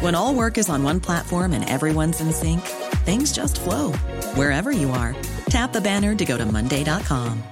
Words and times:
When 0.00 0.14
all 0.14 0.34
work 0.34 0.58
is 0.58 0.68
on 0.68 0.82
one 0.82 1.00
platform 1.00 1.52
and 1.52 1.66
everyone's 1.68 2.20
in 2.20 2.30
sync, 2.30 2.60
things 3.06 3.32
just 3.32 3.58
flow 3.58 3.92
wherever 4.34 4.70
you 4.70 4.90
are. 4.90 5.16
Tap 5.48 5.72
the 5.72 5.80
banner 5.80 6.14
to 6.14 6.24
go 6.24 6.36
to 6.36 6.44
Monday.com. 6.44 7.42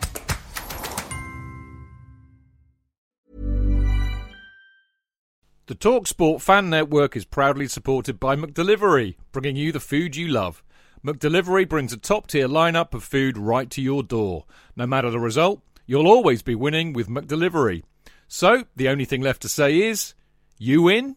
The 5.67 5.75
TalkSport 5.75 6.43
Fan 6.43 6.69
Network 6.69 7.17
is 7.17 7.25
proudly 7.25 7.67
supported 7.67 8.21
by 8.21 8.37
McDelivery, 8.37 9.17
bringing 9.33 9.57
you 9.57 9.73
the 9.73 9.81
food 9.81 10.15
you 10.15 10.29
love. 10.29 10.63
McDelivery 11.03 11.67
brings 11.67 11.95
a 11.95 11.97
top 11.97 12.27
tier 12.27 12.47
lineup 12.47 12.93
of 12.93 13.03
food 13.03 13.39
right 13.39 13.71
to 13.71 13.81
your 13.81 14.03
door. 14.03 14.45
No 14.77 14.87
matter 14.87 15.11
the 15.11 15.19
result, 15.19 15.63
you'll 15.87 16.07
always 16.07 16.43
be 16.43 16.55
winning 16.55 16.93
with 16.93 17.09
McDelivery. 17.09 17.85
So, 18.29 18.65
the 18.77 18.91
only 18.91 19.07
thing 19.07 19.23
left 19.23 19.41
to 19.43 19.49
say 19.49 19.81
is, 19.81 20.13
you 20.59 20.83
win? 20.83 21.17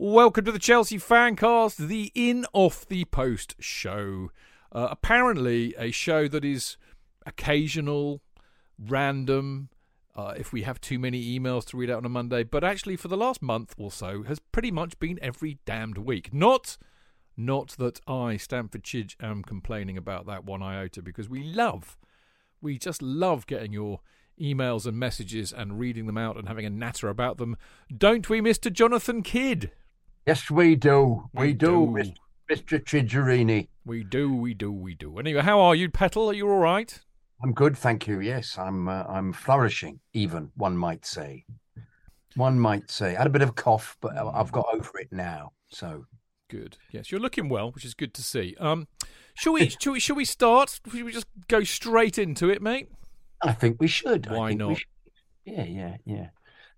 Welcome 0.00 0.44
to 0.44 0.52
the 0.52 0.60
Chelsea 0.60 0.96
Fancast, 0.96 1.88
the 1.88 2.12
In 2.14 2.46
Off 2.52 2.86
the 2.86 3.04
Post 3.06 3.56
show. 3.58 4.30
Uh, 4.70 4.86
apparently, 4.92 5.74
a 5.76 5.90
show 5.90 6.28
that 6.28 6.44
is 6.44 6.76
occasional, 7.26 8.20
random, 8.78 9.70
uh, 10.14 10.34
if 10.36 10.52
we 10.52 10.62
have 10.62 10.80
too 10.80 11.00
many 11.00 11.36
emails 11.36 11.64
to 11.66 11.76
read 11.76 11.90
out 11.90 11.96
on 11.96 12.04
a 12.04 12.08
Monday, 12.08 12.44
but 12.44 12.62
actually, 12.62 12.94
for 12.94 13.08
the 13.08 13.16
last 13.16 13.42
month 13.42 13.74
or 13.76 13.90
so, 13.90 14.22
has 14.22 14.38
pretty 14.38 14.70
much 14.70 14.96
been 15.00 15.18
every 15.20 15.58
damned 15.66 15.98
week. 15.98 16.32
Not, 16.32 16.78
not 17.36 17.70
that 17.78 18.00
I, 18.06 18.36
Stamford 18.36 18.84
Chidge, 18.84 19.16
am 19.20 19.42
complaining 19.42 19.98
about 19.98 20.26
that 20.26 20.44
one 20.44 20.62
iota, 20.62 21.02
because 21.02 21.28
we 21.28 21.42
love, 21.42 21.98
we 22.60 22.78
just 22.78 23.02
love 23.02 23.48
getting 23.48 23.72
your 23.72 23.98
emails 24.40 24.86
and 24.86 24.96
messages 24.96 25.52
and 25.52 25.80
reading 25.80 26.06
them 26.06 26.18
out 26.18 26.36
and 26.36 26.46
having 26.46 26.66
a 26.66 26.70
natter 26.70 27.08
about 27.08 27.38
them. 27.38 27.56
Don't 27.92 28.30
we, 28.30 28.40
Mr. 28.40 28.72
Jonathan 28.72 29.24
Kydd? 29.24 29.72
Yes, 30.26 30.50
we 30.50 30.76
do. 30.76 31.28
We, 31.32 31.48
We 31.48 31.52
do, 31.54 31.96
do. 32.02 32.12
Mr. 32.54 32.82
Chigerini. 32.82 33.68
We 33.84 34.04
do, 34.04 34.34
we 34.34 34.54
do, 34.54 34.70
we 34.72 34.94
do. 34.94 35.18
Anyway, 35.18 35.42
how 35.42 35.60
are 35.60 35.74
you, 35.74 35.90
Petal? 35.90 36.28
Are 36.30 36.34
you 36.34 36.48
all 36.48 36.58
right? 36.58 36.98
I'm 37.42 37.52
good, 37.52 37.76
thank 37.76 38.06
you. 38.06 38.20
Yes, 38.20 38.58
I'm. 38.58 38.88
Uh, 38.88 39.04
I'm 39.04 39.32
flourishing. 39.32 40.00
Even 40.12 40.50
one 40.56 40.76
might 40.76 41.06
say. 41.06 41.44
One 42.36 42.58
might 42.58 42.90
say. 42.90 43.14
I 43.14 43.18
had 43.18 43.26
a 43.26 43.30
bit 43.30 43.42
of 43.42 43.50
a 43.50 43.52
cough, 43.52 43.96
but 44.00 44.16
I've 44.16 44.52
got 44.52 44.66
over 44.72 44.98
it 44.98 45.08
now. 45.12 45.52
So 45.68 46.04
Good. 46.50 46.78
Yes, 46.92 47.10
you're 47.12 47.20
looking 47.20 47.48
well, 47.50 47.70
which 47.70 47.84
is 47.84 47.92
good 47.94 48.14
to 48.14 48.22
see. 48.22 48.56
Um, 48.58 48.88
shall 49.34 49.52
we? 49.52 49.68
shall 49.68 49.92
we? 49.92 50.00
Shall 50.00 50.16
we 50.16 50.24
start? 50.24 50.80
Should 50.90 51.04
we 51.04 51.12
just 51.12 51.26
go 51.46 51.62
straight 51.62 52.16
into 52.18 52.48
it, 52.48 52.62
mate? 52.62 52.88
I 53.42 53.52
think 53.52 53.76
we 53.80 53.86
should. 53.86 54.26
I 54.28 54.36
Why 54.36 54.48
think 54.48 54.60
we 54.60 54.66
not? 54.68 54.78
should. 54.78 54.86
Yeah, 55.44 55.64
yeah, 55.64 55.96
yeah. 56.06 56.26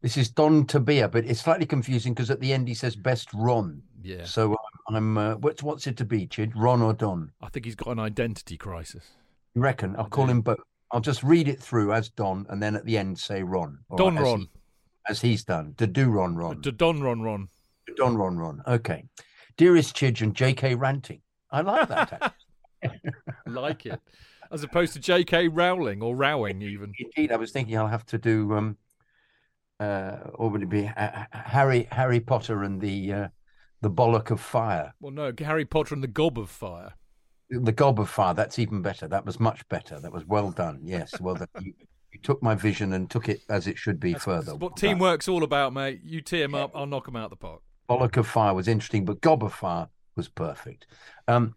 This 0.02 0.16
is 0.16 0.30
Don 0.30 0.64
Tabia, 0.64 1.10
but 1.10 1.26
it's 1.26 1.40
slightly 1.40 1.66
confusing 1.66 2.14
because 2.14 2.30
at 2.30 2.40
the 2.40 2.52
end 2.52 2.66
he 2.66 2.74
says 2.74 2.96
best 2.96 3.28
Ron. 3.34 3.82
Yeah. 4.02 4.24
So 4.24 4.52
um, 4.88 4.96
I'm. 4.96 5.18
Uh, 5.18 5.34
what's 5.36 5.62
what's 5.62 5.86
it 5.86 5.96
to 5.98 6.04
be, 6.04 6.26
Chid? 6.26 6.56
Ron 6.56 6.80
or 6.80 6.94
Don? 6.94 7.32
I 7.42 7.48
think 7.50 7.66
he's 7.66 7.74
got 7.74 7.88
an 7.88 7.98
identity 7.98 8.56
crisis. 8.56 9.04
You 9.54 9.60
reckon? 9.60 9.94
I'll 9.96 10.08
call 10.08 10.26
him 10.26 10.40
both. 10.40 10.58
I'll 10.92 11.00
just 11.00 11.22
read 11.22 11.48
it 11.48 11.60
through 11.60 11.92
as 11.92 12.08
Don, 12.08 12.46
and 12.48 12.62
then 12.62 12.74
at 12.76 12.84
the 12.86 12.96
end 12.96 13.18
say 13.18 13.42
Ron. 13.42 13.78
Don 13.96 14.14
right, 14.14 14.22
as 14.22 14.26
Ron. 14.26 14.40
he- 14.40 14.50
as 15.08 15.20
he's 15.20 15.44
done. 15.44 15.74
To 15.78 15.86
do 15.86 16.08
Ron 16.10 16.36
Ron. 16.36 16.62
To 16.62 16.70
Don 16.72 17.02
Ron 17.02 17.22
Ron. 17.22 17.48
Don 17.96 18.16
Ron 18.16 18.36
Ron. 18.36 18.62
Okay. 18.66 19.04
Dearest 19.56 19.96
Chidge 19.96 20.20
and 20.22 20.34
JK 20.34 20.78
ranting. 20.78 21.20
I 21.50 21.62
like 21.62 21.88
that. 21.88 22.34
like 23.46 23.86
it, 23.86 24.00
as 24.52 24.62
opposed 24.62 24.92
to 24.94 25.00
J.K. 25.00 25.48
Rowling 25.48 26.02
or 26.02 26.14
Rowing 26.14 26.62
even. 26.62 26.92
Indeed, 26.98 27.32
I 27.32 27.36
was 27.36 27.50
thinking 27.50 27.76
I'll 27.76 27.88
have 27.88 28.06
to 28.06 28.18
do 28.18 28.54
um 28.54 28.76
uh 29.80 30.18
or 30.34 30.50
would 30.50 30.62
it 30.62 30.68
be 30.68 30.86
uh, 30.86 31.24
Harry 31.32 31.88
Harry 31.90 32.20
Potter 32.20 32.62
and 32.62 32.80
the 32.80 33.12
uh 33.12 33.28
the 33.80 33.90
bollock 33.90 34.30
of 34.30 34.40
fire. 34.40 34.92
Well, 35.00 35.12
no, 35.12 35.32
Harry 35.38 35.64
Potter 35.64 35.94
and 35.94 36.02
the 36.02 36.08
Gob 36.08 36.38
of 36.38 36.50
Fire. 36.50 36.92
The 37.48 37.72
gob 37.72 37.98
of 37.98 38.08
fire, 38.08 38.32
that's 38.34 38.60
even 38.60 38.80
better. 38.80 39.08
That 39.08 39.26
was 39.26 39.40
much 39.40 39.68
better. 39.68 39.98
That 39.98 40.12
was 40.12 40.24
well 40.24 40.52
done. 40.52 40.80
Yes. 40.84 41.18
Well 41.20 41.34
done. 41.34 41.48
You, 41.60 41.72
you 42.12 42.20
took 42.22 42.40
my 42.42 42.54
vision 42.54 42.92
and 42.92 43.10
took 43.10 43.28
it 43.28 43.40
as 43.48 43.66
it 43.66 43.76
should 43.76 43.98
be 43.98 44.14
further. 44.14 44.52
That's 44.52 44.58
what 44.58 44.76
done. 44.76 44.90
teamwork's 44.90 45.26
all 45.28 45.42
about, 45.42 45.72
mate. 45.72 46.00
You 46.04 46.20
tee 46.20 46.42
'em 46.42 46.54
up, 46.54 46.70
I'll 46.74 46.86
knock 46.86 47.08
him 47.08 47.16
out 47.16 47.30
the 47.30 47.36
park. 47.36 47.62
Bollock 47.88 48.16
of 48.18 48.26
Fire 48.28 48.54
was 48.54 48.68
interesting, 48.68 49.04
but 49.04 49.20
Gob 49.20 49.42
of 49.42 49.52
Fire 49.52 49.88
was 50.14 50.28
perfect. 50.28 50.86
Um, 51.26 51.56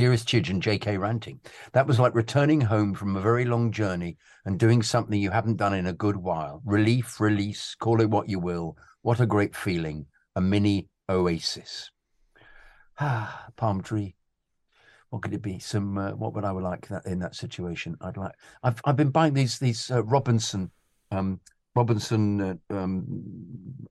dearest 0.00 0.26
Chidge 0.26 0.48
and 0.48 0.62
JK 0.62 0.98
ranting. 0.98 1.38
That 1.74 1.86
was 1.86 2.00
like 2.00 2.14
returning 2.14 2.62
home 2.62 2.94
from 2.94 3.16
a 3.16 3.20
very 3.20 3.44
long 3.44 3.70
journey 3.70 4.16
and 4.46 4.58
doing 4.58 4.82
something 4.82 5.20
you 5.20 5.30
haven't 5.30 5.58
done 5.58 5.74
in 5.74 5.88
a 5.88 5.92
good 5.92 6.16
while. 6.16 6.62
Relief, 6.64 7.20
release, 7.20 7.74
call 7.74 8.00
it 8.00 8.08
what 8.08 8.26
you 8.26 8.38
will. 8.38 8.78
What 9.02 9.20
a 9.20 9.26
great 9.26 9.54
feeling. 9.54 10.06
A 10.36 10.40
mini 10.40 10.88
oasis. 11.10 11.90
Ah, 12.98 13.48
palm 13.56 13.82
tree. 13.82 14.14
What 15.10 15.20
could 15.20 15.34
it 15.34 15.42
be? 15.42 15.58
Some 15.58 15.98
uh, 15.98 16.12
what 16.12 16.32
would 16.32 16.46
I 16.46 16.52
would 16.52 16.64
like 16.64 16.88
that 16.88 17.04
in 17.04 17.18
that 17.18 17.34
situation? 17.34 17.94
I'd 18.00 18.16
like. 18.16 18.32
I've 18.62 18.80
I've 18.86 18.96
been 18.96 19.10
buying 19.10 19.34
these 19.34 19.58
these 19.58 19.90
uh, 19.90 20.02
Robinson 20.04 20.70
um, 21.10 21.40
Robinson 21.74 22.40
uh, 22.40 22.54
um, 22.70 23.04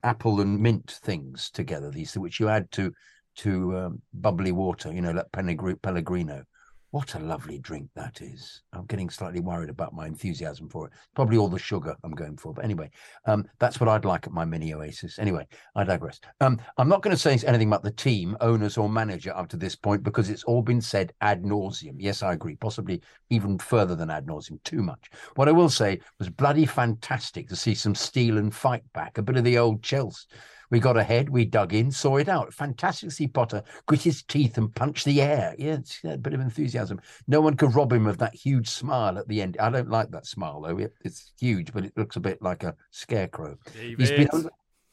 apple 0.01 0.41
and 0.41 0.59
mint 0.59 0.99
things 1.03 1.51
together. 1.51 1.91
These 1.91 2.17
which 2.17 2.39
you 2.39 2.49
add 2.49 2.71
to 2.71 2.91
to 3.39 3.77
um, 3.77 4.01
bubbly 4.13 4.51
water. 4.51 4.91
You 4.91 5.01
know, 5.01 5.11
like 5.11 5.31
Pellegrino. 5.31 6.43
What 6.91 7.13
a 7.13 7.19
lovely 7.19 7.59
drink 7.59 7.87
that 7.95 8.19
is. 8.19 8.63
I'm 8.73 8.87
getting 8.87 9.11
slightly 9.11 9.41
worried 9.41 9.69
about 9.69 9.93
my 9.93 10.07
enthusiasm 10.07 10.69
for 10.69 10.87
it. 10.87 10.93
Probably 11.13 11.37
all 11.37 11.47
the 11.47 11.59
sugar 11.59 11.95
I'm 12.03 12.13
going 12.13 12.35
for. 12.35 12.51
But 12.51 12.65
anyway, 12.65 12.89
um, 13.25 13.45
that's 13.59 13.79
what 13.79 13.87
I'd 13.87 14.05
like 14.05 14.25
at 14.25 14.33
my 14.33 14.43
mini 14.43 14.73
oasis. 14.73 15.19
Anyway, 15.19 15.45
I 15.75 15.83
digress. 15.83 16.19
Um, 16.41 16.59
I'm 16.79 16.89
not 16.89 17.03
going 17.03 17.15
to 17.15 17.21
say 17.21 17.37
anything 17.45 17.67
about 17.67 17.83
the 17.83 17.91
team, 17.91 18.35
owners, 18.41 18.75
or 18.75 18.89
manager 18.89 19.31
up 19.35 19.49
to 19.49 19.57
this 19.57 19.75
point 19.75 20.01
because 20.01 20.31
it's 20.31 20.45
all 20.45 20.63
been 20.63 20.81
said 20.81 21.13
ad 21.21 21.43
nauseum. 21.43 21.93
Yes, 21.99 22.23
I 22.23 22.33
agree. 22.33 22.55
Possibly 22.55 23.03
even 23.29 23.59
further 23.59 23.95
than 23.95 24.09
ad 24.09 24.25
nauseum, 24.25 24.57
too 24.63 24.81
much. 24.81 25.11
What 25.35 25.47
I 25.47 25.51
will 25.51 25.69
say 25.69 25.99
was 26.17 26.29
bloody 26.29 26.65
fantastic 26.65 27.47
to 27.49 27.55
see 27.55 27.75
some 27.75 27.93
steel 27.93 28.39
and 28.39 28.53
fight 28.53 28.83
back, 28.93 29.19
a 29.19 29.21
bit 29.21 29.37
of 29.37 29.43
the 29.43 29.59
old 29.59 29.83
Chelsea. 29.83 30.25
We 30.71 30.79
got 30.79 30.97
ahead, 30.97 31.29
we 31.29 31.45
dug 31.45 31.73
in, 31.73 31.91
saw 31.91 32.17
it 32.17 32.29
out. 32.29 32.53
Fantastic 32.53 33.09
to 33.09 33.15
see 33.15 33.27
Potter 33.27 33.63
grit 33.87 34.01
his 34.01 34.23
teeth 34.23 34.57
and 34.57 34.73
punch 34.73 35.03
the 35.03 35.21
air. 35.21 35.55
Yeah, 35.57 35.73
it's 35.73 35.99
a 36.03 36.17
bit 36.17 36.33
of 36.33 36.41
enthusiasm. 36.41 37.01
No 37.27 37.41
one 37.41 37.55
could 37.55 37.73
rob 37.73 37.91
him 37.91 38.07
of 38.07 38.17
that 38.19 38.35
huge 38.35 38.69
smile 38.69 39.17
at 39.17 39.27
the 39.27 39.41
end. 39.41 39.57
I 39.59 39.69
don't 39.69 39.89
like 39.89 40.11
that 40.11 40.27
smile 40.27 40.61
though. 40.61 40.77
It, 40.77 40.93
it's 41.03 41.31
huge, 41.39 41.73
but 41.73 41.85
it 41.85 41.93
looks 41.97 42.15
a 42.15 42.21
bit 42.21 42.41
like 42.41 42.63
a 42.63 42.75
scarecrow. 42.91 43.57
He's 43.73 44.11
been 44.11 44.27
David. 44.27 44.33
under, 44.33 44.49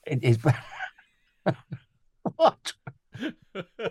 it 0.07 0.39
what? 2.37 2.73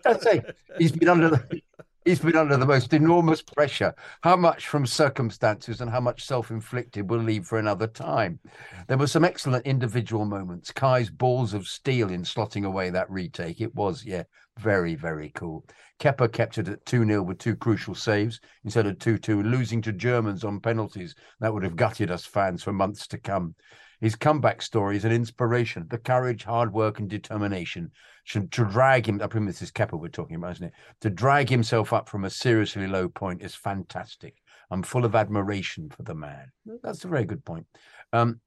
I 0.06 0.18
say 0.20 0.42
he's 0.78 0.92
been 0.92 1.10
under 1.10 1.30
the 1.30 1.62
He's 2.06 2.20
been 2.20 2.36
under 2.36 2.56
the 2.56 2.68
most 2.68 2.94
enormous 2.94 3.42
pressure. 3.42 3.96
How 4.22 4.36
much 4.36 4.68
from 4.68 4.86
circumstances 4.86 5.82
and 5.82 5.90
how 5.90 6.00
much 6.00 6.24
self 6.24 6.52
inflicted 6.52 7.10
we'll 7.10 7.20
leave 7.20 7.48
for 7.48 7.58
another 7.58 7.88
time. 7.88 8.40
There 8.88 9.00
were 9.00 9.08
some 9.08 9.26
excellent 9.26 9.66
individual 9.66 10.24
moments. 10.24 10.72
Kai's 10.72 11.10
balls 11.10 11.56
of 11.56 11.68
steel 11.68 12.12
in 12.12 12.22
slotting 12.22 12.64
away 12.64 12.92
that 12.92 13.10
retake. 13.10 13.60
It 13.60 13.74
was, 13.74 14.06
yeah, 14.06 14.22
very, 14.60 14.94
very 14.94 15.32
cool. 15.34 15.66
Kepa 16.00 16.32
kept 16.32 16.60
it 16.60 16.68
at 16.68 16.86
2 16.86 17.08
0 17.08 17.24
with 17.24 17.40
two 17.40 17.56
crucial 17.56 17.96
saves 17.96 18.40
instead 18.64 18.86
of 18.86 19.00
2 19.00 19.18
2, 19.18 19.42
losing 19.42 19.82
to 19.82 19.92
Germans 19.92 20.44
on 20.44 20.60
penalties. 20.60 21.16
That 21.40 21.56
would 21.56 21.64
have 21.64 21.76
gutted 21.76 22.12
us 22.12 22.24
fans 22.24 22.62
for 22.62 22.72
months 22.72 23.08
to 23.08 23.18
come. 23.18 23.56
His 24.00 24.16
comeback 24.16 24.62
story 24.62 24.96
is 24.98 25.06
an 25.06 25.12
inspiration. 25.12 25.88
The 25.90 25.98
courage, 25.98 26.44
hard 26.44 26.72
work, 26.72 27.00
and 27.00 27.10
determination 27.10 27.92
should, 28.26 28.52
to 28.52 28.66
drag 28.66 29.08
him. 29.08 29.22
I 29.22 29.28
presume 29.28 29.46
this 29.46 29.62
is 29.62 29.72
Kepa 29.72 29.98
we're 29.98 30.10
talking 30.10 30.36
about, 30.36 30.54
isn't 30.54 30.68
it? 30.68 30.74
To 31.02 31.10
drag 31.10 31.48
himself 31.48 31.94
up 31.94 32.10
from 32.10 32.26
a 32.26 32.30
seriously 32.30 32.88
low 32.88 33.08
point 33.08 33.42
is 33.42 33.56
fantastic. 33.56 34.36
I'm 34.72 34.84
full 34.84 35.06
of 35.06 35.16
admiration 35.16 35.90
for 35.90 36.04
the 36.04 36.16
man. 36.16 36.52
That's 36.84 37.06
a 37.06 37.08
very 37.08 37.26
good 37.26 37.46
point. 37.46 37.68
Um, 38.12 38.42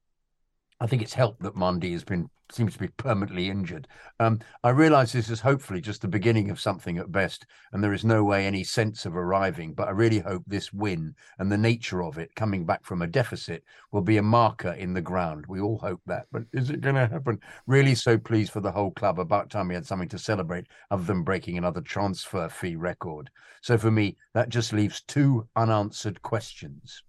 I 0.80 0.86
think 0.86 1.02
it's 1.02 1.14
helped 1.14 1.42
that 1.42 1.56
Mendy 1.56 1.92
has 1.92 2.04
been 2.04 2.30
seems 2.50 2.72
to 2.72 2.78
be 2.78 2.88
permanently 2.88 3.50
injured. 3.50 3.86
Um, 4.20 4.40
I 4.64 4.70
realise 4.70 5.12
this 5.12 5.28
is 5.28 5.40
hopefully 5.40 5.80
just 5.80 6.00
the 6.00 6.08
beginning 6.08 6.50
of 6.50 6.60
something 6.60 6.96
at 6.98 7.12
best, 7.12 7.46
and 7.72 7.82
there 7.82 7.92
is 7.92 8.04
no 8.04 8.24
way 8.24 8.46
any 8.46 8.64
sense 8.64 9.04
of 9.04 9.16
arriving. 9.16 9.74
But 9.74 9.88
I 9.88 9.90
really 9.90 10.20
hope 10.20 10.44
this 10.46 10.72
win 10.72 11.14
and 11.38 11.52
the 11.52 11.58
nature 11.58 12.02
of 12.02 12.16
it, 12.16 12.34
coming 12.34 12.64
back 12.64 12.84
from 12.84 13.02
a 13.02 13.06
deficit, 13.06 13.64
will 13.92 14.02
be 14.02 14.16
a 14.16 14.22
marker 14.22 14.72
in 14.72 14.94
the 14.94 15.02
ground. 15.02 15.44
We 15.46 15.60
all 15.60 15.78
hope 15.78 16.00
that, 16.06 16.26
but 16.32 16.44
is 16.52 16.70
it 16.70 16.80
going 16.80 16.94
to 16.94 17.06
happen? 17.06 17.40
Really, 17.66 17.94
so 17.94 18.16
pleased 18.16 18.52
for 18.52 18.60
the 18.60 18.72
whole 18.72 18.92
club. 18.92 19.18
About 19.18 19.50
time 19.50 19.68
we 19.68 19.74
had 19.74 19.86
something 19.86 20.08
to 20.08 20.18
celebrate, 20.18 20.68
other 20.90 21.04
than 21.04 21.24
breaking 21.24 21.58
another 21.58 21.80
transfer 21.80 22.48
fee 22.48 22.76
record. 22.76 23.30
So 23.60 23.76
for 23.76 23.90
me, 23.90 24.16
that 24.34 24.48
just 24.48 24.72
leaves 24.72 25.02
two 25.02 25.48
unanswered 25.56 26.22
questions. 26.22 27.02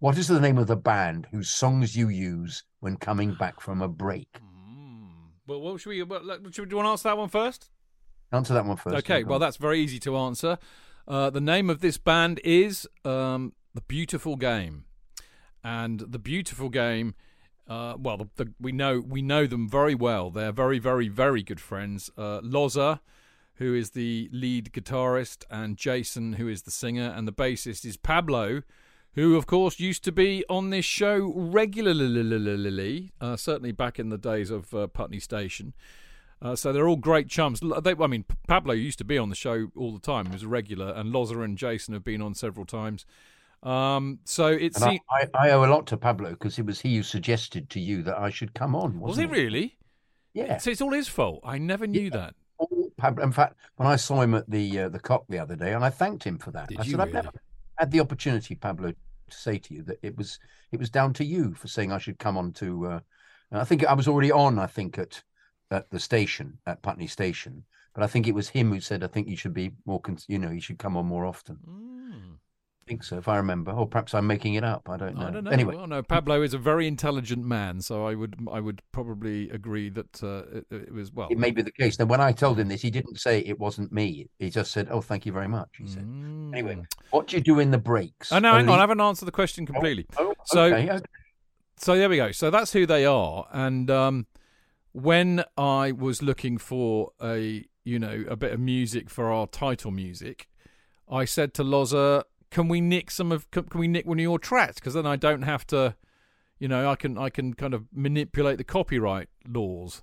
What 0.00 0.18
is 0.18 0.28
the 0.28 0.40
name 0.40 0.58
of 0.58 0.66
the 0.66 0.76
band 0.76 1.28
whose 1.30 1.48
songs 1.48 1.96
you 1.96 2.10
use 2.10 2.64
when 2.84 2.96
coming 2.98 3.34
back 3.38 3.60
from 3.60 3.82
a 3.82 3.88
break? 3.88 4.28
Mm. 4.34 5.08
Well, 5.46 5.60
what 5.60 5.80
should 5.80 5.88
we? 5.88 6.02
What, 6.02 6.22
should 6.54 6.68
do 6.68 6.74
you 6.74 6.76
want 6.76 6.86
to 6.86 6.90
answer 6.90 7.08
that 7.08 7.18
one 7.18 7.30
first? 7.30 7.70
Answer 8.30 8.54
that 8.54 8.66
one 8.66 8.76
first. 8.76 8.96
Okay. 8.96 9.24
Well, 9.24 9.38
that's 9.38 9.56
very 9.56 9.80
easy 9.80 9.98
to 10.00 10.16
answer. 10.16 10.58
Uh, 11.08 11.30
the 11.30 11.40
name 11.40 11.68
of 11.68 11.80
this 11.80 11.98
band 11.98 12.40
is 12.44 12.88
um, 13.04 13.52
the 13.74 13.80
Beautiful 13.82 14.36
Game, 14.36 14.84
and 15.62 16.00
the 16.00 16.18
Beautiful 16.18 16.68
Game. 16.68 17.14
Uh, 17.66 17.94
well, 17.98 18.18
the, 18.18 18.28
the, 18.36 18.52
we 18.60 18.72
know 18.72 19.00
we 19.00 19.22
know 19.22 19.46
them 19.46 19.68
very 19.68 19.94
well. 19.94 20.30
They're 20.30 20.52
very, 20.52 20.78
very, 20.78 21.08
very 21.08 21.42
good 21.42 21.60
friends. 21.60 22.10
Uh, 22.16 22.40
Loza, 22.40 23.00
who 23.54 23.74
is 23.74 23.90
the 23.90 24.28
lead 24.32 24.72
guitarist, 24.72 25.44
and 25.50 25.76
Jason, 25.76 26.34
who 26.34 26.48
is 26.48 26.62
the 26.62 26.70
singer, 26.70 27.12
and 27.16 27.26
the 27.26 27.32
bassist 27.32 27.86
is 27.86 27.96
Pablo, 27.96 28.62
who, 29.14 29.36
of 29.36 29.46
course, 29.46 29.78
used 29.78 30.04
to 30.04 30.12
be 30.12 30.44
on 30.48 30.70
this 30.70 30.84
show 30.84 31.32
regularly, 31.34 33.12
uh, 33.20 33.36
certainly 33.36 33.72
back 33.72 33.98
in 33.98 34.08
the 34.08 34.18
days 34.18 34.50
of 34.50 34.74
uh, 34.74 34.86
Putney 34.88 35.20
Station. 35.20 35.74
Uh, 36.42 36.54
so 36.54 36.72
they're 36.72 36.88
all 36.88 36.96
great 36.96 37.28
chums. 37.28 37.60
They, 37.82 37.94
I 37.98 38.06
mean, 38.06 38.24
Pablo 38.46 38.74
used 38.74 38.98
to 38.98 39.04
be 39.04 39.16
on 39.16 39.30
the 39.30 39.34
show 39.34 39.68
all 39.76 39.92
the 39.92 40.00
time. 40.00 40.26
He 40.26 40.32
was 40.32 40.42
a 40.42 40.48
regular, 40.48 40.92
and 40.92 41.12
Loza 41.12 41.42
and 41.42 41.56
Jason 41.56 41.94
have 41.94 42.04
been 42.04 42.20
on 42.20 42.34
several 42.34 42.66
times. 42.66 43.06
Um, 43.62 44.18
so 44.24 44.48
it's. 44.48 44.82
I, 44.82 45.00
I, 45.10 45.28
I, 45.34 45.50
owe 45.52 45.64
a 45.64 45.70
lot 45.70 45.86
to 45.86 45.96
Pablo 45.96 46.30
because 46.30 46.58
it 46.58 46.66
was 46.66 46.80
he 46.80 46.96
who 46.96 47.02
suggested 47.02 47.70
to 47.70 47.80
you 47.80 48.02
that 48.02 48.18
I 48.18 48.28
should 48.28 48.52
come 48.52 48.74
on. 48.74 49.00
was 49.00 49.18
it, 49.18 49.24
it? 49.24 49.30
really? 49.30 49.78
Yeah. 50.34 50.58
So 50.58 50.70
it's 50.70 50.82
all 50.82 50.92
his 50.92 51.08
fault. 51.08 51.40
I 51.44 51.56
never 51.56 51.86
knew 51.86 52.02
yeah. 52.02 52.10
that. 52.10 52.34
Pablo, 52.98 53.24
in 53.24 53.32
fact, 53.32 53.56
when 53.76 53.88
I 53.88 53.96
saw 53.96 54.20
him 54.20 54.34
at 54.34 54.48
the 54.50 54.80
uh, 54.80 54.88
the 54.90 55.00
Kop 55.00 55.24
the 55.30 55.38
other 55.38 55.56
day, 55.56 55.72
and 55.72 55.82
I 55.82 55.88
thanked 55.88 56.24
him 56.24 56.36
for 56.36 56.50
that. 56.50 56.68
Did 56.68 56.80
I 56.80 56.84
you 56.84 56.90
said, 56.90 56.98
really? 56.98 57.08
I've 57.08 57.24
never 57.24 57.30
had 57.78 57.90
the 57.90 58.00
opportunity, 58.00 58.54
Pablo, 58.54 58.92
to 58.92 59.36
say 59.36 59.58
to 59.58 59.74
you 59.74 59.82
that 59.84 59.98
it 60.02 60.16
was 60.16 60.38
it 60.72 60.78
was 60.78 60.90
down 60.90 61.12
to 61.14 61.24
you 61.24 61.54
for 61.54 61.68
saying 61.68 61.92
I 61.92 61.98
should 61.98 62.18
come 62.18 62.36
on 62.36 62.52
to. 62.54 62.86
Uh, 62.86 63.00
I 63.52 63.64
think 63.64 63.84
I 63.84 63.94
was 63.94 64.08
already 64.08 64.32
on. 64.32 64.58
I 64.58 64.66
think 64.66 64.98
at 64.98 65.22
at 65.70 65.90
the 65.90 66.00
station 66.00 66.58
at 66.66 66.82
Putney 66.82 67.06
Station, 67.06 67.64
but 67.94 68.02
I 68.02 68.06
think 68.06 68.26
it 68.26 68.34
was 68.34 68.48
him 68.48 68.72
who 68.72 68.80
said 68.80 69.02
I 69.02 69.08
think 69.08 69.28
you 69.28 69.36
should 69.36 69.54
be 69.54 69.72
more. 69.86 70.00
You 70.28 70.38
know, 70.38 70.50
you 70.50 70.60
should 70.60 70.78
come 70.78 70.96
on 70.96 71.06
more 71.06 71.26
often. 71.26 71.58
Mm. 71.68 72.38
I 72.84 72.86
think 72.86 73.02
so, 73.02 73.16
if 73.16 73.28
I 73.28 73.36
remember. 73.36 73.72
Or 73.72 73.86
perhaps 73.86 74.14
I'm 74.14 74.26
making 74.26 74.54
it 74.54 74.64
up. 74.64 74.88
I 74.90 74.98
don't 74.98 75.16
know. 75.16 75.26
I 75.26 75.30
don't 75.30 75.44
know. 75.44 75.50
Anyway, 75.50 75.74
well, 75.74 75.86
no. 75.86 76.02
Pablo 76.02 76.42
is 76.42 76.52
a 76.52 76.58
very 76.58 76.86
intelligent 76.86 77.44
man, 77.44 77.80
so 77.80 78.06
I 78.06 78.14
would 78.14 78.36
I 78.52 78.60
would 78.60 78.82
probably 78.92 79.48
agree 79.50 79.88
that 79.88 80.22
uh, 80.22 80.42
it, 80.58 80.66
it, 80.70 80.92
was 80.92 81.10
well. 81.10 81.28
It 81.30 81.38
may 81.38 81.50
be 81.50 81.62
the 81.62 81.72
case. 81.72 81.98
Now, 81.98 82.04
when 82.04 82.20
I 82.20 82.32
told 82.32 82.60
him 82.60 82.68
this, 82.68 82.82
he 82.82 82.90
didn't 82.90 83.18
say 83.18 83.40
it 83.40 83.58
wasn't 83.58 83.90
me. 83.90 84.28
He 84.38 84.50
just 84.50 84.70
said, 84.70 84.88
"Oh, 84.90 85.00
thank 85.00 85.24
you 85.24 85.32
very 85.32 85.48
much." 85.48 85.68
He 85.78 85.86
said. 85.86 86.04
Mm. 86.04 86.52
Anyway, 86.52 86.82
what 87.10 87.28
do 87.28 87.36
you 87.36 87.42
do 87.42 87.58
in 87.58 87.70
the 87.70 87.78
breaks? 87.78 88.30
Oh 88.30 88.38
no, 88.38 88.52
hang 88.52 88.68
on. 88.68 88.78
I 88.78 88.82
haven't 88.82 89.00
answered 89.00 89.26
the 89.26 89.32
question 89.32 89.64
completely. 89.64 90.06
Oh, 90.18 90.34
oh, 90.38 90.42
so, 90.44 90.64
okay, 90.64 90.90
okay. 90.90 91.04
so 91.78 91.96
there 91.96 92.10
we 92.10 92.16
go. 92.16 92.32
So 92.32 92.50
that's 92.50 92.74
who 92.74 92.84
they 92.84 93.06
are, 93.06 93.46
and 93.50 93.90
um, 93.90 94.26
when 94.92 95.42
I 95.56 95.92
was 95.92 96.20
looking 96.20 96.58
for 96.58 97.12
a 97.22 97.64
you 97.82 97.98
know 97.98 98.24
a 98.28 98.36
bit 98.36 98.52
of 98.52 98.60
music 98.60 99.08
for 99.08 99.32
our 99.32 99.46
title 99.46 99.90
music, 99.90 100.48
I 101.08 101.24
said 101.24 101.54
to 101.54 101.64
Loza, 101.64 102.24
"Can 102.54 102.68
we 102.68 102.80
nick 102.80 103.10
some 103.10 103.30
of? 103.32 103.50
Can, 103.50 103.66
we 103.74 103.88
nick 103.88 104.06
one 104.06 104.18
of 104.18 104.22
your 104.22 104.38
tracks? 104.38 104.76
Because 104.76 104.94
then 104.94 105.06
I 105.06 105.16
don't 105.16 105.42
have 105.42 105.66
to, 105.66 105.96
you 106.58 106.68
know, 106.68 106.90
I 106.90 106.96
can 106.96 107.18
I 107.18 107.28
can 107.28 107.52
kind 107.52 107.74
of 107.74 107.84
manipulate 107.92 108.56
the 108.56 108.64
copyright 108.64 109.28
laws." 109.46 110.02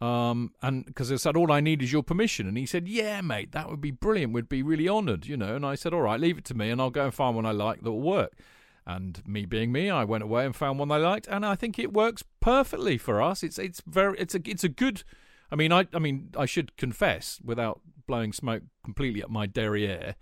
Um, 0.00 0.52
and 0.62 0.86
because 0.86 1.12
I 1.12 1.16
said, 1.16 1.36
all 1.36 1.52
I 1.52 1.60
need 1.60 1.82
is 1.82 1.92
your 1.92 2.02
permission. 2.02 2.48
And 2.48 2.56
he 2.56 2.64
said, 2.64 2.88
yeah, 2.88 3.20
mate, 3.20 3.52
that 3.52 3.68
would 3.68 3.82
be 3.82 3.90
brilliant. 3.90 4.32
We'd 4.32 4.48
be 4.48 4.62
really 4.62 4.88
honoured, 4.88 5.26
you 5.26 5.36
know. 5.36 5.54
And 5.54 5.66
I 5.66 5.74
said, 5.74 5.92
all 5.92 6.00
right, 6.00 6.18
leave 6.18 6.38
it 6.38 6.44
to 6.46 6.54
me 6.54 6.70
and 6.70 6.80
I'll 6.80 6.88
go 6.88 7.04
and 7.04 7.12
find 7.12 7.36
one 7.36 7.44
I 7.44 7.50
like 7.52 7.82
that 7.82 7.92
will 7.92 8.00
work. 8.00 8.32
And 8.86 9.22
me 9.26 9.44
being 9.44 9.70
me, 9.72 9.90
I 9.90 10.04
went 10.04 10.24
away 10.24 10.46
and 10.46 10.56
found 10.56 10.78
one 10.78 10.90
I 10.90 10.96
liked, 10.96 11.28
and 11.28 11.44
I 11.44 11.54
think 11.54 11.78
it 11.78 11.92
works 11.92 12.24
perfectly 12.40 12.96
for 12.98 13.20
us. 13.22 13.42
It's 13.42 13.58
it's 13.58 13.82
very 13.86 14.18
it's 14.18 14.34
a 14.34 14.40
it's 14.44 14.64
a 14.64 14.68
good. 14.68 15.04
I 15.52 15.54
mean, 15.54 15.70
I 15.70 15.86
I 15.92 15.98
mean, 15.98 16.30
I 16.36 16.46
should 16.46 16.76
confess 16.76 17.40
without 17.44 17.80
blowing 18.06 18.32
smoke 18.32 18.62
completely 18.82 19.22
up 19.22 19.30
my 19.30 19.46
derriere. 19.46 20.16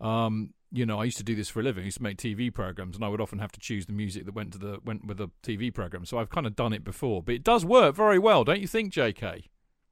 Um, 0.00 0.54
you 0.72 0.86
know, 0.86 1.00
I 1.00 1.04
used 1.04 1.18
to 1.18 1.24
do 1.24 1.34
this 1.34 1.48
for 1.48 1.60
a 1.60 1.62
living. 1.62 1.82
I 1.82 1.86
used 1.86 1.96
to 1.98 2.02
make 2.02 2.16
TV 2.16 2.52
programs, 2.52 2.96
and 2.96 3.04
I 3.04 3.08
would 3.08 3.20
often 3.20 3.38
have 3.40 3.52
to 3.52 3.60
choose 3.60 3.86
the 3.86 3.92
music 3.92 4.24
that 4.26 4.34
went 4.34 4.52
to 4.52 4.58
the 4.58 4.78
went 4.84 5.06
with 5.06 5.18
the 5.18 5.28
TV 5.42 5.72
program. 5.72 6.04
So 6.04 6.18
I've 6.18 6.30
kind 6.30 6.46
of 6.46 6.54
done 6.54 6.72
it 6.72 6.84
before, 6.84 7.22
but 7.22 7.34
it 7.34 7.44
does 7.44 7.64
work 7.64 7.94
very 7.96 8.18
well, 8.18 8.44
don't 8.44 8.60
you 8.60 8.68
think, 8.68 8.92
J.K.? 8.92 9.44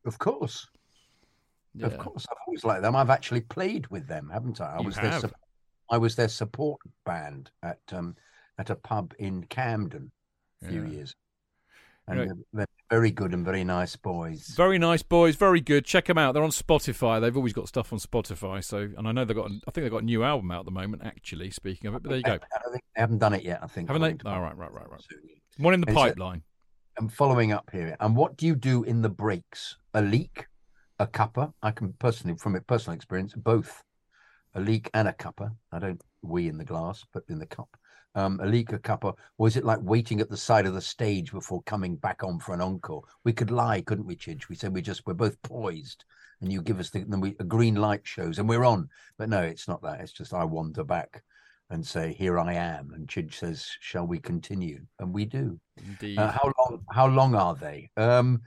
Of 0.04 0.18
course, 0.18 0.66
Yeah. 1.74 1.86
of 1.86 1.98
course. 1.98 2.26
I've 2.30 2.38
always 2.46 2.64
liked 2.64 2.82
them. 2.82 2.94
I've 2.96 3.10
actually 3.10 3.40
played 3.42 3.86
with 3.88 4.06
them, 4.06 4.30
haven't 4.32 4.60
I? 4.60 4.76
I 4.76 4.80
You 4.80 4.86
was 4.86 4.96
have. 4.96 5.22
their 5.22 5.30
I 5.90 5.98
was 5.98 6.14
their 6.16 6.28
support 6.28 6.80
band 7.04 7.50
at 7.62 7.80
um 7.92 8.14
at 8.58 8.70
a 8.70 8.76
pub 8.76 9.14
in 9.18 9.44
Camden 9.44 10.10
a 10.62 10.68
few 10.68 10.82
Yeah. 10.84 10.90
years, 10.90 11.14
and 12.06 12.18
Right. 12.18 12.28
they're, 12.28 12.36
they're 12.52 12.66
very 12.90 13.10
good 13.10 13.34
and 13.34 13.44
very 13.44 13.64
nice 13.64 13.96
boys. 13.96 14.48
Very 14.56 14.78
nice 14.78 15.02
boys, 15.02 15.36
very 15.36 15.60
good. 15.60 15.84
Check 15.84 16.06
them 16.06 16.18
out. 16.18 16.32
They're 16.32 16.42
on 16.42 16.50
Spotify. 16.50 17.20
They've 17.20 17.36
always 17.36 17.52
got 17.52 17.68
stuff 17.68 17.92
on 17.92 17.98
Spotify. 17.98 18.64
So, 18.64 18.88
and 18.96 19.06
I 19.06 19.12
know 19.12 19.24
they've 19.24 19.36
got. 19.36 19.46
I 19.46 19.70
think 19.70 19.84
they've 19.84 19.90
got 19.90 20.02
a 20.02 20.06
new 20.06 20.24
album 20.24 20.50
out 20.50 20.60
at 20.60 20.64
the 20.64 20.70
moment. 20.70 21.02
Actually, 21.04 21.50
speaking 21.50 21.88
of 21.88 21.94
it, 21.94 22.02
but 22.02 22.08
there 22.08 22.18
you 22.18 22.24
go. 22.24 22.32
I 22.32 22.58
don't 22.62 22.72
think 22.72 22.84
they 22.94 23.00
haven't 23.00 23.18
done 23.18 23.34
it 23.34 23.42
yet. 23.42 23.60
I 23.62 23.66
think 23.66 23.88
Haven't 23.88 24.02
they? 24.02 24.08
according 24.08 24.18
to 24.20 24.28
All 24.30 24.40
my- 24.40 24.48
right, 24.48 24.56
right, 24.56 24.72
right, 24.72 24.90
right. 24.90 25.00
One 25.58 25.74
in 25.74 25.80
the 25.80 25.92
pipeline. 25.92 26.42
I'm 26.98 27.08
following 27.08 27.52
up 27.52 27.68
here. 27.72 27.96
And 28.00 28.16
what 28.16 28.36
do 28.36 28.46
you 28.46 28.54
do 28.56 28.82
in 28.84 29.02
the 29.02 29.08
breaks? 29.08 29.76
A 29.94 30.02
leak, 30.02 30.46
a 30.98 31.06
cuppa? 31.06 31.52
I 31.62 31.70
can 31.70 31.92
personally, 31.94 32.36
from 32.38 32.56
a 32.56 32.60
personal 32.60 32.96
experience, 32.96 33.34
both 33.34 33.82
a 34.54 34.60
leak 34.60 34.90
and 34.94 35.06
a 35.08 35.12
cuppa. 35.12 35.52
I 35.72 35.78
don't 35.78 36.00
wee 36.22 36.48
in 36.48 36.58
the 36.58 36.64
glass, 36.64 37.04
but 37.12 37.22
in 37.28 37.38
the 37.38 37.46
cup. 37.46 37.68
Um, 38.18 38.40
a 38.42 38.46
leak, 38.46 38.72
a 38.72 38.78
cuppa. 38.80 39.14
Or 39.36 39.46
is 39.46 39.56
it 39.56 39.64
like 39.64 39.78
waiting 39.80 40.20
at 40.20 40.28
the 40.28 40.36
side 40.36 40.66
of 40.66 40.74
the 40.74 40.80
stage 40.80 41.30
before 41.30 41.62
coming 41.62 41.94
back 41.94 42.24
on 42.24 42.40
for 42.40 42.52
an 42.52 42.60
encore? 42.60 43.04
We 43.22 43.32
could 43.32 43.52
lie, 43.52 43.80
couldn't 43.82 44.06
we, 44.06 44.16
Chidge? 44.16 44.48
We 44.48 44.56
said 44.56 44.74
we 44.74 44.82
just 44.82 45.06
we're 45.06 45.14
both 45.14 45.40
poised, 45.42 46.04
and 46.40 46.52
you 46.52 46.60
give 46.60 46.80
us 46.80 46.90
the 46.90 47.04
then 47.04 47.20
we 47.20 47.36
a 47.38 47.44
green 47.44 47.76
light 47.76 48.04
shows, 48.04 48.40
and 48.40 48.48
we're 48.48 48.64
on. 48.64 48.88
But 49.18 49.28
no, 49.28 49.40
it's 49.42 49.68
not 49.68 49.82
that. 49.82 50.00
It's 50.00 50.10
just 50.12 50.34
I 50.34 50.42
wander 50.44 50.82
back 50.82 51.22
and 51.70 51.86
say, 51.86 52.12
"Here 52.12 52.40
I 52.40 52.54
am," 52.54 52.92
and 52.92 53.06
Chidge 53.06 53.34
says, 53.34 53.70
"Shall 53.80 54.06
we 54.06 54.18
continue?" 54.18 54.80
And 54.98 55.14
we 55.14 55.24
do. 55.24 55.60
Indeed. 55.76 56.18
Uh, 56.18 56.32
how 56.32 56.52
long? 56.58 56.80
How 56.90 57.06
long 57.06 57.34
are 57.36 57.54
they? 57.54 57.88
Um, 57.96 58.42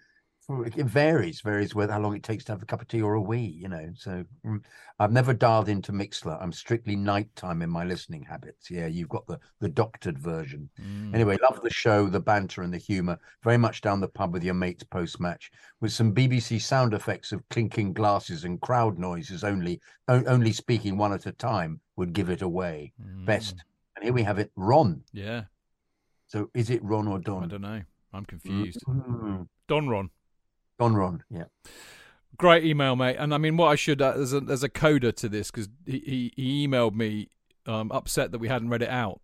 it 0.50 0.86
varies. 0.86 1.42
Varies 1.42 1.76
with 1.76 1.90
how 1.90 2.00
long 2.00 2.16
it 2.16 2.24
takes 2.24 2.44
to 2.46 2.52
have 2.52 2.62
a 2.62 2.66
cup 2.66 2.82
of 2.82 2.88
tea 2.88 3.02
or 3.02 3.14
a 3.14 3.22
wee. 3.22 3.58
You 3.62 3.70
know. 3.70 3.90
So 3.96 4.24
mm, 4.46 4.62
I've 5.00 5.12
never 5.12 5.34
dialed 5.34 5.70
into 5.70 5.92
Mixlr. 5.92 6.38
I'm 6.42 6.52
strictly 6.52 6.96
nighttime 6.96 7.62
in 7.62 7.70
my 7.70 7.84
listening 7.84 8.24
habits. 8.24 8.70
Yeah, 8.70 8.88
you've 8.88 9.10
got 9.10 9.26
the 9.28 9.40
the 9.60 9.70
doctored 9.70 10.18
version. 10.20 10.70
Mm. 10.82 11.14
Anyway, 11.14 11.38
love 11.42 11.62
the 11.62 11.70
show, 11.70 12.08
the 12.08 12.20
banter 12.20 12.64
and 12.64 12.74
the 12.74 12.78
humour. 12.78 13.20
Very 13.44 13.58
much 13.58 13.82
down 13.82 14.02
the 14.02 14.08
pub 14.08 14.34
with 14.34 14.44
your 14.44 14.54
mates 14.54 14.84
post 14.84 15.20
match, 15.20 15.52
with 15.80 15.92
some 15.92 16.14
BBC 16.14 16.62
sound 16.62 16.94
effects 16.94 17.32
of 17.32 17.48
clinking 17.50 17.94
glasses 17.94 18.44
and 18.44 18.60
crowd 18.62 18.98
noises. 18.98 19.44
Only 19.44 19.80
o- 20.08 20.26
only 20.26 20.52
speaking 20.52 20.98
one 20.98 21.14
at 21.14 21.26
a 21.26 21.32
time 21.32 21.80
would 21.96 22.14
give 22.14 22.30
it 22.30 22.42
away. 22.42 22.94
Mm. 23.02 23.26
Best. 23.26 23.64
And 23.96 24.04
here 24.06 24.14
we 24.14 24.24
have 24.24 24.40
it, 24.40 24.52
Ron. 24.56 25.04
Yeah. 25.14 25.44
So 26.28 26.50
is 26.54 26.70
it 26.70 26.84
Ron 26.84 27.08
or 27.08 27.20
Don? 27.20 27.44
I 27.44 27.48
don't 27.48 27.62
know. 27.62 27.82
I'm 28.14 28.26
confused. 28.26 28.80
Mm. 28.88 29.48
Don 29.68 29.88
Ron. 29.88 30.10
Don 30.82 30.96
Ron, 30.96 31.24
yeah. 31.30 31.44
great 32.38 32.66
email, 32.66 32.96
mate. 32.96 33.18
And 33.20 33.34
I 33.34 33.38
mean, 33.38 33.56
what 33.56 33.68
I 33.68 33.76
should 33.76 34.02
uh, 34.02 34.14
there's 34.14 34.34
a 34.34 34.40
there's 34.40 34.64
a 34.64 34.70
coda 34.70 35.12
to 35.12 35.30
this 35.30 35.52
because 35.52 35.70
he, 35.86 36.00
he, 36.00 36.34
he 36.36 36.68
emailed 36.68 36.96
me 36.96 37.30
um, 37.68 37.92
upset 37.92 38.32
that 38.32 38.40
we 38.40 38.48
hadn't 38.48 38.70
read 38.70 38.82
it 38.82 38.90
out, 38.90 39.22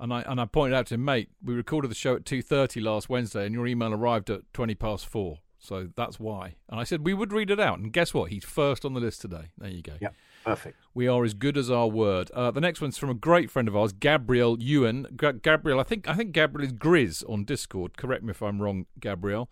and 0.00 0.12
I 0.12 0.22
and 0.22 0.40
I 0.40 0.46
pointed 0.46 0.74
out 0.74 0.86
to 0.86 0.94
him, 0.94 1.04
mate, 1.04 1.28
we 1.44 1.52
recorded 1.52 1.90
the 1.90 1.94
show 1.94 2.16
at 2.16 2.24
two 2.24 2.40
thirty 2.40 2.80
last 2.80 3.10
Wednesday, 3.10 3.44
and 3.44 3.54
your 3.54 3.66
email 3.66 3.92
arrived 3.92 4.30
at 4.30 4.50
twenty 4.54 4.74
past 4.74 5.06
four. 5.06 5.40
So 5.58 5.88
that's 5.96 6.20
why. 6.20 6.54
And 6.68 6.78
I 6.80 6.84
said 6.84 7.04
we 7.04 7.12
would 7.12 7.32
read 7.32 7.50
it 7.50 7.58
out. 7.60 7.78
And 7.78 7.92
guess 7.92 8.14
what? 8.14 8.30
He's 8.30 8.44
first 8.44 8.84
on 8.84 8.94
the 8.94 9.00
list 9.00 9.20
today. 9.20 9.50
There 9.58 9.68
you 9.68 9.82
go. 9.82 9.94
Yeah, 10.00 10.10
perfect. 10.44 10.76
We 10.94 11.08
are 11.08 11.24
as 11.24 11.34
good 11.34 11.56
as 11.58 11.70
our 11.70 11.88
word. 11.88 12.30
Uh, 12.32 12.50
the 12.52 12.60
next 12.60 12.80
one's 12.80 12.96
from 12.96 13.10
a 13.10 13.14
great 13.14 13.50
friend 13.50 13.66
of 13.66 13.76
ours, 13.76 13.92
Gabriel 13.92 14.56
Ewan. 14.60 15.06
G- 15.20 15.40
Gabriel, 15.42 15.80
I 15.80 15.82
think 15.82 16.08
I 16.08 16.14
think 16.14 16.32
Gabriel 16.32 16.66
is 16.66 16.72
Grizz 16.72 17.28
on 17.28 17.44
Discord. 17.44 17.96
Correct 17.96 18.22
me 18.22 18.30
if 18.30 18.42
I'm 18.42 18.62
wrong, 18.62 18.86
Gabriel. 19.00 19.50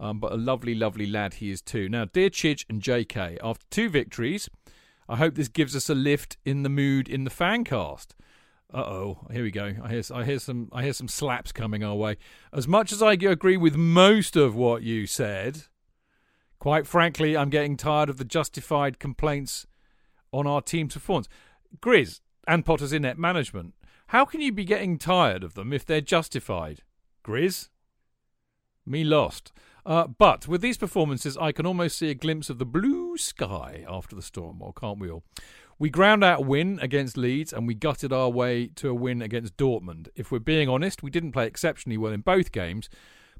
Um, 0.00 0.20
but 0.20 0.32
a 0.32 0.36
lovely, 0.36 0.74
lovely 0.74 1.06
lad 1.06 1.34
he 1.34 1.50
is 1.50 1.60
too. 1.60 1.88
Now, 1.88 2.04
dear 2.04 2.30
Chidge 2.30 2.64
and 2.68 2.80
JK, 2.80 3.38
after 3.42 3.66
two 3.70 3.88
victories, 3.88 4.48
I 5.08 5.16
hope 5.16 5.34
this 5.34 5.48
gives 5.48 5.74
us 5.74 5.90
a 5.90 5.94
lift 5.94 6.36
in 6.44 6.62
the 6.62 6.68
mood 6.68 7.08
in 7.08 7.24
the 7.24 7.30
fancast. 7.30 8.08
Uh 8.72 8.82
oh, 8.82 9.26
here 9.32 9.42
we 9.42 9.50
go. 9.50 9.74
I 9.82 9.88
hear, 9.88 10.02
I 10.14 10.24
hear 10.24 10.38
some, 10.38 10.68
I 10.72 10.82
hear 10.82 10.92
some 10.92 11.08
slaps 11.08 11.52
coming 11.52 11.82
our 11.82 11.94
way. 11.94 12.16
As 12.52 12.68
much 12.68 12.92
as 12.92 13.02
I 13.02 13.14
agree 13.14 13.56
with 13.56 13.76
most 13.76 14.36
of 14.36 14.54
what 14.54 14.82
you 14.82 15.06
said, 15.06 15.62
quite 16.58 16.86
frankly, 16.86 17.36
I'm 17.36 17.48
getting 17.48 17.78
tired 17.78 18.10
of 18.10 18.18
the 18.18 18.24
justified 18.24 18.98
complaints 18.98 19.66
on 20.32 20.46
our 20.46 20.60
team's 20.60 20.94
performance. 20.94 21.28
Grizz 21.80 22.20
and 22.46 22.64
Potter's 22.64 22.92
in 22.92 23.02
net 23.02 23.18
management. 23.18 23.74
How 24.08 24.26
can 24.26 24.42
you 24.42 24.52
be 24.52 24.64
getting 24.64 24.98
tired 24.98 25.42
of 25.42 25.54
them 25.54 25.72
if 25.72 25.86
they're 25.86 26.00
justified? 26.02 26.82
Grizz? 27.24 27.68
Me 28.86 29.02
lost. 29.02 29.52
Uh, 29.88 30.06
but 30.06 30.46
with 30.46 30.60
these 30.60 30.76
performances, 30.76 31.38
I 31.38 31.50
can 31.50 31.64
almost 31.64 31.96
see 31.96 32.10
a 32.10 32.14
glimpse 32.14 32.50
of 32.50 32.58
the 32.58 32.66
blue 32.66 33.16
sky 33.16 33.86
after 33.88 34.14
the 34.14 34.20
storm, 34.20 34.60
or 34.60 34.74
can't 34.74 34.98
we 34.98 35.10
all? 35.10 35.24
We 35.78 35.88
ground 35.88 36.22
out 36.22 36.40
a 36.40 36.42
win 36.42 36.78
against 36.82 37.16
Leeds 37.16 37.54
and 37.54 37.66
we 37.66 37.72
gutted 37.72 38.12
our 38.12 38.28
way 38.28 38.66
to 38.74 38.90
a 38.90 38.94
win 38.94 39.22
against 39.22 39.56
Dortmund. 39.56 40.08
If 40.14 40.30
we're 40.30 40.40
being 40.40 40.68
honest, 40.68 41.02
we 41.02 41.10
didn't 41.10 41.32
play 41.32 41.46
exceptionally 41.46 41.96
well 41.96 42.12
in 42.12 42.20
both 42.20 42.52
games, 42.52 42.90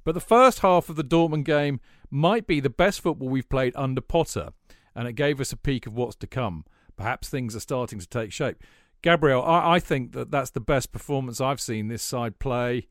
but 0.05 0.13
the 0.13 0.23
first 0.23 0.61
half 0.61 0.89
of 0.89 0.97
the 0.97 1.05
Dortmund 1.05 1.45
game 1.45 1.81
might 2.11 2.47
be 2.47 2.61
the 2.61 2.71
best 2.71 3.03
football 3.03 3.29
we've 3.29 3.51
played 3.51 3.75
under 3.77 4.01
Potter, 4.01 4.49
and 4.95 5.07
it 5.07 5.13
gave 5.13 5.43
us 5.43 5.53
a 5.53 5.57
peek 5.57 5.87
of 5.87 5.93
what's 5.93 6.17
to 6.17 6.27
come. 6.27 6.65
Perhaps 6.97 7.29
things 7.29 7.55
are 7.55 7.61
starting 7.61 7.99
to 7.99 8.09
take 8.09 8.33
shape. 8.33 8.65
Gabriel, 9.03 9.43
I, 9.43 9.75
I 9.75 9.81
think 9.81 10.13
that 10.13 10.31
that's 10.31 10.51
the 10.51 10.61
best 10.61 10.93
performance 10.93 11.43
I've 11.43 11.61
seen 11.61 11.89
this 11.89 12.03
side 12.03 12.39
play. 12.39 12.89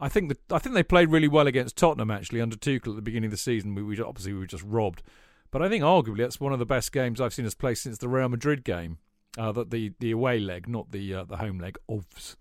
I 0.00 0.08
think 0.08 0.28
that 0.28 0.52
I 0.52 0.58
think 0.58 0.74
they 0.74 0.82
played 0.82 1.10
really 1.10 1.28
well 1.28 1.46
against 1.46 1.76
Tottenham 1.76 2.10
actually 2.10 2.40
under 2.40 2.56
Tuchel 2.56 2.90
at 2.90 2.96
the 2.96 3.02
beginning 3.02 3.28
of 3.28 3.32
the 3.32 3.36
season. 3.36 3.74
We, 3.74 3.82
we 3.82 4.00
obviously 4.00 4.32
we 4.32 4.40
were 4.40 4.46
just 4.46 4.64
robbed, 4.64 5.02
but 5.50 5.62
I 5.62 5.68
think 5.68 5.84
arguably 5.84 6.18
that's 6.18 6.40
one 6.40 6.52
of 6.52 6.58
the 6.58 6.66
best 6.66 6.92
games 6.92 7.20
I've 7.20 7.34
seen 7.34 7.46
us 7.46 7.54
play 7.54 7.74
since 7.74 7.98
the 7.98 8.08
Real 8.08 8.28
Madrid 8.28 8.64
game, 8.64 8.98
uh, 9.38 9.52
the, 9.52 9.64
the 9.64 9.92
the 10.00 10.10
away 10.10 10.40
leg, 10.40 10.68
not 10.68 10.90
the 10.90 11.14
uh, 11.14 11.24
the 11.24 11.36
home 11.36 11.58
leg. 11.58 11.78
Ofs. 11.88 12.36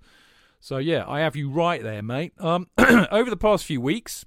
So 0.60 0.78
yeah, 0.78 1.04
I 1.08 1.20
have 1.20 1.36
you 1.36 1.50
right 1.50 1.84
there, 1.84 2.02
mate. 2.02 2.34
Um, 2.40 2.70
over 2.78 3.30
the 3.30 3.38
past 3.38 3.66
few 3.66 3.82
weeks, 3.82 4.26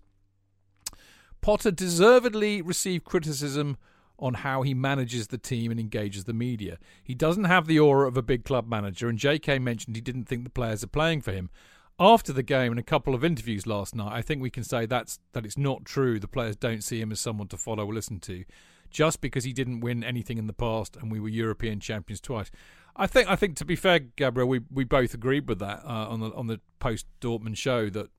Potter 1.41 1.71
deservedly 1.71 2.63
received 2.63 3.05
criticism 3.05 3.77
on 4.19 4.35
how 4.35 4.63
he 4.63 4.75
manages 4.75 5.29
the 5.29 5.39
team 5.39 5.71
and 5.71 5.79
engages 5.79 6.25
the 6.25 6.33
media. 6.33 6.79
He 7.03 7.15
doesn't 7.15 7.45
have 7.45 7.67
the 7.67 7.79
aura 7.79 8.09
of 8.09 8.17
a 8.17 8.23
big 8.23 8.45
club 8.45 8.69
manager, 8.69 9.09
and 9.09 9.19
J.K. 9.19 9.59
mentioned 9.59 9.97
he 9.97 10.03
didn't 10.03 10.25
think 10.25 10.45
the 10.45 10.51
players 10.51 10.83
are 10.83 10.89
playing 10.89 11.21
for 11.21 11.33
him. 11.33 11.51
After 11.99 12.33
the 12.33 12.43
game 12.43 12.73
and 12.73 12.79
a 12.79 12.85
couple 12.85 13.15
of 13.15 13.25
interviews 13.25 13.67
last 13.67 13.95
night, 13.95 14.13
I 14.13 14.21
think 14.21 14.43
we 14.43 14.51
can 14.51 14.65
say 14.65 14.85
that's 14.85 15.19
that 15.33 15.47
it's 15.47 15.57
not 15.57 15.85
true. 15.85 16.21
The 16.21 16.29
players 16.29 16.57
don't 16.57 16.85
see 16.85 17.01
him 17.01 17.11
as 17.11 17.21
someone 17.21 17.49
to 17.49 17.57
follow 17.57 17.87
or 17.87 17.95
listen 17.95 18.21
to 18.21 18.45
just 18.91 19.21
because 19.21 19.45
he 19.45 19.53
didn't 19.53 19.81
win 19.81 20.05
anything 20.05 20.39
in 20.39 20.47
the 20.47 20.53
past 20.53 20.97
and 20.97 21.11
we 21.11 21.21
were 21.21 21.29
European 21.29 21.81
champions 21.81 22.21
twice. 22.21 22.51
I 22.95 23.07
think 23.07 23.29
I 23.29 23.37
think 23.37 23.57
to 23.57 23.65
be 23.65 23.77
fair, 23.77 23.99
Gabriel, 23.99 24.49
we, 24.49 24.61
we 24.71 24.85
both 24.85 25.15
agreed 25.15 25.49
with 25.49 25.59
that 25.59 25.85
uh, 25.85 26.09
on 26.09 26.21
the 26.21 26.33
on 26.35 26.47
the 26.47 26.61
post 26.79 27.07
Dortmund 27.21 27.57
show 27.57 27.91
that 27.91 28.11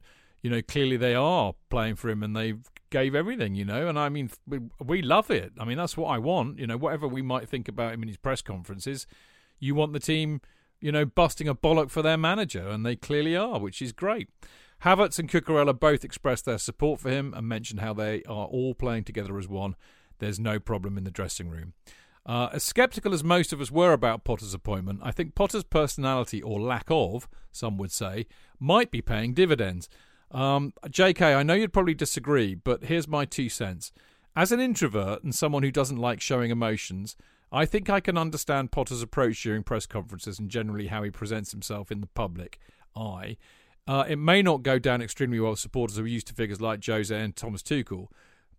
you 0.41 0.49
know 0.49 0.61
clearly 0.61 0.97
they 0.97 1.15
are 1.15 1.53
playing 1.69 1.95
for 1.95 2.09
him 2.09 2.23
and 2.23 2.35
they 2.35 2.55
gave 2.89 3.15
everything, 3.15 3.55
you 3.55 3.65
know. 3.65 3.87
And 3.87 3.97
I 3.97 4.09
mean, 4.09 4.29
we, 4.47 4.59
we 4.83 5.01
love 5.01 5.29
it. 5.31 5.53
I 5.59 5.65
mean, 5.65 5.77
that's 5.77 5.97
what 5.97 6.07
I 6.07 6.19
want. 6.19 6.59
You 6.59 6.67
know, 6.67 6.77
whatever 6.77 7.07
we 7.07 7.21
might 7.21 7.49
think 7.49 7.67
about 7.67 7.93
him 7.93 8.01
in 8.01 8.07
his 8.07 8.17
press 8.17 8.41
conferences, 8.41 9.07
you 9.59 9.75
want 9.75 9.93
the 9.93 9.99
team, 9.99 10.41
you 10.81 10.91
know, 10.91 11.05
busting 11.05 11.47
a 11.47 11.55
bollock 11.55 11.89
for 11.89 12.01
their 12.01 12.17
manager, 12.17 12.67
and 12.67 12.85
they 12.85 12.95
clearly 12.95 13.35
are, 13.35 13.59
which 13.59 13.81
is 13.81 13.91
great. 13.91 14.29
Havertz 14.83 15.17
and 15.17 15.29
Cucurella 15.29 15.77
both 15.77 16.03
expressed 16.03 16.45
their 16.45 16.59
support 16.59 16.99
for 16.99 17.09
him 17.09 17.33
and 17.35 17.47
mentioned 17.47 17.79
how 17.79 17.93
they 17.93 18.21
are 18.23 18.45
all 18.45 18.75
playing 18.75 19.03
together 19.05 19.37
as 19.39 19.47
one 19.47 19.75
there's 20.19 20.39
no 20.39 20.59
problem 20.59 20.97
in 20.97 21.03
the 21.03 21.11
dressing 21.11 21.49
room. 21.49 21.73
Uh, 22.25 22.49
as 22.51 22.63
sceptical 22.63 23.13
as 23.13 23.23
most 23.23 23.53
of 23.53 23.61
us 23.61 23.71
were 23.71 23.93
about 23.93 24.25
Potter's 24.25 24.53
appointment, 24.53 24.99
I 25.01 25.11
think 25.11 25.33
Potter's 25.33 25.63
personality, 25.63 26.41
or 26.41 26.59
lack 26.59 26.85
of, 26.89 27.27
some 27.51 27.77
would 27.77 27.91
say, 27.91 28.27
might 28.59 28.91
be 28.91 29.01
paying 29.01 29.33
dividends. 29.33 29.87
Um, 30.31 30.73
JK, 30.85 31.35
I 31.35 31.43
know 31.43 31.53
you'd 31.53 31.71
probably 31.71 31.93
disagree, 31.93 32.53
but 32.53 32.85
here's 32.85 33.07
my 33.07 33.23
two 33.23 33.47
cents. 33.47 33.93
As 34.35 34.51
an 34.51 34.59
introvert 34.59 35.23
and 35.23 35.33
someone 35.33 35.63
who 35.63 35.71
doesn't 35.71 35.97
like 35.97 36.19
showing 36.19 36.51
emotions, 36.51 37.15
I 37.51 37.65
think 37.65 37.89
I 37.89 37.99
can 37.99 38.17
understand 38.17 38.71
Potter's 38.71 39.01
approach 39.01 39.41
during 39.41 39.63
press 39.63 39.85
conferences 39.85 40.37
and 40.37 40.49
generally 40.49 40.87
how 40.87 41.03
he 41.03 41.11
presents 41.11 41.51
himself 41.51 41.91
in 41.91 42.01
the 42.01 42.07
public 42.07 42.59
eye. 42.95 43.37
Uh, 43.87 44.03
it 44.07 44.17
may 44.17 44.41
not 44.41 44.63
go 44.63 44.77
down 44.77 45.01
extremely 45.01 45.39
well 45.39 45.51
with 45.51 45.59
supporters 45.59 45.97
who 45.97 46.03
are 46.03 46.07
used 46.07 46.27
to 46.27 46.33
figures 46.33 46.59
like 46.59 46.85
Jose 46.85 47.17
and 47.17 47.35
Thomas 47.35 47.63
Tuchel, 47.63 48.07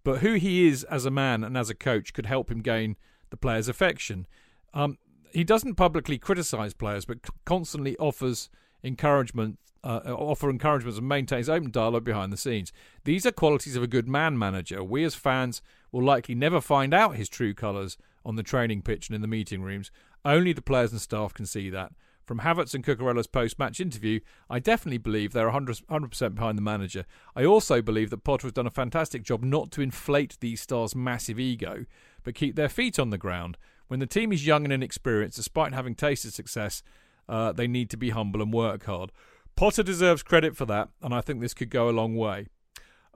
but 0.02 0.21
who 0.21 0.35
he 0.35 0.66
is 0.66 0.85
as 0.85 1.04
a 1.04 1.11
man 1.11 1.45
and 1.45 1.57
as 1.57 1.68
a 1.68 1.75
coach 1.75 2.14
could 2.14 2.25
help 2.25 2.50
him 2.50 2.61
gain 2.61 2.97
the 3.28 3.37
players' 3.37 3.68
affection. 3.68 4.26
Um, 4.73 4.97
he 5.33 5.45
doesn't 5.45 5.75
publicly 5.75 6.16
criticise 6.16 6.73
players, 6.73 7.04
but 7.04 7.18
constantly 7.45 7.95
offers 7.99 8.49
encouragement, 8.83 9.59
uh, 9.85 10.00
offer 10.07 10.49
encouragement 10.49 10.97
and 10.97 11.07
maintains 11.07 11.50
open 11.50 11.71
dialogue 11.71 12.04
behind 12.04 12.33
the 12.33 12.38
scenes. 12.38 12.73
These 13.04 13.26
are 13.26 13.33
qualities 13.33 13.76
of 13.76 13.83
a 13.83 13.87
good 13.87 14.09
man 14.09 14.38
manager. 14.38 14.83
We 14.83 15.04
as 15.04 15.14
fans 15.14 15.61
will 15.92 16.02
likely 16.02 16.35
never 16.35 16.62
find 16.62 16.95
out 16.95 17.16
his 17.16 17.28
true 17.28 17.52
colours 17.52 17.99
on 18.25 18.37
the 18.37 18.43
training 18.43 18.83
pitch 18.83 19.09
and 19.09 19.15
in 19.15 19.23
the 19.23 19.29
meeting 19.29 19.63
rooms. 19.63 19.91
Only 20.25 20.53
the 20.53 20.63
players 20.63 20.93
and 20.93 21.01
staff 21.01 21.35
can 21.35 21.47
see 21.47 21.71
that. 21.71 21.93
From 22.29 22.41
Havertz 22.41 22.75
and 22.75 22.85
Cucurella's 22.85 23.27
post 23.27 23.59
match 23.59 23.81
interview, 23.81 24.21
I 24.51 24.59
definitely 24.59 24.99
believe 24.99 25.33
they're 25.33 25.51
100%, 25.51 25.87
100% 25.87 26.35
behind 26.35 26.59
the 26.59 26.63
manager. 26.63 27.07
I 27.35 27.47
also 27.47 27.81
believe 27.81 28.11
that 28.11 28.25
Potter 28.25 28.47
has 28.47 28.53
done 28.53 28.67
a 28.67 28.71
fantastic 28.71 29.23
job 29.23 29.43
not 29.43 29.71
to 29.73 29.81
inflate 29.81 30.37
these 30.41 30.61
stars' 30.61 30.95
massive 30.95 31.41
ego, 31.41 31.87
but 32.25 32.35
keep 32.35 32.55
their 32.55 32.69
feet 32.69 32.99
on 32.99 33.09
the 33.09 33.17
ground. 33.17 33.57
When 33.87 33.99
the 33.99 34.07
team 34.07 34.31
is 34.31 34.47
young 34.47 34.65
and 34.65 34.73
inexperienced, 34.73 35.39
despite 35.39 35.73
having 35.73 35.95
tasted 35.95 36.35
success, 36.35 36.83
uh, 37.31 37.53
they 37.53 37.67
need 37.67 37.89
to 37.91 37.97
be 37.97 38.11
humble 38.11 38.43
and 38.43 38.53
work 38.53 38.85
hard. 38.85 39.11
Potter 39.57 39.83
deserves 39.83 40.23
credit 40.23 40.55
for 40.55 40.67
that, 40.67 40.91
and 41.01 41.15
I 41.15 41.23
think 41.23 41.41
this 41.41 41.55
could 41.55 41.71
go 41.71 41.89
a 41.89 41.93
long 41.93 42.15
way. 42.15 42.49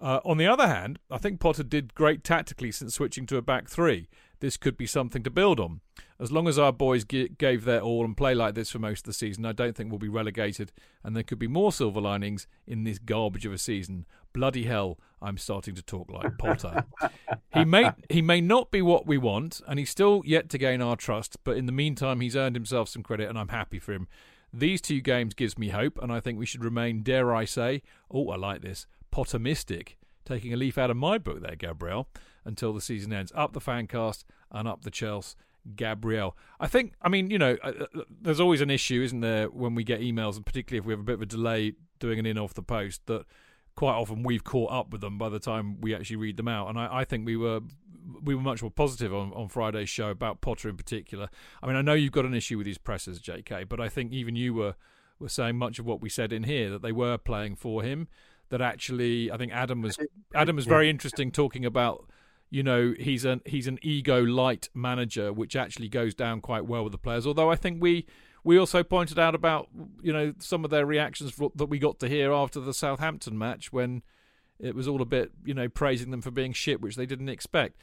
Uh, 0.00 0.20
on 0.24 0.36
the 0.36 0.46
other 0.46 0.66
hand, 0.66 0.98
I 1.10 1.18
think 1.18 1.40
Potter 1.40 1.62
did 1.62 1.94
great 1.94 2.24
tactically 2.24 2.72
since 2.72 2.94
switching 2.94 3.26
to 3.26 3.36
a 3.36 3.42
back 3.42 3.68
three. 3.68 4.08
This 4.40 4.56
could 4.56 4.76
be 4.76 4.86
something 4.86 5.22
to 5.22 5.30
build 5.30 5.60
on. 5.60 5.80
As 6.18 6.32
long 6.32 6.48
as 6.48 6.58
our 6.58 6.72
boys 6.72 7.04
g- 7.04 7.28
gave 7.38 7.64
their 7.64 7.80
all 7.80 8.04
and 8.04 8.16
play 8.16 8.34
like 8.34 8.56
this 8.56 8.70
for 8.70 8.80
most 8.80 9.00
of 9.00 9.04
the 9.04 9.12
season, 9.12 9.46
I 9.46 9.52
don't 9.52 9.76
think 9.76 9.90
we'll 9.90 10.00
be 10.00 10.08
relegated, 10.08 10.72
and 11.04 11.14
there 11.14 11.22
could 11.22 11.38
be 11.38 11.46
more 11.46 11.70
silver 11.70 12.00
linings 12.00 12.48
in 12.66 12.82
this 12.82 12.98
garbage 12.98 13.46
of 13.46 13.52
a 13.52 13.58
season. 13.58 14.04
Bloody 14.32 14.64
hell, 14.64 14.98
I'm 15.20 15.38
starting 15.38 15.76
to 15.76 15.82
talk 15.82 16.10
like 16.10 16.38
Potter. 16.38 16.84
he 17.54 17.64
may 17.64 17.92
he 18.08 18.20
may 18.20 18.40
not 18.40 18.72
be 18.72 18.82
what 18.82 19.06
we 19.06 19.16
want, 19.18 19.60
and 19.68 19.78
he's 19.78 19.90
still 19.90 20.22
yet 20.24 20.48
to 20.50 20.58
gain 20.58 20.82
our 20.82 20.96
trust. 20.96 21.36
But 21.44 21.56
in 21.56 21.66
the 21.66 21.72
meantime, 21.72 22.20
he's 22.20 22.34
earned 22.34 22.56
himself 22.56 22.88
some 22.88 23.04
credit, 23.04 23.28
and 23.28 23.38
I'm 23.38 23.48
happy 23.48 23.78
for 23.78 23.92
him. 23.92 24.08
These 24.52 24.80
two 24.80 25.00
games 25.00 25.34
gives 25.34 25.56
me 25.56 25.68
hope, 25.68 25.98
and 26.02 26.12
I 26.12 26.18
think 26.18 26.38
we 26.38 26.46
should 26.46 26.64
remain, 26.64 27.02
dare 27.02 27.32
I 27.34 27.44
say, 27.44 27.82
oh, 28.10 28.28
I 28.30 28.36
like 28.36 28.60
this, 28.60 28.86
Pottermistic, 29.12 29.96
taking 30.24 30.52
a 30.52 30.56
leaf 30.56 30.78
out 30.78 30.90
of 30.90 30.96
my 30.96 31.18
book 31.18 31.40
there, 31.42 31.56
Gabriel, 31.56 32.08
until 32.44 32.72
the 32.72 32.80
season 32.80 33.12
ends. 33.12 33.32
Up 33.34 33.52
the 33.52 33.60
fancast 33.60 34.24
and 34.50 34.66
up 34.66 34.82
the 34.82 34.90
Chelsea. 34.90 35.36
Gabriel. 35.76 36.36
I 36.58 36.66
think, 36.66 36.94
I 37.02 37.08
mean, 37.08 37.30
you 37.30 37.38
know, 37.38 37.56
uh, 37.62 37.72
uh, 37.80 38.02
there's 38.20 38.40
always 38.40 38.60
an 38.60 38.70
issue, 38.70 39.02
isn't 39.02 39.20
there, 39.20 39.48
when 39.48 39.74
we 39.74 39.84
get 39.84 40.00
emails, 40.00 40.36
and 40.36 40.44
particularly 40.44 40.78
if 40.78 40.84
we 40.84 40.92
have 40.92 41.00
a 41.00 41.04
bit 41.04 41.14
of 41.14 41.22
a 41.22 41.26
delay 41.26 41.74
doing 42.00 42.18
an 42.18 42.26
in 42.26 42.38
off 42.38 42.54
the 42.54 42.62
post, 42.62 43.06
that 43.06 43.24
quite 43.74 43.94
often 43.94 44.22
we've 44.22 44.44
caught 44.44 44.72
up 44.72 44.90
with 44.90 45.00
them 45.00 45.18
by 45.18 45.28
the 45.28 45.38
time 45.38 45.80
we 45.80 45.94
actually 45.94 46.16
read 46.16 46.36
them 46.36 46.48
out. 46.48 46.68
And 46.68 46.78
I, 46.78 46.88
I 47.00 47.04
think 47.04 47.26
we 47.26 47.36
were 47.36 47.60
we 48.20 48.34
were 48.34 48.42
much 48.42 48.62
more 48.62 48.70
positive 48.70 49.14
on, 49.14 49.32
on 49.32 49.48
Friday's 49.48 49.88
show 49.88 50.10
about 50.10 50.40
Potter 50.40 50.68
in 50.68 50.76
particular. 50.76 51.28
I 51.62 51.66
mean, 51.68 51.76
I 51.76 51.82
know 51.82 51.94
you've 51.94 52.12
got 52.12 52.24
an 52.24 52.34
issue 52.34 52.58
with 52.58 52.66
these 52.66 52.78
pressers, 52.78 53.20
JK, 53.20 53.68
but 53.68 53.80
I 53.80 53.88
think 53.88 54.12
even 54.12 54.36
you 54.36 54.54
were 54.54 54.74
were 55.20 55.28
saying 55.28 55.56
much 55.56 55.78
of 55.78 55.86
what 55.86 56.00
we 56.00 56.08
said 56.08 56.32
in 56.32 56.42
here 56.42 56.68
that 56.70 56.82
they 56.82 56.90
were 56.90 57.16
playing 57.16 57.54
for 57.54 57.84
him 57.84 58.08
that 58.52 58.60
actually 58.60 59.32
I 59.32 59.38
think 59.38 59.50
Adam 59.50 59.80
was 59.80 59.98
Adam 60.34 60.56
was 60.56 60.66
very 60.66 60.90
interesting 60.90 61.32
talking 61.32 61.64
about 61.64 62.06
you 62.50 62.62
know 62.62 62.94
he's 63.00 63.24
an 63.24 63.40
he's 63.46 63.66
an 63.66 63.78
ego 63.80 64.22
light 64.22 64.68
manager 64.74 65.32
which 65.32 65.56
actually 65.56 65.88
goes 65.88 66.14
down 66.14 66.42
quite 66.42 66.66
well 66.66 66.84
with 66.84 66.92
the 66.92 66.98
players. 66.98 67.26
Although 67.26 67.50
I 67.50 67.56
think 67.56 67.82
we 67.82 68.04
we 68.44 68.58
also 68.58 68.82
pointed 68.82 69.18
out 69.18 69.34
about 69.34 69.68
you 70.02 70.12
know 70.12 70.34
some 70.38 70.66
of 70.66 70.70
their 70.70 70.84
reactions 70.84 71.32
that 71.54 71.66
we 71.66 71.78
got 71.78 71.98
to 72.00 72.08
hear 72.10 72.30
after 72.30 72.60
the 72.60 72.74
Southampton 72.74 73.38
match 73.38 73.72
when 73.72 74.02
it 74.60 74.74
was 74.74 74.86
all 74.86 75.00
a 75.00 75.06
bit 75.06 75.32
you 75.46 75.54
know 75.54 75.70
praising 75.70 76.10
them 76.10 76.20
for 76.20 76.30
being 76.30 76.52
shit 76.52 76.82
which 76.82 76.96
they 76.96 77.06
didn't 77.06 77.30
expect. 77.30 77.80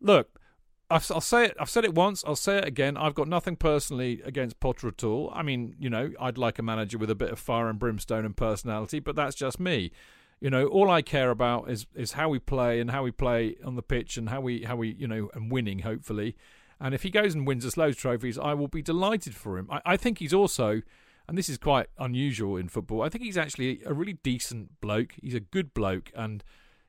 Look 0.00 0.40
I've, 0.90 1.10
I'll 1.10 1.20
say 1.20 1.46
it. 1.46 1.56
I've 1.60 1.68
said 1.68 1.84
it 1.84 1.94
once. 1.94 2.24
I'll 2.26 2.36
say 2.36 2.58
it 2.58 2.64
again. 2.66 2.96
I've 2.96 3.14
got 3.14 3.28
nothing 3.28 3.56
personally 3.56 4.22
against 4.24 4.58
Potter 4.58 4.88
at 4.88 5.04
all. 5.04 5.30
I 5.34 5.42
mean, 5.42 5.74
you 5.78 5.90
know, 5.90 6.10
I'd 6.18 6.38
like 6.38 6.58
a 6.58 6.62
manager 6.62 6.96
with 6.96 7.10
a 7.10 7.14
bit 7.14 7.30
of 7.30 7.38
fire 7.38 7.68
and 7.68 7.78
brimstone 7.78 8.24
and 8.24 8.36
personality, 8.36 8.98
but 8.98 9.14
that's 9.14 9.34
just 9.34 9.60
me. 9.60 9.92
You 10.40 10.50
know, 10.50 10.66
all 10.66 10.90
I 10.90 11.02
care 11.02 11.30
about 11.30 11.68
is 11.68 11.86
is 11.94 12.12
how 12.12 12.28
we 12.28 12.38
play 12.38 12.80
and 12.80 12.90
how 12.90 13.02
we 13.02 13.10
play 13.10 13.56
on 13.64 13.74
the 13.74 13.82
pitch 13.82 14.16
and 14.16 14.28
how 14.28 14.40
we 14.40 14.62
how 14.62 14.76
we 14.76 14.94
you 14.98 15.08
know 15.08 15.28
and 15.34 15.50
winning 15.50 15.80
hopefully. 15.80 16.36
And 16.80 16.94
if 16.94 17.02
he 17.02 17.10
goes 17.10 17.34
and 17.34 17.46
wins 17.46 17.66
us 17.66 17.76
loads 17.76 17.96
of 17.96 18.02
trophies, 18.02 18.38
I 18.38 18.54
will 18.54 18.68
be 18.68 18.82
delighted 18.82 19.34
for 19.34 19.58
him. 19.58 19.68
I, 19.70 19.80
I 19.84 19.96
think 19.96 20.18
he's 20.18 20.32
also, 20.32 20.82
and 21.26 21.36
this 21.36 21.48
is 21.48 21.58
quite 21.58 21.88
unusual 21.98 22.56
in 22.56 22.68
football. 22.68 23.02
I 23.02 23.08
think 23.08 23.24
he's 23.24 23.36
actually 23.36 23.82
a 23.84 23.92
really 23.92 24.12
decent 24.12 24.80
bloke. 24.80 25.14
He's 25.20 25.34
a 25.34 25.40
good 25.40 25.74
bloke, 25.74 26.12
and 26.14 26.44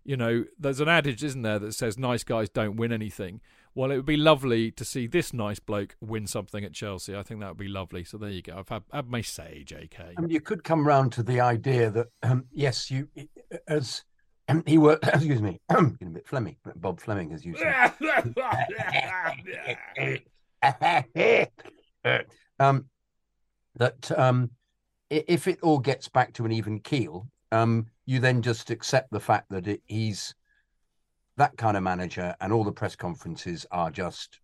you 0.06 0.16
know, 0.16 0.46
there's 0.58 0.80
an 0.80 0.88
adage, 0.88 1.24
isn't 1.24 1.42
there, 1.42 1.60
that 1.60 1.74
says 1.74 1.98
nice 1.98 2.24
guys 2.24 2.50
don't 2.50 2.76
win 2.76 2.92
anything. 2.92 3.42
Well, 3.76 3.92
it 3.92 3.98
would 3.98 4.06
be 4.06 4.18
lovely 4.18 4.72
to 4.72 4.84
see 4.84 5.08
this 5.08 5.32
nice 5.32 5.60
bloke 5.60 5.96
win 6.02 6.28
something 6.28 6.64
at 6.66 6.74
Chelsea. 6.74 7.16
I 7.16 7.24
think 7.24 7.40
that 7.40 7.50
would 7.50 7.58
be 7.58 7.68
lovely. 7.68 8.04
So 8.04 8.18
there 8.18 8.30
you 8.30 8.42
go. 8.42 8.58
I've 8.58 8.70
had, 8.70 8.84
had 8.92 9.10
my 9.10 9.22
say, 9.22 9.64
JK. 9.66 10.20
Mean, 10.20 10.30
you 10.30 10.42
could 10.42 10.64
come 10.64 10.86
round 10.86 11.12
to 11.14 11.24
the 11.24 11.40
idea 11.40 11.90
that 11.92 12.08
um, 12.24 12.46
yes, 12.52 12.90
you 12.90 13.08
as 13.68 14.04
um, 14.48 14.64
he 14.66 14.78
worked. 14.78 15.08
Excuse 15.14 15.42
me, 15.42 15.62
getting 15.70 15.96
a 16.02 16.10
bit 16.10 16.28
Fleming, 16.28 16.58
Bob 16.76 17.00
Fleming, 17.00 17.32
as 17.32 17.46
you 17.46 17.56
say. 17.56 17.92
um, 22.60 22.86
that 23.76 24.12
um, 24.18 24.50
if 25.10 25.48
it 25.48 25.60
all 25.62 25.80
gets 25.80 26.10
back 26.10 26.34
to 26.34 26.46
an 26.46 26.52
even 26.52 26.80
keel, 26.80 27.28
um, 27.52 27.88
you 28.06 28.20
then 28.20 28.42
just 28.42 28.70
accept 28.70 29.12
the 29.12 29.20
fact 29.20 29.50
that 29.50 29.68
it, 29.68 29.82
he's 29.88 30.36
that 31.40 31.58
kind 31.58 31.76
of 31.76 31.84
manager, 31.84 32.36
and 32.40 32.54
all 32.54 32.64
the 32.64 32.72
press 32.72 32.96
conferences 32.96 33.66
are 33.72 33.92
just 33.92 34.40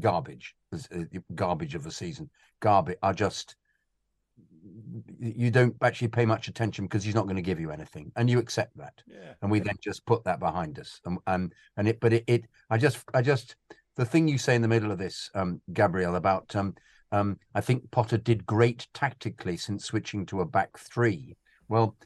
garbage, 0.00 0.54
uh, 0.72 1.04
garbage 1.34 1.74
of 1.74 1.86
a 1.86 1.90
season, 1.90 2.28
garbage 2.60 2.98
are 3.02 3.14
just 3.14 3.56
you 5.18 5.50
don't 5.50 5.74
actually 5.82 6.08
pay 6.08 6.26
much 6.26 6.48
attention 6.48 6.84
because 6.84 7.02
he's 7.02 7.14
not 7.14 7.24
going 7.24 7.36
to 7.36 7.50
give 7.50 7.60
you 7.60 7.70
anything, 7.70 8.12
and 8.16 8.28
you 8.28 8.38
accept 8.38 8.76
that. 8.76 9.02
Yeah. 9.06 9.32
And 9.40 9.50
we 9.50 9.60
then 9.60 9.76
just 9.82 10.04
put 10.04 10.24
that 10.24 10.38
behind 10.38 10.78
us. 10.78 11.00
And 11.06 11.18
and, 11.26 11.54
and 11.76 11.88
it, 11.88 12.00
but 12.00 12.12
it, 12.12 12.24
it, 12.26 12.44
I 12.68 12.76
just, 12.76 13.04
I 13.14 13.22
just, 13.22 13.56
the 13.96 14.04
thing 14.04 14.28
you 14.28 14.38
say 14.38 14.54
in 14.54 14.62
the 14.62 14.68
middle 14.68 14.92
of 14.92 14.98
this, 14.98 15.30
um, 15.34 15.60
Gabriel, 15.72 16.16
about, 16.16 16.54
um, 16.56 16.74
um, 17.12 17.38
I 17.54 17.60
think 17.60 17.90
Potter 17.90 18.18
did 18.18 18.46
great 18.46 18.86
tactically 18.92 19.56
since 19.56 19.84
switching 19.84 20.26
to 20.26 20.40
a 20.40 20.46
back 20.46 20.78
three. 20.78 21.36
Well, 21.68 21.96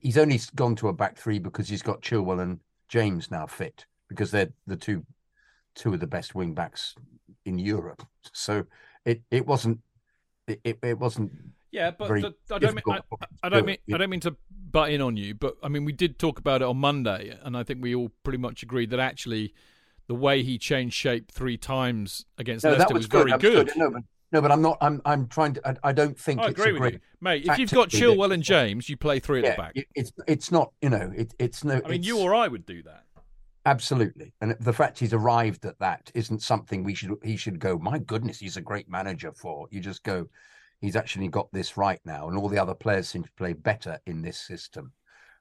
he's 0.00 0.18
only 0.18 0.40
gone 0.54 0.76
to 0.76 0.88
a 0.88 0.92
back 0.92 1.16
three 1.16 1.38
because 1.38 1.68
he's 1.68 1.82
got 1.82 2.02
Chilwell 2.02 2.40
and 2.40 2.60
James 2.88 3.30
now 3.30 3.46
fit 3.46 3.86
because 4.08 4.30
they're 4.30 4.52
the 4.66 4.76
two, 4.76 5.04
two 5.74 5.94
of 5.94 6.00
the 6.00 6.06
best 6.06 6.34
wing 6.34 6.54
backs 6.54 6.94
in 7.44 7.58
Europe. 7.58 8.06
So 8.32 8.64
it, 9.04 9.22
it 9.30 9.46
wasn't 9.46 9.80
it, 10.64 10.78
it 10.82 10.98
wasn't. 10.98 11.30
Yeah, 11.70 11.92
but 11.92 12.08
the, 12.08 12.34
I 12.50 12.58
don't 12.58 12.74
mean 12.74 12.82
I, 12.88 13.00
I, 13.44 13.48
don't 13.48 13.64
mean 13.64 13.78
I 13.92 13.96
don't 13.96 14.10
mean 14.10 14.20
to 14.20 14.36
butt 14.70 14.90
in 14.90 15.00
on 15.00 15.16
you, 15.16 15.34
but 15.34 15.56
I 15.62 15.68
mean 15.68 15.84
we 15.84 15.92
did 15.92 16.18
talk 16.18 16.38
about 16.38 16.62
it 16.62 16.64
on 16.64 16.78
Monday, 16.78 17.36
and 17.42 17.56
I 17.56 17.62
think 17.62 17.82
we 17.82 17.94
all 17.94 18.10
pretty 18.24 18.38
much 18.38 18.62
agreed 18.62 18.90
that 18.90 19.00
actually 19.00 19.54
the 20.08 20.14
way 20.14 20.42
he 20.42 20.58
changed 20.58 20.96
shape 20.96 21.30
three 21.30 21.56
times 21.56 22.26
against 22.38 22.64
no, 22.64 22.72
Leicester 22.72 22.94
was, 22.94 23.02
was 23.02 23.06
very 23.06 23.30
good. 23.38 23.68
good. 23.68 23.76
No, 23.76 23.90
but, 23.90 24.02
no, 24.32 24.40
but 24.40 24.52
I'm 24.52 24.62
not. 24.62 24.78
I'm 24.80 25.00
I'm 25.04 25.26
trying 25.28 25.54
to. 25.54 25.68
I, 25.68 25.90
I 25.90 25.92
don't 25.92 26.18
think. 26.18 26.40
I 26.40 26.48
agree 26.48 26.72
with 26.72 26.94
you, 26.94 27.00
mate. 27.20 27.46
If 27.46 27.58
you've 27.58 27.70
got 27.70 27.88
Chilwell 27.88 28.32
and 28.32 28.42
James, 28.42 28.88
you 28.88 28.96
play 28.96 29.18
three 29.18 29.44
at 29.44 29.56
the 29.56 29.62
back. 29.62 29.72
It's 29.94 30.12
it's 30.26 30.52
not. 30.52 30.72
You 30.80 30.90
know, 30.90 31.12
it, 31.16 31.34
it's 31.38 31.64
no. 31.64 31.80
I 31.84 31.88
mean, 31.88 32.02
you 32.02 32.18
or 32.18 32.34
I 32.34 32.48
would 32.48 32.66
do 32.66 32.82
that. 32.84 33.04
Absolutely, 33.66 34.32
and 34.40 34.56
the 34.60 34.72
fact 34.72 34.98
he's 34.98 35.12
arrived 35.12 35.64
at 35.66 35.78
that 35.80 36.10
isn't 36.14 36.42
something 36.42 36.82
we 36.82 36.94
should. 36.94 37.14
He 37.22 37.36
should 37.36 37.58
go. 37.58 37.78
My 37.78 37.98
goodness, 37.98 38.38
he's 38.38 38.56
a 38.56 38.62
great 38.62 38.88
manager 38.88 39.32
for. 39.32 39.66
You 39.70 39.80
just 39.80 40.02
go 40.02 40.28
he's 40.80 40.96
actually 40.96 41.28
got 41.28 41.52
this 41.52 41.76
right 41.76 42.00
now, 42.04 42.28
and 42.28 42.36
all 42.36 42.48
the 42.48 42.58
other 42.58 42.74
players 42.74 43.08
seem 43.08 43.22
to 43.22 43.32
play 43.32 43.52
better 43.52 43.98
in 44.06 44.22
this 44.22 44.38
system. 44.38 44.92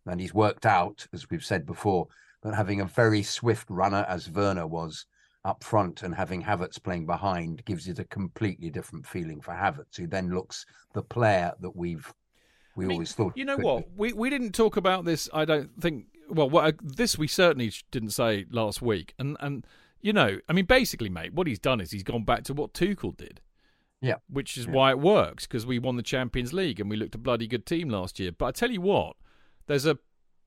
And 0.05 0.19
he's 0.19 0.33
worked 0.33 0.65
out, 0.65 1.05
as 1.13 1.29
we've 1.29 1.43
said 1.43 1.65
before, 1.65 2.07
that 2.43 2.55
having 2.55 2.81
a 2.81 2.85
very 2.85 3.23
swift 3.23 3.69
runner 3.69 4.05
as 4.07 4.29
Werner 4.29 4.67
was 4.67 5.05
up 5.45 5.63
front 5.63 6.03
and 6.03 6.13
having 6.13 6.43
Havertz 6.43 6.81
playing 6.81 7.05
behind 7.05 7.63
gives 7.65 7.87
it 7.87 7.99
a 7.99 8.05
completely 8.05 8.69
different 8.69 9.05
feeling 9.05 9.41
for 9.41 9.53
Havertz, 9.53 9.97
who 9.97 10.07
then 10.07 10.33
looks 10.33 10.65
the 10.93 11.01
player 11.01 11.53
that 11.61 11.75
we've 11.75 12.11
we 12.75 12.85
I 12.85 12.87
mean, 12.87 12.95
always 12.95 13.13
thought. 13.13 13.35
You 13.35 13.45
know 13.45 13.57
what? 13.57 13.85
We 13.95 14.13
we 14.13 14.29
didn't 14.29 14.53
talk 14.53 14.77
about 14.77 15.05
this. 15.05 15.29
I 15.33 15.45
don't 15.45 15.69
think. 15.81 16.05
Well, 16.29 16.49
what, 16.49 16.75
this 16.83 17.17
we 17.17 17.27
certainly 17.27 17.73
didn't 17.91 18.11
say 18.11 18.45
last 18.51 18.81
week, 18.81 19.13
and 19.17 19.35
and 19.39 19.65
you 20.01 20.13
know, 20.13 20.39
I 20.47 20.53
mean, 20.53 20.65
basically, 20.65 21.09
mate, 21.09 21.33
what 21.33 21.47
he's 21.47 21.59
done 21.59 21.81
is 21.81 21.91
he's 21.91 22.03
gone 22.03 22.23
back 22.23 22.43
to 22.45 22.53
what 22.53 22.73
Tuchel 22.73 23.15
did. 23.17 23.41
Yeah. 24.01 24.15
Which 24.29 24.57
is 24.57 24.65
yeah. 24.65 24.71
why 24.71 24.91
it 24.91 24.99
works 24.99 25.45
because 25.45 25.65
we 25.65 25.77
won 25.77 25.97
the 25.97 26.03
Champions 26.03 26.53
League 26.53 26.79
and 26.79 26.89
we 26.89 26.95
looked 26.95 27.15
a 27.15 27.19
bloody 27.19 27.47
good 27.47 27.65
team 27.65 27.89
last 27.89 28.19
year. 28.19 28.31
But 28.31 28.45
I 28.45 28.51
tell 28.51 28.71
you 28.71 28.81
what, 28.81 29.17
there's 29.67 29.85
a 29.85 29.97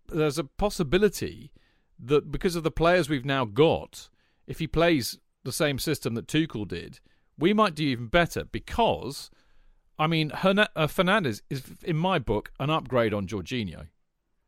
there's 0.09 0.39
a 0.39 0.45
possibility 0.45 1.53
that 1.99 2.31
because 2.31 2.57
of 2.57 2.63
the 2.63 2.71
players 2.71 3.09
we've 3.09 3.25
now 3.25 3.45
got, 3.45 4.09
if 4.53 4.59
he 4.59 4.67
plays 4.67 5.19
the 5.45 5.51
same 5.51 5.79
system 5.79 6.15
that 6.15 6.27
Tuchel 6.27 6.69
did, 6.69 7.01
we 7.39 7.55
might 7.55 7.75
do 7.75 7.85
even 7.85 8.09
better 8.09 8.45
because 8.45 9.31
I 9.99 10.07
mean, 10.07 10.31
uh, 10.31 10.87
Fernandez 10.89 11.43
is 11.49 11.63
in 11.83 11.97
my 11.97 12.19
book 12.19 12.53
an 12.61 12.69
upgrade 12.69 13.15
on 13.15 13.27
Jorginho. 13.27 13.87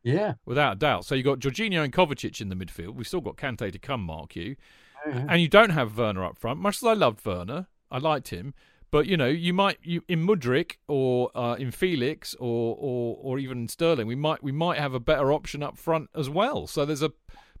Yeah, 0.03 0.35
without 0.45 0.73
a 0.73 0.75
doubt. 0.75 1.05
So 1.05 1.15
you've 1.15 1.25
got 1.25 1.39
Jorginho 1.39 1.83
and 1.83 1.91
Kovacic 1.91 2.39
in 2.39 2.49
the 2.49 2.55
midfield. 2.55 2.93
We've 2.93 3.07
still 3.07 3.21
got 3.21 3.35
Kante 3.35 3.71
to 3.71 3.79
come, 3.79 4.03
Mark 4.03 4.35
you, 4.35 4.57
oh, 5.07 5.09
yeah. 5.09 5.25
and 5.27 5.41
you 5.41 5.47
don't 5.47 5.71
have 5.71 5.97
Werner 5.97 6.23
up 6.23 6.37
front. 6.37 6.59
Much 6.59 6.77
as 6.77 6.83
I 6.83 6.93
loved 6.93 7.25
Werner, 7.25 7.65
I 7.89 7.97
liked 7.97 8.27
him. 8.27 8.53
But 8.91 9.07
you 9.07 9.17
know, 9.17 9.27
you 9.27 9.53
might 9.53 9.79
you 9.81 10.03
in 10.07 10.25
Mudryk 10.27 10.73
or 10.87 11.35
uh, 11.35 11.55
in 11.55 11.71
Felix 11.71 12.35
or, 12.35 12.77
or 12.79 13.17
or 13.19 13.39
even 13.39 13.57
in 13.61 13.67
Sterling, 13.67 14.05
we 14.05 14.13
might 14.13 14.43
we 14.43 14.51
might 14.51 14.77
have 14.77 14.93
a 14.93 14.99
better 14.99 15.33
option 15.33 15.63
up 15.63 15.79
front 15.79 16.11
as 16.13 16.29
well. 16.29 16.67
So 16.67 16.85
there's 16.85 17.01
a 17.01 17.11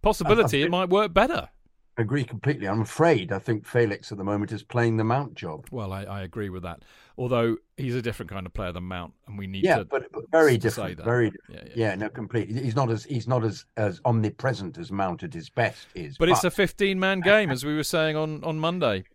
possibility 0.03 0.61
it 0.61 0.69
might 0.69 0.89
work 0.89 1.11
better. 1.11 1.49
Agree 1.97 2.25
completely. 2.25 2.67
I'm 2.67 2.81
afraid 2.81 3.31
I 3.31 3.39
think 3.39 3.65
Felix 3.65 4.11
at 4.11 4.17
the 4.17 4.23
moment 4.23 4.51
is 4.51 4.63
playing 4.63 4.97
the 4.97 5.05
Mount 5.05 5.33
job. 5.33 5.67
Well, 5.71 5.93
I, 5.93 6.03
I 6.03 6.21
agree 6.23 6.49
with 6.49 6.63
that. 6.63 6.83
Although 7.17 7.55
he's 7.77 7.95
a 7.95 8.01
different 8.01 8.29
kind 8.29 8.45
of 8.45 8.53
player 8.53 8.73
than 8.73 8.83
Mount, 8.83 9.13
and 9.27 9.37
we 9.37 9.47
need 9.47 9.63
yeah, 9.63 9.77
to 9.77 9.85
but, 9.85 10.11
but 10.11 10.29
very 10.29 10.57
different. 10.57 10.99
Very 10.99 11.29
different. 11.31 11.69
Yeah, 11.69 11.73
yeah. 11.75 11.89
yeah, 11.89 11.95
no, 11.95 12.09
completely. 12.09 12.61
He's 12.61 12.75
not 12.75 12.91
as 12.91 13.05
he's 13.05 13.29
not 13.29 13.45
as 13.45 13.63
as 13.77 14.01
omnipresent 14.03 14.77
as 14.77 14.91
Mount 14.91 15.23
at 15.23 15.33
his 15.33 15.49
best 15.49 15.87
is. 15.95 16.17
But, 16.17 16.27
but... 16.27 16.33
it's 16.33 16.43
a 16.43 16.51
15 16.51 16.99
man 16.99 17.19
game, 17.21 17.49
as 17.49 17.63
we 17.63 17.73
were 17.73 17.83
saying 17.83 18.17
on 18.17 18.43
on 18.43 18.59
Monday. 18.59 19.05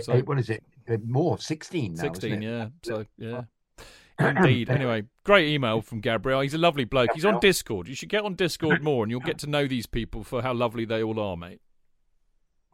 So, 0.00 0.18
what 0.22 0.40
is 0.40 0.50
it? 0.50 0.64
Uh, 0.90 0.96
more 1.06 1.38
16 1.38 1.94
now, 1.94 2.02
16 2.02 2.42
yeah 2.42 2.68
so 2.82 3.06
yeah 3.16 3.42
Indeed. 4.18 4.68
Anyway, 4.74 5.04
great 5.24 5.48
email 5.48 5.80
from 5.80 6.00
Gabriel. 6.00 6.40
He's 6.40 6.54
a 6.54 6.58
lovely 6.58 6.84
bloke. 6.84 7.10
He's 7.14 7.24
on 7.24 7.40
Discord. 7.40 7.88
You 7.88 7.94
should 7.94 8.08
get 8.08 8.24
on 8.24 8.34
Discord 8.34 8.82
more, 8.82 9.02
and 9.02 9.10
you'll 9.10 9.20
get 9.20 9.38
to 9.38 9.46
know 9.48 9.66
these 9.66 9.86
people 9.86 10.22
for 10.22 10.42
how 10.42 10.52
lovely 10.52 10.84
they 10.84 11.02
all 11.02 11.18
are, 11.18 11.36
mate. 11.36 11.60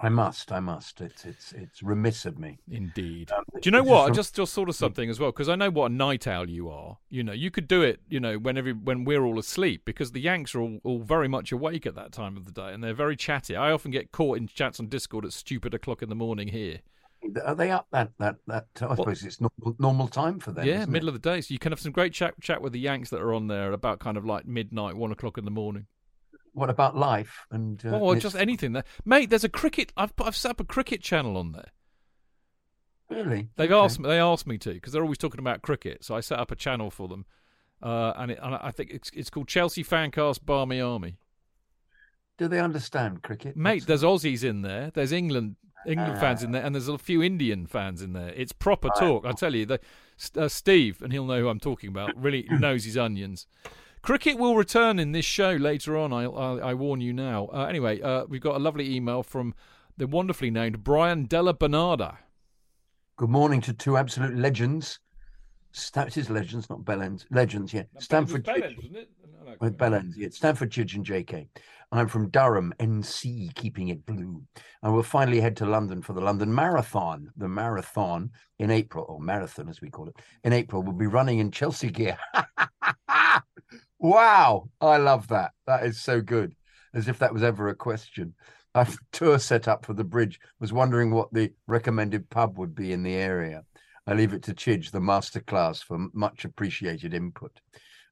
I 0.03 0.09
must. 0.09 0.51
I 0.51 0.61
must. 0.61 1.01
It's 1.01 1.25
it's 1.25 1.53
it's 1.53 1.83
remiss 1.83 2.25
of 2.25 2.39
me. 2.39 2.59
Indeed. 2.71 3.31
Um, 3.33 3.45
do 3.55 3.61
you 3.65 3.71
know 3.71 3.83
what? 3.83 4.11
I 4.11 4.15
just 4.15 4.35
just 4.35 4.55
sort 4.55 4.69
of 4.69 4.75
something 4.75 5.11
as 5.11 5.21
well, 5.21 5.31
because 5.31 5.49
I 5.49 5.57
know 5.57 5.71
what 5.71 5.91
a 5.91 5.95
night 5.95 6.27
owl 6.27 6.49
you 6.49 6.71
are. 6.71 6.99
You 7.11 7.23
know, 7.23 7.33
you 7.33 7.51
could 7.51 7.69
do 7.69 7.83
it. 7.83 8.01
You 8.09 8.19
know, 8.19 8.39
whenever 8.39 8.71
when 8.71 9.05
we're 9.05 9.25
all 9.25 9.39
asleep, 9.39 9.83
because 9.85 10.13
the 10.13 10.21
Yanks 10.21 10.55
are 10.55 10.61
all, 10.61 10.79
all 10.85 11.01
very 11.01 11.29
much 11.29 11.53
awake 11.53 11.87
at 11.87 11.95
that 11.97 12.13
time 12.13 12.37
of 12.37 12.47
the 12.47 12.53
day, 12.53 12.73
and 12.73 12.83
they're 12.83 12.95
very 12.95 13.17
chatty. 13.17 13.57
I 13.57 13.73
often 13.73 13.91
get 13.91 14.11
caught 14.11 14.39
in 14.39 14.47
chats 14.47 14.81
on 14.81 14.89
Discord 14.89 15.27
at 15.27 15.33
stupid 15.33 15.75
o'clock 15.75 16.03
in 16.03 16.09
the 16.09 16.15
morning 16.15 16.49
here. 16.49 16.81
Are 17.45 17.55
they 17.55 17.71
up 17.71 17.87
that 17.91 18.13
that 18.19 18.37
that? 18.47 18.69
I 18.81 18.87
well, 18.87 18.97
suppose 18.97 19.23
it's 19.23 19.41
normal, 19.41 19.77
normal 19.79 20.09
time 20.09 20.41
for 20.41 20.53
them. 20.53 20.67
Yeah, 20.67 20.87
middle 20.87 21.09
it? 21.09 21.15
of 21.15 21.23
the 21.23 21.31
day. 21.31 21.43
So 21.43 21.53
you 21.53 21.59
can 21.59 21.73
have 21.73 21.81
some 21.81 21.93
great 21.93 22.15
chat 22.15 22.41
chat 22.41 22.63
with 22.63 22.73
the 22.73 22.81
Yanks 22.81 23.11
that 23.11 23.21
are 23.21 23.35
on 23.35 23.49
there 23.49 23.73
about 23.73 23.99
kind 24.01 24.17
of 24.17 24.25
like 24.25 24.47
midnight, 24.47 24.97
one 24.97 25.13
o'clock 25.13 25.37
in 25.37 25.45
the 25.45 25.51
morning. 25.51 25.87
What 26.53 26.71
about 26.71 26.97
life 26.97 27.47
and? 27.51 27.81
Uh, 27.85 27.99
oh, 28.01 28.15
just 28.15 28.37
anything 28.37 28.73
there, 28.73 28.85
mate. 29.05 29.31
There's 29.31 29.45
a 29.45 29.49
cricket. 29.49 29.93
I've 29.97 30.13
I've 30.21 30.37
set 30.37 30.53
up 30.53 30.61
a 30.61 30.65
cricket 30.65 31.03
channel 31.03 31.37
on 31.37 31.53
there. 31.53 31.71
Really? 33.09 33.49
They've 33.57 33.71
okay. 33.71 33.85
asked 33.85 33.99
me. 33.99 34.09
They 34.09 34.19
asked 34.19 34.47
me 34.47 34.59
to 34.59 34.75
because 34.75 34.93
they're 34.93 35.03
always 35.03 35.19
talking 35.19 35.41
about 35.41 35.63
cricket. 35.63 36.05
So 36.05 36.15
I 36.15 36.21
set 36.21 36.39
up 36.39 36.51
a 36.51 36.57
channel 36.57 36.91
for 36.91 37.09
them, 37.09 37.27
uh, 37.83 38.13
and, 38.17 38.31
it, 38.31 38.39
and 38.43 38.55
I 38.55 38.71
think 38.71 38.91
it's 38.91 39.11
it's 39.15 39.31
called 39.31 39.49
Chelsea 39.49 39.85
Fancast 39.85 40.45
Barmy 40.45 40.81
Army. 40.81 41.19
Do 42.39 42.49
they 42.49 42.61
understand 42.61 43.23
cricket? 43.23 43.57
Mate, 43.57 43.87
there's 43.87 44.03
Aussies 44.03 44.43
in 44.45 44.63
there. 44.63 44.91
There's 44.95 45.13
England 45.13 45.57
England 45.87 46.17
uh, 46.17 46.21
fans 46.21 46.43
in 46.43 46.53
there, 46.53 46.63
and 46.63 46.75
there's 46.75 46.89
a 46.89 46.99
few 46.99 47.23
Indian 47.23 47.67
fans 47.67 48.03
in 48.03 48.13
there. 48.13 48.33
It's 48.37 48.53
proper 48.53 48.89
talk. 48.99 49.25
I 49.25 49.33
tell 49.33 49.55
you, 49.55 49.67
the, 49.67 49.81
uh, 50.37 50.49
Steve, 50.49 51.01
and 51.03 51.13
he'll 51.13 51.25
know 51.25 51.41
who 51.41 51.49
I'm 51.49 51.61
talking 51.61 51.89
about. 51.89 52.17
Really 52.17 52.47
knows 52.51 52.85
his 52.85 52.97
onions. 52.97 53.47
Cricket 54.03 54.39
will 54.39 54.57
return 54.57 54.99
in 54.99 55.13
this 55.13 55.25
show 55.27 55.53
later 55.53 55.97
on. 55.97 56.13
I, 56.13 56.25
I, 56.25 56.71
I 56.71 56.75
warn 56.75 57.01
you 57.01 57.13
now. 57.13 57.49
Uh, 57.53 57.67
anyway, 57.67 58.01
uh, 58.01 58.25
we've 58.27 58.41
got 58.41 58.57
a 58.57 58.59
lovely 58.59 58.95
email 58.95 59.23
from 59.23 59.55
the 59.97 60.07
wonderfully 60.07 60.51
named 60.51 60.83
Brian 60.83 61.27
Della 61.27 61.53
Bernarda. 61.53 62.17
Good 63.17 63.29
morning 63.29 63.61
to 63.63 63.75
two 63.75 63.99
absolute 63.99 64.35
legends. 64.35 65.01
Sta- 65.73 66.05
it 66.05 66.17
is 66.17 66.31
Legends, 66.31 66.69
not 66.69 66.85
Bellends. 66.85 67.27
Legends, 67.31 67.73
yeah. 67.73 67.85
Stamford. 67.99 68.45
Bellends, 68.45 68.77
wasn't 68.77 68.97
it? 68.97 69.11
No, 69.23 69.51
no, 69.51 69.57
With 69.61 69.77
Bellends, 69.77 70.15
yeah. 70.17 70.29
Stamford 70.31 70.71
Chidge 70.71 70.97
and 70.97 71.07
JK. 71.07 71.47
I'm 71.93 72.09
from 72.09 72.31
Durham, 72.31 72.73
NC, 72.79 73.55
keeping 73.55 73.89
it 73.89 74.05
blue. 74.07 74.43
I 74.83 74.89
will 74.89 75.03
finally 75.03 75.41
head 75.41 75.57
to 75.59 75.67
London 75.67 76.03
for 76.03 76.13
the 76.13 76.21
London 76.21 76.53
Marathon. 76.53 77.31
The 77.37 77.49
marathon 77.49 78.31
in 78.59 78.71
April, 78.71 79.05
or 79.09 79.21
marathon 79.21 79.69
as 79.69 79.81
we 79.81 79.91
call 79.91 80.09
it, 80.09 80.17
in 80.45 80.53
April. 80.53 80.83
We'll 80.83 80.93
be 80.93 81.07
running 81.07 81.39
in 81.39 81.51
Chelsea 81.51 81.91
gear. 81.91 82.17
wow. 84.01 84.69
I 84.81 84.97
love 84.97 85.29
that. 85.29 85.53
That 85.67 85.85
is 85.85 86.01
so 86.01 86.21
good. 86.21 86.55
As 86.93 87.07
if 87.07 87.21
that 87.21 87.33
was 87.33 87.45
ever 87.45 87.69
a 87.69 87.75
question. 87.75 88.35
I've 88.75 88.95
a 88.95 88.99
tour 89.13 89.39
set 89.39 89.69
up 89.69 89.87
for 89.87 89.95
the 89.95 90.05
bridge 90.05 90.41
was 90.59 90.73
wondering 90.73 91.11
what 91.11 91.33
the 91.33 91.53
recommended 91.69 92.29
pub 92.31 92.59
would 92.59 92.75
be 92.75 92.93
in 92.93 93.03
the 93.03 93.15
area. 93.15 93.65
I 94.07 94.15
leave 94.15 94.33
it 94.33 94.43
to 94.45 94.55
Chidge, 94.55 94.91
the 94.91 94.99
masterclass, 94.99 95.85
for 95.85 96.09
much 96.13 96.45
appreciated 96.45 97.15
input. 97.15 97.61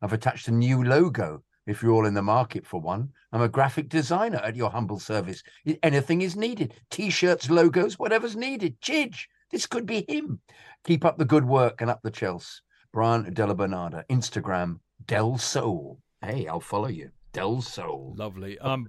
I've 0.01 0.13
attached 0.13 0.47
a 0.47 0.53
new 0.53 0.85
logo 0.85 1.43
if 1.67 1.83
you're 1.83 1.93
all 1.93 2.07
in 2.07 2.15
the 2.15 2.23
market 2.23 2.67
for 2.67 2.81
one. 2.81 3.11
I'm 3.33 3.43
a 3.43 3.49
graphic 3.49 3.89
designer 3.89 4.39
at 4.39 4.57
your 4.57 4.71
humble 4.71 5.01
service. 5.01 5.43
Anything 5.83 6.23
is 6.23 6.37
needed 6.37 6.75
t 6.91 7.11
shirts, 7.11 7.51
logos, 7.51 7.99
whatever's 7.99 8.37
needed. 8.37 8.81
Chidge, 8.81 9.27
this 9.51 9.67
could 9.67 9.87
be 9.87 10.05
him. 10.09 10.41
Keep 10.85 11.05
up 11.05 11.19
the 11.19 11.25
good 11.25 11.45
work 11.45 11.81
and 11.81 11.91
up 11.91 12.01
the 12.03 12.11
Chels. 12.11 12.61
Brian 12.93 13.33
Della 13.35 13.55
Bernarda, 13.55 14.05
Instagram, 14.09 14.79
Del 15.09 15.39
Soul. 15.39 15.99
Hey, 16.23 16.47
I'll 16.47 16.61
follow 16.61 16.89
you. 16.89 17.11
Del 17.33 17.61
Soul. 17.61 18.15
Lovely. 18.17 18.59
Um, 18.61 18.87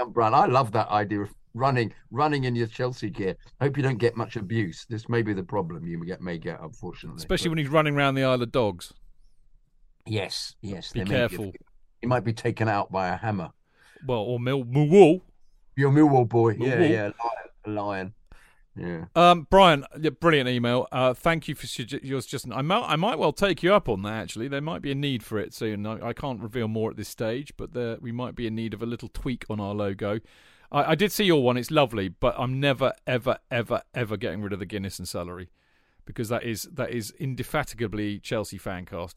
um, 0.00 0.12
Brian, 0.12 0.34
I 0.34 0.46
love 0.46 0.72
that 0.72 0.88
idea 0.88 1.22
of 1.22 1.30
running 1.54 1.92
running 2.10 2.44
in 2.44 2.54
your 2.54 2.66
Chelsea 2.66 3.08
gear. 3.08 3.36
I 3.60 3.64
hope 3.64 3.76
you 3.76 3.82
don't 3.82 3.98
get 3.98 4.16
much 4.16 4.36
abuse. 4.36 4.84
This 4.88 5.08
may 5.08 5.22
be 5.22 5.32
the 5.32 5.42
problem 5.42 5.86
you 5.86 6.04
get 6.04 6.20
may 6.20 6.38
get, 6.38 6.60
unfortunately. 6.60 7.18
Especially 7.18 7.48
but... 7.48 7.52
when 7.52 7.58
he's 7.58 7.68
running 7.68 7.96
around 7.96 8.16
the 8.16 8.24
Isle 8.24 8.42
of 8.42 8.52
Dogs. 8.52 8.92
Yes, 10.06 10.54
yes. 10.60 10.92
Be 10.92 11.04
careful. 11.04 11.52
He 12.00 12.06
might 12.06 12.24
be 12.24 12.32
taken 12.32 12.68
out 12.68 12.90
by 12.90 13.08
a 13.08 13.16
hammer. 13.16 13.50
Well, 14.06 14.20
or 14.20 14.40
Mill 14.40 14.64
Millwall. 14.64 15.20
Your 15.76 15.92
Millwall 15.92 16.28
boy. 16.28 16.54
Millwall. 16.54 16.66
Yeah, 16.66 16.80
yeah. 16.82 17.10
Lion. 17.66 17.76
lion. 17.76 18.14
Yeah. 18.76 19.06
Um, 19.16 19.46
Brian, 19.50 19.84
brilliant 20.20 20.48
email. 20.48 20.86
Uh, 20.92 21.12
thank 21.12 21.48
you 21.48 21.54
for 21.54 21.66
yours. 22.02 22.24
Just 22.26 22.46
I 22.50 22.62
might, 22.62 22.84
I 22.86 22.96
might 22.96 23.18
well 23.18 23.32
take 23.32 23.62
you 23.62 23.74
up 23.74 23.88
on 23.88 24.02
that. 24.02 24.12
Actually, 24.12 24.48
there 24.48 24.60
might 24.60 24.80
be 24.80 24.92
a 24.92 24.94
need 24.94 25.22
for 25.22 25.38
it 25.38 25.52
soon. 25.52 25.86
I, 25.86 26.08
I 26.08 26.12
can't 26.12 26.40
reveal 26.40 26.68
more 26.68 26.90
at 26.90 26.96
this 26.96 27.08
stage, 27.08 27.52
but 27.56 27.72
there, 27.72 27.98
we 28.00 28.12
might 28.12 28.34
be 28.34 28.46
in 28.46 28.54
need 28.54 28.72
of 28.72 28.82
a 28.82 28.86
little 28.86 29.08
tweak 29.08 29.44
on 29.50 29.60
our 29.60 29.74
logo. 29.74 30.20
I, 30.70 30.92
I, 30.92 30.94
did 30.94 31.10
see 31.10 31.24
your 31.24 31.42
one; 31.42 31.56
it's 31.56 31.70
lovely, 31.70 32.08
but 32.08 32.34
I'm 32.38 32.60
never, 32.60 32.92
ever, 33.06 33.38
ever, 33.50 33.82
ever 33.92 34.16
getting 34.16 34.40
rid 34.40 34.52
of 34.52 34.60
the 34.60 34.66
Guinness 34.66 34.98
and 34.98 35.08
celery 35.08 35.50
because 36.04 36.28
that 36.28 36.44
is 36.44 36.62
that 36.72 36.90
is 36.90 37.12
indefatigably 37.18 38.18
Chelsea 38.18 38.58
fancast. 38.58 39.14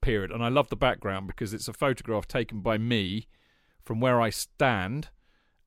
Period. 0.00 0.30
And 0.30 0.44
I 0.44 0.48
love 0.48 0.68
the 0.68 0.76
background 0.76 1.26
because 1.26 1.52
it's 1.52 1.68
a 1.68 1.72
photograph 1.72 2.28
taken 2.28 2.60
by 2.60 2.78
me 2.78 3.26
from 3.84 4.00
where 4.00 4.20
I 4.20 4.30
stand 4.30 5.08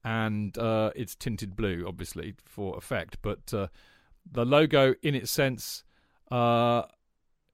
and 0.03 0.57
uh, 0.57 0.91
it's 0.95 1.15
tinted 1.15 1.55
blue, 1.55 1.85
obviously 1.87 2.35
for 2.45 2.77
effect. 2.77 3.17
But 3.21 3.53
uh, 3.53 3.67
the 4.29 4.45
logo, 4.45 4.95
in 5.01 5.15
its 5.15 5.31
sense, 5.31 5.83
uh, 6.31 6.83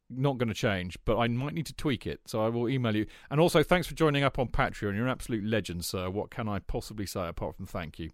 not 0.10 0.38
going 0.38 0.48
to 0.48 0.54
change. 0.56 0.98
But 1.06 1.18
I 1.18 1.28
might 1.28 1.54
need 1.54 1.66
to 1.68 1.74
tweak 1.74 2.08
it, 2.08 2.22
so 2.26 2.46
I 2.46 2.50
will 2.50 2.70
email 2.70 2.96
you. 2.96 3.06
And 3.30 3.40
also, 3.40 3.64
thanks 3.64 3.88
for 3.88 3.96
joining 3.96 4.24
up 4.24 4.40
on 4.40 4.48
Patreon. 4.48 4.96
You're 4.96 5.06
an 5.06 5.10
absolute 5.10 5.44
legend, 5.44 5.86
sir. 5.86 6.10
What 6.10 6.30
can 6.30 6.48
I 6.48 6.60
possibly 6.60 7.06
say 7.06 7.28
apart 7.28 7.56
from 7.56 7.66
thank 7.66 8.00
you? 8.00 8.12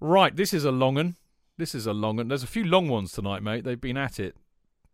Right, 0.00 0.34
this 0.34 0.54
is 0.54 0.64
a 0.64 0.72
long 0.72 0.94
one. 0.94 1.16
This 1.58 1.74
is 1.74 1.86
a 1.86 1.92
long 1.92 2.16
one. 2.16 2.28
There's 2.28 2.42
a 2.42 2.48
few 2.48 2.64
long 2.64 2.88
ones 2.88 3.12
tonight, 3.12 3.42
mate. 3.42 3.64
They've 3.64 3.80
been 3.80 3.98
at 3.98 4.18
it 4.18 4.34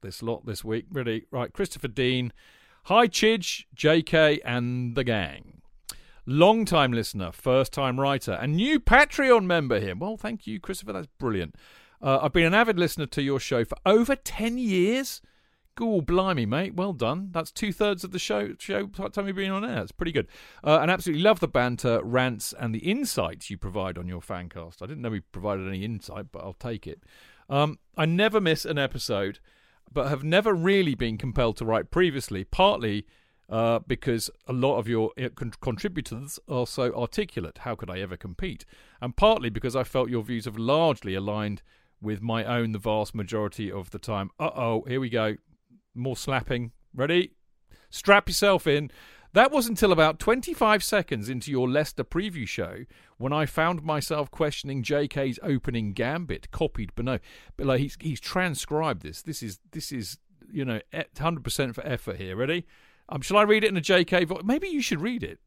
this 0.03 0.23
lot 0.23 0.47
this 0.47 0.65
week. 0.65 0.87
really. 0.91 1.27
Right, 1.31 1.53
Christopher 1.53 1.89
Dean. 1.89 2.33
Hi, 2.85 3.07
Chidge, 3.07 3.65
JK, 3.77 4.41
and 4.45 4.95
the 4.95 5.05
gang 5.05 5.56
long 6.27 6.65
time 6.65 6.93
listener, 6.93 7.33
first 7.33 7.73
time 7.73 7.99
writer, 8.01 8.33
and 8.33 8.57
new 8.57 8.81
Patreon 8.81 9.45
member 9.45 9.81
here. 9.81 9.95
Well, 9.97 10.17
thank 10.17 10.47
you, 10.47 10.61
Christopher. 10.61 10.93
That's 10.93 11.09
brilliant. 11.19 11.55
Uh, 12.03 12.19
I've 12.23 12.33
been 12.33 12.47
an 12.47 12.55
avid 12.55 12.79
listener 12.79 13.07
to 13.07 13.23
your 13.23 13.41
show 13.41 13.65
for 13.65 13.79
over 13.87 14.17
10 14.17 14.59
years. 14.59 15.23
Cool, 15.77 16.01
blimey, 16.01 16.47
mate. 16.47 16.75
Well 16.75 16.93
done. 16.93 17.29
That's 17.33 17.53
two 17.53 17.71
thirds 17.73 18.03
of 18.03 18.11
the 18.11 18.19
show 18.19 18.55
show 18.59 18.87
time 18.87 19.27
you've 19.27 19.37
been 19.37 19.51
on 19.51 19.65
air. 19.65 19.83
It's 19.83 19.93
pretty 19.93 20.13
good. 20.13 20.27
Uh, 20.65 20.79
and 20.81 20.91
absolutely 20.91 21.23
love 21.23 21.41
the 21.41 21.49
banter, 21.49 22.03
rants, 22.03 22.55
and 22.59 22.75
the 22.75 22.79
insights 22.91 23.51
you 23.51 23.59
provide 23.59 23.99
on 23.99 24.09
your 24.09 24.21
fancast. 24.21 24.81
I 24.81 24.87
didn't 24.87 25.03
know 25.03 25.11
we 25.11 25.21
provided 25.21 25.69
any 25.69 25.85
insight, 25.85 26.27
but 26.33 26.43
I'll 26.43 26.55
take 26.55 26.87
it. 26.87 27.03
Um, 27.51 27.79
I 27.97 28.07
never 28.07 28.41
miss 28.41 28.65
an 28.65 28.79
episode, 28.79 29.39
but 29.93 30.09
have 30.09 30.25
never 30.25 30.55
really 30.55 30.95
been 30.95 31.19
compelled 31.19 31.59
to 31.59 31.67
write 31.67 31.91
previously, 31.91 32.43
partly 32.45 33.07
uh, 33.49 33.81
because 33.87 34.31
a 34.47 34.53
lot 34.53 34.79
of 34.79 34.89
your 34.89 35.13
uh, 35.21 35.29
contributors 35.61 36.39
are 36.49 36.67
so 36.67 36.93
articulate. 36.95 37.59
How 37.59 37.75
could 37.75 37.91
I 37.91 38.01
ever 38.01 38.17
compete? 38.17 38.65
And 39.01 39.17
partly 39.17 39.51
because 39.51 39.77
I 39.77 39.85
felt 39.85 40.11
your 40.11 40.23
views 40.23 40.47
have 40.47 40.59
largely 40.59 41.15
aligned 41.15 41.63
with 42.01 42.21
my 42.21 42.45
own 42.45 42.73
the 42.73 42.79
vast 42.79 43.15
majority 43.15 43.71
of 43.71 43.91
the 43.91 43.99
time. 43.99 44.31
Uh 44.39 44.51
oh, 44.55 44.85
here 44.87 45.01
we 45.01 45.09
go. 45.09 45.37
More 45.95 46.17
slapping. 46.17 46.73
Ready? 46.95 47.33
Strap 47.91 48.29
yourself 48.29 48.67
in. 48.67 48.91
That 49.33 49.53
was 49.53 49.67
until 49.67 49.93
about 49.93 50.19
25 50.19 50.83
seconds 50.83 51.29
into 51.29 51.51
your 51.51 51.69
Leicester 51.69 52.05
preview 52.05 52.49
show 52.49 52.85
when 53.19 53.33
I 53.35 53.45
found 53.45 53.83
myself 53.83 54.31
questioning 54.31 54.83
JK's 54.83 55.39
opening 55.43 55.93
gambit, 55.93 56.51
copied 56.51 56.95
Benaud. 56.95 57.21
But 57.57 57.67
like 57.67 57.81
he's 57.81 57.99
he's 58.01 58.21
transcribed 58.21 59.03
this. 59.03 59.23
This 59.23 59.43
is 59.43 59.61
this 59.73 59.93
is 59.93 60.19
you 60.51 60.65
know 60.65 60.81
100% 60.93 61.75
for 61.75 61.87
effort 61.87 62.17
here. 62.17 62.35
Ready? 62.35 62.67
Um, 63.09 63.21
shall 63.21 63.37
I 63.37 63.43
read 63.43 63.65
it 63.65 63.69
in 63.69 63.77
a 63.77 63.81
JK 63.81 64.27
voice? 64.27 64.43
Maybe 64.45 64.69
you 64.69 64.81
should 64.81 65.01
read 65.01 65.23
it. 65.23 65.39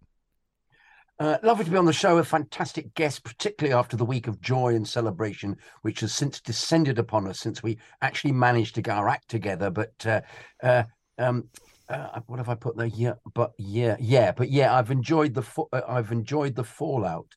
Uh, 1.20 1.38
lovely 1.44 1.66
to 1.66 1.72
be 1.72 1.78
on 1.78 1.86
the 1.86 1.92
show. 1.92 2.18
A 2.18 2.24
fantastic 2.24 2.94
guest, 2.94 3.26
particularly 3.26 3.78
after 3.78 3.98
the 3.98 4.06
week 4.06 4.28
of 4.28 4.40
joy 4.40 4.76
and 4.76 4.88
celebration, 4.88 5.58
which 5.82 6.00
has 6.00 6.14
since 6.14 6.40
descended 6.40 6.98
upon 6.98 7.28
us 7.28 7.40
since 7.40 7.62
we 7.62 7.78
actually 8.02 8.32
managed 8.32 8.76
to 8.76 8.82
get 8.82 8.96
our 8.96 9.10
act 9.10 9.28
together. 9.28 9.70
But 9.70 9.94
uh, 10.06 10.22
uh, 10.64 10.84
um, 11.18 11.50
uh, 11.90 12.22
what 12.28 12.38
have 12.38 12.48
I 12.48 12.56
put 12.56 12.78
there? 12.78 12.88
Yeah, 12.88 13.16
but 13.34 13.52
yeah, 13.58 13.98
yeah, 14.00 14.32
but 14.32 14.50
yeah, 14.50 14.74
I've 14.74 14.92
enjoyed 14.92 15.34
the 15.34 15.44
uh, 15.74 15.82
I've 15.86 16.14
enjoyed 16.14 16.56
the 16.56 16.64
fallout. 16.64 17.28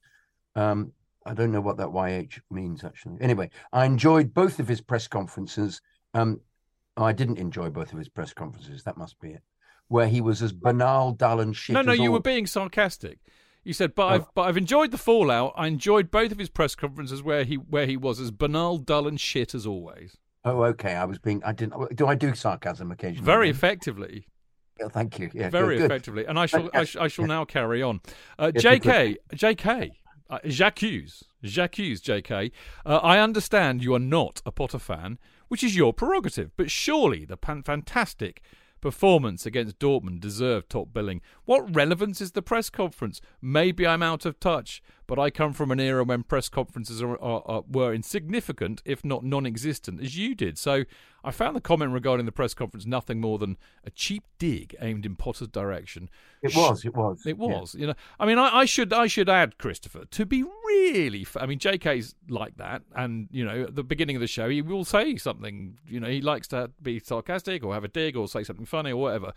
Um, 0.55 0.93
I 1.27 1.35
don't 1.35 1.51
know 1.51 1.61
what 1.61 1.79
that 1.79 1.89
YH 1.89 2.41
means 2.53 2.85
actually. 2.85 3.17
Anyway, 3.21 3.51
I 3.73 3.85
enjoyed 3.85 4.33
both 4.33 4.61
of 4.61 4.69
his 4.69 4.81
press 4.81 5.09
conferences. 5.09 5.81
Um, 6.15 6.41
I 6.97 7.13
didn't 7.13 7.39
enjoy 7.39 7.71
both 7.71 7.93
of 7.93 7.99
his 7.99 8.09
press 8.09 8.33
conferences. 8.33 8.85
That 8.85 8.97
must 8.97 9.19
be 9.19 9.31
it 9.31 9.43
where 9.93 10.09
he 10.09 10.21
was 10.21 10.43
as 10.43 10.53
banal, 10.53 11.13
dull, 11.13 11.39
and 11.39 11.55
shit. 11.55 11.75
No, 11.75 11.83
no, 11.83 11.93
you 11.93 12.09
all... 12.09 12.15
were 12.15 12.21
being 12.21 12.47
sarcastic. 12.47 13.19
You 13.63 13.75
said, 13.75 13.95
but 13.95 14.05
oh. 14.05 14.09
I've 14.09 14.35
but 14.35 14.43
I've 14.43 14.57
enjoyed 14.57 14.91
the 14.91 14.99
fallout. 14.99 15.53
I 15.55 15.69
enjoyed 15.69 16.11
both 16.11 16.33
of 16.33 16.39
his 16.39 16.49
press 16.49 16.75
conferences 16.75 17.23
where 17.23 17.45
he 17.45 17.57
where 17.57 17.87
he 17.87 17.97
was 17.97 18.19
as 18.19 18.31
banal, 18.31 18.79
dull, 18.79 19.07
and 19.07 19.21
shit 19.21 19.55
as 19.55 19.67
always. 19.67 20.17
Oh, 20.45 20.65
okay. 20.65 20.95
I 20.95 21.05
was 21.05 21.19
being. 21.19 21.43
I 21.45 21.53
didn't. 21.53 21.95
Do 21.95 22.07
I 22.07 22.15
do 22.17 22.35
sarcasm 22.35 22.91
occasionally? 22.91 23.25
Very 23.25 23.51
effectively. 23.51 24.27
Yeah, 24.81 24.89
thank 24.89 25.19
you. 25.19 25.31
Yeah, 25.33 25.51
very 25.51 25.77
good, 25.77 25.85
effectively. 25.85 26.25
And 26.25 26.39
I 26.39 26.47
shall 26.47 26.71
I, 26.75 26.85
sh- 26.85 26.97
I 26.97 27.09
shall 27.09 27.27
now 27.27 27.45
carry 27.45 27.83
on. 27.83 28.01
Uh, 28.39 28.51
J.K. 28.51 29.19
J.K. 29.35 29.93
Uh, 30.31 30.39
j'accuse, 30.47 31.23
j'accuse, 31.45 32.01
J.K. 32.01 32.51
Uh, 32.87 32.97
I 32.97 33.19
understand 33.19 33.85
you 33.85 33.95
are 33.95 33.99
not 33.99 34.41
a 34.47 34.51
Potter 34.51 34.79
fan, 34.79 35.19
which 35.49 35.63
is 35.63 35.77
your 35.77 35.93
prerogative, 35.93 36.53
but 36.57 36.71
surely 36.71 37.27
the 37.27 37.37
pan- 37.37 37.63
fantastic 37.63 38.43
performance 38.83 39.47
against 39.47 39.79
Dortmund 39.79 40.21
deserved 40.21 40.69
top 40.69 40.93
billing. 40.93 41.23
What 41.47 41.75
relevance 41.75 42.21
is 42.21 42.33
the 42.33 42.43
press 42.43 42.69
conference? 42.69 43.23
Maybe 43.41 43.87
I'm 43.87 44.03
out 44.03 44.27
of 44.27 44.39
touch, 44.39 44.83
but 45.13 45.21
I 45.21 45.29
come 45.29 45.53
from 45.53 45.71
an 45.71 45.79
era 45.79 46.05
when 46.05 46.23
press 46.23 46.49
conferences 46.49 47.03
are, 47.03 47.21
are, 47.23 47.43
are, 47.45 47.65
were 47.71 47.93
insignificant, 47.93 48.81
if 48.87 49.05
not 49.05 49.23
non 49.23 49.45
existent, 49.45 50.01
as 50.01 50.17
you 50.17 50.35
did. 50.35 50.57
So 50.57 50.85
I 51.23 51.31
found 51.33 51.55
the 51.55 51.61
comment 51.61 51.93
regarding 51.93 52.25
the 52.25 52.33
press 52.33 52.55
conference 52.55 52.87
nothing 52.87 53.21
more 53.21 53.37
than 53.37 53.59
a 53.85 53.91
cheap 53.91 54.25
dig 54.39 54.75
aimed 54.81 55.05
in 55.05 55.17
Potter's 55.17 55.49
direction. 55.49 56.09
It 56.41 56.57
was, 56.57 56.87
it 56.87 56.95
was, 56.95 57.27
it 57.27 57.37
was. 57.37 57.75
Yeah. 57.75 57.81
You 57.83 57.87
know, 57.89 57.95
I 58.19 58.25
mean, 58.25 58.39
I, 58.39 58.61
I, 58.61 58.65
should, 58.65 58.91
I 58.95 59.07
should 59.07 59.29
add, 59.29 59.59
Christopher, 59.59 60.07
to 60.07 60.25
be 60.25 60.45
really. 60.45 61.27
F- 61.27 61.37
I 61.39 61.45
mean, 61.45 61.59
J.K.'s 61.59 62.15
like 62.31 62.57
that, 62.57 62.81
and 62.97 63.29
you 63.31 63.45
know, 63.45 63.65
at 63.65 63.75
the 63.75 63.85
beginning 63.85 64.17
of 64.17 64.21
the 64.21 64.27
show, 64.27 64.49
he 64.49 64.63
will 64.63 64.87
say 64.87 65.19
something. 65.19 65.77
You 65.87 66.01
know, 66.01 66.09
he 66.09 66.23
likes 66.23 66.49
to 66.49 66.71
be 66.81 67.01
sarcastic 67.01 67.63
or 67.63 67.75
have 67.75 67.85
a 67.85 67.89
dig 67.89 68.17
or 68.17 68.29
say 68.29 68.45
something 68.45 68.65
funny 68.65 68.93
or 68.93 68.97
whatever. 68.97 69.35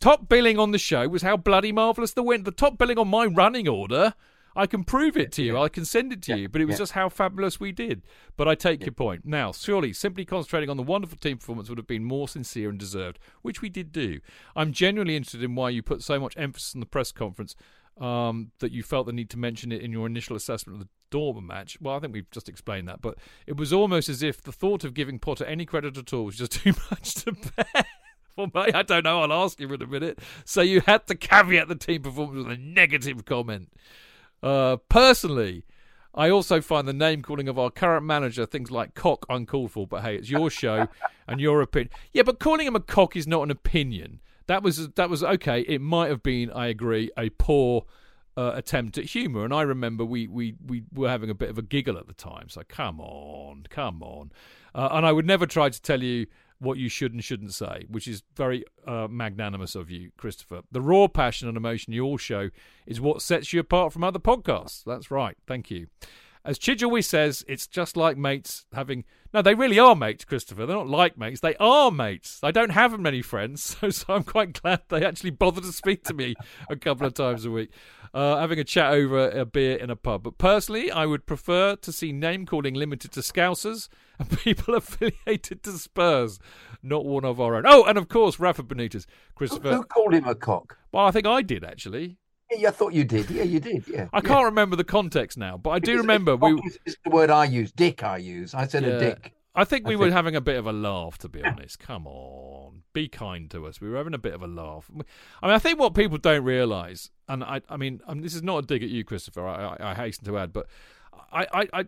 Top 0.00 0.28
billing 0.28 0.58
on 0.58 0.72
the 0.72 0.78
show 0.78 1.08
was 1.08 1.22
how 1.22 1.38
bloody 1.38 1.72
marvelous 1.72 2.12
the 2.12 2.22
win. 2.22 2.42
The 2.42 2.50
top 2.50 2.76
billing 2.76 2.98
on 2.98 3.08
my 3.08 3.24
running 3.24 3.66
order 3.66 4.12
I 4.56 4.66
can 4.66 4.84
prove 4.84 5.16
it 5.16 5.32
to 5.32 5.42
you. 5.42 5.58
I 5.58 5.68
can 5.68 5.84
send 5.84 6.12
it 6.12 6.22
to 6.22 6.32
yeah. 6.32 6.36
you. 6.36 6.48
But 6.48 6.60
it 6.60 6.66
was 6.66 6.74
yeah. 6.74 6.78
just 6.78 6.92
how 6.92 7.08
fabulous 7.08 7.58
we 7.58 7.72
did. 7.72 8.02
But 8.36 8.48
I 8.48 8.54
take 8.54 8.80
yeah. 8.80 8.86
your 8.86 8.94
point. 8.94 9.24
Now, 9.24 9.52
surely 9.52 9.92
simply 9.92 10.24
concentrating 10.24 10.70
on 10.70 10.76
the 10.76 10.82
wonderful 10.82 11.18
team 11.18 11.38
performance 11.38 11.68
would 11.68 11.78
have 11.78 11.86
been 11.86 12.04
more 12.04 12.28
sincere 12.28 12.68
and 12.70 12.78
deserved, 12.78 13.18
which 13.42 13.62
we 13.62 13.68
did 13.68 13.92
do. 13.92 14.20
I'm 14.54 14.72
genuinely 14.72 15.16
interested 15.16 15.42
in 15.42 15.54
why 15.54 15.70
you 15.70 15.82
put 15.82 16.02
so 16.02 16.20
much 16.20 16.34
emphasis 16.36 16.74
on 16.74 16.80
the 16.80 16.86
press 16.86 17.12
conference 17.12 17.56
um, 18.00 18.50
that 18.58 18.72
you 18.72 18.82
felt 18.82 19.06
the 19.06 19.12
need 19.12 19.30
to 19.30 19.38
mention 19.38 19.72
it 19.72 19.82
in 19.82 19.92
your 19.92 20.06
initial 20.06 20.36
assessment 20.36 20.80
of 20.80 20.86
the 20.86 21.16
Dortmund 21.16 21.46
match. 21.46 21.78
Well, 21.80 21.96
I 21.96 22.00
think 22.00 22.12
we've 22.12 22.30
just 22.30 22.48
explained 22.48 22.88
that. 22.88 23.00
But 23.00 23.18
it 23.46 23.56
was 23.56 23.72
almost 23.72 24.08
as 24.08 24.22
if 24.22 24.42
the 24.42 24.52
thought 24.52 24.84
of 24.84 24.94
giving 24.94 25.18
Potter 25.18 25.44
any 25.44 25.64
credit 25.64 25.96
at 25.96 26.12
all 26.12 26.24
was 26.24 26.36
just 26.36 26.52
too 26.64 26.72
much 26.90 27.14
to 27.24 27.32
bear. 27.32 27.84
Well, 28.36 28.50
mate, 28.52 28.74
I 28.74 28.82
don't 28.82 29.04
know. 29.04 29.20
I'll 29.22 29.44
ask 29.44 29.60
him 29.60 29.72
in 29.72 29.80
a 29.80 29.86
minute. 29.86 30.18
So 30.44 30.60
you 30.60 30.80
had 30.80 31.06
to 31.06 31.14
caveat 31.14 31.68
the 31.68 31.76
team 31.76 32.02
performance 32.02 32.46
with 32.46 32.58
a 32.58 32.60
negative 32.60 33.24
comment. 33.24 33.72
Uh, 34.44 34.76
personally, 34.90 35.64
I 36.14 36.28
also 36.28 36.60
find 36.60 36.86
the 36.86 36.92
name 36.92 37.22
calling 37.22 37.48
of 37.48 37.58
our 37.58 37.70
current 37.70 38.04
manager 38.04 38.44
things 38.44 38.70
like 38.70 38.94
cock 38.94 39.24
uncalled 39.30 39.72
for. 39.72 39.86
But 39.86 40.02
hey, 40.02 40.16
it's 40.16 40.28
your 40.28 40.50
show 40.50 40.88
and 41.26 41.40
your 41.40 41.62
opinion. 41.62 41.90
Yeah, 42.12 42.24
but 42.24 42.38
calling 42.38 42.66
him 42.66 42.76
a 42.76 42.80
cock 42.80 43.16
is 43.16 43.26
not 43.26 43.42
an 43.42 43.50
opinion. 43.50 44.20
That 44.46 44.62
was 44.62 44.90
that 44.90 45.08
was 45.08 45.24
okay. 45.24 45.62
It 45.62 45.80
might 45.80 46.10
have 46.10 46.22
been, 46.22 46.50
I 46.50 46.66
agree, 46.66 47.10
a 47.16 47.30
poor 47.30 47.86
uh, 48.36 48.52
attempt 48.54 48.98
at 48.98 49.06
humour. 49.06 49.44
And 49.44 49.54
I 49.54 49.62
remember 49.62 50.04
we, 50.04 50.26
we, 50.26 50.54
we 50.64 50.84
were 50.92 51.08
having 51.08 51.30
a 51.30 51.34
bit 51.34 51.48
of 51.48 51.56
a 51.56 51.62
giggle 51.62 51.96
at 51.96 52.06
the 52.06 52.12
time. 52.12 52.50
So 52.50 52.62
come 52.68 53.00
on, 53.00 53.64
come 53.70 54.02
on. 54.02 54.30
Uh, 54.74 54.90
and 54.92 55.06
I 55.06 55.12
would 55.12 55.26
never 55.26 55.46
try 55.46 55.70
to 55.70 55.82
tell 55.82 56.02
you 56.02 56.26
what 56.64 56.78
you 56.78 56.88
should 56.88 57.12
and 57.12 57.22
shouldn't 57.22 57.54
say, 57.54 57.84
which 57.88 58.08
is 58.08 58.22
very 58.34 58.64
uh, 58.86 59.06
magnanimous 59.08 59.74
of 59.74 59.90
you, 59.90 60.10
Christopher. 60.16 60.62
The 60.72 60.80
raw 60.80 61.06
passion 61.06 61.48
and 61.48 61.56
emotion 61.56 61.92
you 61.92 62.04
all 62.04 62.16
show 62.16 62.50
is 62.86 63.00
what 63.00 63.22
sets 63.22 63.52
you 63.52 63.60
apart 63.60 63.92
from 63.92 64.02
other 64.02 64.18
podcasts. 64.18 64.82
That's 64.84 65.10
right. 65.10 65.36
Thank 65.46 65.70
you. 65.70 65.86
As 66.44 66.58
Chidge 66.58 66.82
always 66.82 67.08
says, 67.08 67.44
it's 67.48 67.66
just 67.66 67.96
like 67.96 68.16
mates 68.16 68.66
having. 68.72 69.04
No, 69.32 69.42
they 69.42 69.54
really 69.54 69.78
are 69.78 69.96
mates, 69.96 70.24
Christopher. 70.24 70.66
They're 70.66 70.76
not 70.76 70.88
like 70.88 71.18
mates. 71.18 71.40
They 71.40 71.56
are 71.56 71.90
mates. 71.90 72.38
I 72.42 72.50
don't 72.50 72.70
have 72.70 72.98
many 73.00 73.22
friends, 73.22 73.62
so, 73.80 73.90
so 73.90 74.14
I'm 74.14 74.24
quite 74.24 74.60
glad 74.60 74.82
they 74.88 75.04
actually 75.04 75.30
bother 75.30 75.60
to 75.60 75.72
speak 75.72 76.04
to 76.04 76.14
me 76.14 76.34
a 76.70 76.76
couple 76.76 77.06
of 77.06 77.14
times 77.14 77.44
a 77.44 77.50
week 77.50 77.70
uh, 78.14 78.38
having 78.38 78.60
a 78.60 78.64
chat 78.64 78.92
over 78.92 79.28
a 79.28 79.44
beer 79.44 79.76
in 79.76 79.90
a 79.90 79.96
pub. 79.96 80.22
But 80.22 80.38
personally, 80.38 80.90
I 80.90 81.04
would 81.04 81.26
prefer 81.26 81.74
to 81.76 81.92
see 81.92 82.12
name 82.12 82.46
calling 82.46 82.74
limited 82.74 83.10
to 83.12 83.20
Scousers 83.20 83.88
and 84.18 84.30
people 84.38 84.74
affiliated 84.74 85.64
to 85.64 85.72
Spurs, 85.72 86.38
not 86.82 87.04
one 87.04 87.24
of 87.24 87.40
our 87.40 87.56
own. 87.56 87.64
Oh, 87.66 87.84
and 87.84 87.98
of 87.98 88.08
course, 88.08 88.38
Rafa 88.38 88.62
Benitez. 88.62 89.06
Christopher. 89.34 89.70
Who, 89.70 89.76
who 89.76 89.84
called 89.84 90.14
him 90.14 90.26
a 90.26 90.34
cock? 90.34 90.78
Well, 90.92 91.04
I 91.04 91.10
think 91.10 91.26
I 91.26 91.42
did 91.42 91.64
actually. 91.64 92.18
Yeah, 92.50 92.68
I 92.68 92.72
thought 92.72 92.92
you 92.92 93.04
did. 93.04 93.30
Yeah, 93.30 93.42
you 93.42 93.60
did. 93.60 93.88
Yeah. 93.88 94.08
I 94.12 94.18
yeah. 94.18 94.20
can't 94.20 94.44
remember 94.44 94.76
the 94.76 94.84
context 94.84 95.38
now, 95.38 95.56
but 95.56 95.70
I 95.70 95.78
do 95.78 95.96
remember 95.96 96.36
we. 96.36 96.60
Is 96.84 96.96
the 97.04 97.10
word 97.10 97.30
I 97.30 97.44
use. 97.44 97.72
Dick. 97.72 98.02
I 98.02 98.18
use. 98.18 98.54
I 98.54 98.66
said 98.66 98.84
yeah. 98.84 98.90
a 98.90 98.98
dick. 98.98 99.32
I 99.56 99.64
think 99.64 99.86
we 99.86 99.94
I 99.94 99.96
were 99.96 100.06
think... 100.06 100.14
having 100.14 100.36
a 100.36 100.40
bit 100.40 100.56
of 100.56 100.66
a 100.66 100.72
laugh, 100.72 101.16
to 101.18 101.28
be 101.28 101.42
honest. 101.42 101.78
Come 101.78 102.06
on, 102.06 102.82
be 102.92 103.08
kind 103.08 103.48
to 103.52 103.66
us. 103.66 103.80
We 103.80 103.88
were 103.88 103.96
having 103.96 104.14
a 104.14 104.18
bit 104.18 104.34
of 104.34 104.42
a 104.42 104.48
laugh. 104.48 104.90
I 105.42 105.46
mean, 105.46 105.54
I 105.54 105.58
think 105.58 105.78
what 105.78 105.94
people 105.94 106.18
don't 106.18 106.42
realise, 106.42 107.10
and 107.28 107.44
I, 107.44 107.60
I 107.68 107.76
mean, 107.76 108.00
I 108.06 108.10
um, 108.10 108.18
mean, 108.18 108.24
this 108.24 108.34
is 108.34 108.42
not 108.42 108.64
a 108.64 108.66
dig 108.66 108.82
at 108.82 108.88
you, 108.88 109.04
Christopher. 109.04 109.46
I, 109.46 109.76
I, 109.76 109.90
I 109.90 109.94
hasten 109.94 110.24
to 110.26 110.38
add, 110.38 110.52
but 110.52 110.66
I, 111.32 111.46
I, 111.52 111.68
I, 111.72 111.84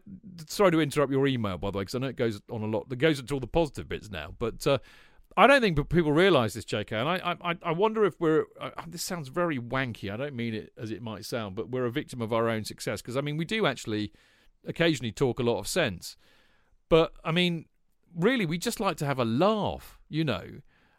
sorry 0.48 0.70
to 0.72 0.80
interrupt 0.80 1.10
your 1.10 1.26
email, 1.26 1.58
by 1.58 1.70
the 1.70 1.78
way, 1.78 1.82
because 1.82 1.96
I 1.96 1.98
know 1.98 2.08
it 2.08 2.16
goes 2.16 2.40
on 2.50 2.62
a 2.62 2.66
lot. 2.66 2.86
It 2.90 2.98
goes 2.98 3.18
into 3.18 3.34
all 3.34 3.40
the 3.40 3.48
positive 3.48 3.88
bits 3.88 4.10
now, 4.10 4.34
but 4.38 4.64
uh, 4.66 4.78
I 5.36 5.46
don't 5.46 5.60
think 5.60 5.88
people 5.90 6.12
realise 6.12 6.54
this, 6.54 6.64
JK. 6.64 6.92
And 6.92 7.08
I, 7.08 7.36
I, 7.42 7.56
I 7.62 7.72
wonder 7.72 8.04
if 8.04 8.18
we're. 8.18 8.44
Uh, 8.58 8.70
this 8.86 9.02
sounds 9.02 9.28
very 9.28 9.58
wanky. 9.58 10.10
I 10.10 10.16
don't 10.16 10.34
mean 10.34 10.54
it 10.54 10.72
as 10.78 10.90
it 10.90 11.02
might 11.02 11.26
sound, 11.26 11.54
but 11.54 11.68
we're 11.68 11.84
a 11.84 11.90
victim 11.90 12.22
of 12.22 12.32
our 12.32 12.48
own 12.48 12.64
success 12.64 13.02
because 13.02 13.16
I 13.16 13.20
mean 13.20 13.36
we 13.36 13.44
do 13.44 13.66
actually 13.66 14.12
occasionally 14.66 15.12
talk 15.12 15.38
a 15.38 15.42
lot 15.42 15.58
of 15.58 15.68
sense. 15.68 16.16
But 16.88 17.12
I 17.22 17.32
mean, 17.32 17.66
really, 18.14 18.46
we 18.46 18.56
just 18.56 18.80
like 18.80 18.96
to 18.98 19.06
have 19.06 19.18
a 19.18 19.24
laugh, 19.24 19.98
you 20.08 20.24
know. 20.24 20.44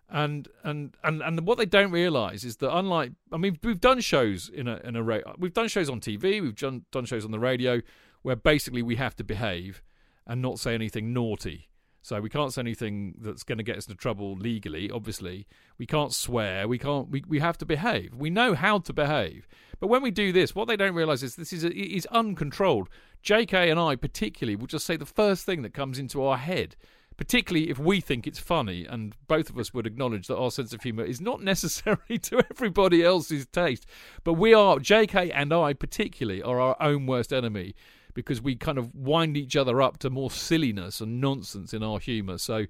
And 0.10 0.48
and 0.64 0.96
and 1.04 1.22
and 1.22 1.46
what 1.46 1.58
they 1.58 1.66
don't 1.66 1.92
realise 1.92 2.44
is 2.44 2.58
that 2.58 2.74
unlike, 2.74 3.14
I 3.32 3.38
mean, 3.38 3.58
we've 3.64 3.82
done 3.82 4.00
shows 4.02 4.50
in 4.50 4.68
a 4.68 4.78
in 4.84 4.96
a 4.96 5.04
we've 5.38 5.54
done 5.54 5.68
shows 5.68 5.90
on 5.90 6.00
TV, 6.00 6.42
we've 6.42 6.56
done 6.56 6.86
done 6.92 7.06
shows 7.06 7.26
on 7.26 7.32
the 7.32 7.40
radio, 7.40 7.82
where 8.22 8.36
basically 8.36 8.84
we 8.84 8.98
have 8.98 9.16
to 9.16 9.24
behave 9.24 9.82
and 10.28 10.42
not 10.42 10.60
say 10.60 10.76
anything 10.76 11.12
naughty. 11.12 11.70
So 12.08 12.22
we 12.22 12.30
can't 12.30 12.54
say 12.54 12.62
anything 12.62 13.16
that's 13.20 13.44
going 13.44 13.58
to 13.58 13.66
get 13.66 13.76
us 13.76 13.86
into 13.86 13.98
trouble 13.98 14.38
legally. 14.38 14.90
Obviously, 14.90 15.46
we 15.78 15.86
can't 15.86 16.14
swear. 16.14 16.66
We 16.66 16.78
can't. 16.78 17.10
We, 17.10 17.22
we 17.28 17.40
have 17.40 17.58
to 17.58 17.66
behave. 17.66 18.16
We 18.16 18.30
know 18.30 18.54
how 18.54 18.80
to 18.80 18.94
behave. 18.94 19.46
But 19.82 19.88
when 19.88 20.02
we 20.02 20.10
do 20.10 20.32
this, 20.32 20.56
what 20.56 20.70
they 20.70 20.78
don't 20.78 20.96
realise 20.96 21.22
is 21.22 21.36
this 21.36 21.52
is 21.52 21.66
is 21.66 22.06
uncontrolled. 22.06 22.88
J.K. 23.24 23.70
and 23.70 23.78
I 23.78 23.98
particularly 23.98 24.56
will 24.56 24.68
just 24.68 24.86
say 24.86 24.96
the 24.96 25.06
first 25.06 25.46
thing 25.46 25.64
that 25.64 25.74
comes 25.74 26.00
into 26.00 26.24
our 26.24 26.38
head 26.38 26.78
particularly 27.18 27.72
if 27.72 27.80
we 27.80 28.00
think 28.00 28.28
it's 28.28 28.38
funny, 28.38 28.86
and 28.86 29.16
both 29.28 29.50
of 29.50 29.58
us 29.58 29.74
would 29.74 29.88
acknowledge 29.88 30.28
that 30.28 30.38
our 30.38 30.52
sense 30.52 30.72
of 30.72 30.84
humour 30.84 31.04
is 31.04 31.20
not 31.20 31.42
necessarily 31.54 32.20
to 32.20 32.42
everybody 32.52 33.04
else's 33.04 33.48
taste. 33.48 33.88
But 34.24 34.34
we 34.34 34.54
are, 34.54 34.78
JK 34.78 35.32
and 35.34 35.52
I 35.52 35.74
particularly, 35.74 36.44
are 36.44 36.60
our 36.60 36.78
own 36.80 37.08
worst 37.08 37.34
enemy 37.34 37.74
because 38.18 38.42
we 38.42 38.56
kind 38.56 38.78
of 38.78 38.94
wind 38.96 39.38
each 39.38 39.56
other 39.56 39.80
up 39.80 40.00
to 40.00 40.10
more 40.10 40.32
silliness 40.32 41.00
and 41.00 41.22
nonsense 41.22 41.72
in 41.72 41.84
our 41.84 42.00
humour. 42.00 42.40
So 42.40 42.66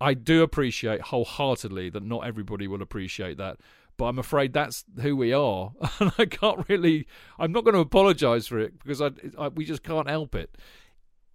I 0.00 0.14
do 0.14 0.42
appreciate 0.42 1.00
wholeheartedly 1.00 1.90
that 1.90 2.04
not 2.04 2.26
everybody 2.26 2.68
will 2.68 2.82
appreciate 2.82 3.36
that. 3.36 3.58
But 3.96 4.04
I'm 4.04 4.18
afraid 4.18 4.52
that's 4.52 4.84
who 5.00 5.16
we 5.16 5.32
are, 5.32 5.72
and 6.00 6.12
I 6.18 6.26
can't 6.26 6.68
really. 6.68 7.06
I'm 7.38 7.50
not 7.50 7.64
going 7.64 7.74
to 7.74 7.80
apologise 7.80 8.46
for 8.46 8.58
it 8.60 8.78
because 8.78 9.02
I, 9.02 9.10
I, 9.38 9.48
we 9.48 9.64
just 9.64 9.82
can't 9.82 10.08
help 10.08 10.34
it. 10.34 10.56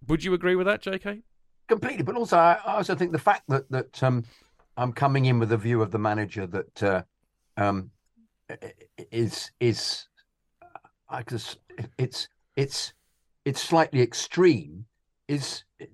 Would 0.08 0.24
you 0.24 0.32
agree 0.32 0.56
with 0.56 0.66
that, 0.66 0.80
J.K.? 0.80 1.22
completely. 1.68 2.02
But 2.02 2.16
also, 2.16 2.36
I, 2.36 2.58
also 2.66 2.94
think 2.94 3.12
the 3.12 3.18
fact 3.18 3.42
that 3.48 3.70
that 3.70 4.02
um, 4.02 4.24
I'm 4.76 4.92
coming 4.92 5.26
in 5.26 5.38
with 5.38 5.52
a 5.52 5.56
view 5.56 5.82
of 5.82 5.90
the 5.90 5.98
manager 5.98 6.46
that 6.46 6.82
uh, 6.82 7.02
um, 7.56 7.90
is 9.10 9.50
is 9.60 10.06
I 11.08 11.22
guess 11.22 11.56
it's 11.98 12.28
it's 12.56 12.92
it's 13.44 13.60
slightly 13.60 14.00
extreme. 14.00 14.84
Is 15.28 15.64
it 15.78 15.90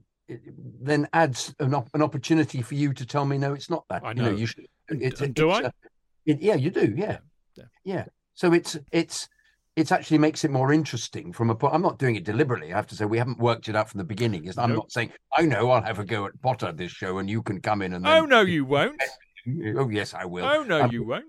then 0.81 1.09
adds 1.13 1.55
an, 1.59 1.75
op- 1.75 1.89
an 1.95 2.03
opportunity 2.03 2.63
for 2.63 2.75
you 2.75 2.93
to 2.93 3.07
tell 3.07 3.25
me 3.25 3.39
no, 3.39 3.55
it's 3.55 3.71
not 3.71 3.85
that. 3.89 4.05
I 4.05 4.13
know. 4.13 4.25
You, 4.25 4.31
know, 4.31 4.37
you 4.37 4.47
should. 4.47 4.67
It's, 4.89 5.21
do 5.21 5.51
it's 5.51 5.67
I? 5.67 5.71
It, 6.27 6.41
yeah, 6.41 6.55
you 6.55 6.71
do. 6.71 6.93
Yeah. 6.97 7.19
yeah, 7.57 7.65
yeah. 7.85 8.05
So 8.35 8.53
it's 8.53 8.77
it's 8.93 9.29
it 9.77 9.93
actually 9.93 10.19
makes 10.19 10.45
it 10.45 10.51
more 10.51 10.73
interesting 10.73 11.33
from 11.33 11.51
a 11.51 11.55
point. 11.55 11.75
I'm 11.75 11.83
not 11.83 11.99
doing 11.99 12.17
it 12.17 12.25
deliberately. 12.25 12.73
I 12.73 12.77
have 12.77 12.87
to 12.89 12.97
say 12.97 13.05
we 13.05 13.19
haven't 13.19 13.39
worked 13.39 13.69
it 13.69 13.77
out 13.77 13.89
from 13.89 13.99
the 13.99 14.05
beginning. 14.05 14.49
I'm 14.59 14.71
nope. 14.71 14.77
not 14.77 14.93
saying 14.93 15.13
I 15.37 15.43
know 15.43 15.71
I'll 15.71 15.83
have 15.83 15.99
a 15.99 16.05
go 16.05 16.27
at 16.27 16.41
Potter 16.43 16.73
this 16.73 16.91
show 16.91 17.19
and 17.19 17.31
you 17.31 17.43
can 17.43 17.61
come 17.61 17.83
in 17.83 17.95
and. 17.95 18.05
Then, 18.05 18.19
oh 18.19 18.27
no, 18.27 18.41
you 18.43 18.65
won't. 18.65 19.03
Oh 19.79 19.89
yes, 19.89 20.13
I 20.13 20.27
will. 20.27 20.45
Oh 20.45 20.63
no, 20.63 20.83
um, 20.83 20.93
you 20.93 21.05
won't. 21.05 21.25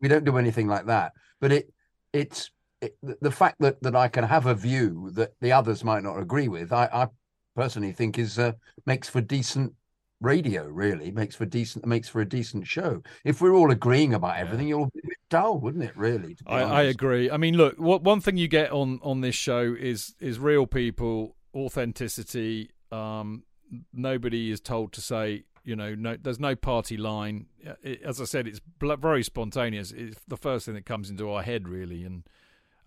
We 0.00 0.08
don't 0.08 0.24
do 0.24 0.38
anything 0.38 0.68
like 0.68 0.86
that. 0.86 1.12
But 1.38 1.52
it 1.52 1.70
it's 2.14 2.50
it, 2.80 2.96
the 3.20 3.30
fact 3.30 3.56
that 3.60 3.82
that 3.82 3.96
I 3.96 4.08
can 4.08 4.24
have 4.24 4.46
a 4.46 4.54
view 4.54 5.10
that 5.14 5.34
the 5.40 5.52
others 5.52 5.84
might 5.84 6.02
not 6.02 6.18
agree 6.18 6.48
with. 6.48 6.72
I, 6.72 6.88
I 6.92 7.08
personally 7.56 7.92
think 7.92 8.18
is 8.18 8.38
uh, 8.38 8.52
makes 8.86 9.08
for 9.08 9.20
decent 9.20 9.74
radio 10.20 10.64
really. 10.66 11.10
Makes 11.10 11.36
for 11.36 11.46
decent 11.46 11.86
makes 11.86 12.08
for 12.08 12.20
a 12.20 12.28
decent 12.28 12.66
show. 12.66 13.02
If 13.24 13.40
we're 13.40 13.54
all 13.54 13.70
agreeing 13.70 14.14
about 14.14 14.36
everything 14.36 14.68
yeah. 14.68 14.76
it'll 14.76 14.90
be 14.94 15.00
dull 15.30 15.58
wouldn't 15.58 15.84
it 15.84 15.96
really 15.96 16.36
I, 16.46 16.62
I, 16.62 16.82
agree. 16.82 17.30
I 17.30 17.36
mean 17.36 17.56
look 17.56 17.76
what 17.78 18.02
one 18.02 18.20
thing 18.20 18.36
you 18.36 18.48
get 18.48 18.70
on 18.70 19.00
on 19.02 19.20
this 19.20 19.34
show 19.34 19.74
is 19.78 20.14
is 20.20 20.38
real 20.38 20.66
people 20.66 21.36
authenticity. 21.54 22.70
Um 22.90 23.44
nobody 23.92 24.50
is 24.50 24.60
told 24.60 24.92
to 24.92 25.00
say 25.02 25.44
you 25.62 25.76
know 25.76 25.94
no 25.94 26.16
there's 26.16 26.40
no 26.40 26.56
party 26.56 26.96
line. 26.96 27.46
It, 27.82 28.02
as 28.02 28.20
i 28.20 28.24
said 28.24 28.46
it's 28.46 28.60
very 28.80 29.22
spontaneous. 29.22 29.92
It's 29.92 30.20
the 30.26 30.36
first 30.36 30.66
thing 30.66 30.74
that 30.74 30.86
comes 30.86 31.10
into 31.10 31.30
our 31.30 31.42
head 31.42 31.68
really 31.68 32.04
and 32.04 32.24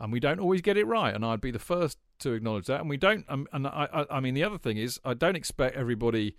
and 0.01 0.11
we 0.11 0.19
don't 0.19 0.39
always 0.39 0.61
get 0.61 0.75
it 0.75 0.85
right 0.85 1.15
and 1.15 1.23
i'd 1.23 1.39
be 1.39 1.51
the 1.51 1.59
first 1.59 1.97
to 2.19 2.33
acknowledge 2.33 2.65
that 2.65 2.81
and 2.81 2.89
we 2.89 2.97
don't 2.97 3.23
um, 3.29 3.47
and 3.53 3.65
I, 3.67 3.87
I 3.93 4.17
i 4.17 4.19
mean 4.19 4.33
the 4.33 4.43
other 4.43 4.57
thing 4.57 4.77
is 4.77 4.99
i 5.05 5.13
don't 5.13 5.37
expect 5.37 5.77
everybody 5.77 6.35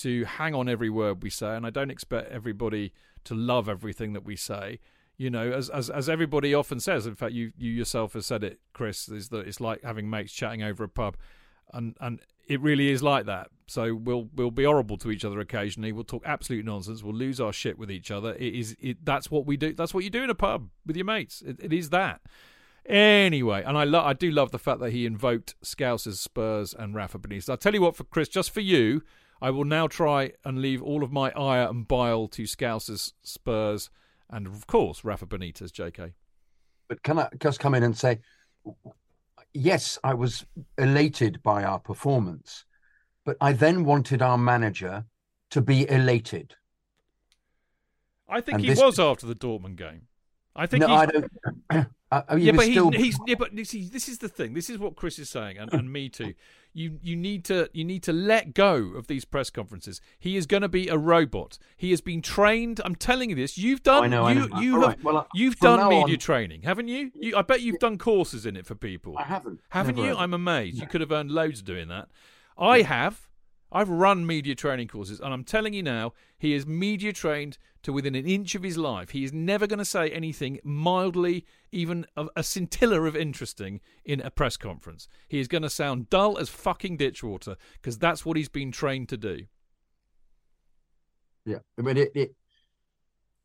to 0.00 0.24
hang 0.24 0.54
on 0.54 0.68
every 0.68 0.88
word 0.88 1.22
we 1.22 1.28
say, 1.28 1.54
and 1.54 1.66
I 1.66 1.70
don't 1.70 1.90
expect 1.90 2.32
everybody 2.32 2.92
to 3.24 3.34
love 3.34 3.68
everything 3.68 4.14
that 4.14 4.24
we 4.24 4.34
say. 4.34 4.80
You 5.18 5.28
know, 5.28 5.52
as 5.52 5.68
as 5.68 5.90
as 5.90 6.08
everybody 6.08 6.54
often 6.54 6.80
says. 6.80 7.06
In 7.06 7.14
fact, 7.14 7.34
you 7.34 7.52
you 7.58 7.70
yourself 7.70 8.14
have 8.14 8.24
said 8.24 8.42
it, 8.42 8.60
Chris. 8.72 9.08
Is 9.08 9.28
that 9.28 9.46
it's 9.46 9.60
like 9.60 9.82
having 9.84 10.08
mates 10.08 10.32
chatting 10.32 10.62
over 10.62 10.82
a 10.84 10.88
pub, 10.88 11.18
and 11.74 11.94
and 12.00 12.20
it 12.48 12.60
really 12.62 12.90
is 12.90 13.02
like 13.02 13.26
that. 13.26 13.48
So 13.66 13.94
we'll 13.94 14.30
we'll 14.34 14.50
be 14.50 14.64
horrible 14.64 14.96
to 14.98 15.10
each 15.10 15.26
other 15.26 15.38
occasionally. 15.38 15.92
We'll 15.92 16.04
talk 16.04 16.22
absolute 16.24 16.64
nonsense. 16.64 17.02
We'll 17.02 17.14
lose 17.14 17.38
our 17.38 17.52
shit 17.52 17.78
with 17.78 17.90
each 17.90 18.10
other. 18.10 18.32
It 18.32 18.54
is 18.54 18.74
it. 18.80 19.04
That's 19.04 19.30
what 19.30 19.44
we 19.44 19.58
do. 19.58 19.74
That's 19.74 19.92
what 19.92 20.02
you 20.04 20.10
do 20.10 20.24
in 20.24 20.30
a 20.30 20.34
pub 20.34 20.70
with 20.86 20.96
your 20.96 21.04
mates. 21.04 21.42
it, 21.42 21.58
it 21.60 21.74
is 21.74 21.90
that. 21.90 22.22
Anyway, 22.90 23.62
and 23.64 23.78
I 23.78 23.84
lo- 23.84 24.02
I 24.04 24.14
do 24.14 24.32
love 24.32 24.50
the 24.50 24.58
fact 24.58 24.80
that 24.80 24.90
he 24.90 25.06
invoked 25.06 25.54
Scousers, 25.62 26.16
Spurs, 26.16 26.74
and 26.76 26.92
Rafa 26.92 27.20
Benitez. 27.20 27.48
I'll 27.48 27.56
tell 27.56 27.72
you 27.72 27.82
what, 27.82 27.94
for 27.94 28.02
Chris, 28.02 28.28
just 28.28 28.50
for 28.50 28.60
you, 28.60 29.02
I 29.40 29.50
will 29.50 29.64
now 29.64 29.86
try 29.86 30.32
and 30.44 30.60
leave 30.60 30.82
all 30.82 31.04
of 31.04 31.12
my 31.12 31.30
ire 31.30 31.68
and 31.68 31.86
bile 31.86 32.26
to 32.28 32.42
Scousers, 32.42 33.12
Spurs, 33.22 33.90
and 34.28 34.48
of 34.48 34.66
course 34.66 35.04
Rafa 35.04 35.24
Benitez, 35.26 35.70
JK. 35.70 36.14
But 36.88 37.04
can 37.04 37.20
I 37.20 37.28
just 37.38 37.60
come 37.60 37.76
in 37.76 37.84
and 37.84 37.96
say, 37.96 38.18
yes, 39.54 39.96
I 40.02 40.14
was 40.14 40.44
elated 40.76 41.40
by 41.44 41.62
our 41.62 41.78
performance, 41.78 42.64
but 43.24 43.36
I 43.40 43.52
then 43.52 43.84
wanted 43.84 44.20
our 44.20 44.36
manager 44.36 45.04
to 45.50 45.60
be 45.60 45.88
elated. 45.88 46.56
I 48.28 48.40
think 48.40 48.56
and 48.56 48.64
he 48.64 48.70
this... 48.70 48.80
was 48.80 48.98
after 48.98 49.26
the 49.26 49.36
Dortmund 49.36 49.76
game. 49.76 50.08
I 50.56 50.66
think. 50.66 50.80
No, 50.80 50.92
I 50.92 51.06
don't. 51.06 51.30
Uh, 52.12 52.22
yeah, 52.36 52.52
but 52.52 52.62
still... 52.62 52.90
he's, 52.90 53.02
he's 53.02 53.18
yeah, 53.26 53.36
but 53.38 53.50
see, 53.66 53.88
this 53.88 54.08
is 54.08 54.18
the 54.18 54.28
thing. 54.28 54.54
This 54.54 54.68
is 54.68 54.78
what 54.78 54.96
Chris 54.96 55.18
is 55.18 55.30
saying, 55.30 55.58
and, 55.58 55.72
and 55.72 55.92
me 55.92 56.08
too. 56.08 56.34
you 56.72 56.98
you 57.02 57.14
need 57.14 57.44
to 57.44 57.68
you 57.72 57.84
need 57.84 58.02
to 58.02 58.12
let 58.12 58.52
go 58.52 58.74
of 58.96 59.06
these 59.06 59.24
press 59.24 59.48
conferences. 59.48 60.00
He 60.18 60.36
is 60.36 60.46
going 60.46 60.62
to 60.62 60.68
be 60.68 60.88
a 60.88 60.98
robot. 60.98 61.58
He 61.76 61.90
has 61.90 62.00
been 62.00 62.20
trained. 62.20 62.80
I'm 62.84 62.96
telling 62.96 63.30
you 63.30 63.36
this. 63.36 63.56
You've 63.56 63.84
done. 63.84 64.02
I 64.04 64.06
know, 64.08 64.24
I 64.24 64.32
you 64.32 64.48
know. 64.48 64.60
you 64.60 64.74
All 64.74 64.80
have. 64.80 64.88
right, 64.88 65.04
well, 65.04 65.16
uh, 65.18 65.24
you've 65.34 65.56
done 65.56 65.88
media 65.88 66.14
on- 66.14 66.18
training, 66.18 66.62
haven't 66.62 66.88
you? 66.88 67.12
you? 67.14 67.36
I 67.36 67.42
bet 67.42 67.60
you've 67.60 67.78
done 67.78 67.96
courses 67.96 68.44
in 68.44 68.56
it 68.56 68.66
for 68.66 68.74
people. 68.74 69.16
I 69.16 69.22
haven't. 69.24 69.60
Haven't 69.68 69.94
Never 69.94 70.06
you? 70.06 70.12
ever. 70.14 70.20
I'm 70.20 70.34
amazed. 70.34 70.80
You 70.80 70.88
could 70.88 71.00
have 71.00 71.12
earned 71.12 71.30
loads 71.30 71.62
doing 71.62 71.86
that. 71.88 72.08
I 72.58 72.82
have. 72.82 73.28
I've 73.72 73.88
run 73.88 74.26
media 74.26 74.54
training 74.54 74.88
courses, 74.88 75.20
and 75.20 75.32
I'm 75.32 75.44
telling 75.44 75.74
you 75.74 75.82
now, 75.82 76.12
he 76.38 76.54
is 76.54 76.66
media 76.66 77.12
trained 77.12 77.58
to 77.82 77.92
within 77.92 78.14
an 78.14 78.26
inch 78.26 78.54
of 78.54 78.62
his 78.62 78.76
life. 78.76 79.10
He 79.10 79.24
is 79.24 79.32
never 79.32 79.66
going 79.66 79.78
to 79.78 79.84
say 79.84 80.10
anything 80.10 80.58
mildly, 80.64 81.46
even 81.72 82.06
a, 82.16 82.42
scintilla 82.42 83.02
of 83.02 83.16
interesting 83.16 83.80
in 84.04 84.20
a 84.20 84.30
press 84.30 84.56
conference. 84.56 85.08
He 85.28 85.40
is 85.40 85.48
going 85.48 85.62
to 85.62 85.70
sound 85.70 86.10
dull 86.10 86.36
as 86.38 86.48
fucking 86.48 86.96
ditchwater 86.96 87.56
because 87.74 87.98
that's 87.98 88.26
what 88.26 88.36
he's 88.36 88.48
been 88.48 88.72
trained 88.72 89.08
to 89.10 89.16
do. 89.16 89.46
Yeah, 91.46 91.58
but 91.76 91.96
it 91.96 92.12
it 92.14 92.34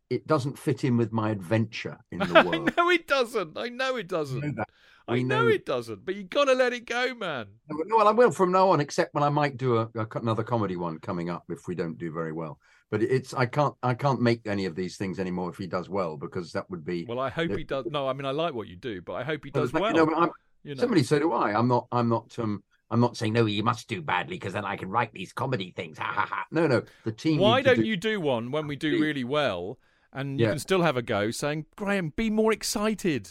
it 0.09 0.27
doesn't 0.27 0.57
fit 0.57 0.83
in 0.83 0.97
with 0.97 1.11
my 1.11 1.29
adventure 1.31 1.97
in 2.11 2.19
the 2.27 2.33
world. 2.33 2.71
I 2.77 2.81
know 2.81 2.89
it 2.89 3.07
doesn't. 3.07 3.57
I 3.57 3.69
know 3.69 3.95
it 3.95 4.07
doesn't. 4.07 4.55
know. 4.55 4.63
I 5.07 5.21
know 5.21 5.43
know- 5.43 5.47
it 5.49 5.65
doesn't. 5.65 6.05
But 6.05 6.15
you 6.15 6.23
got 6.23 6.45
to 6.45 6.53
let 6.53 6.73
it 6.73 6.85
go, 6.85 7.13
man. 7.15 7.47
Well, 7.89 8.07
I 8.07 8.11
will 8.11 8.31
from 8.31 8.51
now 8.51 8.69
on, 8.69 8.79
except 8.79 9.13
when 9.13 9.23
I 9.23 9.29
might 9.29 9.57
do 9.57 9.77
a, 9.77 9.89
a 9.95 10.07
another 10.15 10.43
comedy 10.43 10.75
one 10.75 10.97
coming 10.99 11.29
up 11.29 11.43
if 11.49 11.67
we 11.67 11.75
don't 11.75 11.97
do 11.97 12.11
very 12.11 12.31
well. 12.33 12.59
But 12.91 13.01
it's 13.01 13.33
I 13.33 13.45
can't 13.47 13.73
I 13.83 13.93
can't 13.93 14.21
make 14.21 14.45
any 14.47 14.65
of 14.65 14.75
these 14.75 14.97
things 14.97 15.19
anymore 15.19 15.49
if 15.49 15.57
he 15.57 15.67
does 15.67 15.89
well 15.89 16.17
because 16.17 16.51
that 16.53 16.69
would 16.69 16.85
be 16.85 17.05
Well, 17.05 17.19
I 17.19 17.29
hope 17.29 17.49
Yeah. 17.49 17.57
he 17.57 17.63
does. 17.63 17.85
No, 17.87 18.07
I 18.07 18.13
mean 18.13 18.25
I 18.25 18.31
like 18.31 18.53
what 18.53 18.67
you 18.67 18.75
do, 18.75 19.01
but 19.01 19.13
I 19.13 19.23
hope 19.23 19.43
he 19.43 19.51
does 19.51 19.73
well. 19.73 19.87
You 19.95 20.05
know, 20.05 20.31
you 20.63 20.75
know. 20.75 20.81
somebody 20.81 21.03
so 21.03 21.17
do 21.19 21.31
I. 21.33 21.51
I'm 21.57 21.67
not 21.67 21.87
I'm 21.91 22.09
not 22.09 22.37
um 22.39 22.63
I'm 22.91 22.99
not 22.99 23.17
saying 23.17 23.33
no. 23.33 23.45
You 23.47 23.63
must 23.63 23.87
do 23.87 24.01
badly 24.03 24.35
because 24.37 24.53
then 24.53 24.65
I 24.65 24.75
can 24.77 24.89
write 24.89 25.11
these 25.13 25.33
comedy 25.33 25.71
things. 25.75 25.97
Ha 25.97 26.05
ha 26.05 26.27
ha. 26.29 26.45
No, 26.51 26.67
no. 26.67 26.83
The 27.03 27.11
team. 27.11 27.39
Why 27.39 27.61
don't 27.63 27.77
do- 27.77 27.83
you 27.85 27.97
do 27.97 28.21
one 28.21 28.51
when 28.51 28.67
we 28.67 28.75
do 28.75 29.01
really 29.01 29.23
well, 29.23 29.79
and 30.15 30.39
you 30.39 30.47
can 30.47 30.59
still 30.59 30.81
have 30.81 30.97
a 30.97 31.01
go, 31.01 31.31
saying, 31.31 31.65
"Graham, 31.75 32.13
be 32.15 32.29
more 32.29 32.51
excited." 32.51 33.29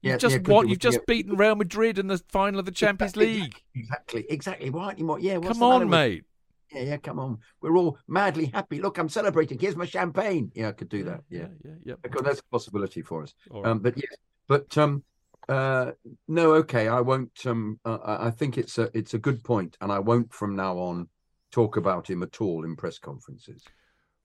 Yeah, 0.00 0.12
You've 0.12 0.20
just 0.20 0.34
yeah, 0.36 0.52
what? 0.52 0.68
You've 0.68 0.80
just 0.80 0.98
yeah. 0.98 1.04
beaten 1.06 1.36
Real 1.36 1.54
Madrid 1.54 1.98
in 1.98 2.08
the 2.08 2.18
final 2.28 2.58
of 2.58 2.66
the 2.66 2.72
Champions 2.72 3.12
Exactly, 3.12 3.40
League. 3.40 3.62
Exactly, 3.74 4.26
exactly. 4.28 4.70
Why 4.70 4.86
aren't 4.86 4.98
you 4.98 5.04
more? 5.04 5.20
Yeah, 5.20 5.36
what's 5.36 5.58
Come 5.58 5.62
on, 5.62 5.80
with- 5.80 5.88
mate. 5.90 6.24
Yeah, 6.72 6.82
yeah. 6.82 6.96
Come 6.96 7.20
on. 7.20 7.38
We're 7.60 7.76
all 7.76 7.98
madly 8.08 8.46
happy. 8.46 8.80
Look, 8.80 8.98
I'm 8.98 9.08
celebrating. 9.08 9.58
Here's 9.58 9.76
my 9.76 9.84
champagne. 9.84 10.50
Yeah, 10.54 10.70
I 10.70 10.72
could 10.72 10.88
do 10.88 11.04
that. 11.04 11.22
Yeah, 11.28 11.48
yeah, 11.64 11.72
yeah. 11.84 11.94
because 12.02 12.22
that's 12.22 12.40
a 12.40 12.44
possibility 12.44 13.02
for 13.02 13.22
us. 13.22 13.34
Right. 13.50 13.66
Um, 13.66 13.78
but 13.78 13.96
yeah, 13.96 14.16
but 14.48 14.76
um, 14.78 15.04
uh, 15.48 15.92
no, 16.28 16.54
okay, 16.54 16.88
I 16.88 17.00
won't. 17.00 17.46
Um, 17.46 17.78
uh, 17.84 17.98
I 18.04 18.26
I 18.28 18.30
think 18.30 18.58
it's 18.58 18.78
a 18.78 18.90
it's 18.94 19.14
a 19.14 19.18
good 19.18 19.44
point, 19.44 19.76
and 19.80 19.92
I 19.92 19.98
won't 19.98 20.32
from 20.32 20.56
now 20.56 20.78
on 20.78 21.08
talk 21.52 21.76
about 21.76 22.08
him 22.08 22.22
at 22.22 22.40
all 22.40 22.64
in 22.64 22.74
press 22.74 22.98
conferences. 22.98 23.62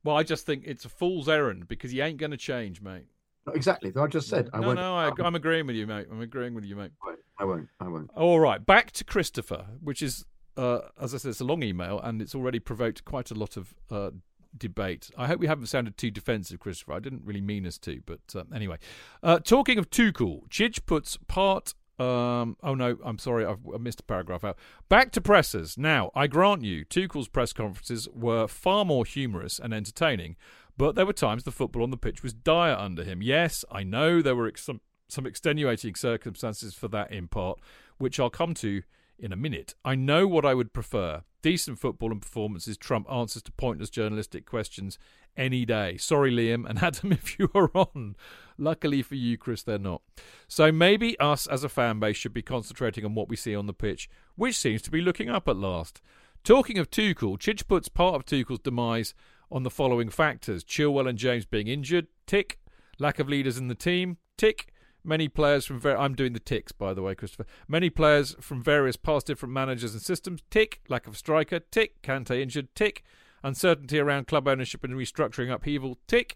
Well, 0.07 0.15
I 0.15 0.23
just 0.23 0.45
think 0.45 0.63
it's 0.65 0.85
a 0.85 0.89
fool's 0.89 1.27
errand 1.27 1.67
because 1.67 1.91
he 1.91 1.99
ain't 1.99 2.17
going 2.17 2.31
to 2.31 2.37
change, 2.37 2.81
mate. 2.81 3.07
No, 3.45 3.51
exactly. 3.51 3.91
I 3.93 4.07
just 4.07 4.29
said 4.29 4.49
I 4.53 4.61
no, 4.61 4.67
won't. 4.67 4.79
no, 4.79 4.95
I, 4.95 5.09
I 5.09 5.11
I'm 5.21 5.35
agreeing 5.35 5.67
with 5.67 5.75
you, 5.75 5.85
mate. 5.85 6.07
I'm 6.09 6.21
agreeing 6.21 6.53
with 6.53 6.63
you, 6.63 6.77
mate. 6.77 6.91
I 7.37 7.43
won't. 7.43 7.67
I 7.81 7.89
won't. 7.89 8.09
All 8.15 8.39
right, 8.39 8.65
back 8.65 8.91
to 8.91 9.03
Christopher, 9.03 9.65
which 9.83 10.01
is, 10.01 10.25
uh, 10.55 10.79
as 10.97 11.13
I 11.13 11.17
said, 11.17 11.27
it's 11.31 11.41
a 11.41 11.43
long 11.43 11.61
email 11.61 11.99
and 11.99 12.21
it's 12.21 12.33
already 12.33 12.59
provoked 12.59 13.03
quite 13.03 13.31
a 13.31 13.33
lot 13.33 13.57
of 13.57 13.75
uh, 13.91 14.11
debate. 14.57 15.11
I 15.17 15.27
hope 15.27 15.41
we 15.41 15.47
haven't 15.47 15.65
sounded 15.65 15.97
too 15.97 16.09
defensive, 16.09 16.61
Christopher. 16.61 16.93
I 16.93 16.99
didn't 16.99 17.23
really 17.25 17.41
mean 17.41 17.67
us 17.67 17.77
to, 17.79 17.99
but 18.05 18.21
uh, 18.33 18.43
anyway. 18.55 18.77
Uh, 19.21 19.39
talking 19.39 19.77
of 19.77 19.89
Tuchel, 19.89 20.47
Chidge 20.47 20.85
puts 20.85 21.17
part. 21.27 21.73
Um, 21.99 22.57
oh 22.61 22.75
no, 22.75 22.97
I'm 23.03 23.17
sorry, 23.17 23.45
I've, 23.45 23.59
I 23.73 23.77
missed 23.77 24.01
a 24.01 24.03
paragraph 24.03 24.43
out. 24.43 24.57
Back 24.87 25.11
to 25.13 25.21
pressers. 25.21 25.77
Now, 25.77 26.11
I 26.13 26.27
grant 26.27 26.63
you, 26.63 26.85
Tuchel's 26.85 27.27
press 27.27 27.53
conferences 27.53 28.07
were 28.13 28.47
far 28.47 28.85
more 28.85 29.03
humorous 29.03 29.59
and 29.59 29.73
entertaining, 29.73 30.35
but 30.77 30.95
there 30.95 31.07
were 31.07 31.13
times 31.13 31.43
the 31.43 31.51
football 31.51 31.83
on 31.83 31.89
the 31.89 31.97
pitch 31.97 32.21
was 32.21 32.33
dire 32.33 32.75
under 32.75 33.03
him. 33.03 33.23
Yes, 33.23 33.65
I 33.71 33.83
know 33.83 34.21
there 34.21 34.35
were 34.35 34.47
ex- 34.47 34.63
some 34.63 34.81
some 35.09 35.25
extenuating 35.25 35.95
circumstances 35.95 36.73
for 36.73 36.87
that 36.89 37.11
in 37.11 37.27
part, 37.27 37.59
which 37.97 38.19
I'll 38.19 38.29
come 38.29 38.53
to 38.55 38.83
in 39.19 39.31
a 39.31 39.37
minute. 39.37 39.75
I 39.83 39.95
know 39.95 40.27
what 40.27 40.45
I 40.45 40.53
would 40.53 40.73
prefer. 40.73 41.23
Decent 41.41 41.79
football 41.79 42.11
and 42.11 42.21
performances 42.21 42.77
trump 42.77 43.09
answers 43.11 43.43
to 43.43 43.51
pointless 43.51 43.89
journalistic 43.89 44.45
questions 44.45 44.97
any 45.35 45.65
day. 45.65 45.97
Sorry, 45.97 46.31
Liam 46.31 46.67
and 46.67 46.79
Adam, 46.83 47.11
if 47.11 47.39
you 47.39 47.49
are 47.53 47.71
on. 47.73 48.15
Luckily 48.57 49.01
for 49.01 49.15
you, 49.15 49.37
Chris, 49.37 49.63
they're 49.63 49.77
not. 49.77 50.01
So 50.47 50.71
maybe 50.71 51.19
us 51.19 51.47
as 51.47 51.63
a 51.63 51.69
fan 51.69 51.99
base 51.99 52.17
should 52.17 52.33
be 52.33 52.41
concentrating 52.41 53.05
on 53.05 53.15
what 53.15 53.29
we 53.29 53.35
see 53.35 53.55
on 53.55 53.67
the 53.67 53.73
pitch, 53.73 54.09
which 54.35 54.57
seems 54.57 54.81
to 54.83 54.91
be 54.91 55.01
looking 55.01 55.29
up 55.29 55.47
at 55.47 55.57
last. 55.57 56.01
Talking 56.43 56.77
of 56.77 56.89
Tuchel, 56.89 57.37
Chidge 57.37 57.67
puts 57.67 57.89
part 57.89 58.15
of 58.15 58.25
Tuchel's 58.25 58.59
demise 58.59 59.13
on 59.51 59.63
the 59.63 59.69
following 59.69 60.09
factors 60.09 60.63
Chilwell 60.63 61.07
and 61.07 61.17
James 61.17 61.45
being 61.45 61.67
injured, 61.67 62.07
tick. 62.25 62.59
Lack 62.99 63.19
of 63.19 63.29
leaders 63.29 63.57
in 63.57 63.67
the 63.67 63.75
team, 63.75 64.17
tick. 64.37 64.71
Many 65.07 65.29
players 65.29 65.65
from 65.65 65.79
ver- 65.79 65.95
I'm 65.95 66.15
doing 66.15 66.33
the 66.33 66.39
ticks 66.39 66.73
by 66.73 66.93
the 66.93 67.01
way, 67.01 67.15
Christopher. 67.15 67.45
Many 67.65 67.89
players 67.89 68.35
from 68.41 68.61
various 68.61 68.97
past 68.97 69.25
different 69.25 69.53
managers 69.53 69.93
and 69.93 70.01
systems, 70.01 70.41
tick. 70.49 70.81
Lack 70.89 71.07
of 71.07 71.17
striker, 71.17 71.59
tick. 71.59 72.01
Kante 72.01 72.41
injured, 72.41 72.75
tick. 72.75 73.05
Uncertainty 73.41 73.99
around 73.99 74.27
club 74.27 74.49
ownership 74.49 74.83
and 74.83 74.95
restructuring 74.95 75.49
upheaval, 75.49 75.97
tick. 76.07 76.35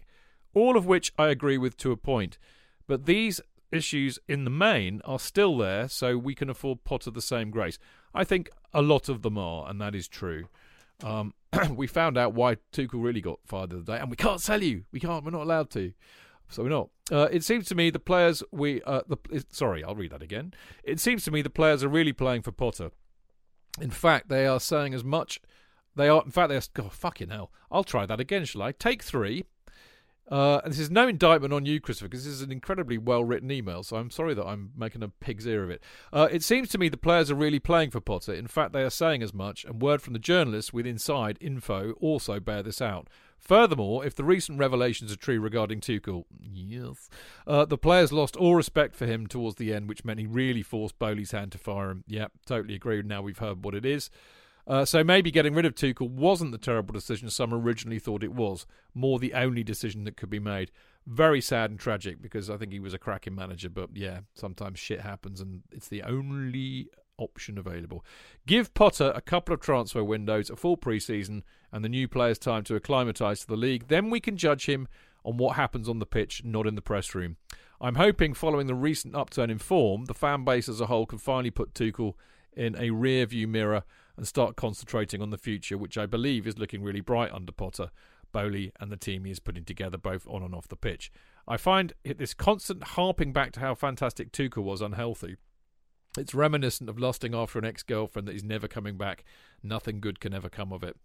All 0.54 0.78
of 0.78 0.86
which 0.86 1.12
I 1.18 1.28
agree 1.28 1.58
with 1.58 1.76
to 1.78 1.92
a 1.92 1.98
point. 1.98 2.38
But 2.86 3.04
these 3.04 3.42
issues 3.70 4.18
in 4.26 4.44
the 4.44 4.50
main 4.50 5.02
are 5.04 5.18
still 5.18 5.58
there, 5.58 5.86
so 5.86 6.16
we 6.16 6.34
can 6.34 6.48
afford 6.48 6.82
Potter 6.82 7.10
the 7.10 7.20
same 7.20 7.50
grace. 7.50 7.78
I 8.14 8.24
think 8.24 8.48
a 8.72 8.80
lot 8.80 9.10
of 9.10 9.20
them 9.20 9.36
are, 9.36 9.68
and 9.68 9.82
that 9.82 9.94
is 9.94 10.08
true. 10.08 10.48
Um, 11.04 11.34
we 11.76 11.86
found 11.86 12.16
out 12.16 12.32
why 12.32 12.56
Tuchel 12.72 13.02
really 13.04 13.20
got 13.20 13.40
fired 13.44 13.68
the 13.68 13.76
other 13.76 13.84
day, 13.84 13.98
and 13.98 14.08
we 14.08 14.16
can't 14.16 14.40
sell 14.40 14.62
you. 14.62 14.84
We 14.92 15.00
can't. 15.00 15.24
We're 15.24 15.30
not 15.30 15.42
allowed 15.42 15.68
to. 15.72 15.92
So 16.52 16.62
we're 16.62 16.68
not. 16.68 16.90
Uh, 17.10 17.28
it 17.30 17.42
seems 17.42 17.66
to 17.68 17.74
me 17.74 17.90
the 17.90 17.98
players 17.98 18.42
we 18.52 18.82
uh, 18.82 19.02
the 19.08 19.44
sorry, 19.50 19.82
I'll 19.82 19.94
read 19.94 20.12
that 20.12 20.22
again. 20.22 20.54
It 20.84 21.00
seems 21.00 21.24
to 21.24 21.30
me 21.30 21.42
the 21.42 21.50
players 21.50 21.82
are 21.82 21.88
really 21.88 22.12
playing 22.12 22.42
for 22.42 22.52
Potter. 22.52 22.90
In 23.80 23.90
fact, 23.90 24.28
they 24.28 24.46
are 24.46 24.60
saying 24.60 24.92
as 24.92 25.02
much. 25.02 25.40
They 25.96 26.08
are. 26.08 26.22
In 26.24 26.30
fact, 26.30 26.50
they 26.50 26.56
are. 26.56 26.62
God, 26.74 26.92
fucking 26.92 27.30
hell! 27.30 27.50
I'll 27.70 27.84
try 27.84 28.06
that 28.06 28.20
again. 28.20 28.44
Shall 28.44 28.62
I? 28.62 28.72
Take 28.72 29.02
three. 29.02 29.44
Uh, 30.30 30.60
and 30.64 30.72
this 30.72 30.78
is 30.78 30.90
no 30.90 31.08
indictment 31.08 31.52
on 31.52 31.66
you, 31.66 31.80
Christopher, 31.80 32.08
because 32.08 32.24
this 32.24 32.32
is 32.32 32.42
an 32.42 32.52
incredibly 32.52 32.96
well 32.96 33.24
written 33.24 33.50
email, 33.50 33.82
so 33.82 33.96
I'm 33.96 34.08
sorry 34.08 34.34
that 34.34 34.46
I'm 34.46 34.70
making 34.76 35.02
a 35.02 35.08
pig's 35.08 35.46
ear 35.46 35.64
of 35.64 35.70
it. 35.70 35.82
Uh, 36.12 36.28
it 36.30 36.42
seems 36.42 36.68
to 36.70 36.78
me 36.78 36.88
the 36.88 36.96
players 36.96 37.30
are 37.30 37.34
really 37.34 37.58
playing 37.58 37.90
for 37.90 38.00
Potter. 38.00 38.32
In 38.32 38.46
fact, 38.46 38.72
they 38.72 38.82
are 38.82 38.90
saying 38.90 39.22
as 39.22 39.34
much, 39.34 39.64
and 39.64 39.82
word 39.82 40.00
from 40.00 40.12
the 40.12 40.18
journalists 40.18 40.72
with 40.72 40.86
inside 40.86 41.36
info 41.40 41.92
also 42.00 42.40
bear 42.40 42.62
this 42.62 42.80
out. 42.80 43.08
Furthermore, 43.42 44.06
if 44.06 44.14
the 44.14 44.22
recent 44.22 44.60
revelations 44.60 45.12
are 45.12 45.16
true 45.16 45.40
regarding 45.40 45.80
Tuchel, 45.80 46.24
yes, 46.40 47.10
uh, 47.44 47.64
the 47.64 47.76
players 47.76 48.12
lost 48.12 48.36
all 48.36 48.54
respect 48.54 48.94
for 48.94 49.04
him 49.04 49.26
towards 49.26 49.56
the 49.56 49.74
end, 49.74 49.88
which 49.88 50.04
meant 50.04 50.20
he 50.20 50.26
really 50.26 50.62
forced 50.62 50.96
Boehly's 51.00 51.32
hand 51.32 51.50
to 51.52 51.58
fire 51.58 51.90
him. 51.90 52.04
Yep, 52.06 52.32
totally 52.46 52.76
agree. 52.76 53.02
Now 53.02 53.20
we've 53.20 53.38
heard 53.38 53.64
what 53.64 53.74
it 53.74 53.84
is. 53.84 54.10
Uh, 54.64 54.84
so 54.84 55.02
maybe 55.02 55.32
getting 55.32 55.54
rid 55.54 55.66
of 55.66 55.74
Tuchel 55.74 56.08
wasn't 56.08 56.52
the 56.52 56.58
terrible 56.58 56.92
decision 56.92 57.28
some 57.30 57.52
originally 57.52 57.98
thought 57.98 58.22
it 58.22 58.32
was, 58.32 58.64
more 58.94 59.18
the 59.18 59.34
only 59.34 59.64
decision 59.64 60.04
that 60.04 60.16
could 60.16 60.30
be 60.30 60.38
made. 60.38 60.70
Very 61.04 61.40
sad 61.40 61.70
and 61.70 61.80
tragic 61.80 62.22
because 62.22 62.48
I 62.48 62.56
think 62.56 62.72
he 62.72 62.78
was 62.78 62.94
a 62.94 62.98
cracking 62.98 63.34
manager, 63.34 63.68
but 63.68 63.90
yeah, 63.94 64.20
sometimes 64.34 64.78
shit 64.78 65.00
happens 65.00 65.40
and 65.40 65.62
it's 65.72 65.88
the 65.88 66.04
only 66.04 66.90
option 67.22 67.58
available. 67.58 68.04
Give 68.46 68.72
Potter 68.74 69.12
a 69.14 69.20
couple 69.20 69.54
of 69.54 69.60
transfer 69.60 70.02
windows, 70.04 70.50
a 70.50 70.56
full 70.56 70.76
preseason, 70.76 71.42
and 71.70 71.84
the 71.84 71.88
new 71.88 72.08
players 72.08 72.38
time 72.38 72.64
to 72.64 72.76
acclimatise 72.76 73.40
to 73.40 73.46
the 73.46 73.56
league. 73.56 73.88
Then 73.88 74.10
we 74.10 74.20
can 74.20 74.36
judge 74.36 74.66
him 74.66 74.88
on 75.24 75.36
what 75.36 75.56
happens 75.56 75.88
on 75.88 75.98
the 75.98 76.06
pitch, 76.06 76.42
not 76.44 76.66
in 76.66 76.74
the 76.74 76.82
press 76.82 77.14
room. 77.14 77.36
I'm 77.80 77.94
hoping, 77.96 78.34
following 78.34 78.66
the 78.66 78.74
recent 78.74 79.14
upturn 79.14 79.50
in 79.50 79.58
form, 79.58 80.04
the 80.04 80.14
fan 80.14 80.44
base 80.44 80.68
as 80.68 80.80
a 80.80 80.86
whole 80.86 81.06
can 81.06 81.18
finally 81.18 81.50
put 81.50 81.74
Tuchel 81.74 82.14
in 82.54 82.76
a 82.78 82.90
rear 82.90 83.26
view 83.26 83.48
mirror 83.48 83.84
and 84.16 84.26
start 84.26 84.56
concentrating 84.56 85.22
on 85.22 85.30
the 85.30 85.38
future, 85.38 85.78
which 85.78 85.96
I 85.96 86.06
believe 86.06 86.46
is 86.46 86.58
looking 86.58 86.82
really 86.82 87.00
bright 87.00 87.32
under 87.32 87.50
Potter, 87.50 87.90
Boehly, 88.30 88.72
and 88.78 88.90
the 88.90 88.96
team 88.96 89.24
he 89.24 89.30
is 89.30 89.40
putting 89.40 89.64
together 89.64 89.98
both 89.98 90.26
on 90.28 90.42
and 90.42 90.54
off 90.54 90.68
the 90.68 90.76
pitch. 90.76 91.10
I 91.48 91.56
find 91.56 91.92
this 92.04 92.34
constant 92.34 92.84
harping 92.84 93.32
back 93.32 93.52
to 93.52 93.60
how 93.60 93.74
fantastic 93.74 94.32
Tuchel 94.32 94.62
was 94.62 94.80
unhealthy. 94.80 95.36
It's 96.18 96.34
reminiscent 96.34 96.90
of 96.90 96.98
lusting 96.98 97.34
after 97.34 97.58
an 97.58 97.64
ex 97.64 97.82
girlfriend 97.82 98.28
that 98.28 98.34
is 98.34 98.44
never 98.44 98.68
coming 98.68 98.96
back. 98.96 99.24
Nothing 99.62 100.00
good 100.00 100.20
can 100.20 100.34
ever 100.34 100.48
come 100.48 100.72
of 100.72 100.82
it. 100.82 100.96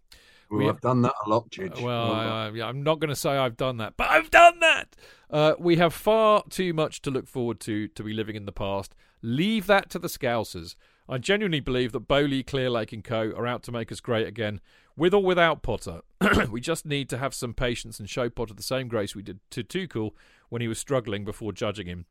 Well, 0.50 0.58
We- 0.60 0.68
I've 0.68 0.80
done 0.80 1.02
that 1.02 1.14
a 1.26 1.28
lot, 1.30 1.50
Chidge. 1.50 1.76
Well, 1.80 1.84
Well 1.84 2.12
I, 2.12 2.24
done. 2.24 2.32
I, 2.32 2.56
yeah, 2.56 2.66
I'm 2.66 2.82
not 2.82 2.98
going 3.00 3.08
to 3.10 3.16
say 3.16 3.30
I've 3.30 3.56
done 3.56 3.76
that, 3.78 3.94
but 3.96 4.10
I've 4.10 4.30
done 4.30 4.60
that. 4.60 4.96
Uh, 5.30 5.54
we 5.58 5.76
have 5.76 5.92
far 5.94 6.42
too 6.50 6.72
much 6.72 7.02
to 7.02 7.10
look 7.10 7.26
forward 7.28 7.60
to 7.60 7.88
to 7.88 8.02
be 8.02 8.12
living 8.12 8.36
in 8.36 8.46
the 8.46 8.52
past. 8.52 8.94
Leave 9.22 9.66
that 9.66 9.90
to 9.90 9.98
the 9.98 10.08
Scousers. 10.08 10.74
I 11.08 11.16
genuinely 11.18 11.60
believe 11.60 11.92
that 11.92 12.00
Boehly, 12.06 12.42
Clearlake, 12.44 12.92
and 12.92 13.02
Co. 13.02 13.32
are 13.34 13.46
out 13.46 13.62
to 13.64 13.72
make 13.72 13.90
us 13.90 14.00
great 14.00 14.26
again, 14.26 14.60
with 14.94 15.14
or 15.14 15.22
without 15.22 15.62
Potter. 15.62 16.02
we 16.50 16.60
just 16.60 16.84
need 16.84 17.08
to 17.08 17.16
have 17.18 17.32
some 17.34 17.54
patience 17.54 17.98
and 17.98 18.10
show 18.10 18.28
Potter 18.28 18.52
the 18.52 18.62
same 18.62 18.88
grace 18.88 19.14
we 19.14 19.22
did 19.22 19.40
to 19.52 19.64
Tuchel 19.64 20.10
when 20.50 20.60
he 20.60 20.68
was 20.68 20.78
struggling 20.78 21.24
before 21.24 21.52
judging 21.52 21.86
him. 21.86 22.04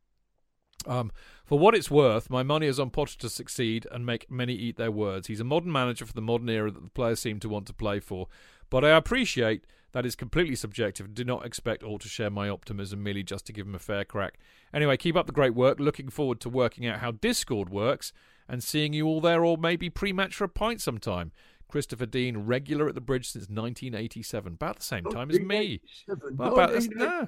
Um, 0.88 1.12
for 1.46 1.60
what 1.60 1.76
it's 1.76 1.92
worth, 1.92 2.30
my 2.30 2.44
money 2.44 2.68
is 2.68 2.80
on 2.80 2.90
Potter 2.90 3.18
to 3.20 3.30
succeed 3.30 3.88
and 3.92 4.06
make 4.06 4.32
many 4.32 4.54
eat 4.54 4.78
their 4.78 4.92
words. 4.92 5.28
He's 5.28 5.40
a 5.40 5.46
modern 5.46 5.72
manager 5.72 6.06
for 6.06 6.14
the 6.14 6.22
modern 6.22 6.50
era 6.50 6.72
that 6.72 6.84
the 6.84 6.90
players 6.90 7.20
seem 7.20 7.40
to 7.42 7.50
want 7.50 7.68
to 7.68 7.74
play 7.74 8.00
for. 8.00 8.28
But 8.70 8.84
I 8.84 8.90
appreciate 8.90 9.66
that 9.94 10.06
is 10.06 10.16
completely 10.16 10.56
subjective 10.56 11.14
do 11.14 11.24
not 11.24 11.46
expect 11.46 11.84
all 11.84 11.98
to 11.98 12.10
share 12.10 12.30
my 12.30 12.50
optimism 12.50 13.02
merely 13.02 13.24
just 13.24 13.46
to 13.46 13.54
give 13.54 13.66
him 13.66 13.76
a 13.76 13.80
fair 13.80 14.04
crack. 14.04 14.38
Anyway, 14.74 14.98
keep 14.98 15.16
up 15.16 15.26
the 15.26 15.32
great 15.32 15.56
work. 15.56 15.80
Looking 15.80 16.10
forward 16.10 16.40
to 16.42 16.50
working 16.50 16.86
out 16.86 17.00
how 17.00 17.12
Discord 17.12 17.70
works 17.70 18.12
and 18.48 18.64
seeing 18.64 18.94
you 18.94 19.08
all 19.08 19.22
there 19.22 19.44
or 19.44 19.58
maybe 19.58 19.90
pre 19.90 20.14
match 20.14 20.36
for 20.36 20.44
a 20.44 20.50
pint 20.50 20.82
sometime. 20.82 21.32
Christopher 21.68 22.06
Dean, 22.06 22.38
regular 22.40 22.88
at 22.88 22.96
the 22.96 23.02
bridge 23.02 23.28
since 23.28 23.44
1987, 23.44 24.54
about 24.54 24.78
the 24.78 24.84
same 24.84 25.04
time 25.06 25.30
as 25.30 25.40
me. 25.40 25.82
About, 26.10 26.72
no, 26.96 27.28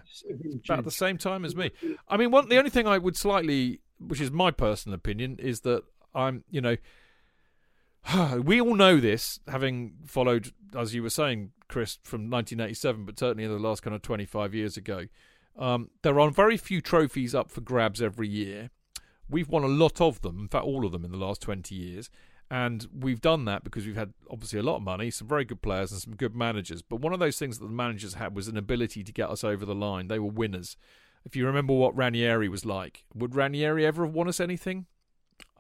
about 0.70 0.86
the 0.86 0.92
same 0.92 1.18
time 1.18 1.46
as 1.46 1.56
me. 1.56 1.72
I 2.08 2.18
mean, 2.18 2.32
one, 2.32 2.50
the 2.50 2.58
only 2.58 2.70
thing 2.70 2.88
I 2.88 2.98
would 2.98 3.18
slightly, 3.18 3.82
which 4.00 4.22
is 4.22 4.32
my 4.32 4.52
personal 4.52 4.96
opinion, 4.96 5.38
is 5.40 5.62
that 5.62 5.84
I'm, 6.16 6.44
you 6.50 6.62
know, 6.62 6.78
we 8.44 8.62
all 8.62 8.76
know 8.76 9.00
this, 9.00 9.40
having 9.48 9.94
followed, 10.06 10.52
as 10.76 10.94
you 10.94 11.04
were 11.04 11.10
saying, 11.10 11.52
Chris, 11.68 12.00
from 12.04 12.30
1987, 12.30 13.06
but 13.06 13.20
certainly 13.20 13.44
in 13.44 13.52
the 13.52 13.60
last 13.60 13.84
kind 13.84 13.96
of 13.96 14.02
25 14.02 14.54
years 14.54 14.78
ago. 14.78 15.06
Um, 15.58 15.90
there 16.04 16.20
are 16.20 16.32
very 16.32 16.58
few 16.58 16.82
trophies 16.82 17.36
up 17.36 17.52
for 17.52 17.62
grabs 17.62 18.02
every 18.02 18.28
year. 18.28 18.70
We've 19.30 19.50
won 19.50 19.64
a 19.64 19.68
lot 19.68 20.02
of 20.02 20.22
them, 20.22 20.40
in 20.40 20.48
fact, 20.48 20.66
all 20.66 20.86
of 20.86 20.92
them 20.92 21.06
in 21.06 21.12
the 21.12 21.18
last 21.18 21.42
20 21.42 21.76
years. 21.76 22.10
And 22.52 22.88
we've 22.92 23.22
done 23.22 23.46
that 23.46 23.64
because 23.64 23.86
we've 23.86 23.96
had 23.96 24.14
obviously 24.30 24.60
a 24.60 24.64
lot 24.64 24.78
of 24.78 24.82
money, 24.82 25.12
some 25.12 25.28
very 25.28 25.46
good 25.46 25.62
players, 25.62 25.92
and 25.92 26.02
some 26.02 26.16
good 26.16 26.36
managers. 26.36 26.82
But 26.82 27.00
one 27.00 27.14
of 27.14 27.20
those 27.20 27.38
things 27.38 27.60
that 27.60 27.66
the 27.66 27.72
managers 27.72 28.16
had 28.16 28.36
was 28.36 28.48
an 28.48 28.58
ability 28.58 29.04
to 29.04 29.12
get 29.12 29.30
us 29.30 29.44
over 29.44 29.66
the 29.66 29.76
line. 29.76 30.08
They 30.08 30.18
were 30.18 30.32
winners. 30.32 30.76
If 31.26 31.36
you 31.36 31.46
remember 31.46 31.74
what 31.74 31.96
Ranieri 31.96 32.50
was 32.50 32.66
like, 32.66 33.06
would 33.14 33.36
Ranieri 33.36 33.86
ever 33.86 34.06
have 34.06 34.16
won 34.16 34.28
us 34.28 34.40
anything? 34.40 34.88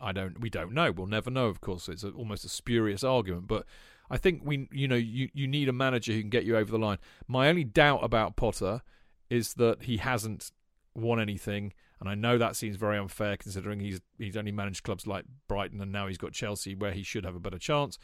I 0.02 0.12
don't. 0.12 0.40
We 0.40 0.50
don't 0.50 0.74
know. 0.74 0.92
We'll 0.92 1.08
never 1.08 1.30
know. 1.30 1.48
Of 1.48 1.62
course, 1.62 1.90
it's 1.90 2.04
a, 2.04 2.10
almost 2.10 2.44
a 2.46 2.50
spurious 2.50 3.04
argument, 3.04 3.48
but 3.48 3.66
I 4.10 4.18
think 4.18 4.42
we, 4.44 4.68
you 4.72 4.88
know, 4.88 4.96
you 4.96 5.30
you 5.34 5.48
need 5.48 5.70
a 5.70 5.74
manager 5.74 6.14
who 6.14 6.22
can 6.22 6.30
get 6.30 6.46
you 6.46 6.58
over 6.58 6.72
the 6.72 6.80
line. 6.80 6.98
My 7.28 7.50
only 7.50 7.64
doubt 7.64 8.04
about 8.04 8.36
Potter 8.36 8.82
is 9.30 9.54
that 9.56 9.84
he 9.84 9.98
hasn't 9.98 10.52
won 10.96 11.20
anything, 11.20 11.74
and 12.00 12.10
I 12.10 12.16
know 12.16 12.38
that 12.38 12.56
seems 12.56 12.76
very 12.76 12.98
unfair 12.98 13.38
considering 13.38 13.80
he's 13.80 14.00
he's 14.18 14.38
only 14.38 14.52
managed 14.52 14.84
clubs 14.84 15.06
like 15.06 15.26
Brighton 15.48 15.82
and 15.82 15.92
now 15.92 16.08
he's 16.08 16.18
got 16.18 16.32
Chelsea 16.32 16.76
where 16.76 16.92
he 16.92 17.04
should 17.04 17.26
have 17.26 17.36
a 17.36 17.40
better 17.40 17.60
chance. 17.60 17.98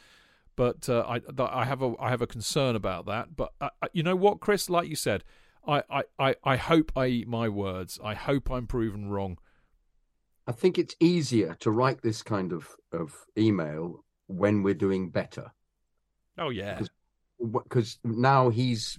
But 0.54 0.88
uh, 0.88 1.04
I 1.08 1.20
I 1.38 1.64
have 1.64 1.82
a 1.82 1.94
I 2.00 2.10
have 2.10 2.22
a 2.22 2.26
concern 2.26 2.76
about 2.76 3.06
that. 3.06 3.36
But 3.36 3.52
uh, 3.60 3.70
uh, 3.82 3.88
you 3.92 4.02
know 4.02 4.16
what, 4.16 4.40
Chris? 4.40 4.70
Like 4.70 4.88
you 4.88 4.96
said, 4.96 5.22
I, 5.66 5.82
I, 5.90 6.02
I, 6.18 6.34
I 6.44 6.56
hope 6.56 6.92
I 6.96 7.06
eat 7.06 7.28
my 7.28 7.48
words. 7.48 7.98
I 8.02 8.14
hope 8.14 8.50
I'm 8.50 8.66
proven 8.66 9.08
wrong. 9.08 9.38
I 10.46 10.52
think 10.52 10.78
it's 10.78 10.94
easier 11.00 11.56
to 11.60 11.70
write 11.70 12.02
this 12.02 12.22
kind 12.22 12.52
of, 12.52 12.68
of 12.92 13.12
email 13.36 14.04
when 14.28 14.62
we're 14.62 14.74
doing 14.74 15.10
better. 15.10 15.50
Oh 16.38 16.50
yeah. 16.50 16.80
Because 17.52 17.98
now 18.04 18.48
he's 18.48 18.98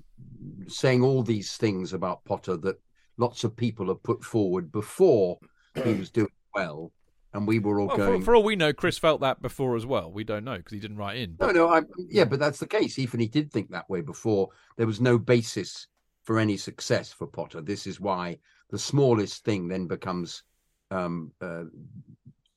saying 0.67 1.03
all 1.03 1.23
these 1.23 1.55
things 1.55 1.93
about 1.93 2.25
Potter 2.25 2.57
that 2.57 2.79
lots 3.17 3.43
of 3.43 3.55
people 3.55 3.87
have 3.87 4.03
put 4.03 4.23
forward 4.23 4.71
before 4.71 5.37
he 5.83 5.93
was 5.93 6.09
doing 6.09 6.27
well, 6.55 6.91
and 7.33 7.47
we 7.47 7.59
were 7.59 7.79
all 7.79 7.87
well, 7.87 7.97
going. 7.97 8.19
For, 8.21 8.25
for, 8.25 8.35
all 8.35 8.43
we 8.43 8.55
know, 8.55 8.73
Chris 8.73 8.97
felt 8.97 9.21
that 9.21 9.41
before 9.41 9.75
as 9.75 9.85
well. 9.85 10.11
We 10.11 10.23
don't 10.23 10.43
know 10.43 10.57
because 10.57 10.73
he 10.73 10.79
didn't 10.79 10.97
write 10.97 11.17
in. 11.17 11.35
But... 11.37 11.47
No, 11.47 11.67
no, 11.67 11.73
I, 11.73 11.81
yeah, 12.09 12.25
but 12.25 12.39
that's 12.39 12.59
the 12.59 12.67
case. 12.67 12.97
Even 12.97 13.19
he 13.19 13.27
did 13.27 13.51
think 13.51 13.71
that 13.71 13.89
way 13.89 14.01
before. 14.01 14.49
There 14.77 14.87
was 14.87 15.01
no 15.01 15.17
basis 15.17 15.87
for 16.23 16.39
any 16.39 16.57
success 16.57 17.11
for 17.11 17.27
Potter. 17.27 17.61
This 17.61 17.87
is 17.87 17.99
why 17.99 18.37
the 18.69 18.79
smallest 18.79 19.43
thing 19.43 19.67
then 19.67 19.87
becomes 19.87 20.43
um, 20.91 21.31
uh, 21.41 21.63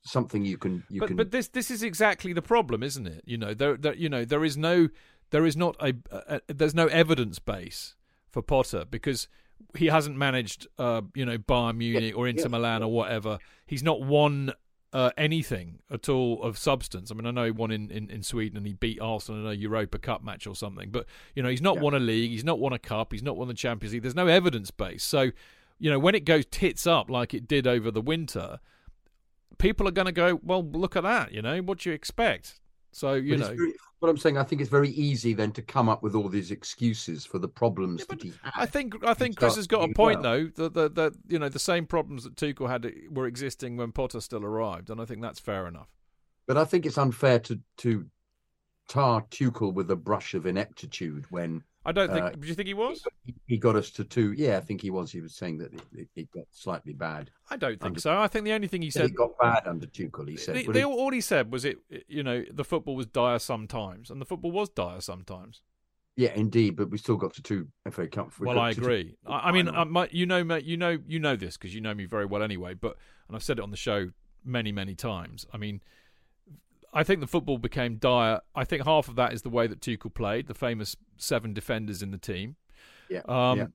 something 0.02 0.44
you 0.44 0.58
can 0.58 0.82
you 0.88 1.00
but, 1.00 1.06
can. 1.08 1.16
But 1.16 1.30
this 1.30 1.48
this 1.48 1.70
is 1.70 1.82
exactly 1.82 2.32
the 2.32 2.42
problem, 2.42 2.82
isn't 2.82 3.06
it? 3.06 3.22
You 3.26 3.38
know, 3.38 3.54
there, 3.54 3.76
there 3.76 3.94
you 3.94 4.08
know 4.08 4.24
there 4.24 4.44
is 4.44 4.56
no 4.56 4.88
there 5.30 5.46
is 5.46 5.56
not 5.56 5.76
a, 5.80 5.94
a, 6.10 6.40
a 6.48 6.54
there's 6.54 6.74
no 6.74 6.86
evidence 6.86 7.38
base 7.38 7.94
for 8.28 8.42
Potter 8.42 8.84
because 8.88 9.28
he 9.76 9.86
hasn't 9.86 10.16
managed 10.16 10.66
uh, 10.78 11.02
you 11.14 11.24
know 11.24 11.38
Bayern 11.38 11.76
Munich 11.76 12.16
or 12.16 12.28
Inter 12.28 12.48
Milan 12.48 12.82
or 12.82 12.90
whatever. 12.90 13.38
He's 13.66 13.82
not 13.82 14.02
won 14.02 14.52
uh, 14.92 15.10
anything 15.16 15.78
at 15.90 16.08
all 16.08 16.42
of 16.42 16.58
substance. 16.58 17.10
I 17.10 17.14
mean, 17.14 17.26
I 17.26 17.30
know 17.30 17.44
he 17.44 17.50
won 17.50 17.70
in, 17.70 17.90
in, 17.90 18.10
in, 18.10 18.22
Sweden 18.22 18.56
and 18.56 18.66
he 18.66 18.72
beat 18.72 19.00
Arsenal 19.00 19.46
in 19.46 19.46
a 19.46 19.54
Europa 19.54 19.98
Cup 19.98 20.24
match 20.24 20.46
or 20.46 20.56
something, 20.56 20.90
but 20.90 21.06
you 21.34 21.42
know 21.42 21.48
he's 21.48 21.62
not 21.62 21.76
yeah. 21.76 21.82
won 21.82 21.94
a 21.94 22.00
league, 22.00 22.30
he's 22.30 22.44
not 22.44 22.58
won 22.58 22.72
a 22.72 22.78
cup, 22.78 23.12
he's 23.12 23.22
not 23.22 23.36
won 23.36 23.48
the 23.48 23.54
Champions 23.54 23.92
League. 23.92 24.02
There's 24.02 24.16
no 24.16 24.26
evidence 24.26 24.70
base. 24.70 25.04
So, 25.04 25.30
you 25.78 25.90
know, 25.90 25.98
when 25.98 26.14
it 26.14 26.24
goes 26.24 26.44
tits 26.50 26.86
up 26.86 27.08
like 27.08 27.34
it 27.34 27.46
did 27.46 27.66
over 27.66 27.90
the 27.90 28.00
winter, 28.00 28.58
people 29.58 29.86
are 29.86 29.92
going 29.92 30.06
to 30.06 30.12
go, 30.12 30.40
well, 30.42 30.64
look 30.64 30.96
at 30.96 31.04
that. 31.04 31.32
You 31.32 31.42
know, 31.42 31.60
what 31.60 31.78
do 31.78 31.90
you 31.90 31.94
expect? 31.94 32.60
So 32.92 33.14
you 33.14 33.38
but 33.38 33.40
know, 33.40 33.56
very, 33.56 33.74
what 34.00 34.08
I'm 34.08 34.16
saying. 34.16 34.38
I 34.38 34.42
think 34.42 34.60
it's 34.60 34.70
very 34.70 34.90
easy 34.90 35.34
then 35.34 35.52
to 35.52 35.62
come 35.62 35.88
up 35.88 36.02
with 36.02 36.14
all 36.14 36.28
these 36.28 36.50
excuses 36.50 37.24
for 37.24 37.38
the 37.38 37.48
problems 37.48 38.00
yeah, 38.00 38.06
that 38.08 38.22
he 38.22 38.32
had. 38.42 38.52
I 38.56 38.66
think 38.66 38.94
I 39.04 39.14
think 39.14 39.36
Chris 39.36 39.56
has 39.56 39.66
got 39.66 39.88
a 39.88 39.92
point 39.94 40.22
well. 40.22 40.32
though 40.32 40.68
that, 40.68 40.74
that 40.74 40.94
that 40.96 41.12
you 41.28 41.38
know 41.38 41.48
the 41.48 41.58
same 41.58 41.86
problems 41.86 42.24
that 42.24 42.36
Tuchel 42.36 42.68
had 42.68 42.90
were 43.10 43.26
existing 43.26 43.76
when 43.76 43.92
Potter 43.92 44.20
still 44.20 44.44
arrived, 44.44 44.90
and 44.90 45.00
I 45.00 45.04
think 45.04 45.22
that's 45.22 45.38
fair 45.38 45.66
enough. 45.68 45.88
But 46.46 46.56
I 46.56 46.64
think 46.64 46.86
it's 46.86 46.98
unfair 46.98 47.38
to 47.40 47.60
to 47.78 48.06
tar 48.88 49.22
Tuchel 49.30 49.72
with 49.72 49.90
a 49.90 49.96
brush 49.96 50.34
of 50.34 50.46
ineptitude 50.46 51.26
when 51.30 51.62
I 51.84 51.92
don't 51.92 52.12
think. 52.12 52.24
Uh, 52.24 52.30
do 52.30 52.46
you 52.46 52.54
think 52.54 52.66
he 52.66 52.74
was? 52.74 53.02
He, 53.46 53.56
got 53.56 53.74
us 53.74 53.90
to 53.92 54.04
two. 54.04 54.32
Yeah, 54.32 54.58
I 54.58 54.60
think 54.60 54.82
he 54.82 54.90
was. 54.90 55.10
He 55.10 55.20
was 55.20 55.34
saying 55.34 55.58
that 55.58 55.72
it, 55.94 56.08
it 56.14 56.30
got 56.30 56.44
slightly 56.50 56.92
bad. 56.92 57.30
I 57.48 57.56
don't 57.56 57.72
think 57.72 57.82
under, 57.82 58.00
so. 58.00 58.18
I 58.18 58.28
think 58.28 58.44
the 58.44 58.52
only 58.52 58.68
thing 58.68 58.82
he 58.82 58.90
said 58.90 59.06
it 59.06 59.14
got 59.14 59.38
bad 59.38 59.66
under 59.66 59.86
Tuchel. 59.86 60.28
He 60.28 60.36
said 60.36 60.56
the, 60.56 60.72
the, 60.72 60.84
all 60.84 61.10
he 61.10 61.22
said 61.22 61.50
was 61.50 61.64
it. 61.64 61.78
You 62.06 62.22
know, 62.22 62.44
the 62.52 62.64
football 62.64 62.96
was 62.96 63.06
dire 63.06 63.38
sometimes, 63.38 64.10
and 64.10 64.20
the 64.20 64.26
football 64.26 64.50
was 64.50 64.68
dire 64.68 65.00
sometimes. 65.00 65.62
Yeah, 66.16 66.32
indeed, 66.34 66.76
but 66.76 66.90
we 66.90 66.98
still 66.98 67.16
got 67.16 67.32
to 67.34 67.42
two 67.42 67.68
FA 67.90 68.06
Cup. 68.06 68.32
Well, 68.38 68.58
I 68.58 68.70
agree. 68.70 69.16
I, 69.26 69.48
I, 69.48 69.52
mean, 69.52 69.68
I, 69.68 69.84
my, 69.84 70.06
you 70.12 70.26
know, 70.26 70.38
you 70.58 70.76
know, 70.76 70.98
you 71.06 71.18
know 71.18 71.34
this 71.34 71.56
because 71.56 71.74
you 71.74 71.80
know 71.80 71.94
me 71.94 72.04
very 72.04 72.26
well 72.26 72.42
anyway. 72.42 72.74
But 72.74 72.98
and 73.26 73.36
I've 73.36 73.42
said 73.42 73.58
it 73.58 73.62
on 73.62 73.70
the 73.70 73.76
show 73.78 74.10
many, 74.44 74.70
many 74.70 74.94
times. 74.94 75.46
I 75.50 75.56
mean, 75.56 75.80
I 76.92 77.04
think 77.04 77.20
the 77.20 77.26
football 77.26 77.58
became 77.58 77.96
dire. 77.96 78.40
I 78.54 78.64
think 78.64 78.84
half 78.84 79.08
of 79.08 79.16
that 79.16 79.32
is 79.32 79.42
the 79.42 79.50
way 79.50 79.66
that 79.66 79.80
Tuchel 79.80 80.12
played, 80.12 80.48
the 80.48 80.54
famous 80.54 80.96
seven 81.16 81.52
defenders 81.52 82.02
in 82.02 82.10
the 82.10 82.18
team. 82.18 82.56
Yeah. 83.08 83.22
Um, 83.28 83.58
yeah. 83.58 83.66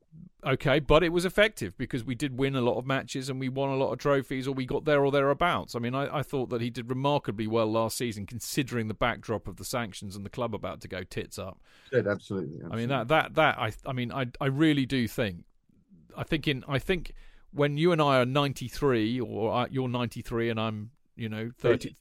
Okay, 0.45 0.79
but 0.79 1.03
it 1.03 1.09
was 1.09 1.25
effective 1.25 1.75
because 1.77 2.03
we 2.03 2.13
did 2.13 2.37
win 2.37 2.55
a 2.55 2.61
lot 2.61 2.77
of 2.77 2.85
matches 2.85 3.29
and 3.29 3.39
we 3.39 3.49
won 3.49 3.69
a 3.69 3.75
lot 3.75 3.91
of 3.91 3.99
trophies, 3.99 4.47
or 4.47 4.53
we 4.53 4.65
got 4.65 4.85
there 4.85 5.03
or 5.03 5.11
thereabouts. 5.11 5.75
I 5.75 5.79
mean, 5.79 5.95
I, 5.95 6.19
I 6.19 6.23
thought 6.23 6.49
that 6.51 6.61
he 6.61 6.69
did 6.69 6.89
remarkably 6.89 7.47
well 7.47 7.69
last 7.69 7.97
season, 7.97 8.25
considering 8.25 8.87
the 8.87 8.93
backdrop 8.93 9.47
of 9.47 9.57
the 9.57 9.65
sanctions 9.65 10.15
and 10.15 10.23
the 10.23 10.29
club 10.29 10.53
about 10.53 10.81
to 10.81 10.87
go 10.87 11.03
tits 11.03 11.39
up. 11.39 11.59
Absolutely, 11.87 12.11
absolutely. 12.11 12.59
I 12.71 12.75
mean 12.75 12.89
that 12.89 13.07
that 13.07 13.35
that 13.35 13.57
I 13.57 13.73
I 13.85 13.93
mean 13.93 14.11
I 14.11 14.27
I 14.39 14.45
really 14.45 14.85
do 14.85 15.07
think. 15.07 15.45
I 16.15 16.23
think 16.23 16.47
in 16.47 16.63
I 16.67 16.79
think 16.79 17.13
when 17.51 17.77
you 17.77 17.91
and 17.91 18.01
I 18.01 18.19
are 18.21 18.25
93 18.25 19.19
or 19.19 19.67
you're 19.71 19.87
93 19.87 20.49
and 20.49 20.59
I'm 20.59 20.91
you 21.15 21.29
know 21.29 21.51
30, 21.59 21.95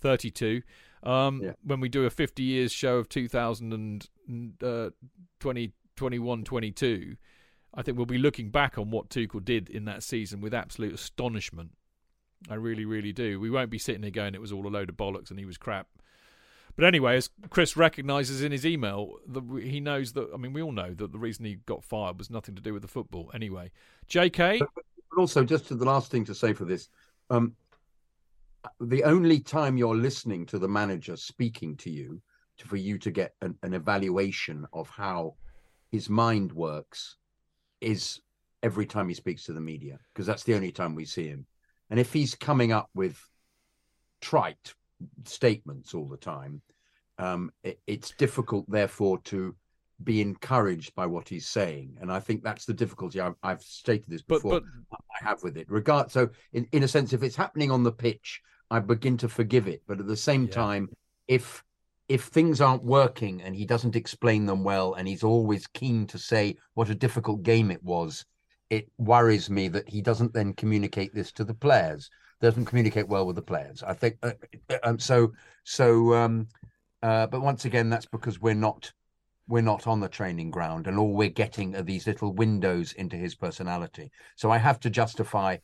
32 0.00 0.62
um, 1.02 1.40
yeah. 1.42 1.52
when 1.62 1.80
we 1.80 1.88
do 1.88 2.04
a 2.04 2.10
50 2.10 2.42
years 2.42 2.72
show 2.72 2.96
of 2.96 3.08
2020 3.08 4.52
uh, 4.62 4.90
21 5.96 6.44
22 6.44 7.16
I 7.74 7.82
think 7.82 7.96
we'll 7.96 8.06
be 8.06 8.18
looking 8.18 8.50
back 8.50 8.78
on 8.78 8.90
what 8.90 9.10
Tuchel 9.10 9.44
did 9.44 9.68
in 9.68 9.84
that 9.84 10.02
season 10.02 10.40
with 10.40 10.54
absolute 10.54 10.94
astonishment 10.94 11.72
I 12.48 12.54
really 12.54 12.84
really 12.84 13.12
do 13.12 13.40
we 13.40 13.50
won't 13.50 13.70
be 13.70 13.78
sitting 13.78 14.02
here 14.02 14.10
going 14.10 14.34
it 14.34 14.40
was 14.40 14.52
all 14.52 14.66
a 14.66 14.68
load 14.68 14.88
of 14.88 14.96
bollocks 14.96 15.30
and 15.30 15.38
he 15.38 15.44
was 15.44 15.58
crap 15.58 15.88
but 16.78 16.84
anyway, 16.84 17.16
as 17.16 17.28
Chris 17.50 17.76
recognises 17.76 18.40
in 18.40 18.52
his 18.52 18.64
email, 18.64 19.16
the, 19.26 19.42
he 19.60 19.80
knows 19.80 20.12
that. 20.12 20.30
I 20.32 20.36
mean, 20.36 20.52
we 20.52 20.62
all 20.62 20.70
know 20.70 20.94
that 20.94 21.10
the 21.10 21.18
reason 21.18 21.44
he 21.44 21.56
got 21.66 21.82
fired 21.82 22.18
was 22.18 22.30
nothing 22.30 22.54
to 22.54 22.62
do 22.62 22.72
with 22.72 22.82
the 22.82 22.88
football. 22.88 23.32
Anyway, 23.34 23.72
J.K. 24.06 24.60
But 24.60 24.84
also, 25.18 25.42
just 25.42 25.66
to 25.66 25.74
the 25.74 25.84
last 25.84 26.12
thing 26.12 26.24
to 26.26 26.36
say 26.36 26.52
for 26.52 26.64
this, 26.64 26.88
um, 27.30 27.56
the 28.80 29.04
only 29.04 29.40
time 29.40 29.76
you're 29.76 29.96
listening 29.96 30.46
to 30.46 30.58
the 30.58 30.68
manager 30.68 31.16
speaking 31.16 31.76
to 31.76 31.90
you 31.90 32.20
to, 32.58 32.66
for 32.66 32.76
you 32.76 32.98
to 32.98 33.10
get 33.10 33.34
an, 33.40 33.56
an 33.62 33.74
evaluation 33.74 34.66
of 34.72 34.88
how 34.90 35.34
his 35.90 36.08
mind 36.08 36.52
works 36.52 37.16
is 37.80 38.20
every 38.62 38.86
time 38.86 39.08
he 39.08 39.14
speaks 39.14 39.44
to 39.44 39.52
the 39.52 39.60
media 39.60 39.98
because 40.12 40.26
that's 40.26 40.42
the 40.42 40.54
only 40.54 40.72
time 40.72 40.94
we 40.94 41.04
see 41.04 41.28
him. 41.28 41.46
And 41.90 41.98
if 42.00 42.12
he's 42.12 42.34
coming 42.34 42.72
up 42.72 42.90
with 42.94 43.18
trite 44.20 44.74
statements 45.24 45.94
all 45.94 46.08
the 46.08 46.16
time 46.16 46.60
um, 47.18 47.50
it, 47.62 47.80
it's 47.86 48.12
difficult 48.12 48.64
therefore 48.68 49.18
to 49.24 49.54
be 50.04 50.20
encouraged 50.20 50.94
by 50.94 51.04
what 51.04 51.28
he's 51.28 51.46
saying 51.46 51.96
and 52.00 52.12
i 52.12 52.20
think 52.20 52.42
that's 52.42 52.64
the 52.64 52.74
difficulty 52.74 53.20
i've, 53.20 53.34
I've 53.42 53.62
stated 53.62 54.08
this 54.08 54.22
before 54.22 54.60
but, 54.60 54.62
but... 54.90 55.00
i 55.20 55.28
have 55.28 55.42
with 55.42 55.56
it 55.56 55.68
regard 55.68 56.10
so 56.10 56.28
in, 56.52 56.68
in 56.72 56.84
a 56.84 56.88
sense 56.88 57.12
if 57.12 57.22
it's 57.22 57.34
happening 57.34 57.70
on 57.70 57.82
the 57.82 57.92
pitch 57.92 58.40
I 58.70 58.80
begin 58.80 59.16
to 59.18 59.28
forgive 59.28 59.68
it. 59.68 59.82
But 59.86 60.00
at 60.00 60.06
the 60.06 60.16
same 60.16 60.44
yeah. 60.44 60.52
time, 60.52 60.88
if 61.26 61.64
if 62.08 62.24
things 62.24 62.60
aren't 62.62 62.84
working 62.84 63.42
and 63.42 63.54
he 63.54 63.66
doesn't 63.66 63.96
explain 63.96 64.46
them 64.46 64.64
well, 64.64 64.94
and 64.94 65.06
he's 65.06 65.22
always 65.22 65.66
keen 65.66 66.06
to 66.06 66.18
say 66.18 66.56
what 66.72 66.88
a 66.88 66.94
difficult 66.94 67.42
game 67.42 67.70
it 67.70 67.82
was, 67.82 68.24
it 68.70 68.90
worries 68.96 69.50
me 69.50 69.68
that 69.68 69.88
he 69.88 70.00
doesn't 70.00 70.32
then 70.32 70.54
communicate 70.54 71.14
this 71.14 71.32
to 71.32 71.44
the 71.44 71.54
players. 71.54 72.08
Doesn't 72.40 72.66
communicate 72.66 73.08
well 73.08 73.26
with 73.26 73.36
the 73.36 73.42
players. 73.42 73.82
I 73.82 73.94
think 73.94 74.16
uh, 74.22 74.32
um, 74.84 74.98
so. 74.98 75.32
So, 75.64 76.14
um, 76.14 76.48
uh, 77.02 77.26
but 77.26 77.42
once 77.42 77.66
again, 77.66 77.90
that's 77.90 78.06
because 78.06 78.40
we're 78.40 78.54
not 78.54 78.90
we're 79.48 79.62
not 79.62 79.86
on 79.86 80.00
the 80.00 80.08
training 80.08 80.50
ground, 80.50 80.86
and 80.86 80.98
all 80.98 81.14
we're 81.14 81.30
getting 81.30 81.74
are 81.74 81.82
these 81.82 82.06
little 82.06 82.34
windows 82.34 82.92
into 82.92 83.16
his 83.16 83.34
personality. 83.34 84.10
So 84.36 84.50
I 84.50 84.58
have 84.58 84.78
to 84.80 84.90
justify 84.90 85.56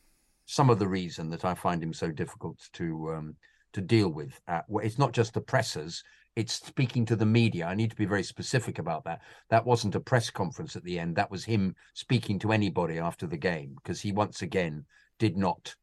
some 0.45 0.69
of 0.69 0.79
the 0.79 0.87
reason 0.87 1.29
that 1.29 1.45
I 1.45 1.53
find 1.53 1.81
him 1.81 1.93
so 1.93 2.11
difficult 2.11 2.67
to 2.73 3.13
um, 3.13 3.35
to 3.73 3.81
deal 3.81 4.09
with. 4.09 4.39
Uh, 4.47 4.61
it's 4.81 4.97
not 4.97 5.13
just 5.13 5.35
the 5.35 5.41
pressers; 5.41 6.03
it's 6.35 6.53
speaking 6.53 7.05
to 7.05 7.15
the 7.15 7.25
media. 7.27 7.67
I 7.67 7.75
need 7.75 7.91
to 7.91 7.95
be 7.95 8.05
very 8.05 8.23
specific 8.23 8.79
about 8.79 9.03
that. 9.05 9.21
That 9.49 9.65
wasn't 9.65 9.95
a 9.95 9.99
press 9.99 10.31
conference 10.31 10.75
at 10.75 10.83
the 10.83 10.99
end. 10.99 11.15
That 11.15 11.31
was 11.31 11.45
him 11.45 11.75
speaking 11.93 12.39
to 12.39 12.51
anybody 12.51 12.97
after 12.97 13.27
the 13.27 13.37
game 13.37 13.75
because 13.75 14.01
he 14.01 14.11
once 14.11 14.41
again 14.41 14.85
did 15.19 15.37
not 15.37 15.75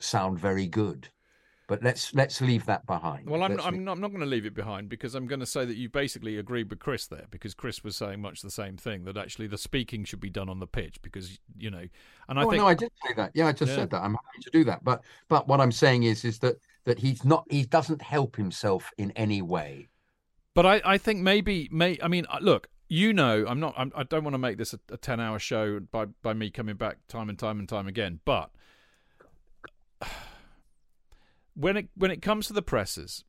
sound 0.00 0.38
very 0.38 0.66
good. 0.66 1.08
But 1.68 1.82
let's 1.82 2.14
let's 2.14 2.40
leave 2.40 2.64
that 2.66 2.86
behind. 2.86 3.28
Well, 3.28 3.42
I'm 3.42 3.52
Let's 3.52 3.64
I'm 3.66 3.72
leave- 3.74 3.82
not, 3.82 3.92
I'm 3.92 4.00
not 4.00 4.08
going 4.10 4.20
to 4.20 4.26
leave 4.26 4.46
it 4.46 4.54
behind 4.54 4.88
because 4.88 5.16
I'm 5.16 5.26
going 5.26 5.40
to 5.40 5.46
say 5.46 5.64
that 5.64 5.76
you 5.76 5.88
basically 5.88 6.38
agreed 6.38 6.70
with 6.70 6.78
Chris 6.78 7.08
there 7.08 7.26
because 7.30 7.54
Chris 7.54 7.82
was 7.82 7.96
saying 7.96 8.20
much 8.20 8.42
the 8.42 8.50
same 8.52 8.76
thing 8.76 9.02
that 9.04 9.16
actually 9.16 9.48
the 9.48 9.58
speaking 9.58 10.04
should 10.04 10.20
be 10.20 10.30
done 10.30 10.48
on 10.48 10.60
the 10.60 10.68
pitch 10.68 11.02
because 11.02 11.40
you 11.58 11.68
know, 11.70 11.84
and 12.28 12.38
I 12.38 12.44
oh 12.44 12.50
think 12.50 12.62
no, 12.62 12.68
I 12.68 12.74
did 12.74 12.92
say 13.04 13.14
that. 13.16 13.32
Yeah, 13.34 13.48
I 13.48 13.52
just 13.52 13.70
Yeah. 13.70 13.76
said 13.78 13.90
that. 13.90 14.02
I'm 14.02 14.12
happy 14.12 14.42
to 14.42 14.50
do 14.50 14.62
that. 14.64 14.84
But 14.84 15.02
but 15.28 15.48
what 15.48 15.60
I'm 15.60 15.72
saying 15.72 16.04
is 16.04 16.24
is 16.24 16.38
that 16.38 16.56
that 16.84 17.00
he's 17.00 17.24
not 17.24 17.44
he 17.50 17.64
doesn't 17.64 18.00
help 18.00 18.36
himself 18.36 18.92
in 18.96 19.10
any 19.12 19.42
way. 19.42 19.88
But 20.54 20.66
I, 20.66 20.80
I 20.84 20.98
think 20.98 21.20
maybe, 21.20 21.68
may 21.72 21.98
I 22.00 22.06
mean, 22.06 22.26
uh, 22.30 22.38
look, 22.40 22.68
you 22.88 23.12
know, 23.12 23.44
I'm 23.46 23.58
not, 23.60 23.74
I'm, 23.76 23.92
I 23.94 24.04
don't 24.04 24.22
want 24.24 24.34
to 24.34 24.38
make 24.38 24.56
this 24.56 24.72
a, 24.72 24.78
a 24.90 24.96
ten 24.96 25.18
hour 25.18 25.40
show 25.40 25.80
by 25.80 26.04
by 26.22 26.32
me 26.32 26.48
coming 26.50 26.76
back 26.76 26.98
time 27.08 27.28
and 27.28 27.36
time 27.38 27.58
and 27.58 27.68
time 27.68 27.88
again. 27.88 28.20
But 28.24 28.50
when 31.56 31.76
it 31.76 31.88
when 31.96 32.10
it 32.10 32.22
comes 32.22 32.46
to 32.46 32.52
the 32.52 32.62
presses, 32.62 33.24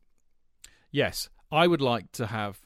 yes, 0.92 1.30
I 1.52 1.66
would 1.68 1.82
like 1.82 2.12
to 2.14 2.28
have 2.28 2.60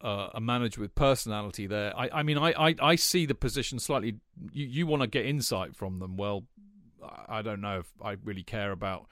uh, 0.00 0.28
a 0.34 0.40
manager 0.40 0.80
with 0.80 0.94
personality 0.94 1.66
there. 1.66 1.96
I, 1.96 2.08
I 2.12 2.22
mean, 2.22 2.38
I, 2.38 2.52
I, 2.52 2.74
I 2.80 2.96
see 2.96 3.26
the 3.26 3.34
position 3.34 3.78
slightly. 3.78 4.16
You, 4.52 4.66
you 4.66 4.86
want 4.86 5.02
to 5.02 5.08
get 5.08 5.26
insight 5.26 5.76
from 5.76 5.98
them. 5.98 6.16
Well, 6.16 6.44
I 7.28 7.42
don't 7.42 7.60
know 7.60 7.80
if 7.80 7.92
I 8.02 8.16
really 8.24 8.42
care 8.42 8.72
about 8.72 9.06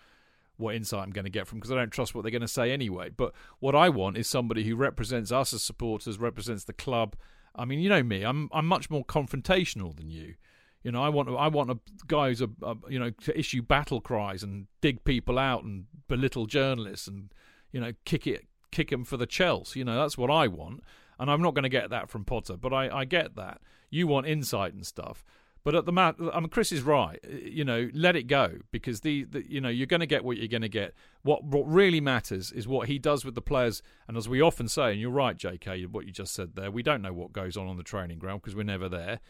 what 0.57 0.75
insight 0.75 1.03
I'm 1.03 1.11
going 1.11 1.25
to 1.25 1.31
get 1.31 1.47
from 1.47 1.59
because 1.59 1.73
I 1.73 1.77
don't 1.77 1.91
trust 1.91 2.15
what 2.15 2.23
they're 2.23 2.31
going 2.31 2.43
to 2.43 2.49
say 2.49 2.71
anyway. 2.71 3.11
But 3.17 3.33
what 3.59 3.75
I 3.75 3.89
want 3.89 4.17
is 4.17 4.29
somebody 4.29 4.65
who 4.65 4.77
represents 4.77 5.33
us 5.33 5.53
as 5.53 5.63
supporters, 5.63 6.19
represents 6.19 6.65
the 6.65 6.73
club. 6.73 7.17
I 7.55 7.65
mean, 7.65 7.81
you 7.81 7.89
know 7.89 8.03
me. 8.03 8.23
I'm 8.23 8.49
I'm 8.53 8.67
much 8.67 8.91
more 8.91 9.05
confrontational 9.05 9.97
than 9.97 10.11
you. 10.11 10.35
You 10.83 10.93
know, 10.93 11.03
I 11.03 11.09
want 11.09 11.29
I 11.29 11.49
want 11.49 11.71
a 11.71 11.79
guy 12.07 12.29
who's 12.29 12.41
a, 12.41 12.49
a 12.63 12.77
you 12.89 12.99
know 12.99 13.11
to 13.11 13.39
issue 13.39 13.63
battle 13.63 14.01
cries 14.01 14.43
and 14.43 14.67
dig 14.81 15.05
people 15.05 15.39
out 15.39 15.63
and 15.63 15.85
belittle 16.09 16.47
journalists 16.47 17.07
and 17.07 17.33
you 17.71 17.81
know 17.81 17.93
kick 18.05 18.27
it 18.27 18.47
kick 18.71 18.91
them 18.91 19.05
for 19.05 19.17
the 19.17 19.27
chels. 19.27 19.77
You 19.77 19.85
know, 19.85 20.01
that's 20.01 20.17
what 20.17 20.31
I 20.31 20.49
want, 20.49 20.83
and 21.19 21.31
I'm 21.31 21.43
not 21.43 21.55
going 21.55 21.65
to 21.65 21.69
get 21.69 21.91
that 21.91 22.09
from 22.09 22.25
Potter. 22.25 22.57
But 22.57 22.73
I 22.73 22.89
I 22.89 23.05
get 23.05 23.37
that 23.37 23.61
you 23.91 24.07
want 24.07 24.27
insight 24.27 24.73
and 24.73 24.87
stuff. 24.87 25.25
But 25.63 25.75
at 25.75 25.85
the 25.85 25.93
mat, 25.93 26.17
I 26.33 26.41
mean, 26.41 26.49
Chris 26.49 26.73
is 26.73 26.81
right. 26.81 27.23
You 27.29 27.65
know, 27.65 27.91
let 27.93 28.17
it 28.17 28.23
go 28.23 28.61
because 28.73 29.03
the, 29.03 29.25
the 29.25 29.45
you 29.47 29.61
know 29.61 29.69
you're 29.69 29.87
going 29.87 30.01
to 30.01 30.07
get 30.07 30.25
what 30.25 30.39
you're 30.39 30.49
going 30.49 30.63
to 30.63 30.71
get. 30.71 30.95
What 31.23 31.45
what 31.45 31.69
really 31.69 32.01
matters 32.01 32.51
is 32.51 32.67
what 32.67 32.89
he 32.89 32.99
does 32.99 33.27
with 33.27 33.35
the 33.35 33.43
players. 33.43 33.83
And 34.09 34.17
as 34.17 34.29
we 34.29 34.41
often 34.41 34.69
say, 34.69 34.93
and 34.93 35.01
you're 35.01 35.11
right, 35.11 35.37
J.K., 35.37 35.85
what 35.85 36.07
you 36.07 36.13
just 36.13 36.33
said 36.33 36.55
there, 36.55 36.71
we 36.71 36.83
don't 36.83 37.03
know 37.03 37.13
what 37.13 37.33
goes 37.35 37.59
on 37.59 37.67
on 37.67 37.77
the 37.77 37.83
training 37.83 38.19
ground 38.19 38.41
because 38.41 38.57
we're 38.57 38.63
never 38.63 38.89
there. 38.89 39.21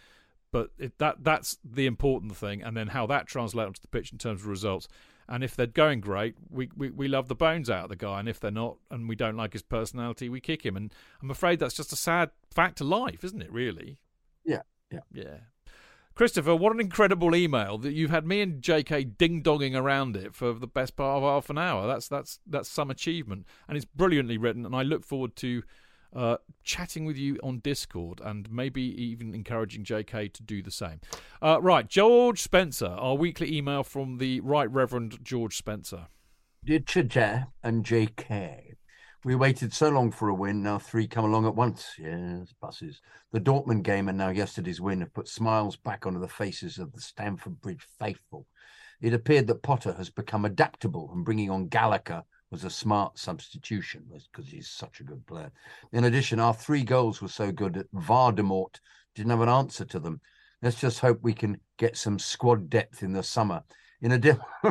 But 0.53 0.71
it, 0.79 0.99
that 0.99 1.23
that's 1.23 1.59
the 1.65 1.87
important 1.87 2.37
thing, 2.37 2.63
and 2.63 2.77
then 2.77 2.89
how 2.89 3.07
that 3.07 3.27
translates 3.27 3.67
onto 3.67 3.81
the 3.81 3.89
pitch 3.89 4.13
in 4.13 4.19
terms 4.19 4.41
of 4.41 4.47
results. 4.49 4.89
And 5.29 5.45
if 5.45 5.55
they're 5.55 5.67
going 5.69 6.01
great, 6.01 6.35
we, 6.51 6.71
we, 6.77 6.91
we 6.91 7.07
love 7.07 7.29
the 7.29 7.37
bones 7.37 7.71
out 7.71 7.85
of 7.85 7.89
the 7.89 7.95
guy. 7.95 8.19
And 8.19 8.29
if 8.29 8.41
they're 8.41 8.51
not, 8.51 8.79
and 8.91 9.09
we 9.09 9.15
don't 9.15 9.37
like 9.37 9.53
his 9.53 9.63
personality, 9.63 10.29
we 10.29 10.41
kick 10.41 10.67
him. 10.67 10.77
And 10.77 10.93
I'm 11.23 11.31
afraid 11.31 11.61
that's 11.61 11.77
just 11.77 11.93
a 11.93 11.97
sad 11.97 12.31
fact 12.53 12.81
of 12.81 12.89
life, 12.89 13.23
isn't 13.23 13.41
it? 13.41 13.53
Really? 13.53 14.01
Yeah, 14.45 14.63
yeah. 14.91 15.01
Yeah. 15.13 15.37
Christopher, 16.15 16.57
what 16.57 16.75
an 16.75 16.81
incredible 16.81 17.35
email 17.35 17.79
that 17.79 17.93
you've 17.93 18.11
had 18.11 18.27
me 18.27 18.41
and 18.41 18.61
JK 18.61 19.17
ding 19.17 19.43
donging 19.43 19.75
around 19.75 20.17
it 20.17 20.35
for 20.35 20.53
the 20.53 20.67
best 20.67 20.97
part 20.97 21.17
of 21.17 21.23
half 21.23 21.49
an 21.49 21.59
hour. 21.59 21.87
That's 21.87 22.09
that's 22.09 22.41
that's 22.47 22.69
some 22.69 22.91
achievement, 22.91 23.47
and 23.69 23.77
it's 23.77 23.87
brilliantly 23.87 24.37
written. 24.37 24.67
And 24.67 24.75
I 24.75 24.83
look 24.83 25.05
forward 25.05 25.37
to 25.37 25.63
uh, 26.15 26.37
chatting 26.65 27.05
with 27.05 27.17
you 27.17 27.39
on 27.43 27.59
Discord 27.59 28.21
and 28.25 28.51
maybe 28.51 28.83
even 28.83 29.35
encouraging 29.35 29.85
JK 29.85 30.33
to 30.33 30.43
do 30.43 30.63
the 30.63 30.71
same. 30.71 31.01
Uh, 31.43 31.61
right, 31.61 31.89
George 31.89 32.41
Spencer, 32.41 32.87
our 32.87 33.15
weekly 33.15 33.57
email 33.57 33.83
from 33.83 34.19
the 34.19 34.41
Right 34.41 34.71
Reverend 34.71 35.19
George 35.23 35.57
Spencer. 35.57 36.09
Dear 36.65 36.81
Chija 36.81 37.47
and 37.63 37.85
JK, 37.85 38.75
we 39.25 39.35
waited 39.35 39.73
so 39.73 39.89
long 39.89 40.11
for 40.11 40.29
a 40.29 40.35
win. 40.35 40.63
Now 40.63 40.79
three 40.79 41.07
come 41.07 41.25
along 41.25 41.47
at 41.47 41.55
once. 41.55 41.95
Yes, 41.99 42.53
buses. 42.61 43.01
The 43.33 43.41
Dortmund 43.41 43.83
game 43.83 44.09
and 44.09 44.19
now 44.19 44.29
yesterday's 44.31 44.81
win 44.81 45.01
have 45.01 45.15
put 45.15 45.29
smiles 45.29 45.77
back 45.77 46.07
onto 46.07 46.21
the 46.21 46.29
faces 46.29 46.79
of 46.79 46.93
the 46.93 47.01
Stamford 47.01 47.61
Bridge 47.61 47.87
faithful. 47.99 48.47
It 49.01 49.15
appeared 49.15 49.47
that 49.47 49.63
Potter 49.63 49.95
has 49.95 50.11
become 50.11 50.45
adaptable 50.45 51.11
and 51.15 51.25
bringing 51.25 51.51
on 51.51 51.69
Gallagher 51.69 52.25
was 52.51 52.65
a 52.65 52.71
smart 52.71 53.19
substitution 53.19 54.05
because 54.33 54.51
he's 54.51 54.69
such 54.69 55.01
a 55.01 55.05
good 55.05 55.25
player. 55.27 55.53
In 55.93 56.05
addition, 56.05 56.41
our 56.41 56.55
three 56.55 56.83
goals 56.83 57.23
were 57.23 57.29
so 57.29 57.53
good 57.53 57.75
that 57.75 57.93
Vardemort 57.95 58.81
didn't 59.15 59.31
have 59.31 59.41
an 59.41 59.49
answer 59.49 59.85
to 59.85 60.01
them. 60.01 60.21
Let's 60.63 60.81
just 60.81 60.99
hope 60.99 61.21
we 61.23 61.33
can 61.33 61.61
get 61.79 61.97
some 61.97 62.19
squad 62.19 62.69
depth 62.69 63.03
in 63.03 63.13
the 63.13 63.23
summer. 63.23 63.63
In 64.03 64.13
addition, 64.13 64.43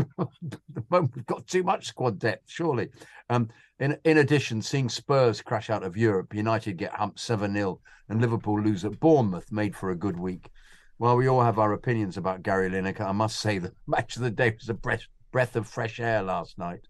we've 0.90 1.26
got 1.26 1.48
too 1.48 1.64
much 1.64 1.88
squad 1.88 2.20
depth, 2.20 2.50
surely. 2.50 2.90
Um, 3.30 3.50
in 3.80 3.98
in 4.04 4.18
addition, 4.18 4.62
seeing 4.62 4.90
Spurs 4.90 5.42
crash 5.42 5.70
out 5.70 5.84
of 5.84 5.96
Europe, 5.96 6.34
United 6.34 6.78
get 6.78 6.94
humped 6.94 7.20
7 7.20 7.54
0, 7.54 7.80
and 8.10 8.22
Liverpool 8.22 8.62
lose 8.62 8.84
at 8.86 9.00
Bournemouth 9.00 9.52
made 9.52 9.76
for 9.76 9.92
a 9.92 9.96
good 9.96 10.20
week. 10.20 10.50
While 10.98 11.16
we 11.16 11.28
all 11.28 11.42
have 11.42 11.60
our 11.60 11.74
opinions 11.74 12.18
about 12.18 12.44
Gary 12.44 12.70
Lineker, 12.70 13.06
I 13.06 13.14
must 13.14 13.40
say 13.40 13.58
the 13.58 13.74
match 13.88 14.18
of 14.18 14.24
the 14.24 14.32
day 14.32 14.54
was 14.54 14.68
a 14.68 14.74
breath, 14.74 15.08
breath 15.32 15.56
of 15.56 15.68
fresh 15.68 16.00
air 16.00 16.22
last 16.22 16.58
night 16.58 16.82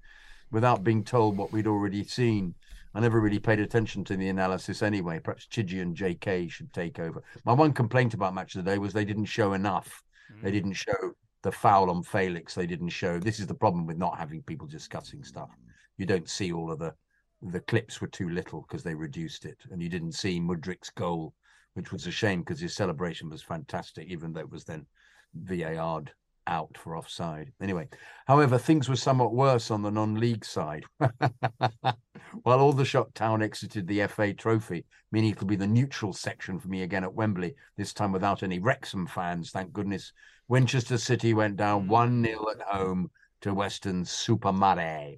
without 0.52 0.84
being 0.84 1.04
told 1.04 1.38
what 1.38 1.52
we'd 1.52 1.68
already 1.68 2.04
seen. 2.04 2.56
I 2.94 3.00
never 3.00 3.20
really 3.20 3.40
paid 3.40 3.60
attention 3.60 4.04
to 4.06 4.18
the 4.18 4.30
analysis 4.30 4.82
anyway. 4.82 5.20
Perhaps 5.20 5.48
Chigi 5.48 5.82
and 5.82 5.96
JK 5.96 6.50
should 6.50 6.74
take 6.74 7.00
over. 7.00 7.22
My 7.46 7.54
one 7.54 7.72
complaint 7.72 8.14
about 8.14 8.34
match 8.34 8.56
of 8.56 8.66
the 8.66 8.72
day 8.72 8.78
was 8.80 8.94
they 8.94 9.06
didn't 9.06 9.26
show 9.26 9.54
enough. 9.54 10.04
They 10.42 10.50
hmm. 10.50 10.56
didn't 10.56 10.74
show 10.74 11.14
the 11.44 11.52
foul 11.52 11.90
on 11.90 12.04
Felix. 12.04 12.56
They 12.56 12.66
didn't 12.66 12.90
show. 12.90 13.20
This 13.20 13.40
is 13.40 13.48
the 13.48 13.54
problem 13.54 13.86
with 13.86 13.98
not 13.98 14.18
having 14.18 14.42
people 14.42 14.68
discussing 14.68 15.24
stuff. 15.24 15.50
You 15.98 16.06
don't 16.06 16.30
see 16.30 16.52
all 16.52 16.72
of 16.72 16.80
the 16.80 16.94
the 17.42 17.62
clips 17.62 18.02
were 18.02 18.08
too 18.08 18.30
little 18.30 18.66
because 18.68 18.84
they 18.84 18.96
reduced 18.96 19.46
it, 19.46 19.58
and 19.72 19.82
you 19.82 19.88
didn't 19.88 20.12
see 20.12 20.42
Mudryk's 20.42 20.90
goal, 20.90 21.34
which 21.74 21.92
was 21.92 22.06
a 22.06 22.12
shame 22.12 22.42
because 22.42 22.60
his 22.60 22.76
celebration 22.76 23.30
was 23.30 23.42
fantastic, 23.42 24.08
even 24.10 24.34
though 24.34 24.42
it 24.42 24.52
was 24.52 24.66
then 24.66 24.86
VAR'd 25.34 26.12
out 26.50 26.76
for 26.78 26.98
offside. 26.98 27.54
Anyway, 27.62 27.88
however, 28.28 28.58
things 28.58 28.90
were 28.90 28.96
somewhat 28.96 29.34
worse 29.34 29.72
on 29.72 29.82
the 29.82 29.92
non-league 29.92 30.44
side. 30.44 30.84
While 30.98 32.60
all 32.60 32.74
the 32.74 32.80
Aldershot 32.80 33.16
Town 33.16 33.42
exited 33.42 33.88
the 33.88 34.06
FA 34.08 34.34
Trophy, 34.34 34.86
meaning 35.12 35.32
it'll 35.32 35.48
be 35.48 35.56
the 35.56 35.68
neutral 35.68 36.12
section 36.12 36.60
for 36.60 36.68
me 36.68 36.82
again 36.82 37.04
at 37.04 37.14
Wembley, 37.14 37.56
this 37.78 37.94
time 37.94 38.12
without 38.12 38.44
any 38.44 38.60
Wrexham 38.60 39.08
fans, 39.08 39.52
thank 39.52 39.72
goodness. 39.72 40.12
Winchester 40.48 40.98
City 40.98 41.34
went 41.34 41.56
down 41.56 41.84
hmm. 41.84 41.90
1 41.90 42.24
0 42.26 42.46
at 42.50 42.62
home 42.62 43.12
to 43.42 43.54
Weston-super-Mare, 43.54 45.16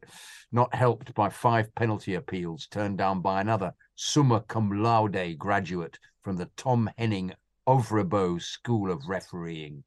not 0.52 0.76
helped 0.76 1.14
by 1.16 1.30
five 1.30 1.74
penalty 1.74 2.16
appeals 2.16 2.68
turned 2.68 2.98
down 2.98 3.22
by 3.22 3.42
another 3.42 3.74
summa 3.96 4.42
cum 4.42 4.84
laude 4.84 5.38
graduate 5.40 5.98
from 6.24 6.38
the 6.38 6.50
Tom 6.56 6.90
Henning 6.98 7.34
Øvrebø 7.68 8.42
School 8.42 8.92
of 8.92 9.08
Refereeing. 9.08 9.84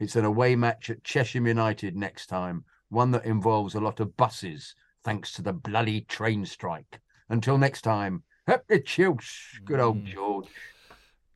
It's 0.00 0.16
an 0.16 0.24
away 0.24 0.56
match 0.56 0.88
at 0.88 1.04
Chesham 1.04 1.46
United 1.46 1.94
next 1.94 2.26
time, 2.26 2.64
one 2.88 3.10
that 3.10 3.26
involves 3.26 3.74
a 3.74 3.80
lot 3.80 4.00
of 4.00 4.16
buses, 4.16 4.74
thanks 5.04 5.30
to 5.32 5.42
the 5.42 5.52
bloody 5.52 6.00
train 6.00 6.46
strike. 6.46 7.00
Until 7.28 7.58
next 7.58 7.82
time, 7.82 8.22
happy 8.46 8.80
chilch, 8.80 9.62
good 9.64 9.78
old 9.78 10.06
George. 10.06 10.48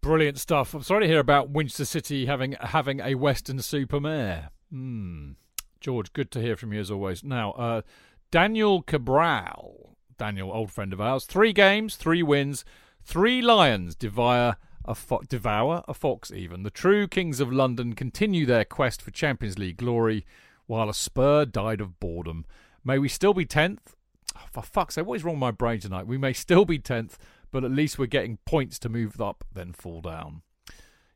Brilliant 0.00 0.38
stuff. 0.38 0.72
I'm 0.74 0.82
sorry 0.82 1.04
to 1.04 1.08
hear 1.08 1.20
about 1.20 1.50
Winchester 1.50 1.84
City 1.84 2.26
having 2.26 2.52
having 2.52 3.00
a 3.00 3.14
Western 3.14 3.60
super 3.60 4.00
Supermare. 4.00 4.48
Hmm. 4.70 5.32
George, 5.80 6.14
good 6.14 6.30
to 6.30 6.40
hear 6.40 6.56
from 6.56 6.72
you 6.72 6.80
as 6.80 6.90
always. 6.90 7.22
Now, 7.22 7.52
uh, 7.52 7.82
Daniel 8.30 8.80
Cabral, 8.80 9.98
Daniel, 10.16 10.50
old 10.50 10.72
friend 10.72 10.94
of 10.94 11.00
ours, 11.00 11.26
three 11.26 11.52
games, 11.52 11.96
three 11.96 12.22
wins, 12.22 12.64
three 13.02 13.42
Lions 13.42 13.94
devour 13.94 14.56
a 14.84 14.94
fo- 14.94 15.22
devour 15.28 15.84
a 15.88 15.94
fox. 15.94 16.30
Even 16.30 16.62
the 16.62 16.70
true 16.70 17.06
kings 17.06 17.40
of 17.40 17.52
London 17.52 17.94
continue 17.94 18.46
their 18.46 18.64
quest 18.64 19.02
for 19.02 19.10
Champions 19.10 19.58
League 19.58 19.76
glory, 19.76 20.26
while 20.66 20.88
a 20.88 20.94
Spur 20.94 21.44
died 21.44 21.80
of 21.80 22.00
boredom. 22.00 22.44
May 22.84 22.98
we 22.98 23.08
still 23.08 23.34
be 23.34 23.46
tenth? 23.46 23.94
Oh, 24.36 24.46
for 24.50 24.62
fuck's 24.62 24.96
sake, 24.96 25.06
what 25.06 25.14
is 25.14 25.24
wrong 25.24 25.36
with 25.36 25.40
my 25.40 25.50
brain 25.50 25.80
tonight? 25.80 26.06
We 26.06 26.18
may 26.18 26.32
still 26.32 26.64
be 26.64 26.78
tenth, 26.78 27.18
but 27.50 27.64
at 27.64 27.70
least 27.70 27.98
we're 27.98 28.06
getting 28.06 28.38
points 28.44 28.78
to 28.80 28.88
move 28.88 29.20
up, 29.20 29.44
then 29.52 29.72
fall 29.72 30.00
down. 30.00 30.42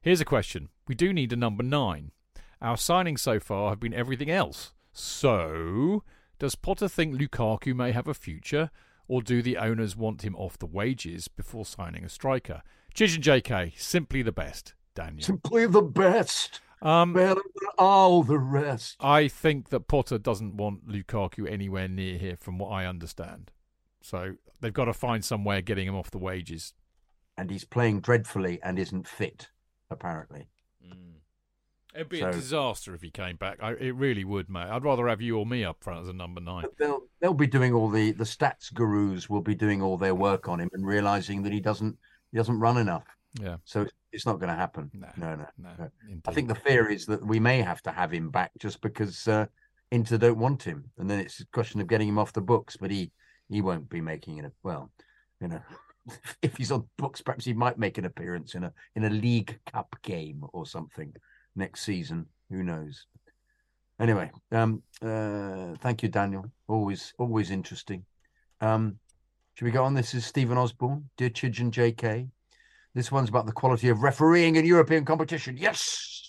Here's 0.01 0.21
a 0.21 0.25
question: 0.25 0.69
We 0.87 0.95
do 0.95 1.13
need 1.13 1.33
a 1.33 1.37
number 1.37 1.63
nine. 1.63 2.13
Our 2.63 2.77
signings 2.77 3.21
so 3.21 3.39
far 3.39 3.71
have 3.71 3.81
been 3.81 3.95
everything 3.95 4.31
else. 4.31 4.73
So, 4.93 6.03
does 6.39 6.55
Potter 6.55 6.89
think 6.89 7.15
Lukaku 7.15 7.75
may 7.75 7.93
have 7.93 8.09
a 8.09 8.15
future, 8.15 8.71
or 9.07 9.23
do 9.23 9.43
the 9.43 9.57
owners 9.57 9.97
want 9.97 10.23
him 10.23 10.35
off 10.37 10.59
the 10.59 10.67
wages 10.67 11.29
before 11.29 11.65
signing 11.65 12.05
a 12.05 12.09
striker? 12.09 12.63
Chidge 12.95 13.15
and 13.17 13.25
JK, 13.25 13.79
simply 13.79 14.23
the 14.23 14.33
best. 14.33 14.75
Daniel. 14.95 15.23
Simply 15.23 15.67
the 15.67 15.83
best. 15.83 16.61
Um, 16.83 17.13
Better 17.13 17.35
than 17.35 17.69
all 17.79 18.23
the 18.23 18.39
rest. 18.39 18.97
I 19.01 19.29
think 19.29 19.69
that 19.71 19.89
Potter 19.89 20.19
doesn't 20.19 20.57
want 20.57 20.89
Lukaku 20.89 21.51
anywhere 21.51 21.89
near 21.89 22.19
here, 22.19 22.37
from 22.37 22.59
what 22.59 22.69
I 22.71 22.87
understand. 22.87 23.51
So 24.01 24.35
they've 24.61 24.73
got 24.73 24.87
to 24.87 24.93
find 24.93 25.25
some 25.25 25.45
way 25.45 25.59
of 25.59 25.65
getting 25.65 25.87
him 25.89 25.95
off 25.97 26.11
the 26.11 26.19
wages. 26.19 26.73
And 27.37 27.51
he's 27.51 27.65
playing 27.65 28.01
dreadfully 28.01 28.59
and 28.63 28.79
isn't 28.79 29.07
fit, 29.07 29.49
apparently. 29.91 30.49
It'd 31.95 32.09
be 32.09 32.21
So- 32.21 32.29
a 32.29 32.33
disaster 32.33 32.95
if 32.95 33.03
he 33.03 33.11
came 33.11 33.37
back. 33.37 33.59
I, 33.63 33.73
it 33.73 33.95
really 33.95 34.25
would, 34.25 34.49
mate. 34.49 34.69
I'd 34.69 34.85
rather 34.85 35.09
have 35.09 35.21
you 35.21 35.39
or 35.39 35.47
me 35.47 35.65
up 35.65 35.83
front 35.83 36.03
as 36.03 36.09
a 36.09 36.13
number 36.13 36.41
nine. 36.41 36.63
But 36.63 36.77
they'll 36.79 37.03
they'll 37.21 37.35
be 37.35 37.47
doing 37.47 37.73
all 37.73 37.89
the 37.89 38.13
the 38.13 38.25
stats 38.25 38.73
gurus 38.73 39.29
will 39.29 39.41
be 39.41 39.55
doing 39.55 39.81
all 39.83 39.97
their 39.97 40.15
work 40.15 40.49
on 40.49 40.61
him 40.61 40.69
and 40.75 40.87
realizing 40.87 41.43
that 41.43 41.53
he 41.53 41.61
doesn't 41.61 41.97
he 42.33 42.39
doesn't 42.39 42.59
run 42.59 42.79
enough. 42.79 43.05
Yeah. 43.41 43.57
So 43.65 43.87
it's 44.13 44.27
not 44.27 44.39
going 44.39 44.49
to 44.49 44.55
happen. 44.55 44.91
No, 44.95 45.09
no, 45.17 45.37
no. 45.37 45.47
No, 45.59 45.71
no. 45.79 45.91
I 46.27 46.33
think 46.33 46.49
the 46.49 46.55
fear 46.55 46.89
is 46.91 47.07
that 47.07 47.25
we 47.25 47.39
may 47.39 47.61
have 47.61 47.83
to 47.83 47.91
have 47.91 48.13
him 48.13 48.31
back 48.31 48.53
just 48.59 48.81
because 48.81 49.29
uh, 49.29 49.47
Inter 49.91 50.19
don't 50.19 50.39
want 50.39 50.63
him, 50.63 50.91
and 50.99 51.11
then 51.11 51.21
it's 51.21 51.41
a 51.41 51.47
question 51.47 51.81
of 51.81 51.87
getting 51.87 52.09
him 52.09 52.19
off 52.19 52.33
the 52.33 52.41
books. 52.41 52.77
But 52.77 52.91
he 52.91 53.13
he 53.49 53.63
won't 53.63 53.89
be 53.89 54.01
making 54.01 54.39
it. 54.39 54.53
Well, 54.63 54.91
you 55.41 55.49
know, 55.49 55.61
if 56.43 56.57
he's 56.57 56.73
on 56.73 56.89
books, 56.97 57.21
perhaps 57.21 57.45
he 57.45 57.53
might 57.53 57.79
make 57.79 57.99
an 57.99 58.05
appearance 58.05 58.55
in 58.55 58.65
a 58.65 58.73
in 58.95 59.05
a 59.05 59.11
League 59.11 59.59
Cup 59.73 59.95
game 60.03 60.45
or 60.53 60.67
something 60.67 61.15
next 61.55 61.83
season. 61.83 62.27
Who 62.51 62.63
knows? 62.63 63.07
Anyway, 64.01 64.31
um, 64.53 64.83
uh, 65.03 65.75
thank 65.81 66.03
you, 66.03 66.09
Daniel. 66.09 66.51
Always 66.67 67.15
always 67.19 67.51
interesting. 67.51 68.05
Um, 68.61 68.99
should 69.59 69.65
we 69.65 69.73
go 69.73 69.83
on? 69.83 69.95
This 69.95 70.15
is 70.15 70.25
Stephen 70.25 70.57
Osborne, 70.57 71.11
dear 71.17 71.31
Chidge 71.31 71.59
and 71.59 71.73
J.K. 71.73 72.29
This 72.95 73.11
one's 73.11 73.29
about 73.29 73.47
the 73.47 73.51
quality 73.51 73.89
of 73.89 74.05
refereeing 74.05 74.55
in 74.55 74.65
European 74.65 75.05
competition. 75.05 75.57
Yes, 75.57 75.81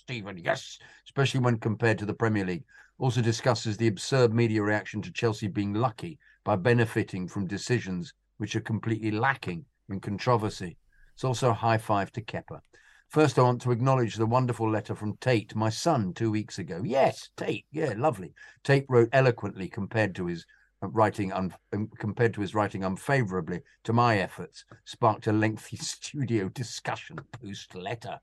Stephen, 0.02 0.36
yes, 0.36 0.80
especially 1.04 1.38
when 1.38 1.56
compared 1.56 1.96
to 2.00 2.04
the 2.04 2.12
Premier 2.12 2.44
League. 2.44 2.64
Also 2.98 3.22
discusses 3.22 3.76
the 3.76 3.86
absurd 3.86 4.34
media 4.34 4.64
reaction 4.64 5.00
to 5.02 5.12
Chelsea 5.12 5.46
being 5.46 5.74
lucky 5.74 6.18
by 6.42 6.56
benefiting 6.56 7.28
from 7.28 7.46
decisions 7.46 8.12
which 8.38 8.56
are 8.56 8.60
completely 8.60 9.12
lacking 9.12 9.64
in 9.88 10.00
controversy. 10.00 10.76
It's 11.14 11.22
also 11.22 11.50
a 11.50 11.54
high 11.54 11.78
five 11.78 12.10
to 12.14 12.22
Kepa. 12.22 12.58
First, 13.10 13.38
I 13.38 13.42
want 13.42 13.62
to 13.62 13.70
acknowledge 13.70 14.16
the 14.16 14.26
wonderful 14.26 14.68
letter 14.68 14.96
from 14.96 15.16
Tate, 15.18 15.54
my 15.54 15.68
son, 15.68 16.14
two 16.14 16.32
weeks 16.32 16.58
ago. 16.58 16.82
Yes, 16.84 17.30
Tate, 17.36 17.66
yeah, 17.70 17.94
lovely. 17.96 18.34
Tate 18.64 18.86
wrote 18.88 19.10
eloquently 19.12 19.68
compared 19.68 20.16
to 20.16 20.26
his 20.26 20.44
writing 20.82 21.32
un- 21.32 21.54
um, 21.72 21.88
compared 21.98 22.34
to 22.34 22.40
his 22.40 22.54
writing 22.54 22.84
unfavorably 22.84 23.60
to 23.84 23.92
my 23.92 24.18
efforts 24.18 24.64
sparked 24.84 25.26
a 25.26 25.32
lengthy 25.32 25.76
studio 25.80 26.48
discussion 26.48 27.18
post 27.32 27.74
letter. 27.74 28.18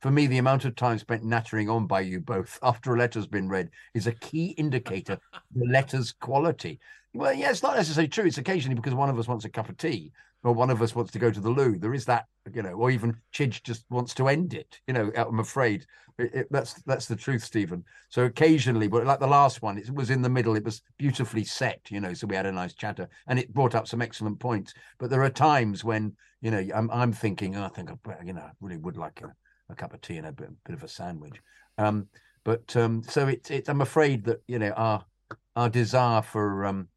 For 0.00 0.10
me, 0.10 0.26
the 0.26 0.38
amount 0.38 0.64
of 0.64 0.74
time 0.76 0.98
spent 0.98 1.24
nattering 1.24 1.68
on 1.68 1.86
by 1.86 2.00
you 2.00 2.20
both 2.20 2.58
after 2.62 2.94
a 2.94 2.98
letter's 2.98 3.26
been 3.26 3.48
read 3.48 3.70
is 3.94 4.06
a 4.06 4.12
key 4.12 4.48
indicator 4.58 5.18
the 5.54 5.66
letter's 5.66 6.12
quality. 6.12 6.80
Well, 7.12 7.32
yeah, 7.32 7.50
it's 7.50 7.62
not 7.62 7.76
necessarily 7.76 8.08
true. 8.08 8.26
It's 8.26 8.38
occasionally 8.38 8.76
because 8.76 8.94
one 8.94 9.10
of 9.10 9.18
us 9.18 9.26
wants 9.26 9.44
a 9.44 9.48
cup 9.48 9.68
of 9.68 9.76
tea 9.76 10.12
or 10.42 10.52
one 10.52 10.70
of 10.70 10.80
us 10.82 10.94
wants 10.94 11.12
to 11.12 11.18
go 11.18 11.30
to 11.30 11.40
the 11.40 11.50
loo. 11.50 11.78
There 11.78 11.94
is 11.94 12.04
that, 12.06 12.26
you 12.52 12.62
know, 12.62 12.72
or 12.72 12.90
even 12.90 13.16
Chidge 13.32 13.62
just 13.62 13.84
wants 13.90 14.14
to 14.14 14.28
end 14.28 14.54
it. 14.54 14.80
You 14.86 14.94
know, 14.94 15.12
I'm 15.14 15.40
afraid 15.40 15.86
it, 16.20 16.34
it, 16.34 16.46
that's 16.50 16.74
that's 16.82 17.06
the 17.06 17.16
truth, 17.16 17.42
Stephen. 17.42 17.84
So 18.08 18.24
occasionally, 18.24 18.88
but 18.88 19.06
like 19.06 19.20
the 19.20 19.26
last 19.26 19.62
one, 19.62 19.78
it 19.78 19.92
was 19.94 20.10
in 20.10 20.22
the 20.22 20.28
middle. 20.28 20.56
It 20.56 20.64
was 20.64 20.82
beautifully 20.98 21.44
set, 21.44 21.80
you 21.90 22.00
know. 22.00 22.14
So 22.14 22.26
we 22.26 22.36
had 22.36 22.46
a 22.46 22.52
nice 22.52 22.74
chatter, 22.74 23.08
and 23.26 23.38
it 23.38 23.52
brought 23.52 23.74
up 23.74 23.88
some 23.88 24.02
excellent 24.02 24.38
points. 24.38 24.74
But 24.98 25.10
there 25.10 25.22
are 25.22 25.30
times 25.30 25.84
when, 25.84 26.14
you 26.40 26.50
know, 26.50 26.64
I'm 26.74 26.90
I'm 26.90 27.12
thinking, 27.12 27.56
oh, 27.56 27.64
I 27.64 27.68
think 27.68 27.90
I, 27.90 28.24
you 28.24 28.32
know, 28.32 28.42
I 28.42 28.50
really 28.60 28.76
would 28.76 28.96
like 28.96 29.22
a, 29.22 29.32
a 29.70 29.74
cup 29.74 29.94
of 29.94 30.00
tea 30.00 30.18
and 30.18 30.26
a 30.26 30.32
bit, 30.32 30.50
bit 30.64 30.74
of 30.74 30.82
a 30.82 30.88
sandwich. 30.88 31.40
Um, 31.78 32.08
but 32.44 32.74
um, 32.76 33.02
so 33.02 33.28
it's 33.28 33.50
it's. 33.50 33.68
I'm 33.68 33.82
afraid 33.82 34.24
that 34.24 34.42
you 34.46 34.58
know 34.58 34.70
our 34.70 35.04
our 35.56 35.68
desire 35.68 36.22
for 36.22 36.64
um 36.66 36.88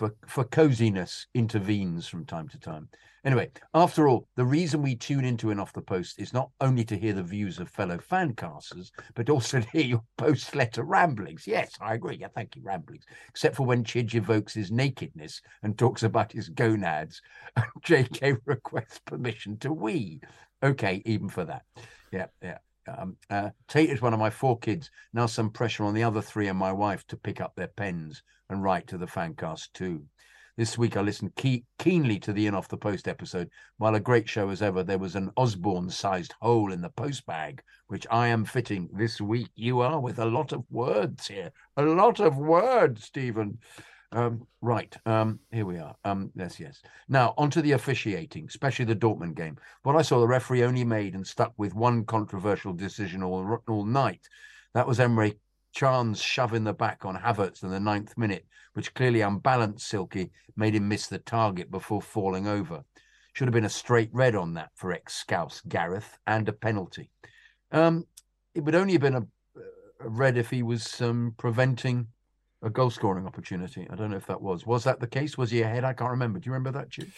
for 0.00 0.14
for 0.26 0.44
coziness 0.44 1.26
intervenes 1.34 2.08
from 2.08 2.24
time 2.24 2.48
to 2.48 2.58
time. 2.58 2.88
Anyway, 3.22 3.50
after 3.74 4.08
all, 4.08 4.26
the 4.34 4.44
reason 4.46 4.80
we 4.80 4.96
tune 4.96 5.26
into 5.26 5.50
and 5.50 5.60
off 5.60 5.74
the 5.74 5.82
post 5.82 6.18
is 6.18 6.32
not 6.32 6.48
only 6.62 6.84
to 6.84 6.96
hear 6.96 7.12
the 7.12 7.22
views 7.22 7.58
of 7.58 7.68
fellow 7.68 7.98
fancasters, 7.98 8.90
but 9.14 9.28
also 9.28 9.60
to 9.60 9.68
hear 9.68 9.84
your 9.84 10.02
post 10.16 10.54
letter 10.54 10.84
ramblings. 10.84 11.46
Yes, 11.46 11.74
I 11.82 11.92
agree. 11.92 12.16
Yeah, 12.16 12.28
thank 12.34 12.56
you, 12.56 12.62
ramblings. 12.62 13.04
Except 13.28 13.54
for 13.54 13.66
when 13.66 13.84
Chidge 13.84 14.14
evokes 14.14 14.54
his 14.54 14.72
nakedness 14.72 15.42
and 15.62 15.76
talks 15.76 16.02
about 16.02 16.32
his 16.32 16.48
gonads, 16.48 17.20
and 17.56 17.66
JK 17.84 18.38
requests 18.46 19.00
permission 19.00 19.58
to 19.58 19.70
wee. 19.70 20.22
Okay, 20.62 21.02
even 21.04 21.28
for 21.28 21.44
that. 21.44 21.64
Yeah, 22.10 22.28
yeah. 22.42 22.58
Um, 22.88 23.18
uh, 23.28 23.50
Tate 23.68 23.90
is 23.90 24.00
one 24.00 24.14
of 24.14 24.18
my 24.18 24.30
four 24.30 24.58
kids. 24.58 24.90
Now 25.12 25.26
some 25.26 25.50
pressure 25.50 25.84
on 25.84 25.92
the 25.92 26.04
other 26.04 26.22
three 26.22 26.48
and 26.48 26.58
my 26.58 26.72
wife 26.72 27.06
to 27.08 27.18
pick 27.18 27.42
up 27.42 27.54
their 27.54 27.68
pens 27.68 28.22
and 28.50 28.62
write 28.62 28.86
to 28.88 28.98
the 28.98 29.06
fancast 29.06 29.72
too. 29.72 30.02
This 30.56 30.76
week 30.76 30.96
I 30.96 31.00
listened 31.00 31.34
key- 31.36 31.64
keenly 31.78 32.18
to 32.18 32.34
the 32.34 32.46
In 32.46 32.54
Off 32.54 32.68
the 32.68 32.76
Post 32.76 33.08
episode. 33.08 33.48
While 33.78 33.94
a 33.94 34.00
great 34.00 34.28
show 34.28 34.50
as 34.50 34.60
ever, 34.60 34.82
there 34.82 34.98
was 34.98 35.14
an 35.14 35.30
Osborne-sized 35.36 36.34
hole 36.40 36.72
in 36.72 36.82
the 36.82 36.90
post 36.90 37.24
bag, 37.24 37.62
which 37.86 38.06
I 38.10 38.26
am 38.26 38.44
fitting 38.44 38.90
this 38.92 39.20
week. 39.20 39.48
You 39.54 39.80
are 39.80 39.98
with 39.98 40.18
a 40.18 40.26
lot 40.26 40.52
of 40.52 40.64
words 40.68 41.26
here, 41.26 41.50
a 41.78 41.82
lot 41.82 42.20
of 42.20 42.36
words, 42.36 43.04
Stephen. 43.04 43.58
Um, 44.12 44.46
right, 44.60 44.94
um, 45.06 45.38
here 45.52 45.64
we 45.64 45.78
are. 45.78 45.94
Um, 46.04 46.32
yes, 46.34 46.58
yes. 46.58 46.82
Now 47.08 47.32
onto 47.38 47.62
the 47.62 47.72
officiating, 47.72 48.46
especially 48.48 48.84
the 48.84 48.96
Dortmund 48.96 49.36
game. 49.36 49.56
What 49.84 49.96
I 49.96 50.02
saw, 50.02 50.18
the 50.18 50.26
referee 50.26 50.64
only 50.64 50.84
made 50.84 51.14
and 51.14 51.26
stuck 51.26 51.54
with 51.56 51.74
one 51.74 52.04
controversial 52.04 52.72
decision 52.72 53.22
all 53.22 53.62
all 53.68 53.86
night. 53.86 54.28
That 54.74 54.86
was 54.86 54.98
Emre 54.98 55.36
Can's 55.74 56.20
shove 56.20 56.54
in 56.54 56.64
the 56.64 56.72
back 56.72 57.04
on 57.04 57.16
Havertz 57.16 57.62
in 57.62 57.70
the 57.70 57.80
ninth 57.80 58.16
minute, 58.16 58.46
which 58.74 58.94
clearly 58.94 59.20
unbalanced 59.20 59.88
Silky, 59.88 60.30
made 60.56 60.74
him 60.74 60.88
miss 60.88 61.06
the 61.06 61.18
target 61.18 61.70
before 61.70 62.02
falling 62.02 62.46
over. 62.46 62.82
Should 63.32 63.48
have 63.48 63.54
been 63.54 63.64
a 63.64 63.70
straight 63.70 64.10
red 64.12 64.34
on 64.34 64.54
that 64.54 64.70
for 64.74 64.92
ex 64.92 65.14
Scouse 65.14 65.62
Gareth 65.68 66.18
and 66.26 66.48
a 66.48 66.52
penalty. 66.52 67.10
Um, 67.70 68.04
it 68.54 68.64
would 68.64 68.74
only 68.74 68.94
have 68.94 69.02
been 69.02 69.14
a, 69.14 69.26
a 70.00 70.08
red 70.08 70.36
if 70.36 70.50
he 70.50 70.62
was 70.62 71.00
um, 71.00 71.34
preventing 71.38 72.08
a 72.62 72.70
goal 72.70 72.90
scoring 72.90 73.26
opportunity. 73.26 73.86
I 73.88 73.94
don't 73.94 74.10
know 74.10 74.16
if 74.16 74.26
that 74.26 74.42
was. 74.42 74.66
Was 74.66 74.84
that 74.84 75.00
the 75.00 75.06
case? 75.06 75.38
Was 75.38 75.50
he 75.50 75.62
ahead? 75.62 75.84
I 75.84 75.92
can't 75.92 76.10
remember. 76.10 76.38
Do 76.38 76.46
you 76.46 76.52
remember 76.52 76.78
that, 76.78 76.90
Chip? 76.90 77.08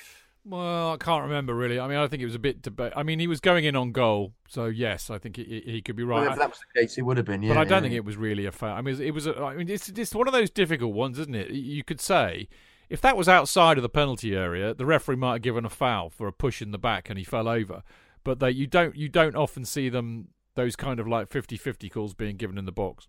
Well, 0.45 0.93
I 0.93 0.97
can't 0.97 1.23
remember 1.23 1.55
really. 1.55 1.79
I 1.79 1.87
mean, 1.87 1.99
I 1.99 2.09
think 2.09 2.21
it 2.21 2.27
was 2.27 2.35
a 2.35 2.41
bit 2.41 2.63
debate. 2.63 2.93
I 2.97 3.05
mean, 3.05 3.21
he 3.21 3.29
was 3.29 3.41
going 3.41 3.65
in 3.65 3.77
on 3.77 3.93
goal, 3.93 4.33
so 4.49 4.67
yes, 4.67 5.09
I 5.09 5.19
think 5.19 5.37
he, 5.37 5.63
he 5.65 5.83
could 5.83 5.95
be 5.95 6.03
right. 6.03 6.23
Well, 6.23 6.33
if 6.33 6.39
that 6.39 6.51
was 6.51 6.59
the 6.59 6.81
case, 6.81 6.99
it 6.99 7.03
would 7.03 7.17
have 7.17 7.27
been. 7.27 7.43
Yeah, 7.43 7.55
but 7.55 7.61
I 7.61 7.65
don't 7.65 7.85
yeah, 7.85 7.91
think 7.91 7.95
it 7.95 8.05
was 8.05 8.17
really 8.17 8.47
a 8.47 8.53
foul. 8.53 8.77
I 8.77 8.81
mean, 8.81 9.01
it 9.01 9.13
was. 9.13 9.27
A, 9.27 9.37
I 9.41 9.55
mean, 9.55 9.69
it's 9.69 9.89
it's 9.89 10.15
one 10.15 10.27
of 10.27 10.33
those 10.33 10.51
difficult 10.51 10.95
ones, 10.95 11.19
isn't 11.19 11.35
it? 11.35 11.51
You 11.51 11.85
could 11.85 12.01
say 12.01 12.49
if 12.93 13.01
that 13.01 13.17
was 13.17 13.27
outside 13.27 13.79
of 13.79 13.83
the 13.83 13.89
penalty 13.89 14.37
area, 14.37 14.75
the 14.75 14.85
referee 14.85 15.17
might 15.17 15.33
have 15.33 15.43
given 15.43 15.65
a 15.65 15.71
foul 15.71 16.11
for 16.11 16.27
a 16.27 16.33
push 16.33 16.61
in 16.61 16.73
the 16.73 16.79
back 16.79 17.09
and 17.09 17.19
he 17.19 17.25
fell 17.25 17.49
over. 17.49 17.83
But 18.23 18.39
they, 18.39 18.51
you 18.51 18.67
don't 18.67 18.95
you 18.95 19.09
don't 19.09 19.35
often 19.35 19.65
see 19.65 19.89
them 19.89 20.29
those 20.57 20.77
kind 20.77 21.01
of 21.01 21.09
like 21.09 21.31
50-50 21.31 21.91
calls 21.91 22.13
being 22.13 22.37
given 22.37 22.59
in 22.59 22.67
the 22.67 22.73
box. 22.73 23.09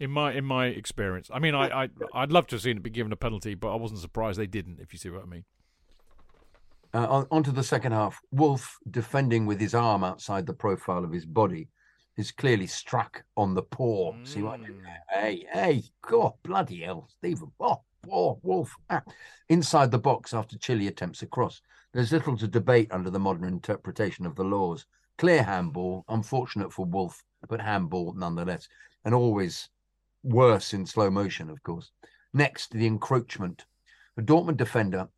In 0.00 0.10
my 0.10 0.32
in 0.32 0.46
my 0.46 0.66
experience, 0.66 1.28
I 1.30 1.40
mean, 1.40 1.54
I, 1.54 1.84
I 1.84 1.88
I'd 2.14 2.32
love 2.32 2.46
to 2.48 2.54
have 2.54 2.62
seen 2.62 2.78
it 2.78 2.82
be 2.82 2.88
given 2.88 3.12
a 3.12 3.16
penalty, 3.16 3.54
but 3.54 3.70
I 3.70 3.76
wasn't 3.76 4.00
surprised 4.00 4.38
they 4.38 4.46
didn't. 4.46 4.80
If 4.80 4.94
you 4.94 4.98
see 4.98 5.10
what 5.10 5.22
I 5.22 5.26
mean. 5.26 5.44
Uh, 6.94 7.24
on, 7.30 7.42
to 7.42 7.52
the 7.52 7.62
second 7.62 7.92
half. 7.92 8.20
Wolf 8.30 8.78
defending 8.90 9.46
with 9.46 9.58
his 9.58 9.74
arm 9.74 10.04
outside 10.04 10.46
the 10.46 10.52
profile 10.52 11.04
of 11.04 11.12
his 11.12 11.24
body 11.24 11.68
is 12.18 12.30
clearly 12.30 12.66
struck 12.66 13.24
on 13.36 13.54
the 13.54 13.62
paw. 13.62 14.14
See 14.24 14.42
what 14.42 14.60
I 14.60 14.66
did 14.66 14.76
there? 14.84 15.02
Hey, 15.08 15.46
hey, 15.52 15.82
God, 16.02 16.34
bloody 16.42 16.80
hell, 16.82 17.08
Stephen. 17.08 17.50
Oh, 17.58 17.80
poor 18.02 18.38
Wolf. 18.42 18.74
Ah. 18.90 19.02
Inside 19.48 19.90
the 19.90 19.98
box 19.98 20.34
after 20.34 20.58
Chilly 20.58 20.86
attempts 20.86 21.22
a 21.22 21.26
cross. 21.26 21.62
There's 21.94 22.12
little 22.12 22.36
to 22.36 22.46
debate 22.46 22.88
under 22.90 23.10
the 23.10 23.18
modern 23.18 23.48
interpretation 23.48 24.26
of 24.26 24.34
the 24.34 24.44
laws. 24.44 24.84
Clear 25.16 25.42
handball, 25.42 26.04
unfortunate 26.08 26.72
for 26.72 26.84
Wolf, 26.84 27.22
but 27.48 27.60
handball 27.60 28.12
nonetheless. 28.14 28.68
And 29.04 29.14
always 29.14 29.70
worse 30.22 30.74
in 30.74 30.84
slow 30.84 31.10
motion, 31.10 31.48
of 31.48 31.62
course. 31.62 31.90
Next, 32.34 32.72
the 32.72 32.86
encroachment. 32.86 33.64
The 34.16 34.22
Dortmund 34.22 34.58
defender 34.58 35.08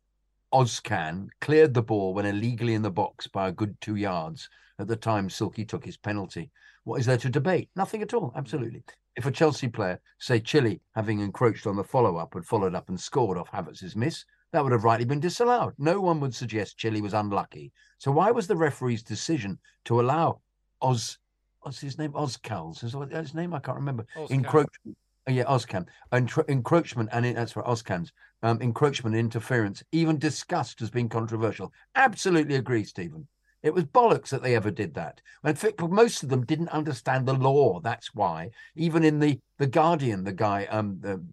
Ozcan 0.53 1.27
cleared 1.41 1.73
the 1.73 1.81
ball 1.81 2.13
when 2.13 2.25
illegally 2.25 2.73
in 2.73 2.81
the 2.81 2.91
box 2.91 3.27
by 3.27 3.47
a 3.47 3.51
good 3.51 3.79
two 3.81 3.95
yards. 3.95 4.49
At 4.79 4.87
the 4.87 4.95
time, 4.95 5.29
Silky 5.29 5.65
took 5.65 5.85
his 5.85 5.97
penalty. 5.97 6.51
What 6.83 6.99
is 6.99 7.05
there 7.05 7.17
to 7.17 7.29
debate? 7.29 7.69
Nothing 7.75 8.01
at 8.01 8.13
all. 8.13 8.31
Absolutely. 8.35 8.83
If 9.15 9.25
a 9.25 9.31
Chelsea 9.31 9.69
player, 9.69 9.99
say 10.19 10.39
Chilly, 10.39 10.81
having 10.93 11.19
encroached 11.19 11.65
on 11.67 11.75
the 11.75 11.83
follow 11.83 12.17
up, 12.17 12.33
had 12.33 12.45
followed 12.45 12.75
up 12.75 12.89
and 12.89 12.99
scored 12.99 13.37
off 13.37 13.49
Havertz's 13.49 13.95
miss, 13.95 14.25
that 14.51 14.63
would 14.63 14.73
have 14.73 14.83
rightly 14.83 15.05
been 15.05 15.19
disallowed. 15.19 15.73
No 15.77 15.99
one 15.99 16.19
would 16.19 16.35
suggest 16.35 16.77
Chilly 16.77 17.01
was 17.01 17.13
unlucky. 17.13 17.71
So 17.97 18.11
why 18.11 18.31
was 18.31 18.47
the 18.47 18.55
referee's 18.55 19.03
decision 19.03 19.57
to 19.85 20.01
allow 20.01 20.41
Oz, 20.81 21.17
what's 21.61 21.79
his 21.79 21.97
name? 21.97 22.11
Ozcals. 22.11 22.83
Is 22.83 22.95
his 23.11 23.33
name? 23.33 23.53
I 23.53 23.59
can't 23.59 23.77
remember. 23.77 24.05
Encroachment. 24.29 24.97
Oh, 25.27 25.31
yeah, 25.31 25.45
Ozcam. 25.45 25.87
Encro- 26.11 26.47
encroachment 26.49 27.09
and 27.11 27.25
it, 27.25 27.35
that's 27.35 27.55
right, 27.55 27.65
Ozcams. 27.65 28.11
Um, 28.43 28.61
encroachment, 28.61 29.15
interference, 29.15 29.83
even 29.91 30.19
discussed 30.19 30.81
as 30.81 30.91
being 30.91 31.09
controversial. 31.09 31.73
Absolutely 31.95 32.55
agree, 32.55 32.83
Stephen. 32.83 33.27
It 33.63 33.73
was 33.73 33.85
bollocks 33.85 34.29
that 34.29 34.43
they 34.43 34.55
ever 34.55 34.69
did 34.69 34.93
that. 34.93 35.21
In 35.43 35.55
fact, 35.55 35.81
most 35.81 36.21
of 36.21 36.29
them 36.29 36.45
didn't 36.45 36.69
understand 36.69 37.25
the 37.25 37.33
law. 37.33 37.79
That's 37.79 38.13
why. 38.13 38.51
Even 38.75 39.03
in 39.03 39.19
the 39.19 39.39
the 39.57 39.65
Guardian, 39.65 40.23
the 40.23 40.33
guy, 40.33 40.65
um, 40.65 40.99
the, 41.01 41.23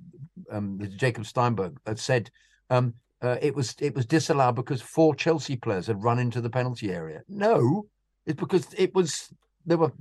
um, 0.51 0.79
the 0.79 0.87
Jacob 0.87 1.27
Steinberg, 1.27 1.77
had 1.87 1.99
said 1.99 2.31
um, 2.71 2.95
uh, 3.21 3.37
it 3.43 3.55
was 3.55 3.75
it 3.81 3.95
was 3.95 4.07
disallowed 4.07 4.55
because 4.55 4.81
four 4.81 5.15
Chelsea 5.15 5.57
players 5.57 5.89
had 5.89 6.03
run 6.03 6.19
into 6.19 6.41
the 6.41 6.49
penalty 6.49 6.91
area. 6.91 7.21
No, 7.29 7.85
it's 8.25 8.41
because 8.41 8.67
it 8.79 8.95
was 8.95 9.29
there 9.67 9.77
were, 9.77 9.93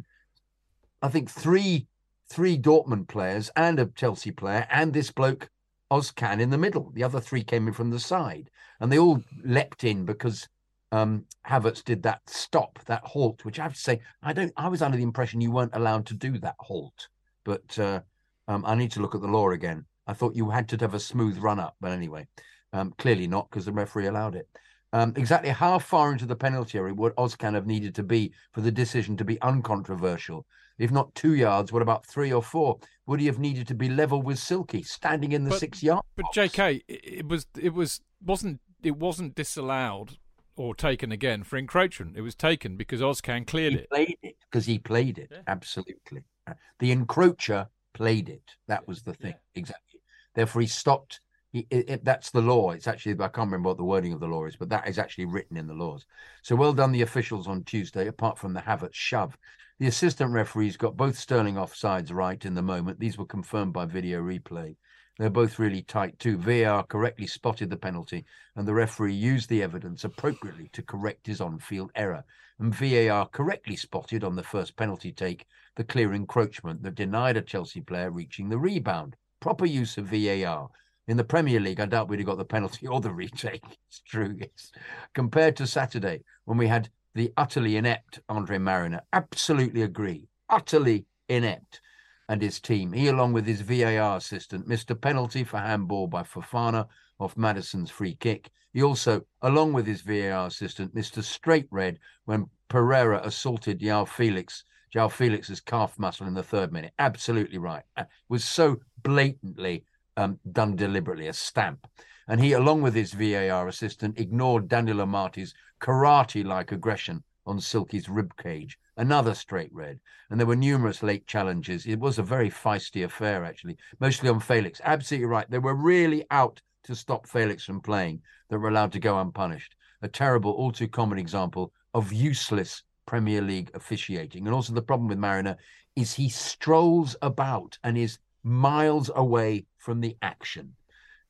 I 1.01 1.09
think, 1.09 1.29
three 1.29 1.87
three 2.31 2.57
Dortmund 2.57 3.09
players 3.09 3.51
and 3.57 3.77
a 3.77 3.87
Chelsea 3.87 4.31
player 4.31 4.65
and 4.71 4.93
this 4.93 5.11
bloke 5.11 5.49
Ozcan 5.91 6.39
in 6.39 6.49
the 6.49 6.57
middle. 6.57 6.89
The 6.93 7.03
other 7.03 7.19
three 7.19 7.43
came 7.43 7.67
in 7.67 7.73
from 7.73 7.89
the 7.89 7.99
side, 7.99 8.49
and 8.79 8.89
they 8.89 8.97
all 8.97 9.21
leapt 9.43 9.83
in 9.83 10.05
because 10.05 10.47
um, 10.93 11.25
Havertz 11.45 11.83
did 11.83 12.03
that 12.03 12.21
stop, 12.27 12.79
that 12.85 13.03
halt, 13.03 13.43
which 13.43 13.59
I 13.59 13.63
have 13.63 13.73
to 13.73 13.79
say, 13.79 13.99
I 14.23 14.31
don't. 14.31 14.53
I 14.55 14.69
was 14.69 14.81
under 14.81 14.95
the 14.95 15.03
impression 15.03 15.41
you 15.41 15.51
weren't 15.51 15.75
allowed 15.75 16.05
to 16.07 16.13
do 16.13 16.37
that 16.39 16.55
halt, 16.59 17.09
but 17.43 17.77
uh, 17.77 17.99
um, 18.47 18.63
I 18.65 18.75
need 18.75 18.91
to 18.91 19.01
look 19.01 19.15
at 19.15 19.21
the 19.21 19.27
law 19.27 19.49
again. 19.49 19.85
I 20.07 20.13
thought 20.13 20.35
you 20.35 20.49
had 20.49 20.69
to 20.69 20.77
have 20.77 20.93
a 20.93 20.99
smooth 20.99 21.37
run 21.37 21.59
up, 21.59 21.75
but 21.81 21.91
anyway, 21.91 22.27
um, 22.71 22.93
clearly 22.97 23.27
not 23.27 23.49
because 23.49 23.65
the 23.65 23.73
referee 23.73 24.07
allowed 24.07 24.35
it. 24.35 24.47
Um, 24.93 25.13
exactly 25.15 25.49
how 25.49 25.79
far 25.79 26.11
into 26.11 26.25
the 26.25 26.35
penalty 26.35 26.77
area 26.77 26.93
would 26.93 27.15
Ozcan 27.15 27.53
have 27.53 27.67
needed 27.67 27.95
to 27.95 28.03
be 28.03 28.33
for 28.53 28.61
the 28.61 28.71
decision 28.71 29.15
to 29.17 29.25
be 29.25 29.41
uncontroversial? 29.41 30.45
If 30.77 30.91
not 30.91 31.13
two 31.15 31.35
yards, 31.35 31.71
what 31.71 31.81
about 31.81 32.05
three 32.05 32.31
or 32.33 32.41
four? 32.41 32.79
Would 33.05 33.19
he 33.19 33.25
have 33.27 33.39
needed 33.39 33.67
to 33.67 33.75
be 33.75 33.89
level 33.89 34.21
with 34.21 34.39
Silky, 34.39 34.83
standing 34.83 35.31
in 35.31 35.43
the 35.43 35.51
But- 35.51 35.59
six 35.59 35.83
yard? 35.83 36.03
But 36.15 36.23
box? 36.23 36.35
J.K., 36.35 36.83
it 36.87 37.27
was 37.27 37.45
it 37.59 37.73
was 37.73 38.01
wasn't 38.23 38.61
it 38.83 38.97
wasn't 38.97 39.35
disallowed 39.35 40.17
or 40.55 40.73
taken 40.75 41.11
again 41.11 41.43
for 41.43 41.57
encroachment. 41.57 42.17
It 42.17 42.21
was 42.21 42.35
taken 42.35 42.77
because 42.77 43.01
Ozcan 43.01 43.45
cleared 43.47 43.73
he 43.73 43.79
it. 43.79 43.89
played 43.89 44.17
it 44.23 44.35
because 44.49 44.65
he 44.65 44.79
played 44.79 45.17
it 45.17 45.29
Yeah. 45.31 45.41
absolutely. 45.47 46.23
Uh, 46.47 46.53
the 46.79 46.95
encroacher 46.95 47.67
played 47.93 48.29
it. 48.29 48.55
That 48.67 48.87
was 48.87 49.03
the 49.03 49.13
thing 49.13 49.35
exactly. 49.55 50.01
Therefore, 50.33 50.61
he 50.61 50.67
stopped. 50.67 51.19
It, 51.53 51.65
it- 51.69 52.05
that's 52.05 52.31
the 52.31 52.41
law. 52.41 52.71
It's 52.71 52.87
actually 52.87 53.13
I 53.13 53.27
can't 53.27 53.47
remember 53.47 53.69
what 53.69 53.77
the 53.77 53.83
wording 53.83 54.13
of 54.13 54.19
the 54.19 54.27
law 54.27 54.45
is, 54.45 54.55
but 54.55 54.69
that 54.69 54.87
is 54.87 54.97
actually 54.99 55.25
written 55.25 55.57
in 55.57 55.67
the 55.67 55.73
laws. 55.73 56.05
So 56.43 56.55
well 56.55 56.73
done 56.73 56.91
the 56.91 57.01
officials 57.01 57.47
on 57.47 57.63
Tuesday. 57.63 58.07
Apart 58.07 58.37
from 58.37 58.53
the 58.53 58.61
Havertz 58.61 58.93
shove, 58.95 59.37
the 59.79 59.87
assistant 59.87 60.31
referees 60.31 60.77
got 60.77 60.95
both 60.95 61.17
Sterling 61.17 61.55
offsides 61.55 62.13
right 62.13 62.45
in 62.45 62.53
the 62.53 62.61
moment. 62.61 62.99
These 62.99 63.17
were 63.17 63.25
confirmed 63.25 63.73
by 63.73 63.85
video 63.85 64.21
replay. 64.21 64.75
They're 65.17 65.29
both 65.29 65.59
really 65.59 65.81
tight 65.81 66.17
too. 66.19 66.37
VAR 66.37 66.83
correctly 66.83 67.27
spotted 67.27 67.69
the 67.69 67.77
penalty, 67.77 68.25
and 68.55 68.67
the 68.67 68.73
referee 68.73 69.13
used 69.13 69.49
the 69.49 69.61
evidence 69.61 70.03
appropriately 70.03 70.69
to 70.73 70.81
correct 70.81 71.27
his 71.27 71.41
on-field 71.41 71.91
error. 71.95 72.23
And 72.59 72.73
VAR 72.73 73.27
correctly 73.27 73.75
spotted 73.75 74.23
on 74.23 74.35
the 74.35 74.43
first 74.43 74.77
penalty 74.77 75.11
take 75.11 75.45
the 75.75 75.83
clear 75.83 76.13
encroachment 76.13 76.81
that 76.83 76.95
denied 76.95 77.37
a 77.37 77.41
Chelsea 77.41 77.81
player 77.81 78.09
reaching 78.09 78.49
the 78.49 78.57
rebound. 78.57 79.15
Proper 79.39 79.65
use 79.65 79.97
of 79.97 80.05
VAR. 80.05 80.69
In 81.07 81.17
the 81.17 81.23
Premier 81.23 81.59
League, 81.59 81.79
I 81.79 81.85
doubt 81.85 82.09
we'd 82.09 82.19
have 82.19 82.27
got 82.27 82.37
the 82.37 82.45
penalty 82.45 82.87
or 82.87 83.01
the 83.01 83.11
retake. 83.11 83.63
It's 83.87 84.01
true. 84.01 84.35
Yes. 84.37 84.71
Compared 85.13 85.55
to 85.57 85.67
Saturday, 85.67 86.23
when 86.45 86.57
we 86.57 86.67
had 86.67 86.89
the 87.15 87.33
utterly 87.37 87.77
inept 87.77 88.19
Andre 88.29 88.57
Marriner, 88.57 89.01
absolutely 89.13 89.81
agree. 89.81 90.27
Utterly 90.49 91.05
inept 91.27 91.81
and 92.29 92.41
his 92.41 92.59
team. 92.59 92.93
He, 92.93 93.07
along 93.07 93.33
with 93.33 93.45
his 93.45 93.61
VAR 93.61 94.15
assistant, 94.15 94.67
missed 94.67 94.89
a 94.91 94.95
penalty 94.95 95.43
for 95.43 95.57
handball 95.57 96.07
by 96.07 96.23
Fofana 96.23 96.87
off 97.19 97.35
Maddison's 97.35 97.91
free 97.91 98.15
kick. 98.15 98.49
He 98.73 98.81
also, 98.81 99.21
along 99.41 99.73
with 99.73 99.85
his 99.85 100.01
VAR 100.01 100.47
assistant, 100.47 100.95
missed 100.95 101.17
a 101.17 101.23
straight 101.23 101.67
red 101.71 101.99
when 102.25 102.49
Pereira 102.69 103.19
assaulted 103.23 103.81
João 103.81 104.07
Felix, 104.07 104.63
João 104.95 105.11
Felix's 105.11 105.59
calf 105.59 105.99
muscle 105.99 106.25
in 106.25 106.33
the 106.33 106.43
third 106.43 106.71
minute. 106.71 106.93
Absolutely 106.99 107.57
right. 107.57 107.83
Uh, 107.97 108.05
was 108.29 108.45
so 108.45 108.77
blatantly 109.03 109.83
um, 110.17 110.39
done 110.51 110.75
deliberately, 110.75 111.27
a 111.27 111.33
stamp. 111.33 111.87
And 112.27 112.39
he, 112.39 112.53
along 112.53 112.81
with 112.81 112.93
his 112.93 113.13
VAR 113.13 113.67
assistant, 113.67 114.19
ignored 114.19 114.67
Daniel 114.67 114.99
Amartey's 114.99 115.53
karate-like 115.81 116.71
aggression 116.71 117.23
on 117.45 117.59
Silky's 117.59 118.07
ribcage. 118.07 118.73
Another 118.97 119.33
straight 119.33 119.73
red. 119.73 119.99
And 120.29 120.39
there 120.39 120.47
were 120.47 120.55
numerous 120.55 121.01
late 121.01 121.25
challenges. 121.27 121.85
It 121.85 121.99
was 121.99 122.19
a 122.19 122.23
very 122.23 122.49
feisty 122.49 123.03
affair, 123.03 123.43
actually, 123.43 123.77
mostly 123.99 124.29
on 124.29 124.39
Felix. 124.39 124.79
Absolutely 124.83 125.25
right. 125.25 125.49
They 125.49 125.59
were 125.59 125.75
really 125.75 126.25
out 126.29 126.61
to 126.83 126.95
stop 126.95 127.27
Felix 127.27 127.65
from 127.65 127.81
playing 127.81 128.21
that 128.49 128.59
were 128.59 128.69
allowed 128.69 128.91
to 128.93 128.99
go 128.99 129.19
unpunished. 129.19 129.75
A 130.03 130.07
terrible, 130.07 130.51
all 130.51 130.71
too 130.71 130.87
common 130.87 131.17
example 131.17 131.73
of 131.93 132.13
useless 132.13 132.83
Premier 133.05 133.41
League 133.41 133.71
officiating. 133.73 134.45
And 134.45 134.55
also 134.55 134.73
the 134.73 134.81
problem 134.81 135.09
with 135.09 135.17
Marriner 135.17 135.57
is 135.95 136.13
he 136.13 136.29
strolls 136.29 137.15
about 137.21 137.77
and 137.83 137.97
is 137.97 138.19
miles 138.43 139.09
away 139.15 139.65
from 139.77 140.01
the 140.01 140.17
action. 140.21 140.75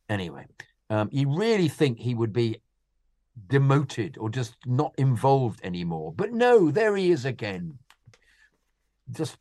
Anyway, 0.09 0.45
um, 0.89 1.09
you 1.11 1.35
really 1.35 1.67
think 1.67 1.99
he 1.99 2.13
would 2.13 2.33
be 2.33 2.61
demoted 3.47 4.17
or 4.17 4.29
just 4.29 4.55
not 4.65 4.93
involved 4.97 5.61
anymore. 5.63 6.13
But 6.15 6.33
no, 6.33 6.71
there 6.71 6.95
he 6.95 7.11
is 7.11 7.25
again. 7.25 7.77
Just 9.09 9.37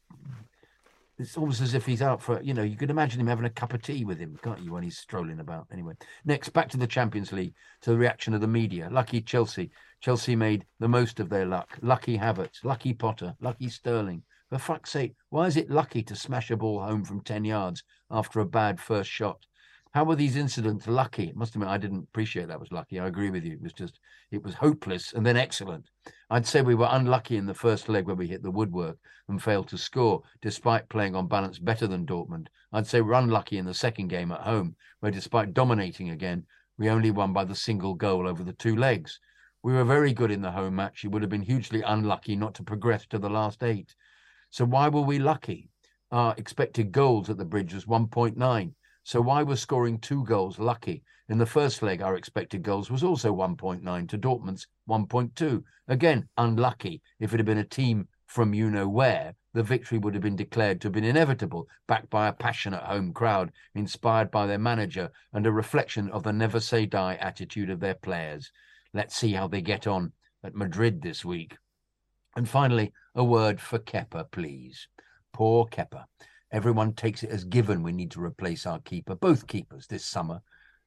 it's 1.20 1.36
almost 1.36 1.60
as 1.60 1.74
if 1.74 1.84
he's 1.84 2.00
out 2.02 2.22
for 2.22 2.40
you 2.40 2.54
know 2.54 2.62
you 2.62 2.76
can 2.76 2.90
imagine 2.90 3.20
him 3.20 3.26
having 3.26 3.44
a 3.44 3.50
cup 3.50 3.74
of 3.74 3.82
tea 3.82 4.04
with 4.04 4.18
him 4.18 4.38
can't 4.42 4.60
you 4.60 4.72
when 4.72 4.82
he's 4.82 4.96
strolling 4.96 5.40
about 5.40 5.66
anyway 5.70 5.92
next 6.24 6.48
back 6.50 6.68
to 6.68 6.78
the 6.78 6.86
champions 6.86 7.30
league 7.30 7.52
to 7.82 7.90
the 7.90 7.96
reaction 7.96 8.32
of 8.32 8.40
the 8.40 8.46
media 8.46 8.88
lucky 8.90 9.20
chelsea 9.20 9.70
chelsea 10.00 10.34
made 10.34 10.64
the 10.78 10.88
most 10.88 11.20
of 11.20 11.28
their 11.28 11.44
luck 11.44 11.78
lucky 11.82 12.16
havertz 12.16 12.64
lucky 12.64 12.94
potter 12.94 13.34
lucky 13.40 13.68
sterling 13.68 14.22
for 14.50 14.58
fuck's 14.58 14.90
sake 14.90 15.14
why 15.30 15.46
is 15.46 15.56
it 15.56 15.70
lucky 15.70 16.02
to 16.02 16.14
smash 16.14 16.50
a 16.50 16.56
ball 16.56 16.82
home 16.82 17.04
from 17.04 17.22
10 17.22 17.44
yards 17.44 17.82
after 18.10 18.40
a 18.40 18.44
bad 18.44 18.78
first 18.78 19.10
shot 19.10 19.46
how 19.92 20.04
were 20.04 20.14
these 20.14 20.36
incidents 20.36 20.86
lucky? 20.86 21.24
It 21.24 21.36
must 21.36 21.56
admit, 21.56 21.68
I 21.68 21.76
didn't 21.76 22.04
appreciate 22.04 22.46
that 22.46 22.60
was 22.60 22.70
lucky. 22.70 23.00
I 23.00 23.08
agree 23.08 23.30
with 23.30 23.42
you. 23.44 23.54
It 23.54 23.62
was 23.62 23.72
just, 23.72 23.98
it 24.30 24.40
was 24.40 24.54
hopeless 24.54 25.12
and 25.12 25.26
then 25.26 25.36
excellent. 25.36 25.86
I'd 26.30 26.46
say 26.46 26.62
we 26.62 26.76
were 26.76 26.86
unlucky 26.88 27.36
in 27.36 27.46
the 27.46 27.54
first 27.54 27.88
leg 27.88 28.06
when 28.06 28.16
we 28.16 28.28
hit 28.28 28.40
the 28.44 28.52
woodwork 28.52 28.98
and 29.26 29.42
failed 29.42 29.66
to 29.68 29.78
score, 29.78 30.22
despite 30.40 30.88
playing 30.88 31.16
on 31.16 31.26
balance 31.26 31.58
better 31.58 31.88
than 31.88 32.06
Dortmund. 32.06 32.46
I'd 32.72 32.86
say 32.86 33.00
we're 33.00 33.14
unlucky 33.14 33.58
in 33.58 33.66
the 33.66 33.74
second 33.74 34.08
game 34.08 34.30
at 34.30 34.42
home, 34.42 34.76
where 35.00 35.10
despite 35.10 35.54
dominating 35.54 36.10
again, 36.10 36.46
we 36.78 36.88
only 36.88 37.10
won 37.10 37.32
by 37.32 37.44
the 37.44 37.56
single 37.56 37.94
goal 37.94 38.28
over 38.28 38.44
the 38.44 38.52
two 38.52 38.76
legs. 38.76 39.18
We 39.64 39.72
were 39.72 39.84
very 39.84 40.12
good 40.12 40.30
in 40.30 40.40
the 40.40 40.52
home 40.52 40.76
match. 40.76 41.02
You 41.02 41.10
would 41.10 41.22
have 41.22 41.30
been 41.30 41.42
hugely 41.42 41.82
unlucky 41.82 42.36
not 42.36 42.54
to 42.54 42.62
progress 42.62 43.06
to 43.06 43.18
the 43.18 43.28
last 43.28 43.64
eight. 43.64 43.96
So 44.50 44.64
why 44.64 44.88
were 44.88 45.02
we 45.02 45.18
lucky? 45.18 45.68
Our 46.10 46.34
expected 46.36 46.90
goals 46.90 47.30
at 47.30 47.38
the 47.38 47.44
bridge 47.44 47.72
was 47.72 47.86
1.9. 47.86 48.74
So 49.04 49.20
why 49.20 49.42
was 49.42 49.60
scoring 49.60 49.98
two 49.98 50.24
goals 50.24 50.58
lucky? 50.58 51.04
In 51.28 51.38
the 51.38 51.46
first 51.46 51.82
leg, 51.82 52.02
our 52.02 52.16
expected 52.16 52.64
goals 52.64 52.90
was 52.90 53.04
also 53.04 53.32
1.9 53.32 54.08
to 54.08 54.18
Dortmund's 54.18 54.66
1.2. 54.88 55.62
Again, 55.86 56.28
unlucky. 56.36 57.00
If 57.20 57.32
it 57.32 57.38
had 57.38 57.46
been 57.46 57.58
a 57.58 57.64
team 57.64 58.08
from 58.26 58.52
you 58.52 58.70
know 58.70 58.88
where, 58.88 59.34
the 59.54 59.62
victory 59.62 59.98
would 59.98 60.14
have 60.14 60.22
been 60.22 60.36
declared 60.36 60.80
to 60.80 60.86
have 60.86 60.92
been 60.92 61.04
inevitable, 61.04 61.68
backed 61.86 62.10
by 62.10 62.26
a 62.28 62.32
passionate 62.32 62.82
home 62.82 63.12
crowd, 63.12 63.52
inspired 63.74 64.30
by 64.30 64.46
their 64.46 64.58
manager, 64.58 65.10
and 65.32 65.46
a 65.46 65.52
reflection 65.52 66.10
of 66.10 66.24
the 66.24 66.32
never 66.32 66.58
say 66.58 66.86
die 66.86 67.14
attitude 67.14 67.70
of 67.70 67.80
their 67.80 67.94
players. 67.94 68.50
Let's 68.92 69.16
see 69.16 69.32
how 69.32 69.46
they 69.46 69.62
get 69.62 69.86
on 69.86 70.12
at 70.42 70.54
Madrid 70.54 71.02
this 71.02 71.24
week. 71.24 71.56
And 72.36 72.48
finally, 72.48 72.92
a 73.14 73.24
word 73.24 73.60
for 73.60 73.78
Kepa, 73.78 74.30
please. 74.30 74.88
Poor 75.32 75.66
Kepa. 75.66 76.04
Everyone 76.52 76.92
takes 76.92 77.22
it 77.22 77.30
as 77.30 77.44
given 77.44 77.82
we 77.82 77.92
need 77.92 78.10
to 78.12 78.22
replace 78.22 78.66
our 78.66 78.80
keeper, 78.80 79.14
both 79.14 79.46
keepers 79.46 79.86
this 79.86 80.04
summer. 80.04 80.40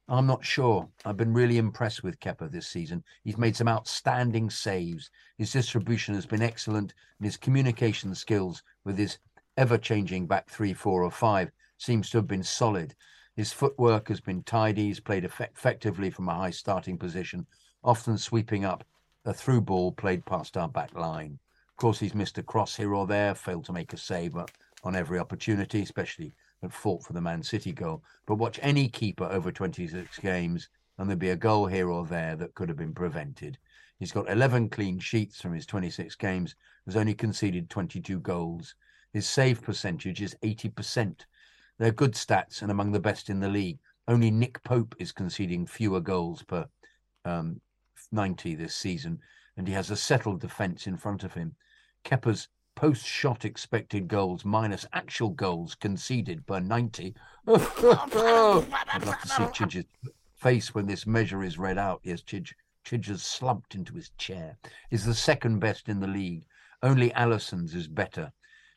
I'm 0.08 0.26
not 0.26 0.44
sure. 0.44 0.88
I've 1.06 1.16
been 1.16 1.32
really 1.32 1.56
impressed 1.56 2.02
with 2.02 2.20
Kepper 2.20 2.48
this 2.48 2.68
season. 2.68 3.02
He's 3.22 3.38
made 3.38 3.56
some 3.56 3.68
outstanding 3.68 4.50
saves. 4.50 5.10
His 5.38 5.52
distribution 5.52 6.14
has 6.14 6.26
been 6.26 6.42
excellent, 6.42 6.92
and 7.18 7.24
his 7.24 7.38
communication 7.38 8.14
skills 8.14 8.62
with 8.84 8.98
his 8.98 9.18
ever 9.56 9.78
changing 9.78 10.26
back 10.26 10.50
three, 10.50 10.74
four, 10.74 11.02
or 11.02 11.10
five 11.10 11.50
seems 11.78 12.10
to 12.10 12.18
have 12.18 12.26
been 12.26 12.42
solid. 12.42 12.94
His 13.34 13.52
footwork 13.52 14.08
has 14.08 14.20
been 14.20 14.42
tidy. 14.42 14.84
He's 14.84 15.00
played 15.00 15.24
effect- 15.24 15.56
effectively 15.56 16.10
from 16.10 16.28
a 16.28 16.34
high 16.34 16.50
starting 16.50 16.98
position, 16.98 17.46
often 17.82 18.18
sweeping 18.18 18.64
up 18.64 18.84
a 19.24 19.32
through 19.32 19.62
ball 19.62 19.92
played 19.92 20.24
past 20.26 20.56
our 20.56 20.68
back 20.68 20.94
line. 20.94 21.38
Of 21.70 21.76
course, 21.76 21.98
he's 21.98 22.14
missed 22.14 22.38
a 22.38 22.42
cross 22.42 22.76
here 22.76 22.94
or 22.94 23.06
there, 23.06 23.34
failed 23.34 23.64
to 23.66 23.72
make 23.72 23.92
a 23.92 23.96
save 23.96 24.36
on 24.36 24.94
every 24.94 25.18
opportunity, 25.18 25.82
especially 25.82 26.34
at 26.62 26.72
fault 26.72 27.04
for 27.04 27.14
the 27.14 27.20
Man 27.20 27.42
City 27.42 27.72
goal. 27.72 28.04
But 28.26 28.36
watch 28.36 28.60
any 28.62 28.88
keeper 28.88 29.24
over 29.24 29.50
26 29.50 30.18
games, 30.18 30.68
and 30.98 31.08
there'd 31.08 31.18
be 31.18 31.30
a 31.30 31.36
goal 31.36 31.66
here 31.66 31.90
or 31.90 32.04
there 32.06 32.36
that 32.36 32.54
could 32.54 32.68
have 32.68 32.78
been 32.78 32.94
prevented. 32.94 33.58
He's 33.98 34.12
got 34.12 34.30
11 34.30 34.68
clean 34.68 34.98
sheets 34.98 35.40
from 35.40 35.54
his 35.54 35.66
26 35.66 36.14
games, 36.16 36.54
has 36.84 36.96
only 36.96 37.14
conceded 37.14 37.70
22 37.70 38.20
goals. 38.20 38.74
His 39.12 39.28
save 39.28 39.62
percentage 39.62 40.20
is 40.20 40.36
80%. 40.42 41.20
They're 41.78 41.92
good 41.92 42.12
stats 42.12 42.62
and 42.62 42.70
among 42.70 42.92
the 42.92 43.00
best 43.00 43.30
in 43.30 43.40
the 43.40 43.48
league. 43.48 43.78
Only 44.06 44.30
Nick 44.30 44.62
Pope 44.64 44.94
is 44.98 45.12
conceding 45.12 45.66
fewer 45.66 46.00
goals 46.00 46.42
per 46.42 46.66
um, 47.24 47.60
90 48.14 48.54
this 48.54 48.74
season, 48.74 49.20
and 49.56 49.68
he 49.68 49.74
has 49.74 49.90
a 49.90 49.96
settled 49.96 50.40
defence 50.40 50.86
in 50.86 50.96
front 50.96 51.22
of 51.24 51.34
him. 51.34 51.56
Kepa's 52.04 52.48
post 52.74 53.06
shot 53.06 53.44
expected 53.44 54.08
goals 54.08 54.44
minus 54.44 54.86
actual 54.92 55.28
goals 55.28 55.74
conceded 55.74 56.46
per 56.46 56.60
90. 56.60 57.14
I'd 57.46 59.04
love 59.04 59.20
to 59.20 59.28
see 59.28 59.44
Chidge's 59.44 59.84
face 60.34 60.74
when 60.74 60.86
this 60.86 61.06
measure 61.06 61.42
is 61.42 61.58
read 61.58 61.78
out. 61.78 62.00
Yes, 62.02 62.22
Chidge, 62.22 62.52
Chidge 62.84 63.06
has 63.06 63.22
slumped 63.22 63.74
into 63.74 63.94
his 63.94 64.10
chair. 64.18 64.58
Is 64.90 65.04
the 65.04 65.14
second 65.14 65.58
best 65.60 65.88
in 65.88 66.00
the 66.00 66.06
league. 66.06 66.44
Only 66.82 67.10
Alisson's 67.12 67.74
is 67.74 67.88
better. 67.88 68.32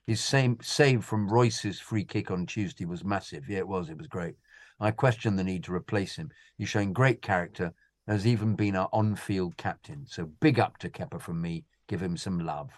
His 0.06 0.22
same 0.22 0.58
save 0.62 1.04
from 1.04 1.30
Reus's 1.30 1.80
free 1.80 2.06
kick 2.06 2.32
on 2.32 2.46
Tuesday 2.46 2.86
was 2.86 3.04
massive. 3.04 3.50
Yeah, 3.50 3.58
it 3.60 3.68
was. 3.68 3.90
It 3.90 3.98
was 3.98 4.08
great. 4.08 4.36
I 4.80 4.92
question 4.92 5.36
the 5.36 5.44
need 5.44 5.64
to 5.66 5.74
replace 5.74 6.16
him. 6.16 6.32
He's 6.58 6.70
showing 6.70 6.94
great 6.94 7.22
character, 7.22 7.74
has 8.08 8.26
even 8.26 8.56
been 8.56 8.76
our 8.76 8.90
on 8.94 9.16
field 9.16 9.58
captain. 9.58 10.06
So 10.08 10.26
big 10.40 10.60
up 10.60 10.78
to 10.80 10.90
Kepa 10.90 11.22
from 11.22 11.42
me. 11.42 11.66
Give 11.88 12.02
him 12.02 12.18
some 12.18 12.40
love. 12.40 12.70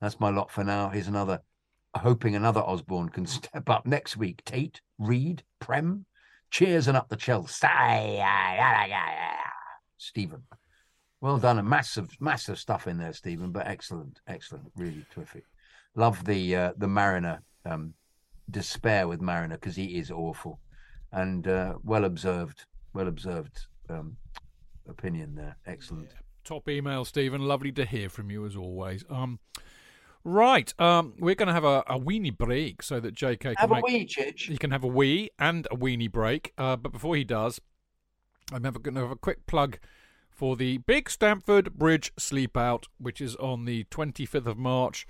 That's 0.00 0.20
my 0.20 0.30
lot 0.30 0.50
for 0.50 0.64
now. 0.64 0.90
Here's 0.90 1.08
another, 1.08 1.40
hoping 1.94 2.36
another 2.36 2.60
Osborne 2.60 3.08
can 3.08 3.26
step 3.26 3.68
up 3.70 3.86
next 3.86 4.16
week. 4.16 4.44
Tate, 4.44 4.80
Reed, 4.98 5.42
Prem, 5.60 6.04
cheers 6.50 6.88
and 6.88 6.96
up 6.96 7.08
the 7.08 7.16
Chelsea. 7.16 7.66
Stephen. 9.96 10.42
Well 11.20 11.38
done. 11.38 11.58
A 11.58 11.62
massive, 11.62 12.10
massive 12.20 12.58
stuff 12.58 12.86
in 12.86 12.98
there, 12.98 13.14
Stephen, 13.14 13.50
but 13.50 13.66
excellent, 13.66 14.20
excellent, 14.28 14.70
really 14.76 15.04
terrific. 15.12 15.44
Love 15.94 16.22
the 16.26 16.54
uh, 16.54 16.72
the 16.76 16.86
Marriner 16.86 17.42
um, 17.64 17.94
despair 18.50 19.08
with 19.08 19.22
Marriner 19.22 19.56
because 19.56 19.74
he 19.74 19.96
is 19.96 20.10
awful, 20.10 20.60
and 21.12 21.48
uh, 21.48 21.74
well 21.82 22.04
observed, 22.04 22.66
well 22.92 23.08
observed 23.08 23.66
um, 23.88 24.18
opinion 24.88 25.34
there. 25.34 25.56
Excellent. 25.66 26.10
Yeah. 26.12 26.20
Top 26.44 26.68
email, 26.68 27.04
Stephen. 27.04 27.42
Lovely 27.42 27.72
to 27.72 27.84
hear 27.84 28.08
from 28.08 28.30
you 28.30 28.46
as 28.46 28.56
always. 28.56 29.04
Um, 29.10 29.40
Right, 30.28 30.74
um, 30.80 31.14
we're 31.20 31.36
going 31.36 31.46
to 31.46 31.52
have 31.52 31.62
a, 31.62 31.84
a, 31.86 32.00
weenie 32.00 32.36
break 32.36 32.82
so 32.82 32.98
that 32.98 33.14
JK 33.14 33.38
can 33.38 33.54
have 33.54 33.70
make, 33.70 33.84
a 33.84 33.86
wee, 33.86 34.04
Chidge. 34.04 34.48
He 34.48 34.58
can 34.58 34.72
have 34.72 34.82
a 34.82 34.88
wee 34.88 35.30
and 35.38 35.68
a 35.70 35.76
weenie 35.76 36.10
break. 36.10 36.52
Uh, 36.58 36.74
but 36.74 36.90
before 36.90 37.14
he 37.14 37.22
does, 37.22 37.60
I'm 38.52 38.62
going 38.62 38.96
to 38.96 39.02
have 39.02 39.12
a 39.12 39.14
quick 39.14 39.46
plug 39.46 39.78
for 40.28 40.56
the 40.56 40.78
Big 40.78 41.08
Stamford 41.08 41.74
Bridge 41.74 42.12
Sleep 42.18 42.56
Out, 42.56 42.88
which 42.98 43.20
is 43.20 43.36
on 43.36 43.66
the 43.66 43.84
25th 43.84 44.46
of 44.46 44.58
March, 44.58 45.06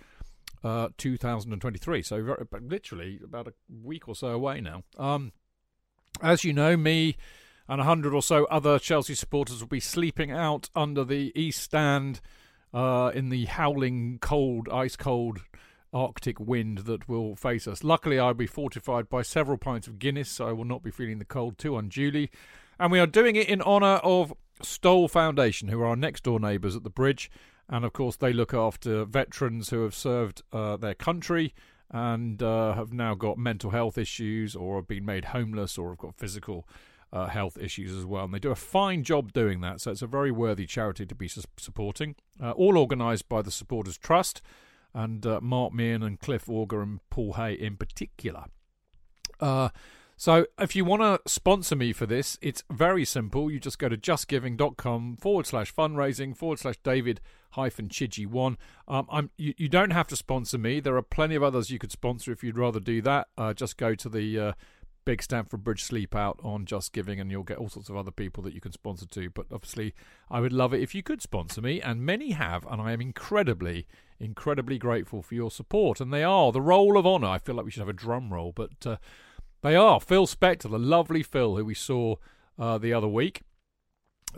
uh, 0.62 0.88
2023. 0.98 2.02
So 2.02 2.22
very, 2.22 2.46
literally 2.60 3.18
about 3.24 3.48
a 3.48 3.54
week 3.82 4.08
or 4.08 4.14
so 4.14 4.28
away 4.28 4.60
now. 4.60 4.82
Um, 4.98 5.32
as 6.20 6.44
you 6.44 6.52
know, 6.52 6.76
me 6.76 7.16
and 7.68 7.80
a 7.80 7.84
hundred 7.84 8.14
or 8.14 8.22
so 8.22 8.44
other 8.46 8.78
Chelsea 8.78 9.14
supporters 9.14 9.60
will 9.60 9.68
be 9.68 9.80
sleeping 9.80 10.30
out 10.30 10.70
under 10.74 11.04
the 11.04 11.32
East 11.34 11.62
Stand 11.62 12.20
uh, 12.72 13.10
in 13.14 13.28
the 13.28 13.46
howling 13.46 14.18
cold, 14.20 14.68
ice 14.70 14.96
cold 14.96 15.40
Arctic 15.92 16.38
wind 16.38 16.78
that 16.78 17.08
will 17.08 17.34
face 17.36 17.66
us. 17.66 17.82
Luckily, 17.82 18.18
I'll 18.18 18.34
be 18.34 18.46
fortified 18.46 19.08
by 19.08 19.22
several 19.22 19.56
pints 19.56 19.86
of 19.86 19.98
Guinness, 19.98 20.28
so 20.28 20.46
I 20.48 20.52
will 20.52 20.64
not 20.64 20.82
be 20.82 20.90
feeling 20.90 21.18
the 21.18 21.24
cold 21.24 21.58
too 21.58 21.76
unduly. 21.76 22.30
And 22.78 22.92
we 22.92 22.98
are 22.98 23.06
doing 23.06 23.36
it 23.36 23.48
in 23.48 23.62
honour 23.62 23.96
of 24.02 24.34
Stoll 24.60 25.08
Foundation, 25.08 25.68
who 25.68 25.80
are 25.80 25.86
our 25.86 25.96
next 25.96 26.24
door 26.24 26.38
neighbours 26.38 26.76
at 26.76 26.84
the 26.84 26.90
bridge. 26.90 27.30
And 27.68 27.84
of 27.84 27.92
course, 27.92 28.16
they 28.16 28.32
look 28.32 28.52
after 28.52 29.04
veterans 29.04 29.70
who 29.70 29.82
have 29.82 29.94
served 29.94 30.42
uh, 30.52 30.76
their 30.76 30.94
country 30.94 31.54
and 31.90 32.42
uh, 32.42 32.74
have 32.74 32.92
now 32.92 33.14
got 33.14 33.38
mental 33.38 33.70
health 33.70 33.96
issues 33.96 34.54
or 34.54 34.76
have 34.76 34.88
been 34.88 35.04
made 35.04 35.26
homeless 35.26 35.78
or 35.78 35.90
have 35.90 35.98
got 35.98 36.16
physical 36.16 36.68
uh, 37.16 37.26
health 37.28 37.56
issues 37.58 37.96
as 37.96 38.04
well. 38.04 38.24
And 38.24 38.34
they 38.34 38.38
do 38.38 38.50
a 38.50 38.56
fine 38.56 39.02
job 39.02 39.32
doing 39.32 39.60
that. 39.62 39.80
So 39.80 39.90
it's 39.90 40.02
a 40.02 40.06
very 40.06 40.30
worthy 40.30 40.66
charity 40.66 41.06
to 41.06 41.14
be 41.14 41.28
su- 41.28 41.42
supporting. 41.56 42.14
Uh, 42.42 42.50
all 42.52 42.76
organised 42.76 43.28
by 43.28 43.42
the 43.42 43.50
Supporters 43.50 43.96
Trust 43.96 44.42
and 44.94 45.24
uh, 45.24 45.40
Mark 45.40 45.72
Meehan 45.72 46.02
and 46.02 46.20
Cliff 46.20 46.48
Auger 46.48 46.82
and 46.82 47.00
Paul 47.08 47.34
Hay 47.34 47.54
in 47.54 47.76
particular. 47.76 48.44
Uh, 49.40 49.70
so 50.18 50.46
if 50.58 50.74
you 50.74 50.84
want 50.84 51.02
to 51.02 51.30
sponsor 51.30 51.76
me 51.76 51.92
for 51.92 52.06
this, 52.06 52.38
it's 52.40 52.64
very 52.70 53.04
simple. 53.04 53.50
You 53.50 53.60
just 53.60 53.78
go 53.78 53.88
to 53.88 53.96
justgiving.com 53.96 55.16
forward 55.16 55.46
slash 55.46 55.74
fundraising 55.74 56.34
forward 56.34 56.58
slash 56.58 56.76
David 56.82 57.20
hyphen 57.50 57.88
Chidgey 57.88 58.26
one. 58.26 58.56
Um, 58.88 59.06
I'm 59.10 59.30
you, 59.36 59.52
you, 59.58 59.68
don't 59.68 59.90
have 59.90 60.06
to 60.08 60.16
sponsor 60.16 60.56
me. 60.56 60.80
There 60.80 60.96
are 60.96 61.02
plenty 61.02 61.34
of 61.34 61.42
others 61.42 61.70
you 61.70 61.78
could 61.78 61.92
sponsor 61.92 62.32
if 62.32 62.42
you'd 62.42 62.58
rather 62.58 62.80
do 62.80 63.02
that. 63.02 63.28
Uh, 63.36 63.52
just 63.52 63.76
go 63.76 63.94
to 63.94 64.08
the 64.08 64.38
uh, 64.38 64.52
big 65.06 65.22
Stamford 65.22 65.64
Bridge 65.64 65.84
Sleep 65.84 66.14
Out 66.14 66.38
on 66.42 66.66
Just 66.66 66.92
Giving, 66.92 67.18
and 67.18 67.30
you'll 67.30 67.44
get 67.44 67.56
all 67.56 67.70
sorts 67.70 67.88
of 67.88 67.96
other 67.96 68.10
people 68.10 68.42
that 68.42 68.52
you 68.52 68.60
can 68.60 68.72
sponsor 68.72 69.06
to. 69.06 69.30
But 69.30 69.46
obviously, 69.50 69.94
I 70.30 70.40
would 70.40 70.52
love 70.52 70.74
it 70.74 70.82
if 70.82 70.94
you 70.94 71.02
could 71.02 71.22
sponsor 71.22 71.62
me, 71.62 71.80
and 71.80 72.04
many 72.04 72.32
have, 72.32 72.66
and 72.66 72.82
I 72.82 72.92
am 72.92 73.00
incredibly, 73.00 73.86
incredibly 74.20 74.76
grateful 74.76 75.22
for 75.22 75.34
your 75.34 75.50
support. 75.50 76.00
And 76.00 76.12
they 76.12 76.24
are 76.24 76.52
the 76.52 76.60
roll 76.60 76.98
of 76.98 77.06
honour. 77.06 77.28
I 77.28 77.38
feel 77.38 77.54
like 77.54 77.64
we 77.64 77.70
should 77.70 77.80
have 77.80 77.88
a 77.88 77.94
drum 77.94 78.34
roll, 78.34 78.52
but 78.52 78.84
uh, 78.84 78.96
they 79.62 79.76
are 79.76 80.00
Phil 80.00 80.26
Spector, 80.26 80.70
the 80.70 80.78
lovely 80.78 81.22
Phil 81.22 81.56
who 81.56 81.64
we 81.64 81.74
saw 81.74 82.16
uh, 82.58 82.76
the 82.76 82.92
other 82.92 83.08
week. 83.08 83.42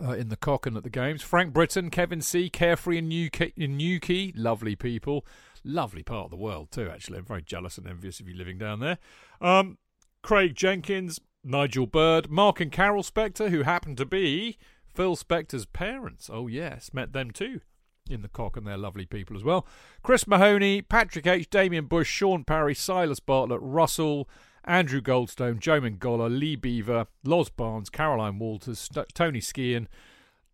Uh, 0.01 0.13
in 0.13 0.29
the 0.29 0.37
cock 0.37 0.65
and 0.65 0.77
at 0.77 0.83
the 0.83 0.89
games, 0.89 1.21
Frank 1.21 1.51
Britton, 1.51 1.89
Kevin 1.89 2.21
C, 2.21 2.49
Carefree 2.49 2.99
in 2.99 3.09
Newquay, 3.09 4.31
lovely 4.33 4.73
people, 4.73 5.25
lovely 5.65 6.03
part 6.03 6.25
of 6.25 6.29
the 6.29 6.37
world 6.37 6.71
too. 6.71 6.89
Actually, 6.89 7.17
I'm 7.17 7.25
very 7.25 7.41
jealous 7.41 7.77
and 7.77 7.85
envious 7.85 8.21
of 8.21 8.29
you 8.29 8.33
living 8.33 8.57
down 8.57 8.79
there. 8.79 8.97
Um, 9.41 9.77
Craig 10.21 10.55
Jenkins, 10.55 11.19
Nigel 11.43 11.87
Bird, 11.87 12.29
Mark 12.29 12.59
and 12.59 12.71
Carol 12.71 13.03
Spector, 13.03 13.49
who 13.49 13.63
happen 13.63 13.95
to 13.95 14.05
be 14.05 14.57
Phil 14.93 15.15
Spector's 15.15 15.65
parents. 15.65 16.29
Oh, 16.31 16.47
yes, 16.47 16.93
met 16.93 17.13
them 17.13 17.31
too 17.31 17.61
in 18.09 18.21
the 18.21 18.27
cock, 18.27 18.57
and 18.57 18.65
they're 18.65 18.77
lovely 18.77 19.05
people 19.05 19.35
as 19.35 19.43
well. 19.43 19.67
Chris 20.03 20.27
Mahoney, 20.27 20.81
Patrick 20.81 21.27
H., 21.27 21.49
Damien 21.49 21.85
Bush, 21.85 22.09
Sean 22.09 22.43
Parry, 22.43 22.73
Silas 22.73 23.19
Bartlett, 23.19 23.61
Russell, 23.61 24.27
Andrew 24.65 25.01
Goldstone, 25.01 25.59
Joe 25.59 25.79
Mingola, 25.81 26.29
Lee 26.29 26.55
Beaver, 26.55 27.07
Los 27.23 27.49
Barnes, 27.49 27.89
Caroline 27.89 28.39
Walters, 28.39 28.79
St- 28.79 29.13
Tony 29.13 29.39
Skian, 29.39 29.87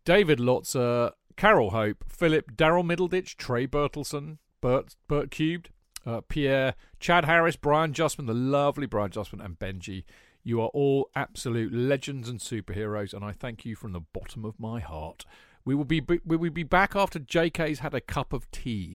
David 0.04 0.38
Lotzer, 0.38 1.12
Carol 1.36 1.70
Hope, 1.70 2.04
Philip, 2.08 2.52
Daryl 2.56 2.84
Middleditch, 2.84 3.36
Trey 3.36 3.66
Bertelson, 3.66 4.38
Bert, 4.60 4.96
Bert 5.08 5.30
Cubed, 5.30 5.70
uh, 6.06 6.20
Pierre, 6.28 6.74
Chad 7.00 7.24
Harris, 7.24 7.56
Brian 7.56 7.92
Justman, 7.92 8.26
the 8.26 8.34
lovely 8.34 8.86
Brian 8.86 9.10
Justman, 9.10 9.44
and 9.44 9.58
Benji. 9.58 10.04
You 10.44 10.60
are 10.60 10.68
all 10.68 11.10
absolute 11.16 11.72
legends 11.72 12.28
and 12.28 12.38
superheroes, 12.38 13.12
and 13.12 13.24
I 13.24 13.32
thank 13.32 13.64
you 13.64 13.74
from 13.74 13.92
the 13.92 14.00
bottom 14.00 14.44
of 14.44 14.60
my 14.60 14.78
heart. 14.78 15.24
We 15.64 15.74
will 15.74 15.84
be 15.84 16.00
we 16.24 16.36
will 16.36 16.50
be 16.50 16.62
back 16.62 16.94
after 16.94 17.18
JK's 17.18 17.80
had 17.80 17.94
a 17.94 18.00
cup 18.00 18.32
of 18.32 18.48
tea. 18.52 18.96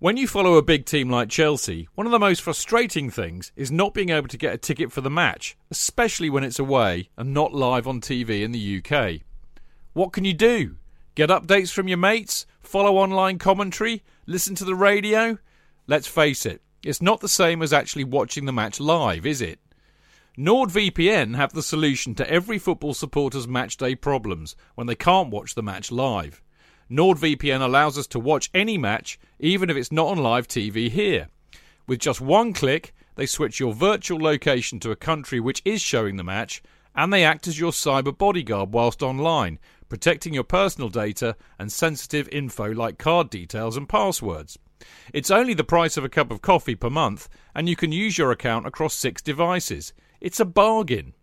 When 0.00 0.16
you 0.16 0.28
follow 0.28 0.54
a 0.54 0.62
big 0.62 0.86
team 0.86 1.10
like 1.10 1.28
Chelsea, 1.28 1.88
one 1.96 2.06
of 2.06 2.12
the 2.12 2.20
most 2.20 2.40
frustrating 2.40 3.10
things 3.10 3.50
is 3.56 3.72
not 3.72 3.92
being 3.92 4.10
able 4.10 4.28
to 4.28 4.38
get 4.38 4.54
a 4.54 4.58
ticket 4.58 4.92
for 4.92 5.00
the 5.00 5.10
match, 5.10 5.58
especially 5.70 6.30
when 6.30 6.44
it's 6.44 6.60
away 6.60 7.10
and 7.16 7.34
not 7.34 7.52
live 7.52 7.88
on 7.88 8.00
TV 8.00 8.42
in 8.42 8.52
the 8.52 8.78
UK. 8.78 9.22
What 9.94 10.12
can 10.12 10.24
you 10.24 10.34
do? 10.34 10.76
Get 11.16 11.30
updates 11.30 11.72
from 11.72 11.88
your 11.88 11.98
mates? 11.98 12.46
Follow 12.60 12.96
online 12.96 13.38
commentary? 13.38 14.04
Listen 14.24 14.54
to 14.54 14.64
the 14.64 14.76
radio? 14.76 15.36
Let's 15.90 16.06
face 16.06 16.44
it, 16.44 16.60
it's 16.84 17.00
not 17.00 17.22
the 17.22 17.30
same 17.30 17.62
as 17.62 17.72
actually 17.72 18.04
watching 18.04 18.44
the 18.44 18.52
match 18.52 18.78
live, 18.78 19.24
is 19.24 19.40
it? 19.40 19.58
NordVPN 20.36 21.34
have 21.34 21.54
the 21.54 21.62
solution 21.62 22.14
to 22.16 22.30
every 22.30 22.58
football 22.58 22.92
supporter's 22.92 23.46
matchday 23.46 23.98
problems 23.98 24.54
when 24.74 24.86
they 24.86 24.94
can't 24.94 25.30
watch 25.30 25.54
the 25.54 25.62
match 25.62 25.90
live. 25.90 26.42
NordVPN 26.90 27.62
allows 27.62 27.96
us 27.96 28.06
to 28.08 28.20
watch 28.20 28.50
any 28.52 28.76
match, 28.76 29.18
even 29.38 29.70
if 29.70 29.78
it's 29.78 29.90
not 29.90 30.08
on 30.08 30.18
live 30.18 30.46
TV 30.46 30.90
here. 30.90 31.28
With 31.86 32.00
just 32.00 32.20
one 32.20 32.52
click, 32.52 32.94
they 33.14 33.24
switch 33.24 33.58
your 33.58 33.72
virtual 33.72 34.20
location 34.20 34.78
to 34.80 34.90
a 34.90 34.96
country 34.96 35.40
which 35.40 35.62
is 35.64 35.80
showing 35.80 36.16
the 36.16 36.22
match, 36.22 36.62
and 36.94 37.10
they 37.10 37.24
act 37.24 37.48
as 37.48 37.58
your 37.58 37.72
cyber 37.72 38.16
bodyguard 38.16 38.74
whilst 38.74 39.02
online, 39.02 39.58
protecting 39.88 40.34
your 40.34 40.44
personal 40.44 40.90
data 40.90 41.34
and 41.58 41.72
sensitive 41.72 42.28
info 42.28 42.70
like 42.74 42.98
card 42.98 43.30
details 43.30 43.74
and 43.74 43.88
passwords. 43.88 44.58
It's 45.12 45.30
only 45.30 45.54
the 45.54 45.64
price 45.64 45.96
of 45.96 46.04
a 46.04 46.08
cup 46.08 46.30
of 46.30 46.42
coffee 46.42 46.74
per 46.74 46.90
month, 46.90 47.28
and 47.54 47.68
you 47.68 47.76
can 47.76 47.92
use 47.92 48.18
your 48.18 48.30
account 48.30 48.66
across 48.66 48.94
six 48.94 49.22
devices. 49.22 49.92
It's 50.20 50.40
a 50.40 50.44
bargain. 50.44 51.14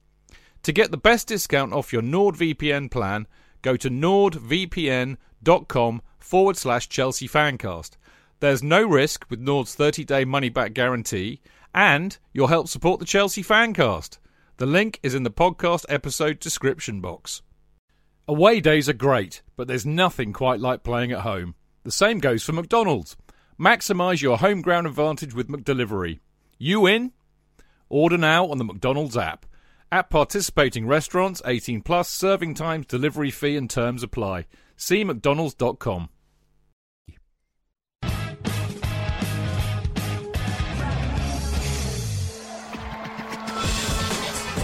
To 0.64 0.72
get 0.72 0.92
the 0.92 0.98
best 0.98 1.28
discount 1.28 1.74
off 1.74 1.94
your 1.94 2.02
NordVPN 2.02 2.90
plan, 2.90 3.28
go 3.62 3.76
to 3.78 3.90
nordvpn.com 3.90 6.02
forward 6.20 6.58
slash 6.58 6.90
Chelsea 6.90 7.28
Fancast. 7.28 7.92
There's 8.40 8.64
no 8.64 8.84
risk 8.84 9.26
with 9.30 9.40
Nord's 9.40 9.76
30 9.76 10.04
day 10.04 10.26
money 10.26 10.50
back 10.50 10.74
guarantee, 10.74 11.42
and 11.74 12.18
you'll 12.34 12.48
help 12.48 12.68
support 12.68 13.00
the 13.00 13.06
Chelsea 13.06 13.44
Fancast. 13.44 14.18
The 14.58 14.66
link 14.66 15.00
is 15.04 15.14
in 15.14 15.24
the 15.24 15.32
podcast 15.32 15.86
episode 15.90 16.40
description 16.40 17.02
box. 17.02 17.42
Away 18.28 18.60
days 18.60 18.90
are 18.90 18.94
great, 18.94 19.42
but 19.56 19.68
there's 19.68 19.86
nothing 19.86 20.34
quite 20.34 20.60
like 20.60 20.84
playing 20.84 21.12
at 21.12 21.22
home. 21.22 21.56
The 21.84 21.92
same 21.92 22.20
goes 22.20 22.44
for 22.44 22.54
McDonald's. 22.54 23.16
Maximise 23.60 24.22
your 24.22 24.40
home 24.40 24.62
ground 24.62 24.86
advantage 24.86 25.34
with 25.34 25.48
McDelivery. 25.48 26.20
You 26.58 26.86
in? 26.86 27.14
Order 27.88 28.18
now 28.18 28.48
on 28.48 28.58
the 28.58 28.66
McDonald's 28.66 29.16
app. 29.16 29.46
At 29.90 30.10
participating 30.10 30.88
restaurants, 30.88 31.42
18 31.46 31.82
plus, 31.82 32.10
serving 32.10 32.56
times, 32.56 32.86
delivery 32.88 33.32
fee 33.32 33.56
and 33.56 33.70
terms 33.70 34.04
apply. 34.04 34.48
See 34.76 35.06
mcdonalds.com. 35.06 36.10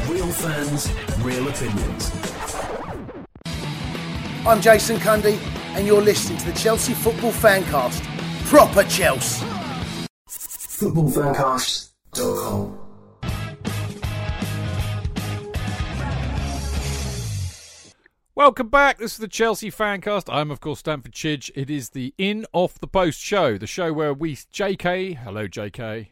Real 0.10 0.32
fans, 0.34 0.92
real 1.20 1.48
opinions. 1.48 2.12
I'm 4.46 4.60
Jason 4.60 4.98
Cundy, 4.98 5.38
and 5.78 5.88
you're 5.88 6.02
listening 6.02 6.40
to 6.40 6.52
the 6.52 6.60
Chelsea 6.60 6.94
Football 6.94 7.32
Fancast. 7.32 8.11
Proper 8.52 8.84
Chelsea. 8.84 9.44
Footballfancast.com. 10.28 12.78
Welcome 18.36 18.68
back. 18.68 18.98
This 18.98 19.14
is 19.14 19.20
the 19.20 19.30
Chelsea 19.30 19.72
Fancast. 19.72 20.28
I'm, 20.30 20.52
of 20.52 20.60
course, 20.60 20.80
Stamford 20.80 21.14
Chidge. 21.14 21.50
It 21.56 21.70
is 21.70 21.92
the 21.92 22.14
In 22.18 22.46
Off 22.52 22.78
the 22.78 22.88
Post 22.88 23.22
show, 23.22 23.58
the 23.58 23.66
show 23.66 23.94
where 23.94 24.14
we, 24.14 24.36
JK, 24.36 25.20
hello, 25.20 25.48
JK. 25.48 26.10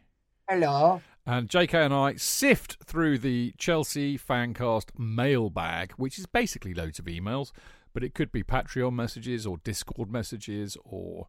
Hello. 0.47 1.01
And 1.25 1.49
JK 1.49 1.73
and 1.73 1.93
I 1.93 2.15
sift 2.15 2.77
through 2.85 3.17
the 3.17 3.53
Chelsea 3.57 4.17
Fancast 4.17 4.97
mailbag, 4.97 5.91
which 5.97 6.17
is 6.17 6.25
basically 6.25 6.73
loads 6.73 6.99
of 6.99 7.05
emails, 7.05 7.51
but 7.93 8.01
it 8.01 8.13
could 8.13 8.31
be 8.31 8.43
Patreon 8.43 8.93
messages 8.93 9.45
or 9.45 9.57
Discord 9.57 10.09
messages 10.09 10.77
or 10.85 11.27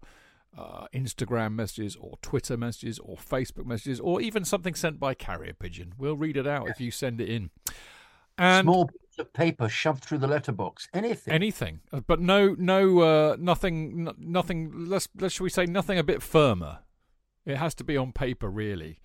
uh, 0.57 0.86
Instagram 0.94 1.55
messages 1.55 1.96
or 1.96 2.18
Twitter 2.22 2.57
messages 2.57 2.98
or 2.98 3.16
Facebook 3.16 3.66
messages 3.66 4.01
or 4.01 4.20
even 4.20 4.44
something 4.44 4.74
sent 4.74 4.98
by 4.98 5.14
carrier 5.14 5.55
pigeon. 5.55 5.94
We'll 5.98 6.16
read 6.16 6.36
it 6.36 6.46
out 6.46 6.68
if 6.68 6.80
you 6.80 6.90
send 6.90 7.20
it 7.20 7.28
in. 7.28 7.51
And 8.38 8.64
Small 8.64 8.86
piece 8.86 9.18
of 9.18 9.32
paper 9.32 9.68
shoved 9.68 10.03
through 10.03 10.18
the 10.18 10.26
letterbox. 10.26 10.88
Anything. 10.94 11.32
anything, 11.34 11.80
Uh, 11.92 12.01
but 12.01 12.20
no, 12.20 12.55
no, 12.59 13.01
uh, 13.01 13.36
nothing, 13.38 14.09
n- 14.09 14.14
nothing. 14.18 14.72
Let's 14.86 15.09
let's 15.20 15.34
shall 15.34 15.44
we 15.44 15.51
say 15.51 15.66
nothing 15.66 15.98
a 15.98 16.03
bit 16.05 16.22
firmer. 16.22 16.78
It 17.44 17.57
has 17.57 17.74
to 17.76 17.84
be 17.84 17.96
on 17.96 18.12
paper, 18.12 18.48
really. 18.48 19.01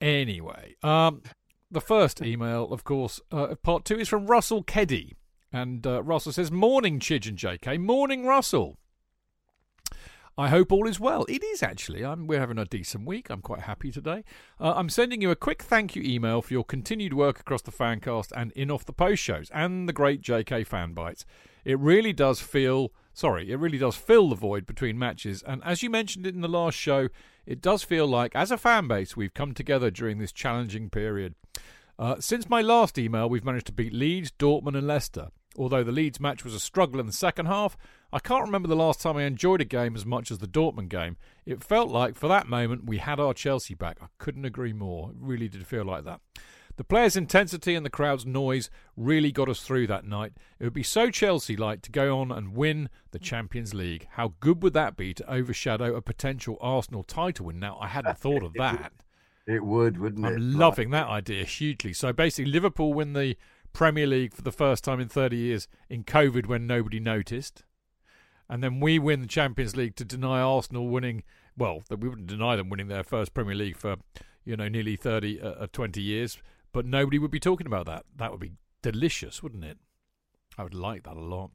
Anyway, 0.00 0.74
um, 0.82 1.22
the 1.70 1.80
first 1.80 2.20
email, 2.22 2.72
of 2.72 2.84
course, 2.84 3.20
uh, 3.30 3.54
part 3.62 3.84
two 3.84 3.98
is 3.98 4.08
from 4.08 4.26
Russell 4.26 4.62
Keddy, 4.64 5.12
and 5.52 5.86
uh, 5.86 6.02
Russell 6.02 6.32
says, 6.32 6.50
"Morning, 6.50 6.98
Chidge 6.98 7.28
and 7.28 7.38
J.K. 7.38 7.78
Morning, 7.78 8.26
Russell." 8.26 8.78
I 10.36 10.48
hope 10.48 10.72
all 10.72 10.88
is 10.88 10.98
well. 10.98 11.26
It 11.28 11.44
is 11.44 11.62
actually. 11.62 12.04
I'm, 12.04 12.26
we're 12.26 12.40
having 12.40 12.58
a 12.58 12.64
decent 12.64 13.06
week. 13.06 13.28
I'm 13.28 13.42
quite 13.42 13.60
happy 13.60 13.90
today. 13.90 14.24
Uh, 14.58 14.72
I'm 14.74 14.88
sending 14.88 15.20
you 15.20 15.30
a 15.30 15.36
quick 15.36 15.62
thank 15.62 15.94
you 15.94 16.02
email 16.02 16.40
for 16.40 16.54
your 16.54 16.64
continued 16.64 17.12
work 17.12 17.40
across 17.40 17.60
the 17.60 17.70
Fancast 17.70 18.32
and 18.34 18.50
in 18.52 18.70
off 18.70 18.86
the 18.86 18.94
post 18.94 19.22
shows 19.22 19.50
and 19.52 19.86
the 19.86 19.92
great 19.92 20.22
JK 20.22 20.66
fan 20.66 20.94
bites. 20.94 21.26
It 21.64 21.78
really 21.78 22.14
does 22.14 22.40
feel. 22.40 22.92
Sorry, 23.12 23.50
it 23.50 23.58
really 23.58 23.76
does 23.76 23.94
fill 23.94 24.30
the 24.30 24.34
void 24.34 24.64
between 24.64 24.98
matches. 24.98 25.42
And 25.46 25.62
as 25.64 25.82
you 25.82 25.90
mentioned 25.90 26.26
it 26.26 26.34
in 26.34 26.40
the 26.40 26.48
last 26.48 26.78
show, 26.78 27.08
it 27.44 27.60
does 27.60 27.82
feel 27.82 28.06
like, 28.06 28.34
as 28.34 28.50
a 28.50 28.56
fan 28.56 28.88
base, 28.88 29.14
we've 29.14 29.34
come 29.34 29.52
together 29.52 29.90
during 29.90 30.18
this 30.18 30.32
challenging 30.32 30.88
period. 30.88 31.34
Uh, 31.98 32.16
since 32.20 32.48
my 32.48 32.62
last 32.62 32.98
email, 32.98 33.28
we've 33.28 33.44
managed 33.44 33.66
to 33.66 33.72
beat 33.72 33.92
Leeds, 33.92 34.32
Dortmund, 34.38 34.78
and 34.78 34.86
Leicester. 34.86 35.28
Although 35.58 35.84
the 35.84 35.92
Leeds 35.92 36.20
match 36.20 36.42
was 36.44 36.54
a 36.54 36.60
struggle 36.60 37.00
in 37.00 37.06
the 37.06 37.12
second 37.12 37.46
half, 37.46 37.76
I 38.14 38.18
can't 38.18 38.44
remember 38.44 38.68
the 38.68 38.76
last 38.76 39.00
time 39.00 39.16
I 39.16 39.22
enjoyed 39.22 39.62
a 39.62 39.64
game 39.64 39.96
as 39.96 40.04
much 40.04 40.30
as 40.30 40.38
the 40.38 40.46
Dortmund 40.46 40.90
game. 40.90 41.16
It 41.46 41.64
felt 41.64 41.90
like, 41.90 42.14
for 42.14 42.28
that 42.28 42.46
moment, 42.46 42.84
we 42.84 42.98
had 42.98 43.18
our 43.18 43.32
Chelsea 43.32 43.74
back. 43.74 43.98
I 44.02 44.06
couldn't 44.18 44.44
agree 44.44 44.74
more. 44.74 45.10
It 45.10 45.16
really 45.18 45.48
did 45.48 45.66
feel 45.66 45.84
like 45.84 46.04
that. 46.04 46.20
The 46.76 46.84
players' 46.84 47.16
intensity 47.16 47.74
and 47.74 47.84
the 47.84 47.90
crowd's 47.90 48.26
noise 48.26 48.70
really 48.96 49.32
got 49.32 49.48
us 49.48 49.60
through 49.60 49.86
that 49.88 50.06
night. 50.06 50.32
It 50.58 50.64
would 50.64 50.72
be 50.72 50.82
so 50.82 51.10
Chelsea 51.10 51.56
like 51.56 51.80
to 51.82 51.90
go 51.90 52.18
on 52.18 52.30
and 52.30 52.54
win 52.54 52.90
the 53.12 53.18
Champions 53.18 53.72
League. 53.72 54.08
How 54.12 54.34
good 54.40 54.62
would 54.62 54.72
that 54.74 54.96
be 54.96 55.14
to 55.14 55.32
overshadow 55.32 55.94
a 55.94 56.02
potential 56.02 56.58
Arsenal 56.60 57.02
title 57.04 57.46
win? 57.46 57.58
Now, 57.58 57.78
I 57.80 57.88
hadn't 57.88 58.18
thought 58.18 58.42
of 58.42 58.54
that. 58.54 58.92
It 59.46 59.64
would, 59.64 59.98
wouldn't 59.98 60.24
it? 60.24 60.28
I'm 60.28 60.58
loving 60.58 60.90
that 60.90 61.08
idea 61.08 61.44
hugely. 61.44 61.92
So 61.92 62.12
basically, 62.12 62.50
Liverpool 62.50 62.94
win 62.94 63.12
the 63.12 63.36
Premier 63.72 64.06
League 64.06 64.34
for 64.34 64.42
the 64.42 64.52
first 64.52 64.84
time 64.84 65.00
in 65.00 65.08
30 65.08 65.36
years 65.36 65.68
in 65.88 66.04
COVID 66.04 66.46
when 66.46 66.66
nobody 66.66 67.00
noticed. 67.00 67.64
And 68.52 68.62
then 68.62 68.80
we 68.80 68.98
win 68.98 69.22
the 69.22 69.26
Champions 69.26 69.76
League 69.76 69.96
to 69.96 70.04
deny 70.04 70.42
Arsenal 70.42 70.86
winning. 70.86 71.22
Well, 71.56 71.84
that 71.88 72.00
we 72.00 72.08
wouldn't 72.10 72.26
deny 72.26 72.54
them 72.54 72.68
winning 72.68 72.88
their 72.88 73.02
first 73.02 73.32
Premier 73.32 73.54
League 73.54 73.78
for, 73.78 73.96
you 74.44 74.58
know, 74.58 74.68
nearly 74.68 74.94
30, 74.94 75.40
uh, 75.40 75.48
uh, 75.52 75.66
20 75.72 76.02
years. 76.02 76.36
But 76.70 76.84
nobody 76.84 77.18
would 77.18 77.30
be 77.30 77.40
talking 77.40 77.66
about 77.66 77.86
that. 77.86 78.04
That 78.14 78.30
would 78.30 78.40
be 78.40 78.52
delicious, 78.82 79.42
wouldn't 79.42 79.64
it? 79.64 79.78
I 80.58 80.64
would 80.64 80.74
like 80.74 81.04
that 81.04 81.16
a 81.16 81.20
lot. 81.20 81.50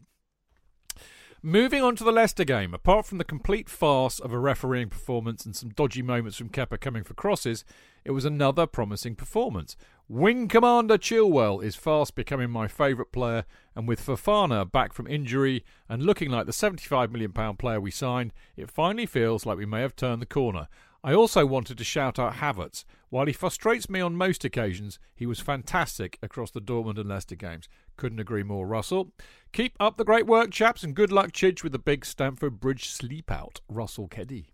Moving 1.47 1.81
on 1.81 1.95
to 1.95 2.03
the 2.03 2.11
Leicester 2.11 2.43
game, 2.43 2.73
apart 2.73 3.05
from 3.05 3.19
the 3.19 3.23
complete 3.23 3.69
farce 3.69 4.19
of 4.19 4.33
a 4.33 4.37
refereeing 4.37 4.89
performance 4.89 5.45
and 5.45 5.55
some 5.55 5.69
dodgy 5.69 6.01
moments 6.01 6.35
from 6.35 6.49
Kepa 6.49 6.77
coming 6.81 7.05
for 7.05 7.13
crosses, 7.13 7.63
it 8.03 8.11
was 8.11 8.25
another 8.25 8.67
promising 8.67 9.15
performance. 9.15 9.77
Wing 10.09 10.49
Commander 10.49 10.97
Chilwell 10.97 11.63
is 11.63 11.77
fast 11.77 12.15
becoming 12.15 12.49
my 12.49 12.67
favourite 12.67 13.13
player, 13.13 13.45
and 13.77 13.87
with 13.87 14.05
Fofana 14.05 14.69
back 14.69 14.91
from 14.91 15.07
injury 15.07 15.63
and 15.87 16.03
looking 16.03 16.29
like 16.29 16.47
the 16.47 16.51
£75 16.51 17.11
million 17.11 17.31
player 17.55 17.79
we 17.79 17.91
signed, 17.91 18.33
it 18.57 18.69
finally 18.69 19.05
feels 19.05 19.45
like 19.45 19.57
we 19.57 19.65
may 19.65 19.79
have 19.79 19.95
turned 19.95 20.21
the 20.21 20.25
corner. 20.25 20.67
I 21.07 21.13
also 21.13 21.45
wanted 21.45 21.77
to 21.77 21.85
shout 21.85 22.19
out 22.19 22.33
Havertz. 22.33 22.83
While 23.07 23.27
he 23.27 23.31
frustrates 23.31 23.89
me 23.89 24.01
on 24.01 24.17
most 24.17 24.43
occasions, 24.43 24.99
he 25.15 25.25
was 25.25 25.39
fantastic 25.39 26.19
across 26.21 26.51
the 26.51 26.59
Dortmund 26.59 26.99
and 26.99 27.07
Leicester 27.07 27.37
games. 27.37 27.69
Couldn't 27.95 28.19
agree 28.19 28.43
more, 28.43 28.67
Russell. 28.67 29.13
Keep 29.53 29.77
up 29.79 29.95
the 29.95 30.03
great 30.03 30.27
work, 30.27 30.51
chaps, 30.51 30.83
and 30.83 30.93
good 30.93 31.09
luck, 31.09 31.31
Chidge, 31.31 31.63
with 31.63 31.71
the 31.71 31.79
big 31.79 32.05
Stamford 32.05 32.59
Bridge 32.59 32.89
sleep 32.89 33.31
out. 33.31 33.61
Russell 33.69 34.09
Keddy. 34.09 34.47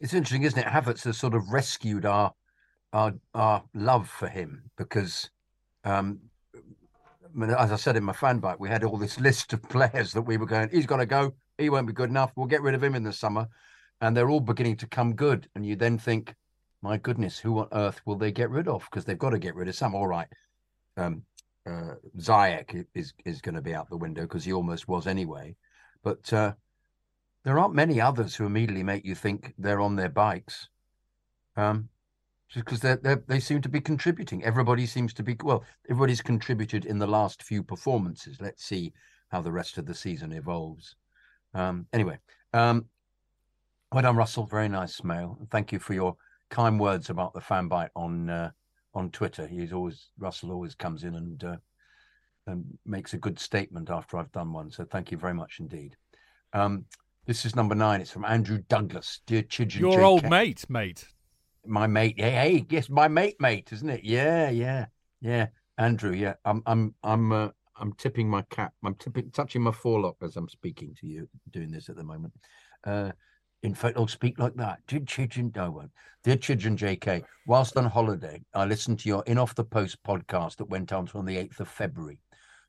It's 0.00 0.12
interesting, 0.12 0.42
isn't 0.42 0.58
it? 0.58 0.66
Havertz 0.66 1.04
has 1.04 1.18
sort 1.18 1.34
of 1.34 1.52
rescued 1.52 2.04
our 2.04 2.34
our 2.92 3.14
our 3.32 3.62
love 3.74 4.08
for 4.08 4.26
him 4.26 4.64
because, 4.76 5.30
um, 5.84 6.18
as 7.56 7.70
I 7.70 7.76
said 7.76 7.96
in 7.96 8.02
my 8.02 8.12
fan 8.12 8.40
bite, 8.40 8.58
we 8.58 8.70
had 8.70 8.82
all 8.82 8.96
this 8.96 9.20
list 9.20 9.52
of 9.52 9.62
players 9.68 10.12
that 10.14 10.22
we 10.22 10.36
were 10.36 10.46
going. 10.46 10.70
He's 10.70 10.86
going 10.86 10.98
to 10.98 11.06
go. 11.06 11.34
He 11.58 11.70
won't 11.70 11.86
be 11.86 11.92
good 11.92 12.10
enough. 12.10 12.32
We'll 12.34 12.46
get 12.46 12.62
rid 12.62 12.74
of 12.74 12.82
him 12.82 12.96
in 12.96 13.04
the 13.04 13.12
summer, 13.12 13.46
and 14.00 14.16
they're 14.16 14.30
all 14.30 14.40
beginning 14.40 14.76
to 14.76 14.86
come 14.86 15.14
good. 15.14 15.48
And 15.54 15.64
you 15.66 15.76
then 15.76 15.98
think, 15.98 16.34
my 16.82 16.96
goodness, 16.96 17.38
who 17.38 17.58
on 17.58 17.68
earth 17.72 18.00
will 18.04 18.16
they 18.16 18.32
get 18.32 18.50
rid 18.50 18.68
of? 18.68 18.84
Because 18.84 19.04
they've 19.04 19.18
got 19.18 19.30
to 19.30 19.38
get 19.38 19.54
rid 19.54 19.68
of 19.68 19.74
some. 19.74 19.94
All 19.94 20.06
right, 20.06 20.28
um, 20.96 21.22
uh, 21.66 21.94
Ziyech 22.18 22.86
is 22.94 23.12
is 23.24 23.40
going 23.40 23.54
to 23.54 23.62
be 23.62 23.74
out 23.74 23.90
the 23.90 23.96
window 23.96 24.22
because 24.22 24.44
he 24.44 24.52
almost 24.52 24.88
was 24.88 25.06
anyway. 25.06 25.56
But 26.02 26.32
uh, 26.32 26.52
there 27.44 27.58
aren't 27.58 27.74
many 27.74 28.00
others 28.00 28.34
who 28.34 28.46
immediately 28.46 28.84
make 28.84 29.04
you 29.04 29.14
think 29.14 29.54
they're 29.58 29.80
on 29.80 29.96
their 29.96 30.08
bikes. 30.08 30.68
Um, 31.56 31.88
just 32.48 32.64
because 32.64 32.80
they 32.80 33.16
they 33.26 33.40
seem 33.40 33.60
to 33.62 33.68
be 33.68 33.80
contributing. 33.80 34.42
Everybody 34.42 34.86
seems 34.86 35.12
to 35.14 35.22
be 35.22 35.36
well. 35.42 35.64
Everybody's 35.90 36.22
contributed 36.22 36.86
in 36.86 36.98
the 36.98 37.06
last 37.06 37.42
few 37.42 37.62
performances. 37.62 38.40
Let's 38.40 38.64
see 38.64 38.92
how 39.28 39.42
the 39.42 39.52
rest 39.52 39.76
of 39.76 39.86
the 39.86 39.94
season 39.94 40.32
evolves. 40.32 40.96
Um, 41.54 41.86
anyway, 41.92 42.18
um, 42.54 42.86
well 43.92 44.02
done, 44.02 44.16
Russell. 44.16 44.46
Very 44.46 44.68
nice 44.68 45.02
mail. 45.02 45.38
Thank 45.50 45.72
you 45.72 45.78
for 45.78 45.94
your 45.94 46.16
kind 46.50 46.78
words 46.80 47.10
about 47.10 47.34
the 47.34 47.40
fan 47.40 47.68
bite 47.68 47.90
on 47.94 48.28
uh, 48.30 48.50
on 48.94 49.10
Twitter. 49.10 49.46
He's 49.46 49.72
always 49.72 50.08
Russell 50.18 50.52
always 50.52 50.74
comes 50.74 51.04
in 51.04 51.14
and 51.14 51.44
uh, 51.44 51.56
and 52.46 52.64
makes 52.86 53.14
a 53.14 53.18
good 53.18 53.38
statement 53.38 53.90
after 53.90 54.18
I've 54.18 54.32
done 54.32 54.52
one. 54.52 54.70
So 54.70 54.84
thank 54.84 55.10
you 55.10 55.18
very 55.18 55.34
much 55.34 55.56
indeed. 55.60 55.96
Um, 56.52 56.86
this 57.26 57.44
is 57.44 57.54
number 57.54 57.74
nine. 57.74 58.00
It's 58.00 58.10
from 58.10 58.24
Andrew 58.24 58.58
Douglas. 58.68 59.20
Dear 59.26 59.42
Chidge 59.42 59.74
and 59.74 59.80
Your 59.80 59.98
JK. 59.98 60.04
old 60.04 60.30
mate, 60.30 60.64
mate. 60.70 61.06
my 61.66 61.86
mate. 61.86 62.14
Hey, 62.18 62.30
hey, 62.30 62.66
yes, 62.70 62.88
my 62.88 63.06
mate, 63.06 63.36
mate, 63.38 63.68
isn't 63.70 63.90
it? 63.90 64.02
Yeah, 64.02 64.48
yeah, 64.48 64.86
yeah. 65.20 65.48
Andrew, 65.76 66.12
yeah. 66.14 66.34
I'm, 66.46 66.62
I'm, 66.64 66.94
I'm, 67.04 67.32
uh, 67.32 67.48
I'm 67.76 67.92
tipping 67.92 68.30
my 68.30 68.42
cap. 68.48 68.72
I'm 68.82 68.94
tipping, 68.94 69.30
touching 69.30 69.60
my 69.60 69.72
forelock 69.72 70.16
as 70.22 70.36
I'm 70.36 70.48
speaking 70.48 70.94
to 71.00 71.06
you, 71.06 71.28
doing 71.50 71.70
this 71.70 71.90
at 71.90 71.96
the 71.96 72.02
moment. 72.02 72.32
Uh, 72.82 73.12
in 73.62 73.74
fact, 73.74 73.96
I'll 73.96 74.06
speak 74.06 74.38
like 74.38 74.54
that. 74.54 74.80
And 74.90 75.54
no 75.54 75.70
one. 75.70 75.90
Dear 76.24 76.34
and 76.34 76.78
JK, 76.78 77.24
whilst 77.46 77.76
on 77.76 77.84
holiday, 77.84 78.42
I 78.54 78.64
listened 78.64 79.00
to 79.00 79.08
your 79.08 79.22
In 79.26 79.38
Off 79.38 79.54
the 79.54 79.64
Post 79.64 79.98
podcast 80.06 80.56
that 80.56 80.68
went 80.68 80.92
on 80.92 81.08
on 81.14 81.24
the 81.24 81.36
8th 81.36 81.60
of 81.60 81.68
February. 81.68 82.20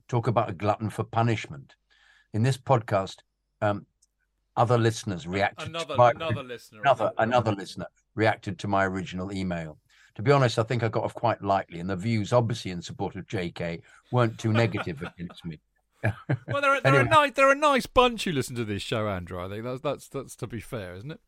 Talk 0.08 0.28
about 0.28 0.50
a 0.50 0.54
glutton 0.54 0.90
for 0.90 1.04
punishment. 1.04 1.76
In 2.34 2.44
this 2.44 2.58
podcast, 2.58 3.18
um, 3.62 3.86
other 4.56 4.78
listeners 4.78 5.28
reacted 5.28 5.74
to 5.74 5.96
my, 5.96 6.12
listener. 6.12 6.82
another 6.82 7.12
another 7.18 7.52
listener 7.54 7.86
reacted 8.16 8.60
to 8.60 8.68
my 8.68 8.86
original 8.86 9.32
email. 9.32 9.78
To 10.16 10.22
be 10.22 10.32
honest, 10.32 10.60
I 10.60 10.64
think 10.64 10.84
I 10.84 10.90
got 10.90 11.04
off 11.04 11.14
quite 11.14 11.42
lightly, 11.42 11.80
and 11.80 11.90
the 11.90 11.96
views, 11.96 12.34
obviously 12.34 12.72
in 12.72 12.82
support 12.82 13.16
of 13.16 13.26
JK, 13.28 13.82
weren't 14.12 14.38
too 14.38 14.52
negative 14.52 15.02
against 15.18 15.46
me. 15.46 15.60
Well, 16.47 16.62
they're, 16.62 16.82
they're 16.82 16.95
Anyway. 16.95 17.06
a 17.06 17.10
nice 17.10 17.32
they're 17.36 17.52
a 17.52 17.56
nice 17.56 17.86
bunch 17.86 18.24
who 18.26 18.32
listen 18.32 18.56
to 18.56 18.66
this 18.66 18.82
show, 18.82 19.08
Andrew. 19.08 19.43
I 19.43 19.50
think 19.50 19.64
that's 19.64 19.82
that's 19.82 20.08
that's 20.08 20.36
to 20.38 20.47
be 20.47 20.60
fair, 20.60 20.95
isn't 20.95 21.12
it? 21.12 21.20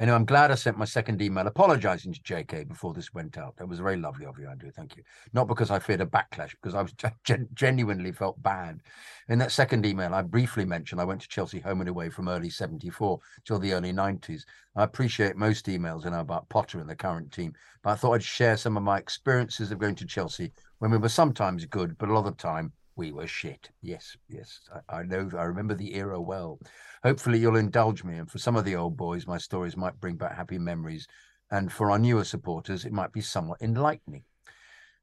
Anyway, 0.00 0.16
I'm 0.16 0.24
glad 0.24 0.50
I 0.50 0.56
sent 0.56 0.76
my 0.76 0.84
second 0.86 1.22
email 1.22 1.46
apologising 1.46 2.12
to 2.14 2.20
JK 2.20 2.66
before 2.66 2.92
this 2.92 3.14
went 3.14 3.38
out. 3.38 3.56
That 3.56 3.68
was 3.68 3.78
very 3.78 3.96
lovely 3.96 4.26
of 4.26 4.36
you, 4.40 4.48
Andrew. 4.48 4.72
Thank 4.72 4.96
you. 4.96 5.04
Not 5.32 5.46
because 5.46 5.70
I 5.70 5.78
feared 5.78 6.00
a 6.00 6.06
backlash, 6.06 6.50
because 6.50 6.74
I 6.74 6.82
was 6.82 6.92
gen- 7.24 7.48
genuinely 7.54 8.10
felt 8.10 8.42
bad. 8.42 8.80
In 9.28 9.38
that 9.38 9.52
second 9.52 9.86
email, 9.86 10.12
I 10.12 10.22
briefly 10.22 10.64
mentioned 10.64 11.00
I 11.00 11.04
went 11.04 11.20
to 11.20 11.28
Chelsea 11.28 11.60
home 11.60 11.78
and 11.80 11.88
away 11.88 12.08
from 12.08 12.26
early 12.26 12.50
74 12.50 13.20
till 13.44 13.60
the 13.60 13.72
early 13.72 13.92
90s. 13.92 14.42
I 14.74 14.82
appreciate 14.82 15.36
most 15.36 15.66
emails 15.66 16.04
are 16.06 16.18
about 16.18 16.48
Potter 16.48 16.80
and 16.80 16.90
the 16.90 16.96
current 16.96 17.30
team, 17.30 17.52
but 17.84 17.90
I 17.90 17.94
thought 17.94 18.14
I'd 18.14 18.24
share 18.24 18.56
some 18.56 18.76
of 18.76 18.82
my 18.82 18.98
experiences 18.98 19.70
of 19.70 19.78
going 19.78 19.94
to 19.94 20.06
Chelsea 20.06 20.50
when 20.80 20.90
we 20.90 20.98
were 20.98 21.08
sometimes 21.08 21.66
good, 21.66 21.96
but 21.98 22.08
a 22.08 22.12
lot 22.12 22.26
of 22.26 22.36
the 22.36 22.42
time 22.42 22.72
we 22.96 23.12
were 23.12 23.26
shit. 23.26 23.70
Yes, 23.82 24.16
yes. 24.28 24.60
I, 24.90 24.98
I 24.98 25.02
know, 25.02 25.28
I 25.36 25.44
remember 25.44 25.74
the 25.74 25.94
era 25.96 26.20
well. 26.20 26.58
Hopefully, 27.02 27.38
you'll 27.38 27.56
indulge 27.56 28.04
me. 28.04 28.16
And 28.18 28.30
for 28.30 28.38
some 28.38 28.56
of 28.56 28.64
the 28.64 28.76
old 28.76 28.96
boys, 28.96 29.26
my 29.26 29.38
stories 29.38 29.76
might 29.76 30.00
bring 30.00 30.16
back 30.16 30.36
happy 30.36 30.58
memories. 30.58 31.06
And 31.50 31.72
for 31.72 31.90
our 31.90 31.98
newer 31.98 32.24
supporters, 32.24 32.84
it 32.84 32.92
might 32.92 33.12
be 33.12 33.20
somewhat 33.20 33.62
enlightening. 33.62 34.24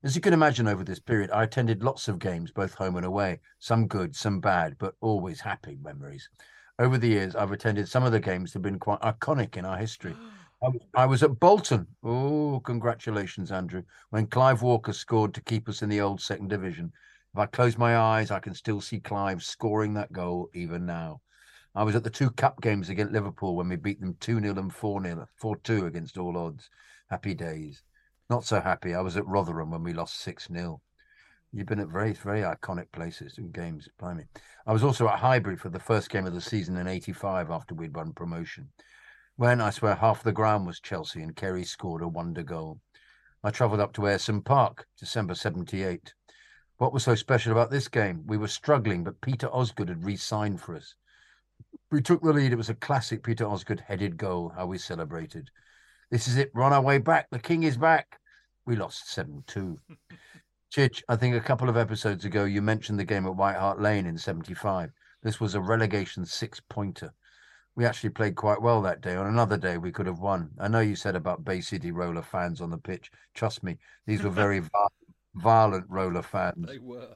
As 0.03 0.15
you 0.15 0.21
can 0.21 0.33
imagine, 0.33 0.67
over 0.67 0.83
this 0.83 0.99
period, 0.99 1.29
I 1.31 1.43
attended 1.43 1.83
lots 1.83 2.07
of 2.07 2.17
games, 2.17 2.51
both 2.51 2.73
home 2.73 2.95
and 2.95 3.05
away, 3.05 3.39
some 3.59 3.87
good, 3.87 4.15
some 4.15 4.39
bad, 4.39 4.75
but 4.79 4.95
always 4.99 5.39
happy 5.39 5.77
memories. 5.83 6.27
Over 6.79 6.97
the 6.97 7.09
years, 7.09 7.35
I've 7.35 7.51
attended 7.51 7.87
some 7.87 8.03
of 8.03 8.11
the 8.11 8.19
games 8.19 8.51
that 8.51 8.57
have 8.57 8.63
been 8.63 8.79
quite 8.79 8.99
iconic 9.01 9.57
in 9.57 9.65
our 9.65 9.77
history. 9.77 10.15
I 10.63 10.69
was, 10.69 10.81
I 10.95 11.05
was 11.05 11.23
at 11.23 11.39
Bolton. 11.39 11.85
Oh, 12.03 12.59
congratulations, 12.63 13.51
Andrew. 13.51 13.83
When 14.09 14.25
Clive 14.25 14.63
Walker 14.63 14.93
scored 14.93 15.35
to 15.35 15.41
keep 15.41 15.69
us 15.69 15.83
in 15.83 15.89
the 15.89 16.01
old 16.01 16.19
second 16.19 16.49
division. 16.49 16.91
If 17.33 17.39
I 17.39 17.45
close 17.45 17.77
my 17.77 17.97
eyes, 17.97 18.29
I 18.29 18.39
can 18.39 18.53
still 18.53 18.81
see 18.81 18.99
Clive 18.99 19.41
scoring 19.41 19.93
that 19.93 20.11
goal 20.11 20.49
even 20.53 20.85
now. 20.85 21.21
I 21.73 21.83
was 21.83 21.95
at 21.95 22.03
the 22.03 22.09
two 22.09 22.29
cup 22.31 22.59
games 22.59 22.89
against 22.89 23.13
Liverpool 23.13 23.55
when 23.55 23.69
we 23.69 23.77
beat 23.77 24.01
them 24.01 24.17
2 24.19 24.41
0 24.41 24.57
and 24.57 24.73
4 24.73 25.03
0, 25.03 25.29
4 25.35 25.55
2 25.55 25.85
against 25.85 26.17
all 26.17 26.37
odds. 26.37 26.69
Happy 27.09 27.33
days. 27.33 27.83
Not 28.29 28.43
so 28.43 28.59
happy. 28.59 28.93
I 28.93 28.99
was 28.99 29.15
at 29.15 29.25
Rotherham 29.25 29.71
when 29.71 29.81
we 29.81 29.93
lost 29.93 30.19
6 30.19 30.49
0. 30.51 30.81
You've 31.53 31.67
been 31.67 31.79
at 31.79 31.87
very, 31.87 32.11
very 32.11 32.41
iconic 32.41 32.91
places 32.91 33.37
and 33.37 33.53
games. 33.53 33.87
Blimey. 33.97 34.25
I 34.67 34.73
was 34.73 34.83
also 34.83 35.07
at 35.07 35.19
Highbury 35.19 35.55
for 35.55 35.69
the 35.69 35.79
first 35.79 36.09
game 36.09 36.25
of 36.25 36.33
the 36.33 36.41
season 36.41 36.75
in 36.75 36.87
85 36.87 37.49
after 37.49 37.73
we'd 37.73 37.95
won 37.95 38.11
promotion. 38.11 38.69
When 39.37 39.61
I 39.61 39.69
swear 39.69 39.95
half 39.95 40.21
the 40.21 40.33
ground 40.33 40.67
was 40.67 40.81
Chelsea 40.81 41.21
and 41.21 41.33
Kerry 41.33 41.63
scored 41.63 42.01
a 42.01 42.09
wonder 42.09 42.43
goal. 42.43 42.81
I 43.41 43.51
travelled 43.51 43.79
up 43.79 43.93
to 43.93 44.01
Ayresome 44.01 44.43
Park, 44.43 44.85
December 44.99 45.33
78. 45.33 46.13
What 46.81 46.93
was 46.93 47.03
so 47.03 47.13
special 47.13 47.51
about 47.51 47.69
this 47.69 47.87
game? 47.87 48.23
We 48.25 48.39
were 48.39 48.47
struggling, 48.47 49.03
but 49.03 49.21
Peter 49.21 49.47
Osgood 49.53 49.89
had 49.89 50.03
re 50.03 50.17
signed 50.17 50.59
for 50.59 50.75
us. 50.75 50.95
We 51.91 52.01
took 52.01 52.23
the 52.23 52.33
lead. 52.33 52.53
It 52.53 52.55
was 52.55 52.71
a 52.71 52.73
classic 52.73 53.21
Peter 53.21 53.45
Osgood 53.45 53.81
headed 53.81 54.17
goal. 54.17 54.49
How 54.49 54.65
we 54.65 54.79
celebrated. 54.79 55.51
This 56.09 56.27
is 56.27 56.37
it. 56.37 56.49
We're 56.55 56.63
on 56.63 56.73
our 56.73 56.81
way 56.81 56.97
back. 56.97 57.27
The 57.29 57.37
king 57.37 57.61
is 57.61 57.77
back. 57.77 58.19
We 58.65 58.75
lost 58.75 59.11
7 59.11 59.43
2. 59.45 59.77
Chidge, 60.73 61.03
I 61.07 61.17
think 61.17 61.35
a 61.35 61.39
couple 61.39 61.69
of 61.69 61.77
episodes 61.77 62.25
ago 62.25 62.45
you 62.45 62.63
mentioned 62.63 62.99
the 62.99 63.05
game 63.05 63.27
at 63.27 63.35
White 63.35 63.57
Hart 63.57 63.79
Lane 63.79 64.07
in 64.07 64.17
75. 64.17 64.89
This 65.21 65.39
was 65.39 65.53
a 65.53 65.61
relegation 65.61 66.25
six 66.25 66.59
pointer. 66.67 67.13
We 67.75 67.85
actually 67.85 68.09
played 68.09 68.35
quite 68.35 68.59
well 68.59 68.81
that 68.81 69.01
day. 69.01 69.15
On 69.17 69.27
another 69.27 69.57
day, 69.57 69.77
we 69.77 69.91
could 69.91 70.07
have 70.07 70.19
won. 70.19 70.49
I 70.59 70.67
know 70.67 70.79
you 70.79 70.95
said 70.95 71.15
about 71.15 71.45
Bay 71.45 71.61
City 71.61 71.91
roller 71.91 72.23
fans 72.23 72.59
on 72.59 72.71
the 72.71 72.79
pitch. 72.79 73.11
Trust 73.35 73.61
me, 73.61 73.77
these 74.07 74.23
were 74.23 74.29
very 74.31 74.61
violent 75.35 75.85
roller 75.89 76.21
fans. 76.21 76.67
They 76.67 76.79
were. 76.79 77.15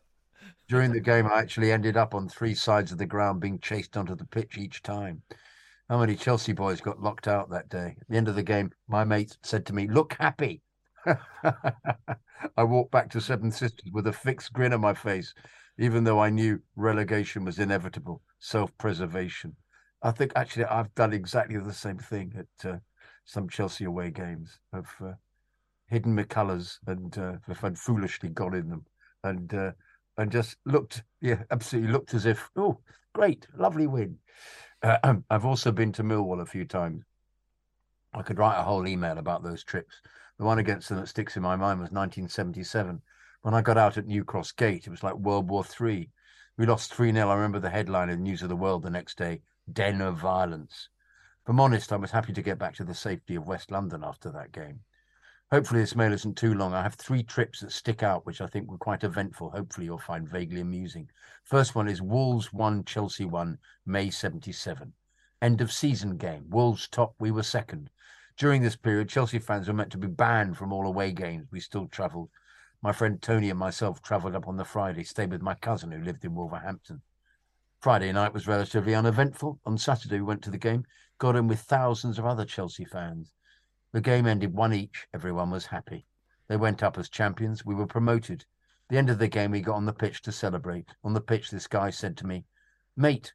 During 0.67 0.91
the 0.91 0.99
game, 0.99 1.27
I 1.27 1.39
actually 1.39 1.71
ended 1.71 1.97
up 1.97 2.15
on 2.15 2.27
three 2.27 2.55
sides 2.55 2.91
of 2.91 2.97
the 2.97 3.05
ground 3.05 3.39
being 3.39 3.59
chased 3.59 3.97
onto 3.97 4.15
the 4.15 4.25
pitch 4.25 4.57
each 4.57 4.81
time. 4.81 5.21
How 5.89 5.99
many 5.99 6.15
Chelsea 6.15 6.53
boys 6.53 6.81
got 6.81 7.01
locked 7.01 7.27
out 7.27 7.51
that 7.51 7.69
day? 7.69 7.95
At 8.01 8.07
the 8.09 8.17
end 8.17 8.27
of 8.27 8.35
the 8.35 8.43
game, 8.43 8.71
my 8.87 9.03
mate 9.03 9.37
said 9.43 9.65
to 9.67 9.73
me, 9.73 9.87
Look 9.87 10.15
happy. 10.19 10.63
I 12.57 12.63
walked 12.63 12.91
back 12.91 13.11
to 13.11 13.21
Seven 13.21 13.51
Sisters 13.51 13.91
with 13.91 14.07
a 14.07 14.13
fixed 14.13 14.53
grin 14.53 14.73
on 14.73 14.81
my 14.81 14.95
face, 14.95 15.35
even 15.77 16.03
though 16.03 16.19
I 16.19 16.31
knew 16.31 16.61
relegation 16.75 17.45
was 17.45 17.59
inevitable, 17.59 18.23
self 18.39 18.75
preservation. 18.79 19.55
I 20.01 20.11
think 20.11 20.31
actually 20.35 20.65
I've 20.65 20.93
done 20.95 21.13
exactly 21.13 21.57
the 21.57 21.73
same 21.73 21.97
thing 21.99 22.33
at 22.37 22.69
uh, 22.69 22.77
some 23.25 23.47
Chelsea 23.47 23.85
away 23.85 24.09
games. 24.09 24.59
I've 24.73 24.93
uh, 25.03 25.13
hidden 25.87 26.15
my 26.15 26.23
colours 26.23 26.79
and 26.87 27.17
uh, 27.17 27.33
I'd 27.63 27.77
foolishly 27.77 28.29
gone 28.29 28.55
in 28.55 28.69
them 28.69 28.85
and 29.23 29.53
uh, 29.53 29.71
and 30.17 30.31
just 30.31 30.57
looked, 30.65 31.03
yeah, 31.21 31.43
absolutely 31.51 31.91
looked 31.91 32.13
as 32.13 32.25
if, 32.25 32.49
oh, 32.55 32.79
great, 33.13 33.47
lovely 33.57 33.87
win. 33.87 34.17
Uh, 34.81 35.15
I've 35.29 35.45
also 35.45 35.71
been 35.71 35.91
to 35.93 36.03
Millwall 36.03 36.41
a 36.41 36.45
few 36.45 36.65
times. 36.65 37.03
I 38.13 38.21
could 38.21 38.37
write 38.37 38.59
a 38.59 38.63
whole 38.63 38.87
email 38.87 39.17
about 39.17 39.43
those 39.43 39.63
trips. 39.63 39.95
The 40.37 40.45
one 40.45 40.59
against 40.59 40.89
them 40.89 40.99
that 40.99 41.07
sticks 41.07 41.35
in 41.35 41.43
my 41.43 41.55
mind 41.55 41.79
was 41.79 41.91
1977. 41.91 43.01
When 43.41 43.53
I 43.53 43.61
got 43.61 43.77
out 43.77 43.97
at 43.97 44.05
New 44.05 44.23
Cross 44.23 44.53
Gate, 44.53 44.87
it 44.87 44.89
was 44.89 45.03
like 45.03 45.15
World 45.15 45.49
War 45.49 45.63
Three. 45.63 46.09
We 46.57 46.65
lost 46.65 46.93
3 46.93 47.11
0. 47.11 47.27
I 47.27 47.35
remember 47.35 47.59
the 47.59 47.69
headline 47.69 48.09
in 48.09 48.23
News 48.23 48.41
of 48.41 48.49
the 48.49 48.55
World 48.55 48.83
the 48.83 48.89
next 48.89 49.17
day 49.17 49.41
Den 49.71 50.01
of 50.01 50.17
Violence. 50.17 50.89
If 51.43 51.49
I'm 51.49 51.59
honest, 51.59 51.91
I 51.91 51.97
was 51.97 52.11
happy 52.11 52.33
to 52.33 52.41
get 52.41 52.57
back 52.57 52.75
to 52.75 52.83
the 52.83 52.93
safety 52.93 53.35
of 53.35 53.47
West 53.47 53.71
London 53.71 54.03
after 54.03 54.31
that 54.31 54.51
game. 54.51 54.79
Hopefully, 55.51 55.79
this 55.79 55.95
mail 55.95 56.11
isn't 56.11 56.35
too 56.35 56.55
long. 56.55 56.73
I 56.73 56.81
have 56.81 56.95
three 56.95 57.21
trips 57.21 57.59
that 57.59 57.71
stick 57.71 58.01
out, 58.01 58.25
which 58.25 58.41
I 58.41 58.47
think 58.47 58.69
were 58.69 58.79
quite 58.79 59.03
eventful. 59.03 59.51
Hopefully, 59.51 59.85
you'll 59.85 59.99
find 59.99 60.27
vaguely 60.27 60.59
amusing. 60.59 61.07
First 61.43 61.75
one 61.75 61.87
is 61.87 62.01
Wolves 62.01 62.51
1, 62.51 62.83
Chelsea 62.85 63.25
1, 63.25 63.59
May 63.85 64.09
77. 64.09 64.91
End 65.43 65.61
of 65.61 65.71
season 65.71 66.17
game. 66.17 66.45
Wolves 66.49 66.87
top, 66.87 67.13
we 67.19 67.29
were 67.29 67.43
second. 67.43 67.91
During 68.37 68.63
this 68.63 68.75
period, 68.75 69.07
Chelsea 69.07 69.37
fans 69.37 69.67
were 69.67 69.73
meant 69.75 69.91
to 69.91 69.99
be 69.99 70.07
banned 70.07 70.57
from 70.57 70.73
all 70.73 70.87
away 70.87 71.11
games. 71.11 71.47
We 71.51 71.59
still 71.59 71.87
travelled. 71.87 72.31
My 72.81 72.91
friend 72.91 73.21
Tony 73.21 73.51
and 73.51 73.59
myself 73.59 74.01
travelled 74.01 74.35
up 74.35 74.47
on 74.47 74.57
the 74.57 74.65
Friday, 74.65 75.03
stayed 75.03 75.31
with 75.31 75.41
my 75.43 75.53
cousin 75.53 75.91
who 75.91 76.03
lived 76.03 76.25
in 76.25 76.33
Wolverhampton. 76.33 77.01
Friday 77.79 78.11
night 78.11 78.33
was 78.33 78.47
relatively 78.47 78.95
uneventful. 78.95 79.59
On 79.65 79.77
Saturday, 79.77 80.17
we 80.17 80.23
went 80.23 80.41
to 80.41 80.49
the 80.49 80.57
game, 80.57 80.85
got 81.19 81.35
in 81.35 81.47
with 81.47 81.59
thousands 81.59 82.17
of 82.17 82.25
other 82.25 82.45
Chelsea 82.45 82.83
fans. 82.83 83.31
The 83.91 84.01
game 84.01 84.25
ended 84.27 84.53
one 84.53 84.73
each. 84.73 85.07
Everyone 85.13 85.49
was 85.51 85.65
happy. 85.67 86.05
They 86.47 86.57
went 86.57 86.83
up 86.83 86.97
as 86.97 87.09
champions. 87.09 87.65
We 87.65 87.75
were 87.75 87.87
promoted. 87.87 88.45
The 88.89 88.97
end 88.97 89.09
of 89.09 89.17
the 89.19 89.27
game, 89.27 89.51
we 89.51 89.61
got 89.61 89.75
on 89.75 89.85
the 89.85 89.93
pitch 89.93 90.21
to 90.23 90.31
celebrate. 90.31 90.87
On 91.03 91.13
the 91.13 91.21
pitch, 91.21 91.49
this 91.49 91.67
guy 91.67 91.89
said 91.89 92.17
to 92.17 92.27
me, 92.27 92.45
Mate, 92.97 93.33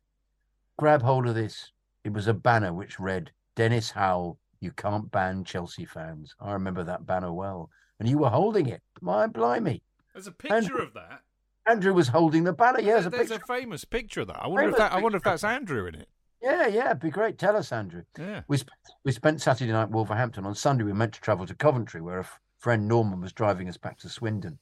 grab 0.79 1.03
hold 1.03 1.27
of 1.27 1.35
this. 1.35 1.73
It 2.05 2.13
was 2.13 2.27
a 2.29 2.35
banner 2.35 2.73
which 2.73 3.01
read, 3.01 3.31
Dennis 3.57 3.91
Howell, 3.91 4.39
you 4.61 4.71
can't 4.73 5.11
ban 5.11 5.45
Chelsea 5.45 5.85
fans. 5.87 6.35
I 6.41 6.53
remember 6.53 6.85
that 6.85 7.07
banner 7.07 7.33
well. 7.33 7.71
And 7.99 8.09
you 8.09 8.19
were 8.19 8.29
holding 8.31 8.67
it. 8.69 8.83
My 9.01 9.27
blimey. 9.27 9.83
There's 10.15 10.27
a 10.27 10.33
picture 10.33 10.55
Andrew- 10.57 10.83
of 10.83 10.95
that. 10.95 11.21
Andrew 11.67 11.93
was 11.93 12.09
holding 12.09 12.45
the 12.45 12.53
banner. 12.53 12.81
Yeah, 12.81 12.95
there's 12.95 13.07
a 13.07 13.11
there's 13.11 13.29
picture. 13.29 13.45
a 13.45 13.59
famous 13.61 13.85
picture 13.85 14.21
of 14.23 14.29
that. 14.29 14.43
I 14.43 14.47
wonder 14.49 14.71
if 14.71 14.77
that. 14.77 14.93
I 14.93 14.99
wonder 15.01 15.17
if 15.19 15.23
that's 15.23 15.45
Andrew 15.45 15.87
in 15.87 15.95
it. 15.95 16.09
Yeah, 16.43 16.67
yeah, 16.69 16.87
it'd 16.87 17.01
be 17.01 17.11
great. 17.11 17.39
Tell 17.39 17.57
us, 17.57 17.71
Andrew. 17.73 18.03
Yeah. 18.19 18.43
We 18.49 18.57
spent, 18.57 18.79
we 19.05 19.13
spent 19.13 19.43
Saturday 19.43 19.73
night 19.73 19.83
at 19.85 19.91
Wolverhampton. 19.91 20.47
On 20.47 20.55
Sunday, 20.55 20.85
we 20.85 20.93
meant 20.93 21.13
to 21.15 21.21
travel 21.21 21.47
to 21.47 21.55
Coventry, 21.55 22.01
where 22.01 22.19
a 22.19 22.23
f- 22.23 22.41
friend 22.59 22.89
Norman 22.89 23.21
was 23.21 23.33
driving 23.33 23.69
us 23.69 23.77
back 23.77 23.99
to 23.99 24.09
Swindon. 24.09 24.59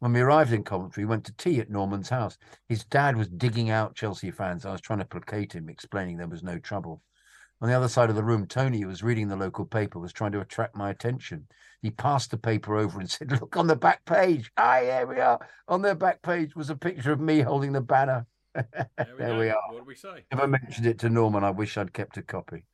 When 0.00 0.12
we 0.12 0.20
arrived 0.20 0.52
in 0.52 0.64
Coventry, 0.64 1.04
we 1.04 1.08
went 1.10 1.24
to 1.26 1.32
tea 1.36 1.60
at 1.60 1.70
Norman's 1.70 2.08
house. 2.08 2.36
His 2.68 2.84
dad 2.84 3.16
was 3.16 3.28
digging 3.28 3.70
out 3.70 3.94
Chelsea 3.94 4.32
fans. 4.32 4.66
I 4.66 4.72
was 4.72 4.80
trying 4.80 4.98
to 4.98 5.04
placate 5.04 5.52
him, 5.52 5.68
explaining 5.68 6.16
there 6.16 6.26
was 6.26 6.42
no 6.42 6.58
trouble. 6.58 7.02
On 7.60 7.68
the 7.68 7.74
other 7.74 7.88
side 7.88 8.10
of 8.10 8.16
the 8.16 8.24
room, 8.24 8.48
Tony, 8.48 8.80
who 8.80 8.88
was 8.88 9.04
reading 9.04 9.28
the 9.28 9.36
local 9.36 9.64
paper, 9.64 10.00
was 10.00 10.12
trying 10.12 10.32
to 10.32 10.40
attract 10.40 10.74
my 10.74 10.90
attention. 10.90 11.46
He 11.80 11.92
passed 11.92 12.32
the 12.32 12.36
paper 12.36 12.76
over 12.76 12.98
and 12.98 13.08
said, 13.10 13.30
Look 13.30 13.56
on 13.56 13.68
the 13.68 13.76
back 13.76 14.04
page. 14.04 14.50
Ah, 14.56 14.80
here 14.80 15.06
we 15.06 15.20
are. 15.20 15.38
On 15.68 15.82
the 15.82 15.94
back 15.94 16.20
page 16.22 16.56
was 16.56 16.70
a 16.70 16.76
picture 16.76 17.12
of 17.12 17.20
me 17.20 17.38
holding 17.40 17.70
the 17.70 17.80
banner. 17.80 18.26
There 18.54 19.38
we, 19.38 19.46
go. 19.46 19.50
are. 19.50 19.72
What 19.72 19.78
do 19.78 19.84
we 19.86 19.94
say? 19.94 20.24
Never 20.32 20.46
mentioned 20.46 20.86
it 20.86 20.98
to 21.00 21.08
Norman. 21.08 21.44
I 21.44 21.50
wish 21.50 21.76
I'd 21.76 21.92
kept 21.92 22.16
a 22.16 22.22
copy. 22.22 22.64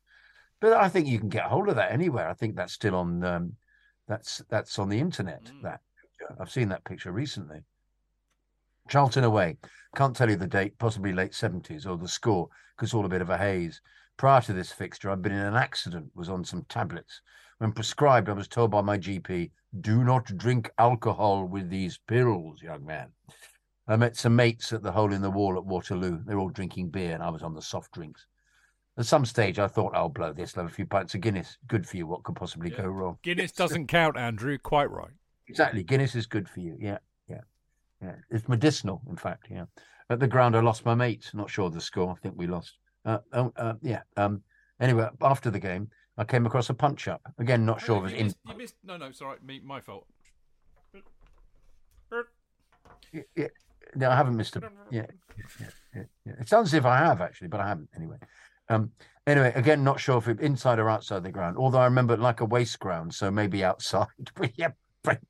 But 0.61 0.73
I 0.73 0.89
think 0.89 1.07
you 1.07 1.19
can 1.19 1.29
get 1.29 1.45
hold 1.45 1.69
of 1.69 1.77
that 1.77 1.93
anywhere. 1.93 2.29
I 2.29 2.35
think 2.35 2.57
that's 2.57 2.73
still 2.73 2.95
on. 2.97 3.23
Um, 3.25 3.53
that's 4.09 4.43
that's 4.49 4.79
on 4.79 4.89
the 4.89 4.99
internet. 4.99 5.45
Mm. 5.45 5.63
That 5.63 5.81
picture. 6.01 6.37
I've 6.41 6.51
seen 6.51 6.69
that 6.71 6.85
picture 6.85 7.13
recently. 7.13 7.61
Charlton 8.89 9.25
away. 9.25 9.57
Can't 9.95 10.17
tell 10.17 10.31
you 10.31 10.37
the 10.37 10.47
date. 10.47 10.79
Possibly 10.79 11.13
late 11.13 11.35
seventies 11.35 11.87
or 11.87 11.97
the 11.97 12.09
score 12.09 12.49
because 12.77 12.95
all 12.95 13.05
a 13.05 13.09
bit 13.09 13.23
of 13.23 13.31
a 13.31 13.39
haze. 13.39 13.81
Prior 14.17 14.41
to 14.43 14.53
this 14.53 14.73
fixture, 14.73 15.11
I'd 15.11 15.23
been 15.23 15.33
in 15.33 15.39
an 15.39 15.55
accident. 15.55 16.11
Was 16.15 16.29
on 16.29 16.45
some 16.45 16.65
tablets. 16.69 17.21
When 17.59 17.73
prescribed, 17.73 18.29
I 18.29 18.33
was 18.33 18.49
told 18.49 18.71
by 18.73 18.81
my 18.81 18.99
GP, 18.99 19.53
"Do 19.81 20.03
not 20.03 20.37
drink 20.37 20.71
alcohol 20.79 21.45
with 21.45 21.71
these 21.71 21.99
pills, 21.99 22.63
young 22.63 22.85
man." 22.85 23.13
I 23.89 23.97
met 23.97 24.17
some 24.17 24.37
mates 24.37 24.73
at 24.73 24.83
the 24.83 24.93
hole 24.93 25.13
in 25.13 25.23
the 25.23 25.31
wall 25.31 25.57
at 25.57 25.65
Waterloo. 25.65 26.23
They 26.27 26.35
were 26.35 26.41
all 26.43 26.51
drinking 26.51 26.91
beer, 26.91 27.15
and 27.15 27.23
I 27.23 27.31
was 27.31 27.43
on 27.43 27.55
the 27.55 27.63
soft 27.63 27.93
drinks. 27.93 28.27
At 28.99 29.07
some 29.07 29.25
stage, 29.25 29.59
I 29.59 29.67
thought, 29.69 29.95
I'll 29.95 30.09
blow 30.09 30.33
this, 30.33 30.57
I'll 30.57 30.65
have 30.65 30.73
a 30.73 30.75
few 30.75 30.85
pints 30.87 31.15
of 31.15 31.21
Guinness. 31.23 31.57
Good 31.69 31.87
for 31.89 31.97
you. 31.97 32.07
What 32.07 32.23
could 32.25 32.37
possibly 32.37 32.71
Yeah. 32.71 32.83
go 32.83 32.89
wrong? 32.89 33.19
Guinness 33.23 33.53
doesn't 33.63 33.87
count, 33.87 34.17
Andrew. 34.19 34.59
Quite 34.59 34.91
right. 34.91 35.11
Exactly. 35.47 35.83
Guinness 35.83 36.15
is 36.15 36.27
good 36.27 36.49
for 36.49 36.61
you. 36.61 36.77
Yeah, 36.79 36.99
yeah, 37.29 37.41
yeah. 38.03 38.17
It's 38.31 38.47
medicinal, 38.49 39.01
in 39.09 39.17
fact. 39.17 39.47
Yeah. 39.51 39.65
At 40.11 40.21
the 40.21 40.27
ground, 40.27 40.57
I 40.57 40.61
lost 40.61 40.85
my 40.85 40.95
mates. 40.95 41.33
Not 41.33 41.49
sure 41.49 41.67
of 41.67 41.75
the 41.75 41.81
score. 41.81 42.11
I 42.11 42.15
think 42.21 42.35
we 42.37 42.47
lost. 42.47 42.77
Uh, 43.07 43.19
oh, 43.33 43.53
uh, 43.57 43.75
yeah. 43.81 44.03
Um, 44.19 44.43
anyway, 44.81 45.09
after 45.23 45.51
the 45.51 45.59
game, 45.61 45.89
I 46.19 46.25
came 46.25 46.45
across 46.45 46.69
a 46.69 46.75
punch 46.75 47.09
up. 47.09 47.23
Again, 47.39 47.65
not 47.65 47.81
sure 47.81 47.97
Oh, 48.03 48.05
if 48.05 48.13
it 48.13 48.17
you, 48.17 48.17
was 48.17 48.21
in. 48.21 48.27
missed, 48.27 48.39
you 48.49 48.57
missed. 48.59 48.75
No, 48.85 48.97
no, 48.99 49.13
sorry, 49.13 49.39
me, 49.43 49.61
my 49.65 49.81
fault. 49.81 50.07
Yeah, 53.13 53.47
no, 53.95 54.11
I 54.11 54.17
haven't 54.17 54.37
missed 54.37 54.57
a. 54.57 54.63
Yeah, 54.91 55.07
yeah, 55.61 55.67
yeah, 55.95 56.03
yeah. 56.25 56.33
It 56.41 56.49
sounds 56.49 56.69
as 56.69 56.75
if 56.75 56.85
I 56.85 56.99
have 56.99 57.21
actually, 57.21 57.49
but 57.49 57.61
I 57.61 57.69
haven't 57.69 57.89
anyway. 57.97 58.17
Um, 58.69 58.93
anyway, 59.27 59.53
again, 59.55 59.83
not 59.85 60.01
sure 60.01 60.19
if 60.19 60.29
it 60.29 60.41
inside 60.41 60.79
or 60.79 60.89
outside 60.89 61.23
the 61.23 61.31
ground. 61.31 61.57
Although 61.57 61.79
I 61.79 61.85
remember 61.85 62.17
like 62.17 62.41
a 62.41 62.45
waste 62.45 62.79
ground, 62.79 63.15
so 63.15 63.31
maybe 63.31 63.65
outside. 63.65 64.07
Yeah, 64.57 64.71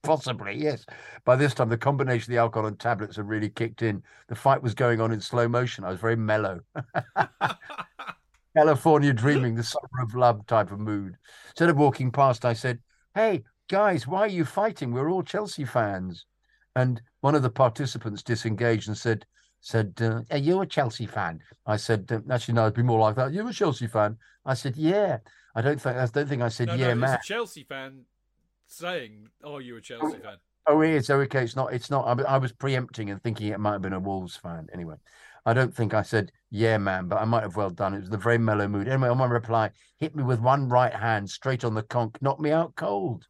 possibly 0.02 0.56
yes. 0.56 0.85
By 1.24 1.36
this 1.36 1.55
time, 1.55 1.68
the 1.68 1.76
combination 1.76 2.32
of 2.32 2.35
the 2.35 2.40
alcohol 2.40 2.66
and 2.66 2.78
tablets 2.78 3.16
had 3.16 3.28
really 3.28 3.51
kicked 3.51 3.82
in. 3.82 4.02
The 4.28 4.35
fight 4.35 4.62
was 4.62 4.74
going 4.74 5.01
on 5.01 5.12
in 5.12 5.20
slow 5.20 5.47
motion. 5.47 5.85
I 5.85 5.90
was 5.90 6.01
very 6.01 6.16
mellow. 6.16 6.60
California 8.56 9.12
dreaming, 9.12 9.55
the 9.55 9.62
summer 9.62 10.02
of 10.02 10.14
love 10.14 10.44
type 10.47 10.72
of 10.72 10.80
mood. 10.80 11.16
Instead 11.51 11.68
of 11.68 11.76
walking 11.76 12.10
past, 12.10 12.44
I 12.44 12.55
said, 12.55 12.80
Hey, 13.14 13.44
guys, 13.68 14.06
why 14.06 14.20
are 14.20 14.28
you 14.28 14.44
fighting? 14.44 14.93
We're 14.93 15.10
all 15.10 15.22
Chelsea 15.22 15.64
fans. 15.64 16.24
And 16.78 17.02
one 17.20 17.34
of 17.34 17.42
the 17.42 17.50
participants 17.50 18.22
disengaged 18.22 18.88
and 18.88 18.96
said, 18.96 19.26
said, 19.60 19.94
uh, 20.00 20.22
Are 20.30 20.38
you 20.38 20.60
a 20.60 20.66
Chelsea 20.66 21.06
fan? 21.06 21.40
I 21.66 21.76
said, 21.76 22.10
uh, 22.10 22.20
Actually, 22.32 22.55
no, 22.55 22.62
it'd 22.62 22.74
be 22.74 22.82
more 22.82 23.00
like 23.00 23.16
that. 23.16 23.32
You're 23.32 23.48
a 23.48 23.52
Chelsea 23.52 23.88
fan? 23.88 24.16
I 24.46 24.55
said, 24.55 24.76
Yeah. 24.76 25.18
I 25.55 25.60
don't 25.60 25.80
think 25.80 25.96
I 25.96 26.06
don't 26.06 26.28
think 26.28 26.40
I 26.40 26.48
said 26.50 26.68
no, 26.68 26.74
yeah, 26.74 26.88
no, 26.88 26.94
man. 26.94 27.14
a 27.14 27.20
Chelsea 27.24 27.64
fan 27.64 28.05
saying, 28.68 29.28
"Are 29.44 29.60
you 29.60 29.76
a 29.76 29.80
Chelsea 29.80 30.18
fan?" 30.18 30.36
Oh, 30.68 30.80
it 30.82 30.90
is. 30.90 31.10
Okay, 31.10 31.42
it's 31.42 31.56
not. 31.56 31.72
It's 31.72 31.90
not. 31.90 32.06
I, 32.06 32.22
I 32.34 32.38
was 32.38 32.52
preempting 32.52 33.10
and 33.10 33.20
thinking 33.20 33.48
it 33.48 33.59
might 33.59 33.72
have 33.72 33.82
been 33.82 33.92
a 33.94 33.98
Wolves 33.98 34.36
fan. 34.36 34.68
Anyway, 34.72 34.94
I 35.46 35.55
don't 35.55 35.74
think 35.74 35.94
I 35.94 36.02
said 36.02 36.30
yeah, 36.50 36.78
man, 36.78 37.09
but 37.09 37.20
I 37.20 37.24
might 37.24 37.42
have 37.42 37.56
well 37.56 37.70
done. 37.70 37.94
It 37.94 38.00
was 38.00 38.10
the 38.10 38.18
very 38.18 38.38
mellow 38.38 38.68
mood. 38.68 38.86
Anyway, 38.86 39.09
on 39.09 39.18
my 39.18 39.26
reply, 39.26 39.70
hit 39.96 40.14
me 40.14 40.22
with 40.22 40.38
one 40.40 40.68
right 40.68 40.94
hand 40.94 41.28
straight 41.28 41.64
on 41.64 41.74
the 41.74 41.82
conch, 41.82 42.14
knocked 42.20 42.40
me 42.40 42.52
out 42.52 42.76
cold. 42.76 43.26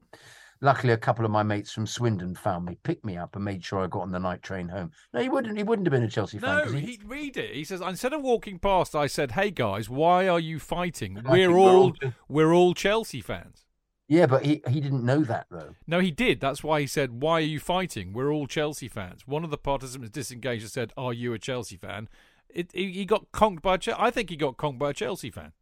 Luckily, 0.61 0.93
a 0.93 0.97
couple 0.97 1.25
of 1.25 1.31
my 1.31 1.43
mates 1.43 1.73
from 1.73 1.87
Swindon 1.87 2.35
found 2.35 2.65
me, 2.65 2.77
picked 2.83 3.05
me 3.05 3.17
up, 3.17 3.37
and 3.37 3.45
made 3.45 3.65
sure 3.65 3.81
I 3.85 3.87
got 3.87 4.01
on 4.01 4.11
the 4.11 4.19
night 4.19 4.43
train 4.43 4.69
home. 4.69 4.91
No, 5.15 5.21
he 5.21 5.29
wouldn't. 5.29 5.57
He 5.57 5.63
wouldn't 5.63 5.87
have 5.87 5.93
been 5.93 6.03
a 6.03 6.09
Chelsea 6.11 6.39
fan. 6.39 6.67
No, 6.67 6.73
he- 6.73 6.99
read 7.05 7.37
it. 7.37 7.55
He 7.55 7.65
says 7.65 7.81
instead 7.81 8.13
of 8.13 8.23
walking 8.23 8.59
past, 8.59 8.95
I 8.97 9.07
said, 9.07 9.33
"Hey 9.33 9.51
guys, 9.51 9.89
why 9.89 10.29
are 10.29 10.41
you 10.41 10.59
fighting? 10.59 11.23
We're 11.25 11.57
all 11.57 11.95
we're 12.29 12.53
all 12.53 12.75
Chelsea 12.75 13.21
fans." 13.21 13.65
yeah, 14.09 14.27
but 14.27 14.45
he 14.45 14.63
he 14.69 14.81
didn't 14.81 15.05
know 15.05 15.21
that 15.21 15.47
though. 15.51 15.75
No, 15.87 16.01
he 16.01 16.11
did. 16.11 16.41
That's 16.41 16.65
why 16.65 16.81
he 16.81 16.87
said, 16.87 17.23
"Why 17.23 17.35
are 17.35 17.41
you 17.41 17.61
fighting? 17.61 18.13
We're 18.13 18.33
all 18.33 18.47
Chelsea 18.47 18.89
fans." 18.89 19.27
One 19.27 19.45
of 19.45 19.51
the 19.51 19.59
participants 19.59 20.11
disengaged 20.11 20.63
and 20.63 20.73
said, 20.73 20.93
"Are 20.97 21.13
you 21.13 21.33
a 21.35 21.39
Chelsea 21.39 21.77
fan?" 21.77 22.09
It, 22.49 22.71
he, 22.73 22.91
he 22.93 23.05
got 23.05 23.31
conked 23.33 23.63
by. 23.63 23.75
a 23.75 23.95
I 23.99 24.11
think 24.11 24.31
he 24.31 24.37
got 24.37 24.57
conked 24.57 24.79
by 24.79 24.91
a 24.91 24.95
Chelsea 24.95 25.31
fan. 25.31 25.53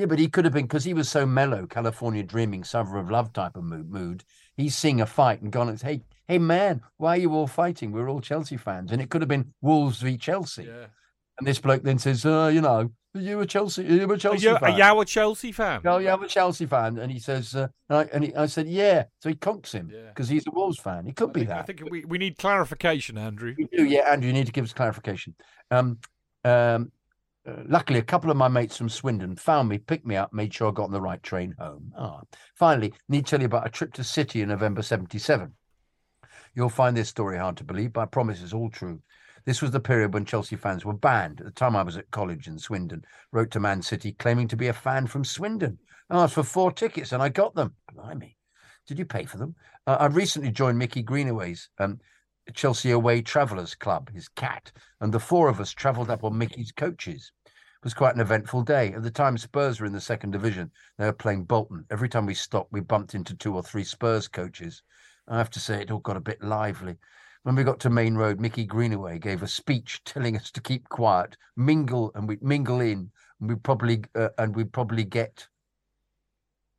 Yeah, 0.00 0.06
but 0.06 0.18
he 0.18 0.28
could 0.28 0.46
have 0.46 0.54
been 0.54 0.64
because 0.64 0.84
he 0.84 0.94
was 0.94 1.10
so 1.10 1.26
mellow, 1.26 1.66
California 1.66 2.22
dreaming, 2.22 2.64
summer 2.64 2.96
of 2.96 3.10
love 3.10 3.34
type 3.34 3.54
of 3.54 3.64
mood. 3.64 3.90
mood. 3.90 4.24
He's 4.56 4.74
seeing 4.74 5.02
a 5.02 5.06
fight 5.06 5.42
and 5.42 5.52
gone 5.52 5.68
and 5.68 5.80
hey, 5.80 6.00
hey 6.26 6.38
man, 6.38 6.80
why 6.96 7.16
are 7.16 7.20
you 7.20 7.34
all 7.34 7.46
fighting? 7.46 7.92
We're 7.92 8.08
all 8.08 8.22
Chelsea 8.22 8.56
fans, 8.56 8.92
and 8.92 9.02
it 9.02 9.10
could 9.10 9.20
have 9.20 9.28
been 9.28 9.52
Wolves 9.60 10.00
v 10.00 10.16
Chelsea. 10.16 10.64
Yeah. 10.64 10.86
And 11.38 11.46
this 11.46 11.58
bloke 11.58 11.82
then 11.82 11.98
says, 11.98 12.24
uh, 12.24 12.50
you 12.52 12.62
know, 12.62 12.90
are 13.14 13.20
you 13.20 13.40
a 13.40 13.46
Chelsea? 13.46 13.86
Are 13.86 13.92
you 13.92 14.10
a 14.10 14.14
Are 14.14 14.16
Chelsea 14.16 14.46
you, 14.46 14.56
are 14.56 14.70
you 14.70 15.00
a 15.00 15.04
Chelsea 15.04 15.52
fan? 15.52 15.82
Oh, 15.84 15.98
yeah, 15.98 16.14
I'm 16.14 16.22
a 16.22 16.28
Chelsea 16.28 16.64
fan. 16.64 16.96
And 16.96 17.10
he 17.12 17.18
says, 17.18 17.54
uh, 17.54 17.68
and, 17.90 17.98
I, 17.98 18.02
and 18.12 18.24
he, 18.24 18.34
I 18.34 18.46
said, 18.46 18.68
yeah. 18.68 19.04
So 19.20 19.28
he 19.28 19.34
conks 19.34 19.72
him 19.72 19.90
Yeah. 19.92 20.08
because 20.08 20.28
he's 20.28 20.46
a 20.46 20.50
Wolves 20.50 20.78
fan. 20.78 21.04
He 21.04 21.12
could 21.12 21.30
I 21.30 21.32
be 21.32 21.40
think, 21.40 21.48
that. 21.50 21.58
I 21.58 21.62
think 21.62 21.90
we, 21.90 22.04
we 22.06 22.18
need 22.18 22.38
clarification, 22.38 23.18
Andrew. 23.18 23.54
We 23.58 23.66
do, 23.66 23.84
yeah, 23.84 24.10
Andrew, 24.10 24.28
you 24.28 24.32
need 24.32 24.46
to 24.46 24.52
give 24.52 24.64
us 24.64 24.72
clarification. 24.72 25.34
Um, 25.70 25.98
um, 26.44 26.92
luckily, 27.66 27.98
a 27.98 28.02
couple 28.02 28.30
of 28.30 28.36
my 28.36 28.48
mates 28.48 28.76
from 28.76 28.88
Swindon 28.88 29.36
found 29.36 29.68
me, 29.68 29.78
picked 29.78 30.06
me 30.06 30.16
up, 30.16 30.32
made 30.32 30.52
sure 30.52 30.68
I 30.68 30.72
got 30.72 30.84
on 30.84 30.92
the 30.92 31.00
right 31.00 31.22
train 31.22 31.54
home. 31.58 31.92
Ah, 31.96 32.20
finally, 32.54 32.92
need 33.08 33.26
to 33.26 33.30
tell 33.30 33.40
you 33.40 33.46
about 33.46 33.66
a 33.66 33.70
trip 33.70 33.92
to 33.94 34.04
City 34.04 34.42
in 34.42 34.48
November 34.48 34.82
77. 34.82 35.52
You'll 36.54 36.68
find 36.68 36.96
this 36.96 37.08
story 37.08 37.38
hard 37.38 37.56
to 37.58 37.64
believe, 37.64 37.92
but 37.92 38.02
I 38.02 38.06
promise 38.06 38.42
it's 38.42 38.52
all 38.52 38.70
true. 38.70 39.00
This 39.44 39.62
was 39.62 39.70
the 39.70 39.80
period 39.80 40.12
when 40.12 40.24
Chelsea 40.24 40.56
fans 40.56 40.84
were 40.84 40.92
banned. 40.92 41.40
At 41.40 41.46
the 41.46 41.52
time 41.52 41.76
I 41.76 41.82
was 41.82 41.96
at 41.96 42.10
college 42.10 42.46
in 42.46 42.58
Swindon, 42.58 43.04
wrote 43.32 43.50
to 43.52 43.60
Man 43.60 43.82
City 43.82 44.12
claiming 44.12 44.48
to 44.48 44.56
be 44.56 44.68
a 44.68 44.72
fan 44.72 45.06
from 45.06 45.24
Swindon. 45.24 45.78
I 46.10 46.22
asked 46.22 46.34
for 46.34 46.42
four 46.42 46.72
tickets 46.72 47.12
and 47.12 47.22
I 47.22 47.28
got 47.28 47.54
them. 47.54 47.74
Blimey. 47.92 48.36
Did 48.86 48.98
you 48.98 49.04
pay 49.04 49.24
for 49.24 49.38
them? 49.38 49.54
Uh, 49.86 49.96
I 50.00 50.06
recently 50.06 50.50
joined 50.50 50.78
Mickey 50.78 51.02
Greenaway's 51.02 51.70
um, 51.78 52.00
Chelsea 52.50 52.90
Away 52.90 53.22
Travellers 53.22 53.74
Club, 53.74 54.10
his 54.12 54.28
cat, 54.28 54.72
and 55.00 55.12
the 55.12 55.20
four 55.20 55.48
of 55.48 55.60
us 55.60 55.72
travelled 55.72 56.10
up 56.10 56.24
on 56.24 56.36
Mickey's 56.36 56.72
coaches. 56.72 57.32
It 57.46 57.84
was 57.84 57.94
quite 57.94 58.14
an 58.14 58.20
eventful 58.20 58.62
day. 58.62 58.92
At 58.92 59.02
the 59.02 59.10
time, 59.10 59.38
Spurs 59.38 59.80
were 59.80 59.86
in 59.86 59.92
the 59.92 60.00
second 60.00 60.32
division. 60.32 60.70
They 60.98 61.06
were 61.06 61.12
playing 61.12 61.44
Bolton. 61.44 61.86
Every 61.90 62.08
time 62.08 62.26
we 62.26 62.34
stopped, 62.34 62.72
we 62.72 62.80
bumped 62.80 63.14
into 63.14 63.34
two 63.34 63.54
or 63.54 63.62
three 63.62 63.84
Spurs 63.84 64.28
coaches. 64.28 64.82
I 65.28 65.38
have 65.38 65.50
to 65.50 65.60
say, 65.60 65.80
it 65.80 65.90
all 65.90 66.00
got 66.00 66.16
a 66.16 66.20
bit 66.20 66.42
lively. 66.42 66.96
When 67.42 67.54
we 67.54 67.64
got 67.64 67.80
to 67.80 67.90
Maine 67.90 68.16
Road, 68.16 68.38
Mickey 68.38 68.66
Greenaway 68.66 69.18
gave 69.18 69.42
a 69.42 69.48
speech 69.48 70.02
telling 70.04 70.36
us 70.36 70.50
to 70.50 70.60
keep 70.60 70.88
quiet, 70.90 71.38
mingle, 71.56 72.12
and 72.14 72.28
we'd 72.28 72.42
mingle 72.42 72.80
in, 72.80 73.10
and 73.40 73.48
we 73.48 73.54
probably 73.54 74.04
uh, 74.14 74.28
and 74.36 74.54
we'd 74.54 74.72
probably 74.72 75.04
get. 75.04 75.48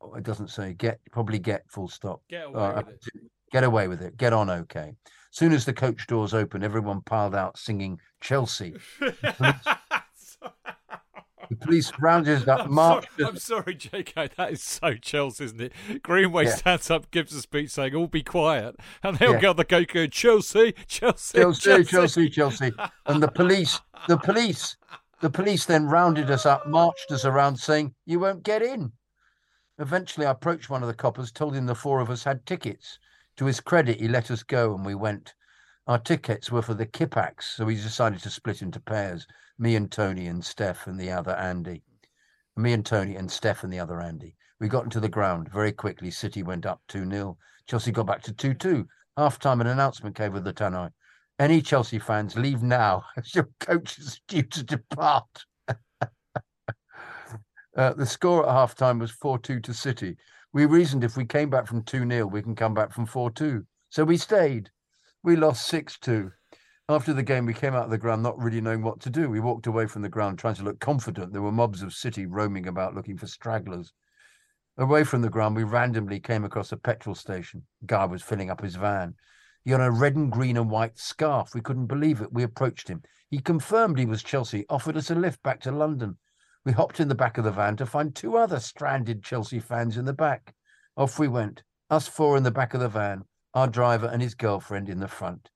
Oh, 0.00 0.14
it 0.14 0.22
doesn't 0.22 0.50
say 0.50 0.72
get. 0.74 1.00
Probably 1.10 1.40
get 1.40 1.68
full 1.68 1.88
stop. 1.88 2.22
Get 2.28 2.46
away 2.46 2.62
Uh. 2.62 2.82
Get 3.52 3.64
away 3.64 3.86
with 3.88 4.00
it. 4.02 4.16
Get 4.16 4.32
on 4.32 4.48
okay. 4.50 4.94
Soon 5.30 5.52
as 5.52 5.64
the 5.64 5.72
coach 5.72 6.06
doors 6.06 6.34
opened, 6.34 6.64
everyone 6.64 7.00
piled 7.02 7.34
out 7.34 7.58
singing 7.58 7.98
Chelsea. 8.20 8.74
The 11.50 11.56
police 11.66 11.92
rounded 12.00 12.38
us 12.42 12.48
up, 12.48 12.60
I'm, 12.66 12.74
sorry, 12.74 13.06
I'm 13.26 13.36
sorry, 13.36 13.74
JK. 13.74 14.36
That 14.36 14.52
is 14.52 14.62
so 14.62 14.94
Chelsea, 14.94 15.44
isn't 15.44 15.60
it? 15.60 15.72
Greenaway 16.02 16.46
Yeah. 16.46 16.54
stands 16.54 16.90
up, 16.90 17.10
gives 17.10 17.34
a 17.34 17.42
speech 17.42 17.70
saying, 17.70 17.94
"All 17.94 18.06
be 18.06 18.22
quiet," 18.22 18.76
and 19.02 19.18
they'll 19.18 19.38
Yeah. 19.42 19.52
the 19.52 19.64
coach 19.66 19.88
going, 19.88 20.08
"Chelsea, 20.10 20.72
Chelsea, 20.86 21.38
Chelsea, 21.38 21.84
Chelsea, 21.84 22.30
Chelsea. 22.30 22.72
And 23.04 23.22
the 23.22 23.28
police, 23.28 23.80
the 24.08 24.16
police, 24.16 24.76
the 25.20 25.28
police 25.28 25.66
then 25.66 25.86
rounded 25.88 26.30
us 26.30 26.46
up, 26.46 26.66
marched 26.66 27.10
us 27.10 27.26
around 27.26 27.56
saying, 27.56 27.94
You 28.06 28.18
won't 28.20 28.44
get 28.44 28.62
in. 28.62 28.92
Eventually, 29.78 30.24
I 30.24 30.30
approached 30.30 30.70
one 30.70 30.80
of 30.82 30.88
the 30.88 30.94
coppers, 30.94 31.30
told 31.30 31.54
him 31.54 31.66
the 31.66 31.74
four 31.74 32.00
of 32.00 32.08
us 32.08 32.24
had 32.24 32.46
tickets. 32.46 32.98
To 33.36 33.46
his 33.46 33.60
credit, 33.60 34.00
he 34.00 34.08
let 34.08 34.30
us 34.30 34.42
go 34.42 34.74
and 34.74 34.84
we 34.84 34.94
went. 34.94 35.34
Our 35.86 35.98
tickets 35.98 36.50
were 36.50 36.62
for 36.62 36.74
the 36.74 36.86
Kippax, 36.86 37.42
so 37.42 37.64
we 37.64 37.74
decided 37.74 38.20
to 38.20 38.30
split 38.30 38.62
into 38.62 38.80
pairs 38.80 39.26
me 39.58 39.76
and 39.76 39.90
Tony 39.90 40.26
and 40.26 40.44
Steph 40.44 40.86
and 40.86 40.98
the 40.98 41.10
other 41.10 41.36
Andy. 41.36 41.82
Me 42.56 42.72
and 42.72 42.84
Tony 42.84 43.16
and 43.16 43.30
Steph 43.30 43.64
and 43.64 43.72
the 43.72 43.78
other 43.78 44.00
Andy. 44.00 44.34
We 44.60 44.68
got 44.68 44.84
into 44.84 45.00
the 45.00 45.08
ground 45.08 45.48
very 45.50 45.72
quickly. 45.72 46.10
City 46.10 46.42
went 46.42 46.66
up 46.66 46.80
2 46.88 47.08
0. 47.08 47.36
Chelsea 47.66 47.92
got 47.92 48.06
back 48.06 48.22
to 48.22 48.32
2 48.32 48.54
2. 48.54 48.86
Half 49.16 49.38
time, 49.38 49.60
an 49.60 49.66
announcement 49.66 50.16
came 50.16 50.32
with 50.32 50.44
the 50.44 50.52
tannoy. 50.52 50.90
Any 51.38 51.62
Chelsea 51.62 51.98
fans, 51.98 52.36
leave 52.36 52.62
now 52.62 53.04
as 53.16 53.34
your 53.34 53.48
coach 53.60 53.98
is 53.98 54.20
due 54.28 54.42
to 54.42 54.62
depart. 54.62 55.44
uh, 57.76 57.92
the 57.94 58.06
score 58.06 58.46
at 58.46 58.52
half 58.52 58.74
time 58.74 58.98
was 58.98 59.10
4 59.12 59.38
2 59.38 59.60
to 59.60 59.74
City. 59.74 60.16
We 60.54 60.66
reasoned 60.66 61.02
if 61.02 61.16
we 61.16 61.24
came 61.24 61.48
back 61.48 61.66
from 61.66 61.82
2 61.82 62.06
0, 62.08 62.26
we 62.26 62.42
can 62.42 62.54
come 62.54 62.74
back 62.74 62.92
from 62.92 63.06
4 63.06 63.30
2. 63.30 63.64
So 63.88 64.04
we 64.04 64.18
stayed. 64.18 64.70
We 65.22 65.36
lost 65.36 65.66
6 65.66 65.98
2. 65.98 66.30
After 66.88 67.14
the 67.14 67.22
game, 67.22 67.46
we 67.46 67.54
came 67.54 67.74
out 67.74 67.84
of 67.84 67.90
the 67.90 67.96
ground 67.96 68.22
not 68.22 68.38
really 68.38 68.60
knowing 68.60 68.82
what 68.82 69.00
to 69.00 69.10
do. 69.10 69.30
We 69.30 69.40
walked 69.40 69.66
away 69.66 69.86
from 69.86 70.02
the 70.02 70.10
ground 70.10 70.38
trying 70.38 70.56
to 70.56 70.62
look 70.64 70.78
confident. 70.78 71.32
There 71.32 71.40
were 71.40 71.52
mobs 71.52 71.80
of 71.80 71.94
City 71.94 72.26
roaming 72.26 72.66
about 72.66 72.94
looking 72.94 73.16
for 73.16 73.26
stragglers. 73.26 73.92
Away 74.76 75.04
from 75.04 75.22
the 75.22 75.30
ground, 75.30 75.56
we 75.56 75.64
randomly 75.64 76.20
came 76.20 76.44
across 76.44 76.72
a 76.72 76.76
petrol 76.76 77.14
station. 77.14 77.62
Guy 77.86 78.04
was 78.04 78.22
filling 78.22 78.50
up 78.50 78.60
his 78.60 78.76
van. 78.76 79.14
He 79.64 79.70
had 79.70 79.80
a 79.80 79.90
red 79.90 80.16
and 80.16 80.30
green 80.30 80.56
and 80.56 80.68
white 80.68 80.98
scarf. 80.98 81.54
We 81.54 81.60
couldn't 81.62 81.86
believe 81.86 82.20
it. 82.20 82.32
We 82.32 82.42
approached 82.42 82.88
him. 82.88 83.02
He 83.30 83.38
confirmed 83.38 83.98
he 83.98 84.06
was 84.06 84.22
Chelsea, 84.22 84.66
offered 84.68 84.96
us 84.96 85.10
a 85.10 85.14
lift 85.14 85.42
back 85.42 85.60
to 85.60 85.72
London. 85.72 86.18
We 86.64 86.72
hopped 86.72 87.00
in 87.00 87.08
the 87.08 87.16
back 87.16 87.38
of 87.38 87.44
the 87.44 87.50
van 87.50 87.76
to 87.78 87.86
find 87.86 88.14
two 88.14 88.36
other 88.36 88.60
stranded 88.60 89.24
Chelsea 89.24 89.58
fans 89.58 89.96
in 89.96 90.04
the 90.04 90.12
back. 90.12 90.54
Off 90.96 91.18
we 91.18 91.26
went, 91.26 91.64
us 91.90 92.06
four 92.06 92.36
in 92.36 92.44
the 92.44 92.52
back 92.52 92.72
of 92.72 92.80
the 92.80 92.88
van, 92.88 93.24
our 93.52 93.66
driver 93.66 94.06
and 94.06 94.22
his 94.22 94.34
girlfriend 94.34 94.88
in 94.88 95.00
the 95.00 95.08
front. 95.08 95.50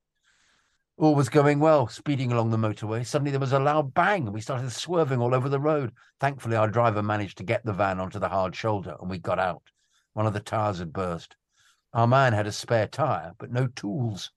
All 0.98 1.14
was 1.14 1.28
going 1.28 1.60
well, 1.60 1.86
speeding 1.86 2.32
along 2.32 2.50
the 2.50 2.56
motorway. 2.56 3.06
Suddenly 3.06 3.30
there 3.30 3.38
was 3.38 3.52
a 3.52 3.60
loud 3.60 3.94
bang 3.94 4.24
and 4.24 4.34
we 4.34 4.40
started 4.40 4.72
swerving 4.72 5.20
all 5.20 5.34
over 5.34 5.48
the 5.48 5.60
road. 5.60 5.92
Thankfully, 6.18 6.56
our 6.56 6.68
driver 6.68 7.02
managed 7.02 7.38
to 7.38 7.44
get 7.44 7.64
the 7.64 7.72
van 7.72 8.00
onto 8.00 8.18
the 8.18 8.30
hard 8.30 8.56
shoulder 8.56 8.96
and 9.00 9.08
we 9.08 9.18
got 9.18 9.38
out. 9.38 9.62
One 10.14 10.26
of 10.26 10.32
the 10.32 10.40
tyres 10.40 10.78
had 10.78 10.92
burst. 10.92 11.36
Our 11.92 12.06
man 12.06 12.32
had 12.32 12.46
a 12.46 12.52
spare 12.52 12.88
tyre, 12.88 13.34
but 13.38 13.52
no 13.52 13.68
tools. 13.68 14.32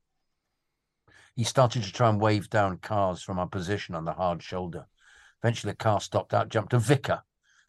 He 1.35 1.45
started 1.45 1.83
to 1.83 1.91
try 1.93 2.09
and 2.09 2.21
wave 2.21 2.49
down 2.49 2.77
cars 2.77 3.23
from 3.23 3.39
our 3.39 3.47
position 3.47 3.95
on 3.95 4.05
the 4.05 4.13
hard 4.13 4.43
shoulder. 4.43 4.87
Eventually, 5.43 5.71
the 5.71 5.77
car 5.77 6.01
stopped 6.01 6.33
out, 6.33 6.49
jumped 6.49 6.73
a 6.73 6.79
vicar. 6.79 7.23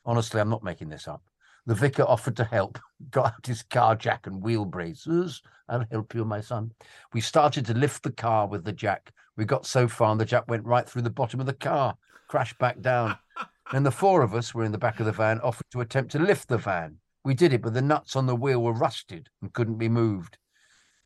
Honestly, 0.05 0.41
I'm 0.41 0.51
not 0.51 0.65
making 0.65 0.89
this 0.89 1.07
up. 1.07 1.23
The 1.67 1.75
vicar 1.75 2.03
offered 2.03 2.37
to 2.37 2.45
help, 2.45 2.79
got 3.11 3.27
out 3.27 3.47
his 3.47 3.63
car 3.63 3.95
jack 3.95 4.27
and 4.27 4.43
wheel 4.43 4.65
braces. 4.65 5.43
I'll 5.69 5.87
help 5.91 6.15
you, 6.15 6.25
my 6.25 6.41
son. 6.41 6.73
We 7.13 7.21
started 7.21 7.67
to 7.67 7.75
lift 7.75 8.03
the 8.03 8.13
car 8.13 8.49
with 8.49 8.65
the 8.65 8.73
jack. 8.73 9.13
We 9.37 9.45
got 9.45 9.67
so 9.67 9.87
far, 9.87 10.11
and 10.11 10.21
the 10.21 10.25
jack 10.25 10.45
went 10.49 10.67
right 10.67 10.89
through 10.89 11.03
the 11.03 11.11
bottom 11.11 11.41
of 11.41 11.47
the 11.47 11.53
car, 11.53 11.97
crashed 12.29 12.59
back 12.59 12.81
down. 12.81 13.17
and 13.73 13.87
the 13.87 13.93
four 13.93 14.23
of 14.23 14.35
us 14.35 14.55
were 14.55 14.65
in 14.65 14.73
the 14.73 14.79
back 14.79 15.01
of 15.01 15.07
the 15.07 15.13
van, 15.13 15.41
offered 15.41 15.67
to 15.73 15.81
attempt 15.81 16.13
to 16.13 16.19
lift 16.19 16.49
the 16.49 16.59
van. 16.59 16.97
We 17.25 17.35
did 17.35 17.53
it, 17.53 17.63
but 17.63 17.75
the 17.75 17.83
nuts 17.83 18.17
on 18.17 18.27
the 18.27 18.35
wheel 18.35 18.63
were 18.63 18.73
rusted 18.73 19.29
and 19.43 19.53
couldn't 19.53 19.79
be 19.79 19.89
moved. 19.89 20.39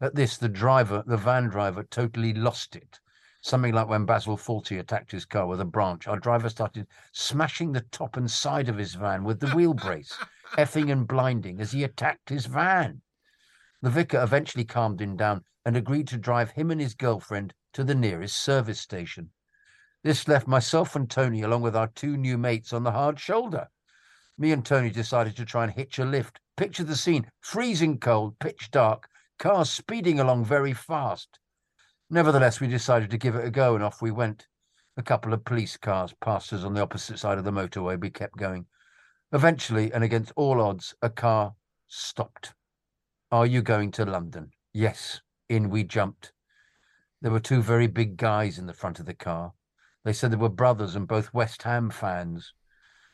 At 0.00 0.14
this, 0.14 0.36
the 0.36 0.48
driver, 0.48 1.02
the 1.06 1.16
van 1.16 1.48
driver, 1.48 1.82
totally 1.82 2.32
lost 2.32 2.76
it. 2.76 3.00
Something 3.46 3.74
like 3.74 3.88
when 3.88 4.06
Basil 4.06 4.38
Fawlty 4.38 4.78
attacked 4.78 5.12
his 5.12 5.26
car 5.26 5.46
with 5.46 5.60
a 5.60 5.66
branch. 5.66 6.08
Our 6.08 6.18
driver 6.18 6.48
started 6.48 6.86
smashing 7.12 7.72
the 7.72 7.82
top 7.82 8.16
and 8.16 8.30
side 8.30 8.70
of 8.70 8.78
his 8.78 8.94
van 8.94 9.22
with 9.22 9.38
the 9.38 9.50
wheel 9.50 9.74
brace, 9.74 10.16
effing 10.56 10.90
and 10.90 11.06
blinding 11.06 11.60
as 11.60 11.72
he 11.72 11.84
attacked 11.84 12.30
his 12.30 12.46
van. 12.46 13.02
The 13.82 13.90
vicar 13.90 14.22
eventually 14.22 14.64
calmed 14.64 14.98
him 14.98 15.14
down 15.14 15.44
and 15.62 15.76
agreed 15.76 16.08
to 16.08 16.16
drive 16.16 16.52
him 16.52 16.70
and 16.70 16.80
his 16.80 16.94
girlfriend 16.94 17.52
to 17.74 17.84
the 17.84 17.94
nearest 17.94 18.36
service 18.36 18.80
station. 18.80 19.28
This 20.02 20.26
left 20.26 20.46
myself 20.46 20.96
and 20.96 21.10
Tony, 21.10 21.42
along 21.42 21.60
with 21.60 21.76
our 21.76 21.88
two 21.88 22.16
new 22.16 22.38
mates, 22.38 22.72
on 22.72 22.82
the 22.82 22.92
hard 22.92 23.20
shoulder. 23.20 23.68
Me 24.38 24.52
and 24.52 24.64
Tony 24.64 24.88
decided 24.88 25.36
to 25.36 25.44
try 25.44 25.64
and 25.64 25.72
hitch 25.74 25.98
a 25.98 26.06
lift. 26.06 26.40
Picture 26.56 26.84
the 26.84 26.96
scene 26.96 27.30
freezing 27.40 27.98
cold, 27.98 28.38
pitch 28.38 28.70
dark, 28.70 29.10
cars 29.38 29.68
speeding 29.68 30.18
along 30.18 30.46
very 30.46 30.72
fast. 30.72 31.40
Nevertheless, 32.14 32.60
we 32.60 32.68
decided 32.68 33.10
to 33.10 33.18
give 33.18 33.34
it 33.34 33.44
a 33.44 33.50
go 33.50 33.74
and 33.74 33.82
off 33.82 34.00
we 34.00 34.12
went. 34.12 34.46
A 34.96 35.02
couple 35.02 35.32
of 35.32 35.44
police 35.44 35.76
cars 35.76 36.14
passed 36.20 36.52
us 36.52 36.62
on 36.62 36.72
the 36.72 36.80
opposite 36.80 37.18
side 37.18 37.38
of 37.38 37.44
the 37.44 37.50
motorway. 37.50 38.00
We 38.00 38.08
kept 38.08 38.36
going. 38.36 38.66
Eventually, 39.32 39.92
and 39.92 40.04
against 40.04 40.30
all 40.36 40.60
odds, 40.60 40.94
a 41.02 41.10
car 41.10 41.54
stopped. 41.88 42.54
Are 43.32 43.46
you 43.46 43.62
going 43.62 43.90
to 43.90 44.04
London? 44.04 44.52
Yes. 44.72 45.22
In 45.48 45.70
we 45.70 45.82
jumped. 45.82 46.32
There 47.20 47.32
were 47.32 47.40
two 47.40 47.60
very 47.60 47.88
big 47.88 48.16
guys 48.16 48.60
in 48.60 48.66
the 48.66 48.72
front 48.72 49.00
of 49.00 49.06
the 49.06 49.14
car. 49.14 49.52
They 50.04 50.12
said 50.12 50.30
they 50.30 50.36
were 50.36 50.48
brothers 50.48 50.94
and 50.94 51.08
both 51.08 51.34
West 51.34 51.64
Ham 51.64 51.90
fans. 51.90 52.54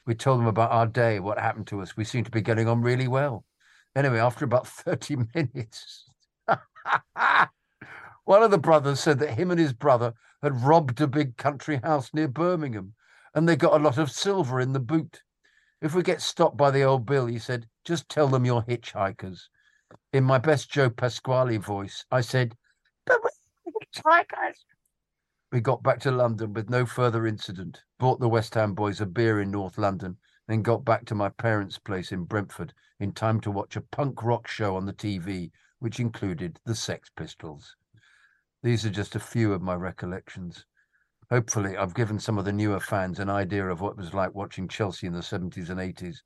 We 0.05 0.14
told 0.14 0.40
them 0.40 0.47
about 0.47 0.72
our 0.72 0.86
day, 0.86 1.20
what 1.20 1.39
happened 1.39 1.68
to 1.68 1.81
us. 1.81 1.97
We 1.97 2.05
seemed 2.05 2.27
to 2.27 2.31
be 2.31 2.43
getting 2.43 2.68
on 2.68 2.82
really 2.82 3.09
well. 3.09 3.47
Anyway, 3.97 4.18
after 4.18 4.44
about 4.44 4.66
30 4.68 5.16
minutes, 5.35 6.05
one 8.31 8.44
of 8.44 8.52
the 8.52 8.59
brothers 8.59 9.01
said 9.01 9.19
that 9.19 9.36
him 9.36 9.51
and 9.51 9.59
his 9.59 9.73
brother 9.73 10.15
had 10.40 10.62
robbed 10.62 11.01
a 11.01 11.09
big 11.09 11.36
country 11.36 11.81
house 11.82 12.15
near 12.15 12.28
Birmingham 12.28 12.94
and 13.35 13.48
they 13.48 13.57
got 13.57 13.73
a 13.73 13.82
lot 13.82 13.98
of 13.98 14.09
silver 14.09 14.61
in 14.61 14.73
the 14.73 14.78
boot. 14.78 15.24
If 15.81 15.97
we 15.97 16.05
get 16.05 16.23
stopped 16.23 16.57
by 16.57 16.70
the 16.70 16.85
old 16.85 17.07
bill, 17.07 17.27
he 17.27 17.40
said, 17.40 17.66
just 17.85 18.09
tell 18.09 18.28
them 18.28 18.44
you're 18.44 18.62
hitchhikers. 18.62 19.48
In 20.12 20.23
my 20.23 20.39
best 20.39 20.70
Joe 20.70 20.90
Pasquale 20.90 21.57
voice, 21.57 22.05
I 22.12 22.20
said, 22.20 22.57
but 23.05 23.19
we're 23.20 23.73
hitchhikers. 23.73 24.59
We 25.51 25.61
got 25.61 25.82
back 25.82 25.98
to 26.02 26.12
London 26.12 26.52
with 26.52 26.70
no 26.70 26.86
further 26.86 27.27
incident, 27.27 27.82
bought 27.98 28.20
the 28.20 28.28
West 28.28 28.55
Ham 28.55 28.74
boys 28.74 29.01
a 29.01 29.07
beer 29.07 29.40
in 29.40 29.51
North 29.51 29.77
London, 29.77 30.19
then 30.47 30.62
got 30.62 30.85
back 30.85 31.05
to 31.07 31.16
my 31.16 31.31
parents' 31.31 31.81
place 31.81 32.12
in 32.12 32.27
Brentford 32.27 32.74
in 33.01 33.11
time 33.11 33.40
to 33.40 33.51
watch 33.51 33.74
a 33.74 33.81
punk 33.81 34.23
rock 34.23 34.47
show 34.47 34.77
on 34.77 34.86
the 34.86 34.93
TV, 34.93 35.51
which 35.81 35.98
included 35.98 36.61
the 36.65 36.77
Sex 36.77 37.11
Pistols. 37.16 37.74
These 38.62 38.85
are 38.85 38.91
just 38.91 39.16
a 39.16 39.20
few 39.20 39.53
of 39.53 39.62
my 39.62 39.74
recollections. 39.74 40.66
Hopefully, 41.31 41.77
I've 41.77 41.95
given 41.95 42.19
some 42.19 42.39
of 42.39 42.45
the 42.45 42.53
newer 42.53 42.81
fans 42.81 43.19
an 43.20 43.31
idea 43.31 43.66
of 43.69 43.81
what 43.81 43.93
it 43.93 43.97
was 43.99 44.12
like 44.15 44.35
watching 44.35 44.69
Chelsea 44.69 45.07
in 45.07 45.12
the 45.12 45.20
70s 45.20 45.70
and 45.70 45.78
80s 45.81 46.16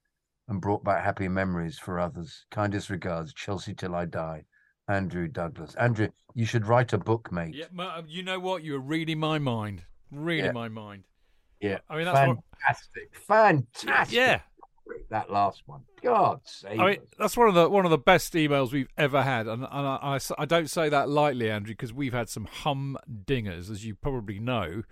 and 0.49 0.61
brought 0.61 0.83
back 0.83 1.05
happy 1.05 1.29
memories 1.29 1.79
for 1.79 2.01
others. 2.01 2.47
Kindest 2.51 2.91
regards, 2.91 3.33
Chelsea 3.35 3.75
till 3.75 3.95
I 3.95 4.07
die. 4.07 4.45
Andrew 4.89 5.29
Douglas. 5.29 5.75
Andrew, 5.77 6.09
you 6.35 6.45
should 6.45 6.67
write 6.67 6.93
a 6.93 6.99
book, 6.99 7.31
mate. 7.33 7.55
Yeah, 7.55 7.67
um, 7.85 8.05
you 8.09 8.23
know 8.23 8.39
what? 8.39 8.65
You're 8.65 8.81
reading 8.81 9.19
my 9.19 9.39
mind. 9.39 9.83
Reading 10.11 10.47
Yeah. 10.47 10.53
my 10.53 10.69
mind. 10.69 11.05
Yeah. 11.61 11.79
I 11.89 11.97
mean, 11.97 12.05
that's 12.05 12.29
what. 12.29 12.39
fantastic. 12.61 13.17
Fantastic. 13.27 14.17
Yeah. 14.17 14.41
That 15.11 15.31
last 15.31 15.63
one. 15.67 15.83
God 16.03 16.41
save 16.45 16.81
I 16.81 16.91
mean, 16.91 16.99
us. 16.99 17.07
that's 17.19 17.37
one 17.37 17.49
of 17.49 17.55
the 17.55 17.69
one 17.69 17.85
of 17.85 17.91
the 17.91 17.99
best 17.99 18.33
emails 18.35 18.73
we've 18.73 18.89
ever 18.99 19.23
had, 19.23 19.47
and, 19.47 19.63
and 19.63 19.87
I, 19.87 19.99
I 20.03 20.19
I 20.39 20.45
don't 20.45 20.69
say 20.69 20.89
that 20.89 21.09
lightly, 21.09 21.51
Andrew, 21.51 21.73
because 21.73 21.93
we've 21.93 22.13
had 22.13 22.29
some 22.29 22.47
humdingers, 22.63 23.71
as 23.71 23.85
you 23.85 23.95
probably 23.95 24.39
know. 24.39 24.83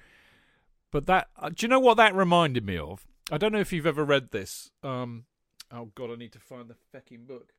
But 0.91 1.07
that, 1.07 1.29
uh, 1.37 1.49
do 1.49 1.65
you 1.65 1.69
know 1.69 1.81
what 1.81 1.97
that 1.97 2.15
reminded 2.15 2.65
me 2.65 2.77
of? 2.77 3.07
I 3.31 3.39
don't 3.39 3.53
know 3.53 3.61
if 3.61 3.73
you've 3.73 3.87
ever 3.87 4.05
read 4.05 4.31
this. 4.31 4.71
Um, 4.83 5.25
oh 5.73 5.91
God, 5.95 6.11
I 6.11 6.17
need 6.17 6.33
to 6.33 6.41
find 6.41 6.69
the 6.69 6.77
fecking 6.95 7.27
book. 7.27 7.53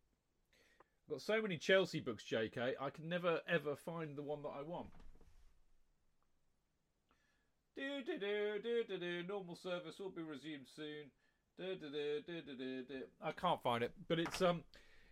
I've 1.05 1.15
got 1.15 1.21
so 1.21 1.41
many 1.41 1.57
Chelsea 1.57 1.99
books, 1.99 2.23
J.K. 2.23 2.75
I 2.79 2.89
can 2.91 3.09
never 3.09 3.41
ever 3.47 3.75
find 3.75 4.15
the 4.15 4.23
one 4.23 4.43
that 4.43 4.53
I 4.57 4.61
want. 4.61 4.87
Do 7.75 8.03
do 8.05 8.19
do 8.19 8.59
do 8.61 8.83
do 8.87 8.97
do. 8.99 9.23
Normal 9.27 9.55
service 9.55 9.99
will 9.99 10.11
be 10.11 10.21
resumed 10.21 10.67
soon. 10.75 11.09
I 13.23 13.31
can't 13.31 13.61
find 13.61 13.83
it, 13.83 13.91
but 14.07 14.19
it's 14.19 14.41
um, 14.41 14.63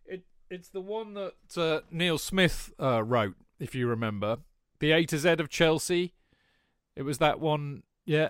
it 0.05 0.23
it's 0.49 0.69
the 0.69 0.81
one 0.81 1.13
that 1.13 1.57
uh, 1.57 1.81
Neil 1.91 2.17
Smith 2.17 2.73
uh, 2.79 3.03
wrote, 3.03 3.35
if 3.59 3.75
you 3.75 3.87
remember, 3.87 4.37
the 4.79 4.91
A 4.91 5.05
to 5.05 5.17
Z 5.17 5.29
of 5.29 5.49
Chelsea. 5.49 6.13
It 6.95 7.03
was 7.03 7.19
that 7.19 7.39
one, 7.39 7.83
yeah. 8.05 8.29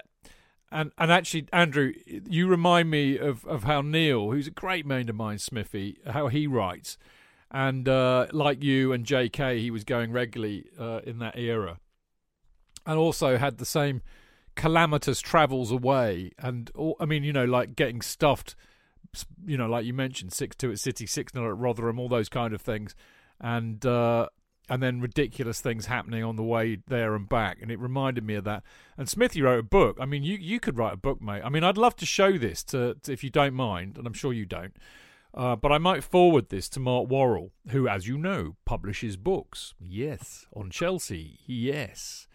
And 0.72 0.92
and 0.98 1.12
actually, 1.12 1.48
Andrew, 1.52 1.94
you 2.06 2.48
remind 2.48 2.90
me 2.90 3.18
of, 3.18 3.46
of 3.46 3.64
how 3.64 3.82
Neil, 3.82 4.32
who's 4.32 4.48
a 4.48 4.52
great 4.52 4.86
mate 4.86 5.10
of 5.10 5.16
mine, 5.16 5.40
Smithy, 5.40 5.98
how 6.08 6.28
he 6.28 6.48
writes, 6.48 6.98
and 7.50 7.90
uh, 7.90 8.28
like 8.32 8.64
you 8.64 8.94
and 8.94 9.06
J.K., 9.06 9.60
he 9.60 9.72
was 9.72 9.84
going 9.84 10.12
regularly 10.12 10.66
uh, 10.80 11.00
in 11.04 11.20
that 11.20 11.38
era, 11.38 11.80
and 12.86 12.98
also 12.98 13.38
had 13.38 13.58
the 13.58 13.66
same 13.66 14.02
calamitous 14.56 15.22
travels 15.22 15.72
away, 15.72 16.32
and 16.38 16.72
all, 16.76 16.96
I 17.00 17.06
mean, 17.06 17.24
you 17.24 17.34
know, 17.34 17.46
like 17.46 17.76
getting 17.76 18.02
stuffed, 18.02 18.56
you 19.46 19.58
know, 19.58 19.68
like 19.68 19.86
you 19.86 19.94
mentioned, 19.94 20.34
six 20.34 20.56
two 20.56 20.72
at 20.72 20.80
City, 20.80 21.06
six 21.06 21.34
0 21.34 21.50
at 21.50 21.58
Rotherham, 21.58 22.00
all 22.00 22.10
those 22.10 22.30
kind 22.30 22.54
of 22.54 22.62
things, 22.62 22.96
and 23.40 23.86
uh, 23.86 24.28
and 24.70 24.82
then 24.82 25.02
ridiculous 25.02 25.60
things 25.60 25.88
happening 25.88 26.24
on 26.24 26.38
the 26.38 26.44
way 26.44 26.78
there 26.88 27.16
and 27.16 27.28
back, 27.28 27.62
and 27.62 27.72
it 27.72 27.80
reminded 27.80 28.24
me 28.24 28.36
of 28.36 28.46
that. 28.46 28.64
And 28.98 29.10
Smithy 29.10 29.42
wrote 29.42 29.60
a 29.60 29.64
book. 29.64 29.98
I 30.00 30.06
mean, 30.06 30.24
you 30.24 30.38
you 30.38 30.60
could 30.60 30.78
write 30.78 30.94
a 30.94 30.98
book, 30.98 31.22
mate. 31.22 31.42
I 31.44 31.50
mean, 31.50 31.64
I'd 31.64 31.78
love 31.78 31.96
to 31.98 32.06
show 32.06 32.38
this 32.38 32.64
to, 32.66 32.96
to 33.04 33.12
if 33.12 33.24
you 33.24 33.30
don't 33.30 33.54
mind, 33.54 33.98
and 33.98 34.08
I'm 34.08 34.14
sure 34.14 34.34
you 34.34 34.46
don't. 34.46 34.76
Uh, 35.34 35.56
but 35.56 35.72
I 35.72 35.78
might 35.78 36.04
forward 36.04 36.50
this 36.50 36.68
to 36.70 36.80
Mark 36.80 37.10
Worrall, 37.10 37.52
who, 37.70 37.88
as 37.88 38.08
you 38.08 38.18
know, 38.18 38.56
publishes 38.66 39.16
books. 39.16 39.74
Yes, 39.80 40.46
on 40.54 40.70
Chelsea. 40.70 41.40
Yes. 41.46 42.28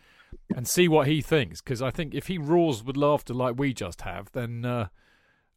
And 0.55 0.67
see 0.69 0.87
what 0.87 1.09
he 1.09 1.23
thinks, 1.23 1.61
because 1.61 1.83
I 1.83 1.91
think 1.91 2.15
if 2.15 2.29
he 2.29 2.39
roars 2.39 2.85
with 2.85 2.97
laughter 2.97 3.35
like 3.35 3.59
we 3.59 3.75
just 3.75 4.03
have, 4.03 4.31
then 4.31 4.65
uh, 4.65 4.89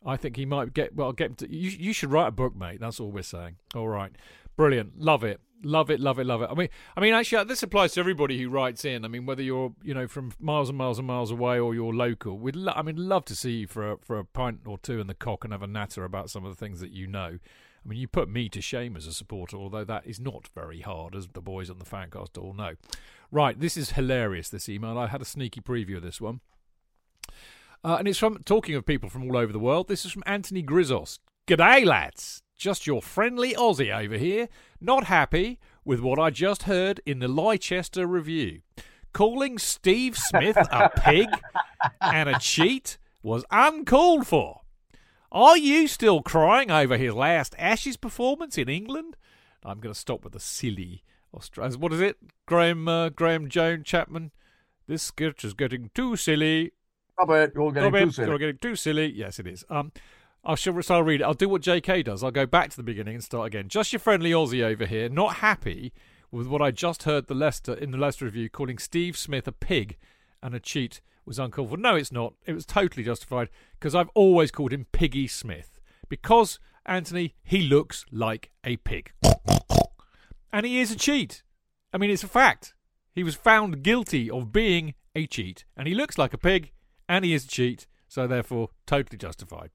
I 0.04 0.18
think 0.18 0.36
he 0.36 0.46
might 0.46 0.74
get. 0.74 0.96
Well, 0.96 1.14
get 1.14 1.38
to. 1.38 1.54
You, 1.54 1.70
you 1.70 1.94
should 1.94 2.12
write 2.12 2.28
a 2.28 2.32
book, 2.32 2.56
mate. 2.56 2.80
That's 2.80 3.00
all 3.00 3.12
we're 3.12 3.22
saying. 3.22 3.58
All 3.76 3.88
right, 3.88 4.12
brilliant. 4.58 5.00
Love 5.00 5.24
it. 5.24 5.41
Love 5.64 5.91
it. 5.91 6.00
Love 6.00 6.20
it. 6.20 6.26
Love 6.26 6.41
it. 6.41 6.50
I 6.50 6.56
mean, 6.56 6.70
I 6.98 7.02
mean, 7.02 7.14
actually, 7.14 7.44
this 7.44 7.62
applies 7.62 7.94
to 7.94 8.00
everybody 8.00 8.41
who 8.41 8.50
writes 8.50 8.84
in. 8.84 9.06
I 9.06 9.10
mean, 9.10 9.26
whether 9.28 9.44
you're, 9.44 9.74
you 9.84 9.94
know, 9.94 10.08
from 10.08 10.32
miles 10.40 10.70
and 10.70 10.78
miles 10.78 10.98
and 10.98 11.08
miles 11.08 11.32
away 11.32 11.60
or 11.60 11.76
you're 11.76 11.94
local, 11.94 12.40
we'd. 12.40 12.56
Lo- 12.56 12.74
I 12.76 12.82
mean, 12.82 12.96
love 12.96 13.26
to 13.26 13.36
see 13.36 13.52
you 13.52 13.68
for 13.68 13.91
a, 13.91 13.98
for 14.00 14.18
a 14.18 14.26
pint 14.26 14.62
or 14.66 14.80
two 14.80 15.00
in 15.00 15.08
the 15.08 15.14
cock 15.14 15.44
and 15.44 15.54
have 15.54 15.64
a 15.64 15.68
natter 15.68 16.04
about 16.04 16.30
some 16.32 16.46
of 16.46 16.52
the 16.52 16.58
things 16.58 16.80
that 16.80 16.91
you 16.91 17.06
know. 17.06 17.38
I 17.84 17.88
mean, 17.88 18.00
you 18.00 18.08
put 18.08 18.30
me 18.30 18.50
to 18.50 18.62
shame 18.62 18.96
as 18.96 19.08
a 19.08 19.14
supporter, 19.14 19.58
although 19.58 19.86
that 19.86 20.06
is 20.06 20.20
not 20.20 20.50
very 20.54 20.82
hard, 20.82 21.16
as 21.16 21.28
the 21.28 21.42
boys 21.42 21.70
on 21.70 21.80
the 21.80 21.86
fancast 21.86 22.38
all 22.38 22.54
know. 22.54 22.76
Right, 23.32 23.60
this 23.60 23.78
is 23.78 23.92
hilarious. 23.92 24.50
This 24.50 24.70
email. 24.70 24.98
I 24.98 25.08
had 25.08 25.22
a 25.22 25.26
sneaky 25.26 25.62
preview 25.62 25.98
of 25.98 26.04
this 26.04 26.20
one. 26.20 26.42
Uh, 27.84 27.96
and 27.98 28.08
it's 28.08 28.20
from 28.20 28.44
talking 28.44 28.76
of 28.76 28.86
people 28.86 29.10
from 29.10 29.24
all 29.24 29.38
over 29.38 29.54
the 29.54 29.60
world. 29.60 29.88
This 29.88 30.06
is 30.06 30.12
from 30.12 30.24
Anthony 30.26 30.64
Grizzos. 30.64 31.20
G'day, 31.48 31.86
lads. 31.86 32.44
Just 32.58 32.86
your 32.86 33.02
friendly 33.02 33.54
Aussie 33.54 33.96
over 33.96 34.18
here. 34.18 34.50
Not 34.82 35.06
happy 35.06 35.60
with 35.86 36.02
what 36.02 36.20
I 36.20 36.30
just 36.30 36.64
heard 36.64 37.00
in 37.06 37.20
the 37.20 37.28
Leicester 37.30 38.06
review. 38.06 38.62
Calling 39.14 39.58
Steve 39.58 40.18
Smith 40.18 40.58
a 40.58 40.90
pig 40.90 41.30
and 42.02 42.30
a 42.30 42.38
cheat 42.38 42.98
was 43.24 43.46
uncalled 43.50 44.28
for. 44.28 44.62
Are 45.32 45.58
you 45.58 45.88
still 45.88 46.22
crying 46.24 46.72
over 46.72 46.98
his 46.98 47.14
last 47.14 47.54
Ashes 47.60 47.98
performance 47.98 48.58
in 48.58 48.68
England? 48.68 49.16
I'm 49.64 49.80
going 49.80 49.94
to 49.94 50.00
stop 50.00 50.24
with 50.24 50.34
the 50.34 50.40
silly 50.40 51.04
Australians. 51.34 51.78
What 51.78 51.94
is 51.94 52.02
it? 52.02 52.18
Graham 52.48 52.88
uh, 52.88 53.10
Graham 53.10 53.48
Jones 53.48 53.86
Chapman. 53.86 54.32
This 54.88 55.04
sketch 55.04 55.46
is 55.46 55.54
getting 55.54 55.92
too 55.94 56.16
silly. 56.16 56.72
Robert, 57.20 57.52
you're 57.54 57.72
getting 57.72 57.94
Robin, 57.94 58.08
too 58.08 58.14
silly. 58.14 58.28
You're 58.28 58.40
getting 58.40 58.58
too 58.58 58.76
silly. 58.76 59.12
Yes, 59.12 59.38
it 59.38 59.46
is. 59.46 59.64
Um, 59.70 59.92
I 60.44 60.56
shall. 60.56 60.82
So 60.82 60.96
I'll 60.96 61.04
read 61.04 61.22
it. 61.22 61.26
I'll 61.26 61.36
do 61.36 61.50
what 61.50 61.62
J.K. 61.62 62.04
does. 62.04 62.24
I'll 62.24 62.32
go 62.32 62.48
back 62.48 62.72
to 62.72 62.78
the 62.78 62.84
beginning 62.84 63.16
and 63.16 63.24
start 63.24 63.48
again. 63.48 63.68
Just 63.68 63.94
your 63.94 64.00
friendly 64.00 64.32
Aussie 64.32 64.64
over 64.64 64.88
here, 64.88 65.10
not 65.10 65.36
happy 65.36 65.94
with 66.32 66.48
what 66.48 66.62
I 66.62 66.72
just 66.72 67.04
heard 67.04 67.28
the 67.28 67.36
Leicester 67.36 67.74
in 67.74 67.92
the 67.92 67.98
Leicester 67.98 68.26
review 68.26 68.50
calling 68.50 68.80
Steve 68.80 69.16
Smith 69.16 69.48
a 69.48 69.52
pig 69.52 69.98
and 70.42 70.56
a 70.56 70.60
cheat 70.60 71.02
was 71.30 71.40
uncalled 71.40 71.70
for. 71.70 71.78
No, 71.78 71.96
it's 71.96 72.12
not. 72.12 72.34
It 72.46 72.54
was 72.54 72.66
totally 72.66 73.06
justified 73.06 73.50
because 73.80 73.96
I've 73.96 74.10
always 74.16 74.52
called 74.52 74.74
him 74.74 74.88
Piggy 74.92 75.28
Smith 75.28 75.80
because 76.10 76.60
Anthony, 76.86 77.36
he 77.44 77.62
looks 77.62 78.04
like 78.12 78.50
a 78.66 78.76
pig. 78.78 79.14
And 80.52 80.66
he 80.66 80.82
is 80.82 80.92
a 80.92 80.98
cheat. 80.98 81.44
I 81.94 81.98
mean, 81.98 82.10
it's 82.10 82.24
a 82.24 82.28
fact. 82.28 82.74
He 83.14 83.24
was 83.24 83.36
found 83.36 83.84
guilty 83.84 84.30
of 84.30 84.52
being 84.52 84.96
a 85.16 85.28
cheat, 85.28 85.66
and 85.78 85.88
he 85.88 85.94
looks 85.94 86.18
like 86.18 86.34
a 86.34 86.38
pig, 86.38 86.72
and 87.08 87.24
he 87.24 87.34
is 87.34 87.46
a 87.46 87.48
cheat, 87.48 87.86
so 88.08 88.26
therefore 88.28 88.70
totally 88.88 89.18
justified. 89.18 89.70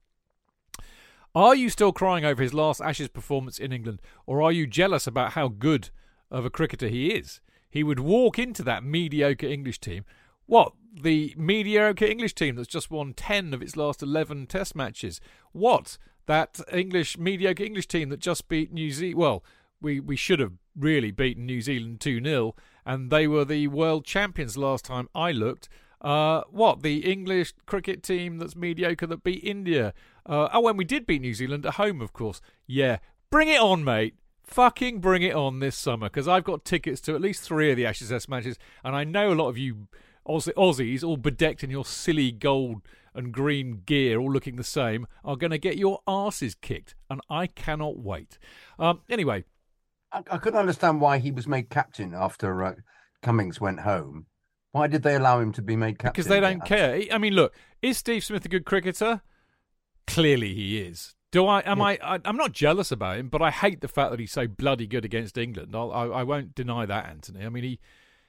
Are 1.33 1.55
you 1.55 1.69
still 1.69 1.91
crying 1.91 2.25
over 2.25 2.43
his 2.43 2.53
last 2.53 2.81
Ashes 2.81 3.09
performance 3.09 3.59
in 3.59 3.71
England, 3.71 4.01
or 4.25 4.41
are 4.41 4.51
you 4.51 4.67
jealous 4.67 5.07
about 5.07 5.33
how 5.33 5.47
good 5.47 5.89
of 6.29 6.45
a 6.45 6.49
cricketer 6.49 6.87
he 6.87 7.09
is? 7.09 7.39
He 7.69 7.83
would 7.83 7.99
walk 7.99 8.39
into 8.39 8.63
that 8.63 8.83
mediocre 8.83 9.47
English 9.47 9.79
team. 9.79 10.05
What? 10.45 10.73
The 10.93 11.33
mediocre 11.37 12.05
English 12.05 12.35
team 12.35 12.55
that's 12.55 12.67
just 12.67 12.89
won 12.89 13.13
10 13.13 13.53
of 13.53 13.61
its 13.61 13.75
last 13.75 14.01
11 14.01 14.47
test 14.47 14.75
matches. 14.75 15.19
What? 15.51 15.97
That 16.25 16.59
English 16.71 17.17
mediocre 17.17 17.63
English 17.63 17.87
team 17.87 18.09
that 18.09 18.19
just 18.19 18.47
beat 18.47 18.71
New 18.71 18.91
Zealand. 18.91 19.17
Well, 19.17 19.43
we, 19.81 19.99
we 19.99 20.15
should 20.15 20.39
have 20.39 20.53
really 20.75 21.11
beaten 21.11 21.45
New 21.45 21.61
Zealand 21.61 21.99
2 21.99 22.23
0, 22.23 22.55
and 22.85 23.11
they 23.11 23.27
were 23.27 23.45
the 23.45 23.67
world 23.67 24.05
champions 24.05 24.57
last 24.57 24.85
time 24.85 25.09
I 25.13 25.31
looked. 25.31 25.69
Uh, 26.01 26.41
what 26.49 26.83
the 26.83 26.99
English 26.99 27.53
cricket 27.65 28.03
team 28.03 28.37
that's 28.37 28.55
mediocre 28.55 29.07
that 29.07 29.23
beat 29.23 29.43
India? 29.43 29.93
Uh, 30.25 30.49
oh, 30.53 30.61
when 30.61 30.77
we 30.77 30.85
did 30.85 31.05
beat 31.05 31.21
New 31.21 31.33
Zealand 31.33 31.65
at 31.65 31.75
home, 31.75 32.01
of 32.01 32.13
course. 32.13 32.41
Yeah, 32.67 32.97
bring 33.29 33.47
it 33.47 33.59
on, 33.59 33.83
mate. 33.83 34.15
Fucking 34.43 34.99
bring 34.99 35.23
it 35.23 35.33
on 35.33 35.59
this 35.59 35.75
summer 35.75 36.07
because 36.07 36.27
I've 36.27 36.43
got 36.43 36.65
tickets 36.65 37.01
to 37.01 37.15
at 37.15 37.21
least 37.21 37.41
three 37.41 37.71
of 37.71 37.77
the 37.77 37.85
Ashes 37.85 38.09
Test 38.09 38.29
matches, 38.29 38.57
and 38.83 38.95
I 38.95 39.03
know 39.03 39.31
a 39.31 39.35
lot 39.35 39.49
of 39.49 39.57
you 39.57 39.87
Aussie- 40.27 40.53
Aussies, 40.53 41.03
all 41.03 41.17
bedecked 41.17 41.63
in 41.63 41.69
your 41.69 41.85
silly 41.85 42.31
gold 42.31 42.81
and 43.13 43.31
green 43.31 43.81
gear, 43.85 44.19
all 44.19 44.31
looking 44.31 44.55
the 44.57 44.63
same, 44.63 45.07
are 45.23 45.35
going 45.35 45.51
to 45.51 45.57
get 45.57 45.77
your 45.77 46.01
asses 46.07 46.55
kicked, 46.55 46.95
and 47.09 47.21
I 47.29 47.47
cannot 47.47 47.97
wait. 47.97 48.37
Um, 48.77 49.01
anyway, 49.09 49.45
I, 50.11 50.23
I 50.29 50.37
couldn't 50.37 50.59
understand 50.59 51.01
why 51.01 51.19
he 51.19 51.31
was 51.31 51.47
made 51.47 51.69
captain 51.69 52.13
after 52.13 52.63
uh, 52.63 52.75
Cummins 53.21 53.61
went 53.61 53.81
home. 53.81 54.25
Why 54.71 54.87
did 54.87 55.03
they 55.03 55.15
allow 55.15 55.39
him 55.39 55.53
to 55.53 55.61
be 55.61 55.77
made 55.77 55.99
captain? 55.99 56.11
because 56.11 56.27
they 56.27 56.41
don't 56.41 56.65
care. 56.65 57.01
I 57.11 57.17
mean, 57.17 57.33
look, 57.33 57.53
is 57.81 57.97
Steve 57.97 58.23
Smith 58.25 58.43
a 58.45 58.49
good 58.49 58.65
cricketer? 58.65 59.21
Clearly, 60.05 60.53
he 60.53 60.79
is. 60.79 61.15
Do 61.31 61.47
I? 61.47 61.61
Am 61.61 61.81
I, 61.81 61.97
I? 62.03 62.19
I'm 62.25 62.37
not 62.37 62.51
jealous 62.51 62.91
about 62.91 63.17
him, 63.17 63.29
but 63.29 63.41
I 63.41 63.51
hate 63.51 63.81
the 63.81 63.87
fact 63.87 64.11
that 64.11 64.19
he's 64.19 64.31
so 64.31 64.47
bloody 64.47 64.87
good 64.87 65.05
against 65.05 65.37
England. 65.37 65.75
I'll, 65.75 65.91
I, 65.91 66.05
I 66.05 66.23
won't 66.23 66.55
deny 66.55 66.85
that, 66.85 67.07
Anthony. 67.07 67.45
I 67.45 67.49
mean, 67.49 67.63
he 67.63 67.79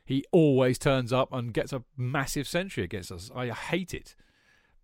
he 0.06 0.24
always 0.32 0.78
turns 0.78 1.12
up 1.12 1.32
and 1.32 1.52
gets 1.52 1.72
a 1.72 1.82
massive 1.96 2.48
century 2.48 2.84
against 2.84 3.12
us. 3.12 3.30
I 3.34 3.48
hate 3.48 3.92
it. 3.92 4.14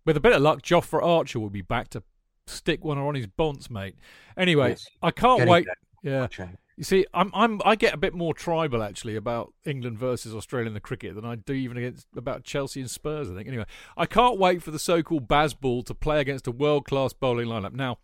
With 0.05 0.17
a 0.17 0.19
bit 0.19 0.33
of 0.33 0.41
luck, 0.41 0.61
Jofra 0.61 1.01
Archer 1.01 1.39
will 1.39 1.49
be 1.49 1.61
back 1.61 1.87
to 1.89 2.03
stick 2.45 2.83
one 2.83 2.97
on 2.97 3.15
his 3.15 3.25
bonds, 3.25 3.71
mate. 3.71 3.95
Anyway, 4.37 4.69
Yes. 4.71 4.85
I 5.01 5.11
can't 5.11 5.39
Getting 5.39 5.51
wait. 5.51 5.67
Yeah, 6.03 6.27
you 6.75 6.83
see, 6.83 7.05
I'm 7.13 7.31
I'm 7.33 7.61
I 7.63 7.75
get 7.75 7.93
a 7.93 7.97
bit 7.97 8.13
more 8.13 8.33
tribal 8.33 8.81
actually 8.83 9.15
about 9.15 9.53
England 9.63 9.97
versus 9.97 10.33
Australia 10.33 10.67
in 10.67 10.73
the 10.73 10.79
cricket 10.79 11.15
than 11.15 11.23
I 11.23 11.35
do 11.35 11.53
even 11.53 11.77
against 11.77 12.07
about 12.15 12.43
Chelsea 12.43 12.81
and 12.81 12.89
Spurs. 12.89 13.29
I 13.29 13.35
think 13.35 13.47
anyway. 13.47 13.65
I 13.95 14.05
can't 14.05 14.39
wait 14.39 14.63
for 14.63 14.71
the 14.71 14.79
so-called 14.79 15.27
Bazball 15.27 15.85
to 15.85 15.93
play 15.93 16.19
against 16.19 16.47
a 16.47 16.51
world-class 16.51 17.13
bowling 17.13 17.47
lineup. 17.47 17.73
Now, 17.73 17.99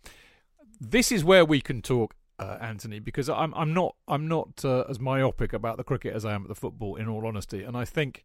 this 0.79 1.11
is 1.11 1.23
where 1.23 1.43
we 1.43 1.61
can 1.61 1.81
talk, 1.81 2.15
uh, 2.40 2.57
Anthony, 2.61 2.99
because 2.99 3.30
I'm 3.30 3.53
I'm 3.53 3.74
not 3.74 3.95
I'm 4.07 4.28
not 4.28 4.64
uh, 4.64 4.86
as 4.90 4.99
myopic 4.99 5.53
about 5.53 5.78
the 5.78 5.84
cricket 5.84 6.16
as 6.16 6.26
I 6.26 6.34
am 6.34 6.44
at 6.44 6.48
the 6.48 6.56
football. 6.56 6.95
In 6.95 7.07
all 7.07 7.26
honesty, 7.28 7.64
and 7.64 7.76
I 7.78 7.86
think 7.86 8.24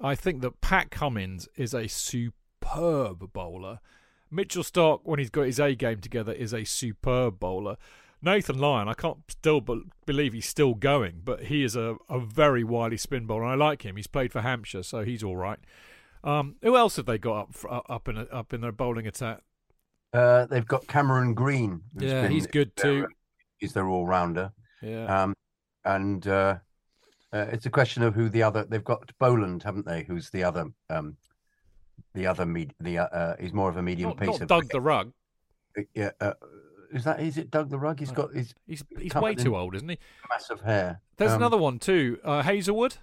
I 0.00 0.14
think 0.14 0.42
that 0.42 0.60
Pat 0.60 0.90
Cummins 0.90 1.48
is 1.56 1.74
a 1.74 1.88
superb 1.88 3.32
bowler. 3.32 3.80
Mitchell 4.30 4.64
Starc, 4.64 5.00
when 5.04 5.18
he's 5.18 5.30
got 5.30 5.42
his 5.42 5.60
A 5.60 5.74
game 5.74 6.00
together, 6.00 6.32
is 6.32 6.52
a 6.52 6.64
superb 6.64 7.38
bowler. 7.38 7.76
Nathan 8.20 8.58
Lyon, 8.58 8.88
I 8.88 8.94
can't 8.94 9.18
still 9.28 9.60
be- 9.60 9.84
believe 10.06 10.32
he's 10.32 10.48
still 10.48 10.74
going, 10.74 11.20
but 11.22 11.44
he 11.44 11.62
is 11.62 11.76
a, 11.76 11.96
a 12.08 12.18
very 12.18 12.64
wily 12.64 12.96
spin 12.96 13.26
bowler. 13.26 13.42
And 13.42 13.52
I 13.52 13.54
like 13.54 13.84
him. 13.84 13.96
He's 13.96 14.06
played 14.06 14.32
for 14.32 14.40
Hampshire, 14.40 14.82
so 14.82 15.04
he's 15.04 15.22
all 15.22 15.36
right. 15.36 15.58
Um, 16.24 16.56
who 16.62 16.74
else 16.74 16.96
have 16.96 17.04
they 17.04 17.18
got 17.18 17.36
up 17.38 17.54
fr- 17.54 17.68
up 17.70 18.08
in 18.08 18.16
a, 18.16 18.22
up 18.24 18.54
in 18.54 18.62
their 18.62 18.72
bowling 18.72 19.06
attack? 19.06 19.40
Uh, 20.12 20.46
they've 20.46 20.66
got 20.66 20.86
Cameron 20.86 21.34
Green. 21.34 21.82
Yeah, 21.98 22.28
he's 22.28 22.46
good 22.46 22.74
too. 22.76 23.08
Uh, 23.64 23.66
He's 23.66 23.72
their 23.72 23.88
all 23.88 24.06
rounder. 24.06 24.52
Yeah, 24.82 25.22
Um, 25.22 25.34
and 25.84 26.26
uh, 26.26 26.58
uh, 27.32 27.46
it's 27.52 27.66
a 27.66 27.70
question 27.70 28.02
of 28.02 28.14
who 28.14 28.28
the 28.28 28.42
other. 28.42 28.64
They've 28.64 28.84
got 28.84 29.10
Boland, 29.18 29.62
haven't 29.62 29.86
they? 29.86 30.02
Who's 30.04 30.30
the 30.30 30.44
other? 30.44 30.66
Um, 30.90 31.16
the 32.14 32.26
other 32.26 32.44
med. 32.46 32.74
The 32.80 32.98
uh, 32.98 33.04
uh, 33.06 33.36
he's 33.40 33.52
more 33.52 33.70
of 33.70 33.76
a 33.76 33.82
medium 33.82 34.10
not, 34.10 34.18
pacer. 34.18 34.40
not 34.40 34.48
Doug 34.48 34.68
the 34.70 34.80
Rug. 34.80 35.12
Yeah. 35.94 36.10
Uh, 36.20 36.34
is 36.92 37.04
that? 37.04 37.20
Is 37.20 37.38
it 37.38 37.50
Doug 37.50 37.70
the 37.70 37.78
Rug? 37.78 37.98
He's 37.98 38.12
got 38.12 38.32
his 38.34 38.54
He's 38.66 38.84
he's 38.98 39.14
way 39.14 39.34
too 39.34 39.56
old, 39.56 39.74
isn't 39.74 39.88
he? 39.88 39.98
massive 40.28 40.60
hair. 40.60 41.00
There's 41.16 41.32
Um, 41.32 41.38
another 41.38 41.56
one 41.56 41.78
too. 41.78 42.18
Uh, 42.24 42.42
Hazlewood, 42.42 42.96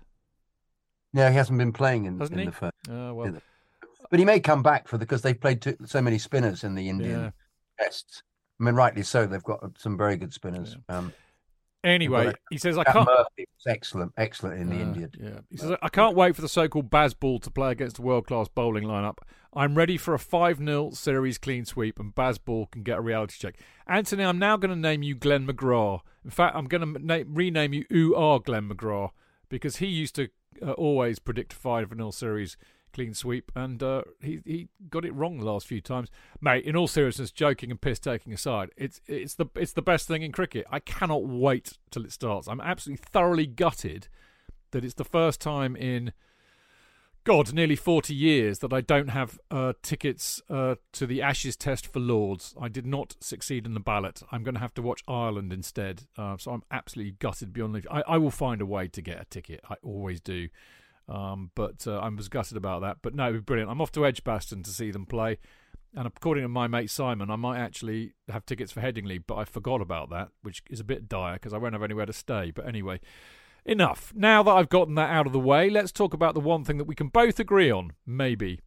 No, 1.13 1.29
he 1.29 1.35
hasn't 1.35 1.57
been 1.57 1.73
playing 1.73 2.05
in, 2.05 2.19
hasn't 2.19 2.39
in 2.39 2.39
he? 2.39 2.45
the 2.45 2.51
first, 2.51 2.73
Uh, 2.89 3.13
well, 3.13 3.33
but 4.09 4.19
he 4.19 4.25
may 4.25 4.39
come 4.39 4.61
back 4.63 4.87
for 4.87 4.97
the 4.97 5.05
because 5.05 5.21
they've 5.21 5.39
played 5.39 5.61
too, 5.61 5.75
so 5.85 6.01
many 6.01 6.17
spinners 6.17 6.63
in 6.63 6.75
the 6.75 6.87
Indian 6.89 7.19
yeah. 7.19 7.31
tests. 7.79 8.23
I 8.61 8.63
mean, 8.63 8.75
rightly 8.75 9.01
so. 9.01 9.25
They've 9.25 9.43
got 9.43 9.77
some 9.79 9.97
very 9.97 10.15
good 10.15 10.31
spinners. 10.33 10.77
Um, 10.87 11.11
Anyway, 11.83 12.25
Well, 12.25 12.33
he 12.51 12.59
says 12.59 12.77
I 12.77 12.83
can't. 12.83 13.07
Murphy 13.07 13.47
was 13.55 13.65
excellent, 13.65 14.13
excellent 14.15 14.61
in 14.61 14.69
the 14.69 14.75
Uh, 14.75 14.79
Indian. 14.81 15.11
Yeah. 15.19 15.39
He 15.49 15.57
says, 15.57 15.71
I 15.81 15.89
can't 15.89 16.15
wait 16.15 16.35
for 16.35 16.41
the 16.43 16.47
so 16.47 16.67
called 16.67 16.91
Bazball 16.91 17.41
to 17.41 17.49
play 17.49 17.71
against 17.71 17.97
a 17.97 18.03
world 18.03 18.27
class 18.27 18.47
bowling 18.47 18.83
lineup. 18.83 19.17
I'm 19.51 19.73
ready 19.73 19.97
for 19.97 20.13
a 20.13 20.19
5 20.19 20.59
0 20.59 20.91
series 20.91 21.39
clean 21.39 21.65
sweep, 21.65 21.99
and 21.99 22.13
Bazball 22.13 22.69
can 22.69 22.83
get 22.83 22.99
a 22.99 23.01
reality 23.01 23.33
check. 23.39 23.55
Anthony, 23.87 24.23
I'm 24.23 24.37
now 24.37 24.57
going 24.57 24.69
to 24.69 24.79
name 24.79 25.01
you 25.01 25.15
Glenn 25.15 25.47
McGrath. 25.47 26.01
In 26.23 26.29
fact, 26.29 26.55
I'm 26.55 26.65
going 26.65 26.93
to 26.93 27.03
na- 27.03 27.23
rename 27.27 27.73
you 27.73 27.85
Ooh 27.91 28.15
Ah 28.15 28.37
Glenn 28.37 28.69
McGrath 28.69 29.09
because 29.49 29.77
he 29.77 29.87
used 29.87 30.13
to 30.17 30.29
uh, 30.61 30.73
always 30.73 31.17
predict 31.17 31.51
5 31.51 31.93
0 31.95 32.11
series 32.11 32.57
clean 32.93 33.13
sweep, 33.13 33.51
and 33.55 33.81
uh, 33.81 34.03
he 34.21 34.41
he 34.45 34.67
got 34.89 35.05
it 35.05 35.13
wrong 35.13 35.39
the 35.39 35.45
last 35.45 35.67
few 35.67 35.81
times, 35.81 36.09
mate. 36.39 36.65
In 36.65 36.75
all 36.75 36.87
seriousness, 36.87 37.31
joking 37.31 37.71
and 37.71 37.79
piss 37.79 37.99
taking 37.99 38.33
aside, 38.33 38.71
it's 38.77 39.01
it's 39.07 39.35
the 39.35 39.47
it's 39.55 39.73
the 39.73 39.81
best 39.81 40.07
thing 40.07 40.21
in 40.21 40.31
cricket. 40.31 40.65
I 40.71 40.79
cannot 40.79 41.25
wait 41.25 41.77
till 41.89 42.05
it 42.05 42.11
starts. 42.11 42.47
I'm 42.47 42.61
absolutely 42.61 43.03
thoroughly 43.11 43.47
gutted 43.47 44.07
that 44.71 44.85
it's 44.85 44.95
the 44.95 45.05
first 45.05 45.41
time 45.41 45.75
in 45.75 46.13
God 47.23 47.53
nearly 47.53 47.75
40 47.75 48.15
years 48.15 48.59
that 48.59 48.73
I 48.73 48.81
don't 48.81 49.09
have 49.09 49.39
uh, 49.51 49.73
tickets 49.83 50.41
uh, 50.49 50.75
to 50.93 51.05
the 51.05 51.21
Ashes 51.21 51.55
Test 51.55 51.85
for 51.85 51.99
Lords. 51.99 52.55
I 52.59 52.67
did 52.67 52.85
not 52.85 53.15
succeed 53.19 53.67
in 53.67 53.75
the 53.75 53.79
ballot. 53.79 54.23
I'm 54.31 54.41
going 54.41 54.55
to 54.55 54.61
have 54.61 54.73
to 54.75 54.81
watch 54.81 55.03
Ireland 55.07 55.53
instead. 55.53 56.07
Uh, 56.17 56.37
so 56.37 56.51
I'm 56.51 56.63
absolutely 56.71 57.11
gutted 57.19 57.53
beyond 57.53 57.73
belief. 57.73 57.85
I, 57.91 58.01
I 58.07 58.17
will 58.17 58.31
find 58.31 58.59
a 58.59 58.65
way 58.65 58.87
to 58.87 59.01
get 59.01 59.21
a 59.21 59.25
ticket. 59.25 59.61
I 59.69 59.75
always 59.83 60.19
do. 60.19 60.49
Um, 61.11 61.51
but 61.55 61.85
uh, 61.85 61.97
I 61.97 62.07
was 62.07 62.29
gutted 62.29 62.55
about 62.55 62.81
that. 62.81 62.97
But 63.01 63.13
no, 63.13 63.39
brilliant. 63.39 63.69
I'm 63.69 63.81
off 63.81 63.91
to 63.93 64.05
Edgbaston 64.05 64.63
to 64.63 64.69
see 64.69 64.91
them 64.91 65.05
play. 65.05 65.37
And 65.93 66.07
according 66.07 66.43
to 66.43 66.47
my 66.47 66.67
mate 66.67 66.89
Simon, 66.89 67.29
I 67.29 67.35
might 67.35 67.59
actually 67.59 68.13
have 68.29 68.45
tickets 68.45 68.71
for 68.71 68.79
Headingley, 68.79 69.21
but 69.25 69.35
I 69.35 69.43
forgot 69.43 69.81
about 69.81 70.09
that, 70.11 70.29
which 70.41 70.63
is 70.69 70.79
a 70.79 70.85
bit 70.85 71.09
dire 71.09 71.33
because 71.33 71.53
I 71.53 71.57
won't 71.57 71.73
have 71.73 71.83
anywhere 71.83 72.05
to 72.05 72.13
stay. 72.13 72.51
But 72.51 72.65
anyway, 72.65 73.01
enough. 73.65 74.13
Now 74.15 74.41
that 74.43 74.51
I've 74.51 74.69
gotten 74.69 74.95
that 74.95 75.09
out 75.09 75.27
of 75.27 75.33
the 75.33 75.39
way, 75.39 75.69
let's 75.69 75.91
talk 75.91 76.13
about 76.13 76.33
the 76.33 76.39
one 76.39 76.63
thing 76.63 76.77
that 76.77 76.87
we 76.87 76.95
can 76.95 77.09
both 77.09 77.41
agree 77.41 77.69
on, 77.69 77.91
maybe. 78.05 78.61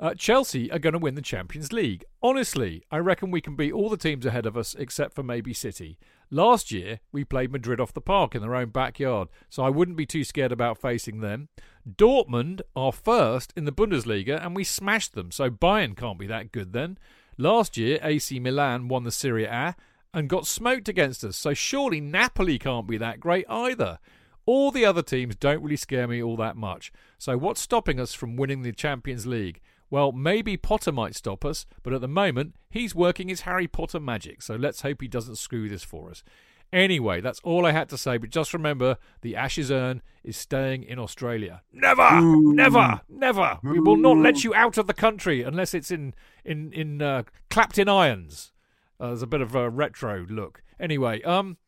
Uh, 0.00 0.14
Chelsea 0.14 0.72
are 0.72 0.78
going 0.78 0.94
to 0.94 0.98
win 0.98 1.14
the 1.14 1.22
Champions 1.22 1.72
League. 1.72 2.04
Honestly, 2.22 2.82
I 2.90 2.96
reckon 2.96 3.30
we 3.30 3.40
can 3.40 3.56
beat 3.56 3.72
all 3.72 3.88
the 3.88 3.96
teams 3.96 4.26
ahead 4.26 4.46
of 4.46 4.56
us 4.56 4.74
except 4.76 5.14
for 5.14 5.22
maybe 5.22 5.52
City. 5.52 5.98
Last 6.30 6.72
year, 6.72 7.00
we 7.12 7.24
played 7.24 7.52
Madrid 7.52 7.78
off 7.78 7.92
the 7.92 8.00
park 8.00 8.34
in 8.34 8.42
their 8.42 8.56
own 8.56 8.70
backyard, 8.70 9.28
so 9.50 9.62
I 9.62 9.68
wouldn't 9.68 9.96
be 9.96 10.06
too 10.06 10.24
scared 10.24 10.50
about 10.50 10.80
facing 10.80 11.20
them. 11.20 11.48
Dortmund 11.88 12.62
are 12.74 12.92
first 12.92 13.52
in 13.56 13.64
the 13.64 13.72
Bundesliga, 13.72 14.42
and 14.42 14.56
we 14.56 14.64
smashed 14.64 15.14
them, 15.14 15.30
so 15.30 15.50
Bayern 15.50 15.96
can't 15.96 16.18
be 16.18 16.26
that 16.26 16.50
good 16.50 16.72
then. 16.72 16.98
Last 17.36 17.76
year, 17.76 17.98
AC 18.02 18.38
Milan 18.38 18.88
won 18.88 19.04
the 19.04 19.12
Serie 19.12 19.44
A 19.44 19.76
and 20.12 20.28
got 20.28 20.46
smoked 20.46 20.88
against 20.88 21.24
us, 21.24 21.36
so 21.36 21.52
surely 21.52 22.00
Napoli 22.00 22.58
can't 22.58 22.86
be 22.86 22.96
that 22.96 23.20
great 23.20 23.44
either. 23.48 23.98
All 24.46 24.70
the 24.70 24.84
other 24.84 25.02
teams 25.02 25.36
don't 25.36 25.62
really 25.62 25.76
scare 25.76 26.06
me 26.06 26.22
all 26.22 26.36
that 26.36 26.56
much. 26.56 26.92
So 27.18 27.36
what's 27.36 27.60
stopping 27.60 27.98
us 27.98 28.14
from 28.14 28.36
winning 28.36 28.62
the 28.62 28.72
Champions 28.72 29.26
League? 29.26 29.60
Well, 29.90 30.12
maybe 30.12 30.56
Potter 30.56 30.92
might 30.92 31.14
stop 31.14 31.44
us, 31.44 31.66
but 31.82 31.92
at 31.92 32.00
the 32.00 32.08
moment, 32.08 32.54
he's 32.70 32.94
working 32.94 33.28
his 33.28 33.42
Harry 33.42 33.68
Potter 33.68 34.00
magic, 34.00 34.42
so 34.42 34.56
let's 34.56 34.82
hope 34.82 35.00
he 35.00 35.08
doesn't 35.08 35.36
screw 35.36 35.68
this 35.68 35.84
for 35.84 36.10
us. 36.10 36.24
Anyway, 36.72 37.20
that's 37.20 37.40
all 37.44 37.66
I 37.66 37.72
had 37.72 37.88
to 37.90 37.98
say, 37.98 38.16
but 38.18 38.30
just 38.30 38.52
remember 38.52 38.98
the 39.22 39.36
Ashes 39.36 39.70
urn 39.70 40.02
is 40.24 40.36
staying 40.36 40.82
in 40.82 40.98
Australia. 40.98 41.62
Never! 41.72 42.20
Never! 42.20 43.00
Never! 43.08 43.58
We 43.62 43.78
will 43.78 43.96
not 43.96 44.16
let 44.16 44.42
you 44.42 44.54
out 44.54 44.76
of 44.76 44.86
the 44.86 44.94
country 44.94 45.42
unless 45.42 45.74
it's 45.74 45.90
in 45.90 46.14
in 46.44 46.72
in 46.72 47.00
uh, 47.00 47.24
clapped 47.50 47.78
in 47.78 47.88
irons. 47.88 48.52
Uh, 48.98 49.08
there's 49.08 49.22
a 49.22 49.26
bit 49.26 49.40
of 49.40 49.54
a 49.54 49.70
retro 49.70 50.26
look. 50.28 50.62
Anyway, 50.80 51.22
um 51.22 51.58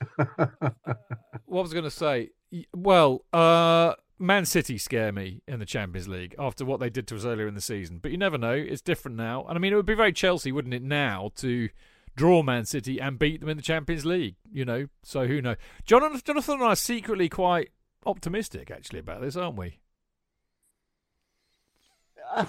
what 0.16 1.62
was 1.62 1.72
I 1.72 1.74
going 1.74 1.84
to 1.84 1.90
say? 1.90 2.30
Well, 2.74 3.24
uh, 3.32 3.94
Man 4.18 4.44
City 4.44 4.78
scare 4.78 5.12
me 5.12 5.42
in 5.46 5.60
the 5.60 5.66
Champions 5.66 6.08
League 6.08 6.34
after 6.38 6.64
what 6.64 6.80
they 6.80 6.90
did 6.90 7.06
to 7.08 7.16
us 7.16 7.24
earlier 7.24 7.46
in 7.46 7.54
the 7.54 7.60
season. 7.60 7.98
But 8.02 8.10
you 8.10 8.18
never 8.18 8.38
know; 8.38 8.52
it's 8.52 8.82
different 8.82 9.16
now. 9.16 9.44
And 9.46 9.56
I 9.56 9.60
mean, 9.60 9.72
it 9.72 9.76
would 9.76 9.86
be 9.86 9.94
very 9.94 10.12
Chelsea, 10.12 10.52
wouldn't 10.52 10.74
it, 10.74 10.82
now 10.82 11.32
to 11.36 11.68
draw 12.16 12.42
Man 12.42 12.64
City 12.64 13.00
and 13.00 13.18
beat 13.18 13.40
them 13.40 13.48
in 13.48 13.56
the 13.56 13.62
Champions 13.62 14.04
League. 14.04 14.36
You 14.52 14.64
know, 14.64 14.86
so 15.02 15.26
who 15.26 15.40
knows? 15.40 15.56
Jonathan, 15.84 16.20
Jonathan 16.24 16.54
and 16.54 16.64
I 16.64 16.68
are 16.68 16.76
secretly 16.76 17.28
quite 17.28 17.70
optimistic 18.06 18.70
actually 18.70 19.00
about 19.00 19.20
this, 19.20 19.36
aren't 19.36 19.56
we? 19.56 19.80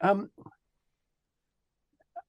um, 0.00 0.30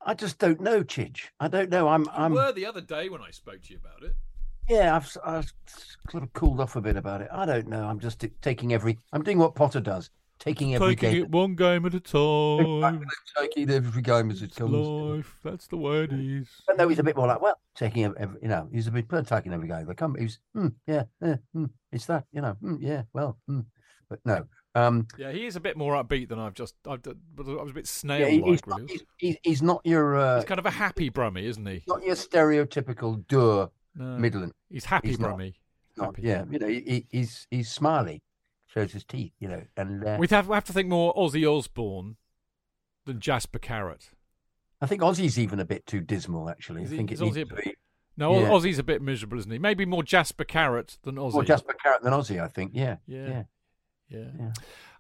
I 0.06 0.14
just 0.14 0.38
don't 0.38 0.62
know, 0.62 0.84
Chidge. 0.84 1.30
I 1.40 1.48
don't 1.48 1.70
know. 1.70 1.88
I'm. 1.88 2.08
I'm. 2.12 2.34
were 2.34 2.52
the 2.52 2.66
other 2.66 2.82
day 2.82 3.10
when 3.10 3.22
I 3.22 3.32
spoke 3.32 3.64
to 3.64 3.74
you 3.74 3.80
about 3.84 4.04
it. 4.04 4.16
Yeah, 4.70 4.96
I've, 4.96 5.18
I've 5.24 5.54
sort 6.10 6.24
of 6.24 6.34
cooled 6.34 6.60
off 6.60 6.76
a 6.76 6.82
bit 6.82 6.96
about 6.96 7.22
it. 7.22 7.30
I 7.32 7.46
don't 7.46 7.68
know. 7.68 7.86
I'm 7.86 8.00
just 8.00 8.20
t- 8.20 8.32
taking 8.42 8.74
every. 8.74 9.00
I'm 9.14 9.24
doing 9.24 9.38
what 9.40 9.56
Potter 9.56 9.80
does, 9.80 10.10
taking 10.40 10.76
every 10.76 10.96
Taking 10.96 11.12
game. 11.12 11.24
it 11.24 11.30
one 11.30 11.56
game 11.56 11.86
at 11.86 11.94
a 11.94 12.00
time. 12.00 13.06
taking 13.38 13.70
every 13.70 14.02
game 14.02 14.32
as 14.32 14.42
it 14.42 14.46
It's 14.50 14.58
comes. 14.58 14.72
life. 14.74 15.40
That's 15.44 15.68
the 15.68 15.78
way 15.78 16.04
it 16.04 16.14
is. 16.14 16.48
But 16.68 16.78
no, 16.78 16.88
he's 16.88 17.00
a 17.00 17.04
bit 17.04 17.16
more 17.16 17.28
like, 17.28 17.42
well, 17.42 17.60
taking 17.76 18.06
every, 18.06 18.20
every- 18.20 18.40
you 18.42 18.48
know, 18.48 18.68
he's 18.72 18.88
a 18.88 18.92
bit 18.92 19.08
taking 19.26 19.54
every 19.54 19.68
game. 19.68 19.86
They 19.86 19.94
come, 19.94 20.16
he's, 20.20 20.40
hmm, 20.54 20.68
yeah, 20.88 21.04
yeah, 21.22 21.36
hmm, 21.54 21.66
it's 21.92 22.06
that, 22.08 22.26
you 22.32 22.42
know, 22.42 22.54
hmm, 22.62 22.76
yeah, 22.80 23.04
well, 23.14 23.38
hmm. 23.48 23.62
but 24.10 24.20
no, 24.26 24.46
um, 24.76 25.08
Yeah, 25.18 25.32
he 25.32 25.46
is 25.46 25.56
a 25.56 25.60
bit 25.62 25.78
more 25.78 25.94
upbeat 26.02 26.28
than 26.30 26.38
I've 26.40 26.54
just. 26.54 26.76
I've, 26.86 27.00
I 27.08 27.42
was 27.64 27.72
a 27.72 27.74
bit 27.74 27.88
snail 27.88 28.28
he- 28.28 28.40
like. 28.42 28.52
he's, 28.52 28.68
not, 28.68 28.80
really. 28.82 28.92
he's, 28.92 29.04
he's, 29.18 29.38
he's 29.44 29.62
not 29.62 29.82
your, 29.86 30.18
uh, 30.18 30.36
He's 30.36 30.46
kind 30.46 30.60
of 30.60 30.66
a 30.66 30.72
happy 30.72 31.10
Brummy, 31.10 31.46
isn't 31.48 31.66
he? 31.66 31.84
not 31.88 32.04
your 32.04 32.16
stereotypical 32.16 33.26
dour 33.28 33.72
No. 33.96 34.18
Midland. 34.18 34.52
He's 34.70 34.86
happy 34.86 35.10
he's. 35.10 35.18
Brummy. 35.18 35.56
Not, 35.98 36.08
Happy. 36.08 36.24
yeah, 36.24 36.44
you 36.52 36.60
know, 36.60 36.68
he, 36.68 36.82
he- 36.86 37.08
he's 37.10 37.48
he's 37.50 37.70
smiley, 37.72 38.22
shows 38.76 38.92
his 38.92 39.04
teeth, 39.04 39.32
you 39.40 39.48
know, 39.48 39.64
and 39.78 40.04
uh, 40.06 40.18
We'd 40.20 40.32
have, 40.32 40.48
we 40.48 40.54
have 40.56 40.66
to 40.66 40.74
think 40.74 40.90
more 40.90 41.14
Ozzy 41.16 41.46
Osbourne 41.50 42.18
than 43.06 43.20
Jasper 43.20 43.60
Carrott. 43.60 44.10
I 44.82 44.88
think 44.88 45.02
Ozzy's 45.02 45.40
even 45.40 45.60
a 45.60 45.66
bit 45.66 45.86
too 45.86 46.02
dismal. 46.02 46.50
Actually, 46.50 46.84
Is 46.84 46.92
I 46.94 46.98
think 46.98 47.12
it 47.12 47.20
Ozzy 47.20 47.42
a 47.42 47.46
to 47.46 47.56
bit- 47.56 47.64
be 47.66 47.76
No, 48.18 48.40
Yeah. 48.40 48.50
Ozzy's 48.50 48.80
a 48.80 48.84
bit 48.84 49.02
miserable, 49.02 49.38
isn't 49.40 49.52
he? 49.52 49.58
Maybe 49.60 49.86
more 49.86 50.04
Jasper 50.04 50.44
Carrott 50.46 50.98
than 51.04 51.16
Ozzy. 51.16 51.34
more 51.34 51.44
Jasper 51.44 51.76
Carrott 51.84 52.02
than 52.02 52.14
Ozzy. 52.14 52.42
I 52.42 52.48
think, 52.48 52.72
yeah, 52.74 52.98
Yeah. 53.08 53.28
yeah, 53.28 53.44
Yeah. 54.10 54.26
yeah. 54.40 54.52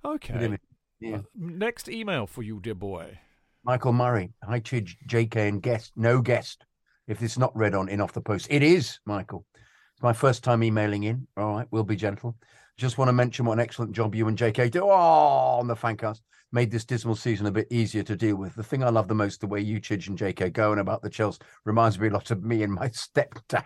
Okay. 0.03 0.57
Yeah. 0.99 1.17
Uh, 1.17 1.21
next 1.35 1.89
email 1.89 2.25
for 2.27 2.41
you, 2.43 2.59
dear 2.61 2.75
boy. 2.75 3.19
Michael 3.63 3.93
Murray, 3.93 4.31
hi 4.43 4.59
Chidge, 4.59 4.95
JK, 5.07 5.35
and 5.49 5.61
guest. 5.61 5.91
No 5.95 6.21
guest. 6.21 6.65
If 7.07 7.21
it's 7.21 7.37
not 7.37 7.55
read 7.55 7.73
on 7.75 7.89
in 7.89 7.99
off 7.99 8.13
the 8.13 8.21
post, 8.21 8.47
it 8.49 8.63
is 8.63 8.99
Michael. 9.05 9.45
It's 9.93 10.01
my 10.03 10.13
first 10.13 10.43
time 10.43 10.63
emailing 10.63 11.03
in. 11.03 11.27
All 11.35 11.55
right, 11.55 11.67
we'll 11.71 11.83
be 11.83 11.95
gentle. 11.95 12.35
Just 12.77 12.97
want 12.97 13.07
to 13.09 13.13
mention 13.13 13.45
what 13.45 13.53
an 13.53 13.59
excellent 13.59 13.93
job 13.93 14.15
you 14.15 14.27
and 14.27 14.37
JK 14.37 14.71
do. 14.71 14.83
Oh, 14.83 14.89
on 14.89 15.67
the 15.67 15.75
fancast 15.75 16.21
made 16.51 16.71
this 16.71 16.85
dismal 16.85 17.15
season 17.15 17.45
a 17.47 17.51
bit 17.51 17.67
easier 17.69 18.03
to 18.03 18.15
deal 18.15 18.35
with. 18.37 18.55
The 18.55 18.63
thing 18.63 18.83
I 18.83 18.89
love 18.89 19.07
the 19.07 19.15
most, 19.15 19.41
the 19.41 19.47
way 19.47 19.59
you 19.59 19.81
Chidge 19.81 20.07
and 20.07 20.17
JK 20.17 20.53
go 20.53 20.71
on 20.71 20.79
about 20.79 21.01
the 21.01 21.09
Chelsea, 21.09 21.39
reminds 21.65 21.99
me 21.99 22.07
a 22.07 22.11
lot 22.11 22.31
of 22.31 22.43
me 22.43 22.63
and 22.63 22.73
my 22.73 22.87
stepdad. 22.89 23.63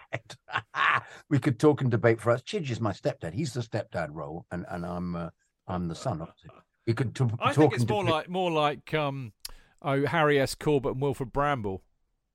we 1.29 1.39
could 1.39 1.59
talk 1.59 1.81
and 1.81 1.91
debate 1.91 2.19
for 2.21 2.31
us. 2.31 2.41
Chidge 2.41 2.69
is 2.71 2.79
my 2.81 2.91
stepdad. 2.91 3.33
He's 3.33 3.53
the 3.53 3.61
stepdad 3.61 4.09
role, 4.11 4.45
and 4.51 4.65
and 4.69 4.85
I'm 4.85 5.15
uh, 5.15 5.29
I'm 5.67 5.87
the 5.87 5.95
son. 5.95 6.21
Obviously. 6.21 6.51
We 6.87 6.93
could 6.93 7.15
t- 7.15 7.25
I 7.39 7.53
talk 7.53 7.55
think 7.55 7.73
it's 7.73 7.87
more 7.87 8.03
debate- 8.03 8.13
like 8.13 8.29
more 8.29 8.51
like 8.51 8.93
um, 8.93 9.33
oh 9.81 10.05
Harry 10.05 10.39
S. 10.39 10.55
Corbett 10.55 10.93
and 10.93 11.01
Wilfrid 11.01 11.31
Brambell. 11.31 11.81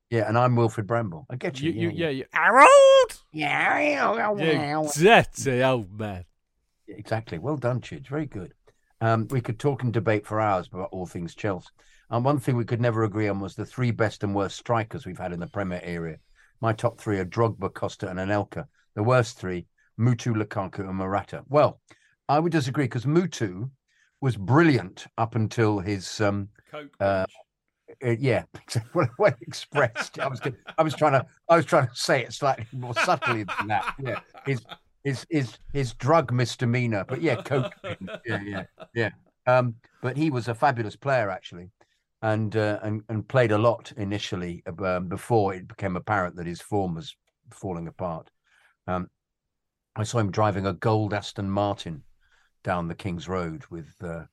yeah, 0.09 0.27
and 0.27 0.37
I'm 0.37 0.55
Wilfrid 0.55 0.87
Brambell. 0.87 1.25
I 1.29 1.35
get 1.35 1.59
you. 1.59 1.71
You, 1.71 1.81
you, 1.81 1.89
yeah, 1.89 2.05
yeah, 2.05 2.09
you, 2.09 2.25
Harold. 2.31 2.69
yeah, 3.33 3.79
yeah. 3.79 4.81
You 4.81 4.89
dirty 5.03 5.63
old 5.63 5.91
man. 5.99 6.23
Exactly. 6.87 7.37
Well 7.37 7.57
done, 7.57 7.81
Chidge. 7.81 8.07
Very 8.07 8.25
good. 8.25 8.53
Um, 9.01 9.27
we 9.29 9.41
could 9.41 9.59
talk 9.59 9.83
and 9.83 9.91
debate 9.91 10.25
for 10.25 10.39
hours 10.39 10.67
about 10.71 10.89
all 10.91 11.05
things 11.05 11.35
Chelsea. 11.35 11.69
And 12.09 12.23
one 12.23 12.39
thing 12.39 12.55
we 12.55 12.65
could 12.65 12.81
never 12.81 13.03
agree 13.03 13.27
on 13.27 13.39
was 13.39 13.55
the 13.55 13.65
three 13.65 13.91
best 13.91 14.23
and 14.23 14.33
worst 14.35 14.57
strikers 14.57 15.05
we've 15.05 15.17
had 15.17 15.33
in 15.33 15.39
the 15.39 15.47
Premier 15.47 15.81
area. 15.83 16.17
My 16.61 16.71
top 16.71 16.99
three 16.99 17.19
are 17.19 17.25
Drogba, 17.25 17.73
Costa, 17.73 18.09
and 18.09 18.19
Anelka. 18.19 18.65
The 18.95 19.03
worst 19.03 19.37
three, 19.37 19.67
Mutu, 19.99 20.33
Lukaku, 20.35 20.79
and 20.79 20.95
Morata. 20.95 21.43
Well, 21.49 21.81
I 22.29 22.39
would 22.39 22.51
disagree 22.51 22.85
because 22.85 23.05
Mutu 23.05 23.69
was 24.21 24.37
brilliant 24.37 25.07
up 25.17 25.35
until 25.35 25.79
his 25.79 26.21
um, 26.21 26.49
Coke. 26.71 26.95
Uh, 26.99 27.25
uh, 28.03 28.15
yeah, 28.19 28.43
when 28.93 29.35
expressed. 29.41 30.19
I 30.19 30.27
was 30.27 30.41
I 30.77 30.83
was 30.83 30.95
trying 30.95 31.13
to 31.13 31.25
I 31.49 31.55
was 31.55 31.65
trying 31.65 31.87
to 31.87 31.95
say 31.95 32.23
it 32.23 32.33
slightly 32.33 32.65
more 32.71 32.95
subtly 32.95 33.43
than 33.43 33.67
that. 33.67 33.95
Yeah, 33.99 34.19
his 34.45 34.65
his 35.05 35.25
his 35.29 35.57
his 35.71 35.93
drug 35.93 36.33
misdemeanor, 36.33 37.05
but 37.07 37.21
yeah, 37.21 37.41
coke. 37.41 37.73
Yeah, 38.25 38.41
yeah, 38.43 38.63
yeah. 38.93 39.09
Um, 39.47 39.75
but 40.01 40.17
he 40.17 40.31
was 40.31 40.47
a 40.47 40.55
fabulous 40.55 40.95
player 40.95 41.29
actually, 41.29 41.69
and 42.21 42.53
uh, 42.55 42.79
and 42.81 43.03
and 43.07 43.25
played 43.25 43.53
a 43.53 43.57
lot 43.57 43.93
initially 43.95 44.63
um, 44.79 45.07
before 45.07 45.53
it 45.53 45.67
became 45.67 45.95
apparent 45.95 46.35
that 46.35 46.47
his 46.47 46.59
form 46.59 46.95
was 46.95 47.15
falling 47.51 47.87
apart. 47.87 48.29
Um, 48.87 49.07
I 49.95 50.03
saw 50.03 50.17
him 50.17 50.31
driving 50.31 50.65
a 50.65 50.73
gold 50.73 51.13
Aston 51.13 51.49
Martin 51.49 52.03
down 52.63 52.89
the 52.89 52.95
King's 52.95 53.29
Road 53.29 53.63
with. 53.69 53.93
Uh, 54.03 54.23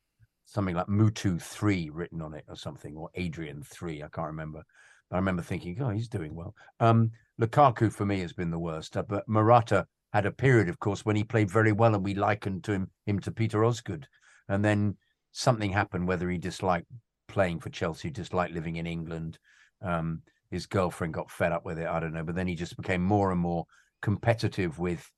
something 0.44 0.74
like 0.74 0.86
Mutu 0.86 1.40
three 1.40 1.89
written 1.89 2.20
on 2.20 2.35
it 2.35 2.44
or 2.47 2.57
something, 2.57 2.94
or 2.94 3.09
Adrian 3.15 3.62
three. 3.62 4.03
I 4.03 4.09
can't 4.09 4.27
remember. 4.27 4.62
But 5.09 5.16
I 5.16 5.19
remember 5.19 5.40
thinking, 5.40 5.81
oh, 5.81 5.89
he's 5.89 6.09
doing 6.09 6.35
well. 6.35 6.55
Um, 6.78 7.11
Lukaku 7.40 7.90
for 7.90 8.05
me 8.05 8.20
has 8.20 8.35
been 8.35 8.51
the 8.51 8.59
worst, 8.59 8.99
uh, 8.99 9.03
but 9.03 9.27
Morata 9.27 9.86
had 10.12 10.26
a 10.26 10.30
period, 10.30 10.68
of 10.68 10.78
course, 10.78 11.05
when 11.05 11.16
he 11.16 11.24
played 11.24 11.51
very 11.51 11.72
well, 11.72 11.94
and 11.94 12.05
we 12.05 12.14
likened 12.14 12.64
to 12.64 12.72
him 12.72 12.90
him 13.06 13.18
to 13.20 13.32
Peter 13.32 13.64
Osgood, 13.64 14.06
and 14.48 14.64
then 14.64 14.97
something 15.32 15.72
happened. 15.72 16.06
Whether 16.06 16.28
he 16.30 16.39
disliked 16.39 16.86
playing 17.28 17.60
for 17.60 17.70
Chelsea, 17.70 18.10
disliked 18.10 18.55
living 18.55 18.76
in 18.76 18.86
England, 18.86 19.39
um, 19.80 20.22
his 20.51 20.66
girlfriend 20.66 21.14
got 21.14 21.30
fed 21.30 21.52
up 21.52 21.64
with 21.64 21.78
it. 21.78 21.86
I 21.86 21.98
don't 22.01 22.12
know, 22.12 22.24
but 22.24 22.34
then 22.34 22.47
he 22.47 22.55
just 22.55 22.76
became 22.76 23.02
more 23.02 23.32
and 23.32 23.40
more 23.40 23.66
competitive 24.02 24.78
with 24.78 25.10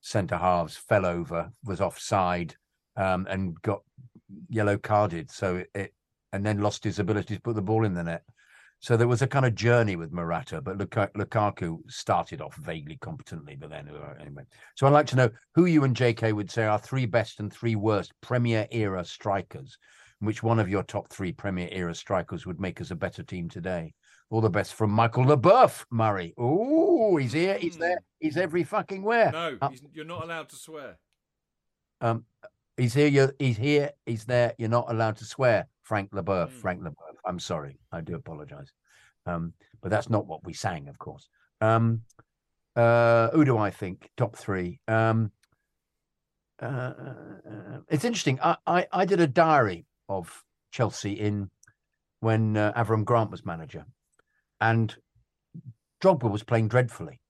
centre 0.00 0.36
halves, 0.36 0.76
fell 0.76 1.06
over, 1.06 1.50
was 1.64 1.80
offside, 1.80 2.54
um, 2.96 3.26
and 3.30 3.60
got 3.62 3.82
yellow 4.48 4.76
carded. 4.76 5.30
So 5.30 5.56
it, 5.56 5.70
it 5.74 5.94
and 6.32 6.44
then 6.44 6.60
lost 6.60 6.84
his 6.84 6.98
ability 6.98 7.36
to 7.36 7.42
put 7.42 7.54
the 7.54 7.62
ball 7.62 7.84
in 7.84 7.94
the 7.94 8.04
net. 8.04 8.22
So 8.82 8.96
there 8.96 9.06
was 9.06 9.22
a 9.22 9.28
kind 9.28 9.46
of 9.46 9.54
journey 9.54 9.94
with 9.94 10.12
Morata, 10.12 10.60
but 10.60 10.76
Lukaku 10.76 11.78
started 11.88 12.40
off 12.40 12.56
vaguely 12.56 12.96
competently, 13.00 13.54
but 13.54 13.70
then 13.70 13.88
uh, 13.88 14.14
anyway. 14.20 14.42
So 14.74 14.88
I'd 14.88 14.92
like 14.92 15.06
to 15.06 15.16
know 15.16 15.30
who 15.54 15.66
you 15.66 15.84
and 15.84 15.96
JK 15.96 16.32
would 16.32 16.50
say 16.50 16.64
are 16.64 16.80
three 16.80 17.06
best 17.06 17.38
and 17.38 17.52
three 17.52 17.76
worst 17.76 18.12
Premier 18.22 18.66
era 18.72 19.04
strikers. 19.04 19.78
Which 20.18 20.42
one 20.42 20.58
of 20.58 20.68
your 20.68 20.82
top 20.82 21.08
three 21.10 21.30
Premier 21.30 21.68
era 21.70 21.94
strikers 21.94 22.44
would 22.44 22.58
make 22.58 22.80
us 22.80 22.90
a 22.90 22.96
better 22.96 23.22
team 23.22 23.48
today? 23.48 23.94
All 24.30 24.40
the 24.40 24.50
best 24.50 24.74
from 24.74 24.90
Michael 24.90 25.26
Leboeuf, 25.26 25.84
Murray. 25.92 26.34
Oh, 26.36 27.16
he's 27.18 27.32
here, 27.32 27.58
he's 27.58 27.76
there, 27.76 28.02
he's 28.18 28.36
every 28.36 28.64
fucking 28.64 29.04
where. 29.04 29.30
No, 29.30 29.58
Uh, 29.62 29.70
you're 29.92 30.04
not 30.04 30.24
allowed 30.24 30.48
to 30.48 30.56
swear. 30.56 30.98
um, 32.00 32.24
he's 32.76 32.94
here. 32.94 33.08
You're, 33.08 33.34
he's 33.38 33.56
here. 33.56 33.90
He's 34.06 34.24
there. 34.24 34.54
You're 34.58 34.68
not 34.68 34.90
allowed 34.90 35.16
to 35.18 35.24
swear, 35.24 35.66
Frank 35.82 36.10
Leboeuf. 36.12 36.48
Mm. 36.48 36.60
Frank 36.60 36.82
Leboeuf. 36.82 37.16
I'm 37.24 37.38
sorry. 37.38 37.78
I 37.90 38.00
do 38.00 38.14
apologize. 38.14 38.72
Um, 39.26 39.52
but 39.80 39.90
that's 39.90 40.10
not 40.10 40.26
what 40.26 40.44
we 40.44 40.52
sang, 40.52 40.88
of 40.88 40.98
course. 40.98 41.28
Um, 41.60 42.02
uh, 42.74 43.30
who 43.30 43.44
do 43.44 43.58
I 43.58 43.70
think 43.70 44.10
top 44.16 44.36
three? 44.36 44.80
Um, 44.88 45.30
uh, 46.60 46.66
uh, 46.66 47.78
it's 47.88 48.04
interesting. 48.04 48.38
I, 48.42 48.56
I 48.66 48.86
I 48.92 49.04
did 49.04 49.20
a 49.20 49.26
diary 49.26 49.84
of 50.08 50.44
Chelsea 50.70 51.12
in 51.12 51.50
when 52.20 52.56
uh, 52.56 52.72
Avram 52.72 53.04
Grant 53.04 53.30
was 53.30 53.44
manager, 53.44 53.84
and 54.60 54.94
Drogba 56.00 56.30
was 56.30 56.42
playing 56.42 56.68
dreadfully. 56.68 57.20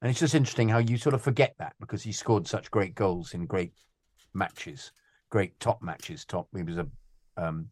And 0.00 0.10
it's 0.10 0.20
just 0.20 0.34
interesting 0.34 0.68
how 0.68 0.78
you 0.78 0.96
sort 0.96 1.14
of 1.14 1.22
forget 1.22 1.54
that 1.58 1.74
because 1.80 2.02
he 2.02 2.12
scored 2.12 2.46
such 2.46 2.70
great 2.70 2.94
goals 2.94 3.34
in 3.34 3.46
great 3.46 3.72
matches, 4.38 4.92
great 5.30 5.58
top 5.60 5.82
matches. 5.82 6.24
Top, 6.24 6.48
he 6.56 6.62
was 6.62 6.78
a 6.78 6.86
um, 7.36 7.68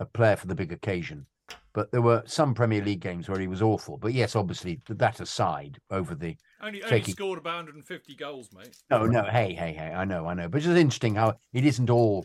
a 0.00 0.04
player 0.04 0.36
for 0.36 0.46
the 0.46 0.54
big 0.54 0.72
occasion. 0.72 1.26
But 1.72 1.90
there 1.90 2.02
were 2.02 2.22
some 2.24 2.54
Premier 2.54 2.82
League 2.82 3.00
games 3.00 3.28
where 3.28 3.40
he 3.40 3.48
was 3.48 3.60
awful. 3.60 3.96
But 3.98 4.12
yes, 4.12 4.36
obviously 4.36 4.80
that 4.88 5.20
aside, 5.20 5.78
over 5.90 6.14
the 6.14 6.36
Only, 6.62 6.82
only 6.84 7.02
scored 7.02 7.38
about 7.38 7.56
150 7.56 8.14
goals, 8.14 8.50
mate. 8.56 8.76
no, 8.90 9.06
no, 9.06 9.24
hey, 9.24 9.54
hey, 9.54 9.72
hey, 9.72 9.92
I 9.92 10.04
know, 10.04 10.26
I 10.26 10.34
know. 10.34 10.48
But 10.48 10.58
it's 10.58 10.66
just 10.66 10.78
interesting 10.78 11.16
how 11.16 11.34
it 11.52 11.66
isn't 11.66 11.90
all 11.90 12.24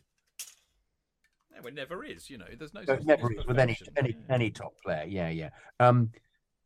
No, 1.51 1.67
it 1.67 1.73
never 1.73 2.05
is. 2.05 2.29
You 2.29 2.37
know, 2.37 2.45
there's 2.57 2.73
no. 2.75 2.81
it 2.81 2.87
such 2.87 2.99
thing 2.99 3.07
never 3.07 3.33
is 3.33 3.45
with 3.47 3.59
any 3.59 3.77
any 3.97 4.15
any 4.29 4.51
top 4.51 4.73
player. 4.85 5.05
Yeah, 5.07 5.29
yeah. 5.29 5.49
Um, 5.79 6.11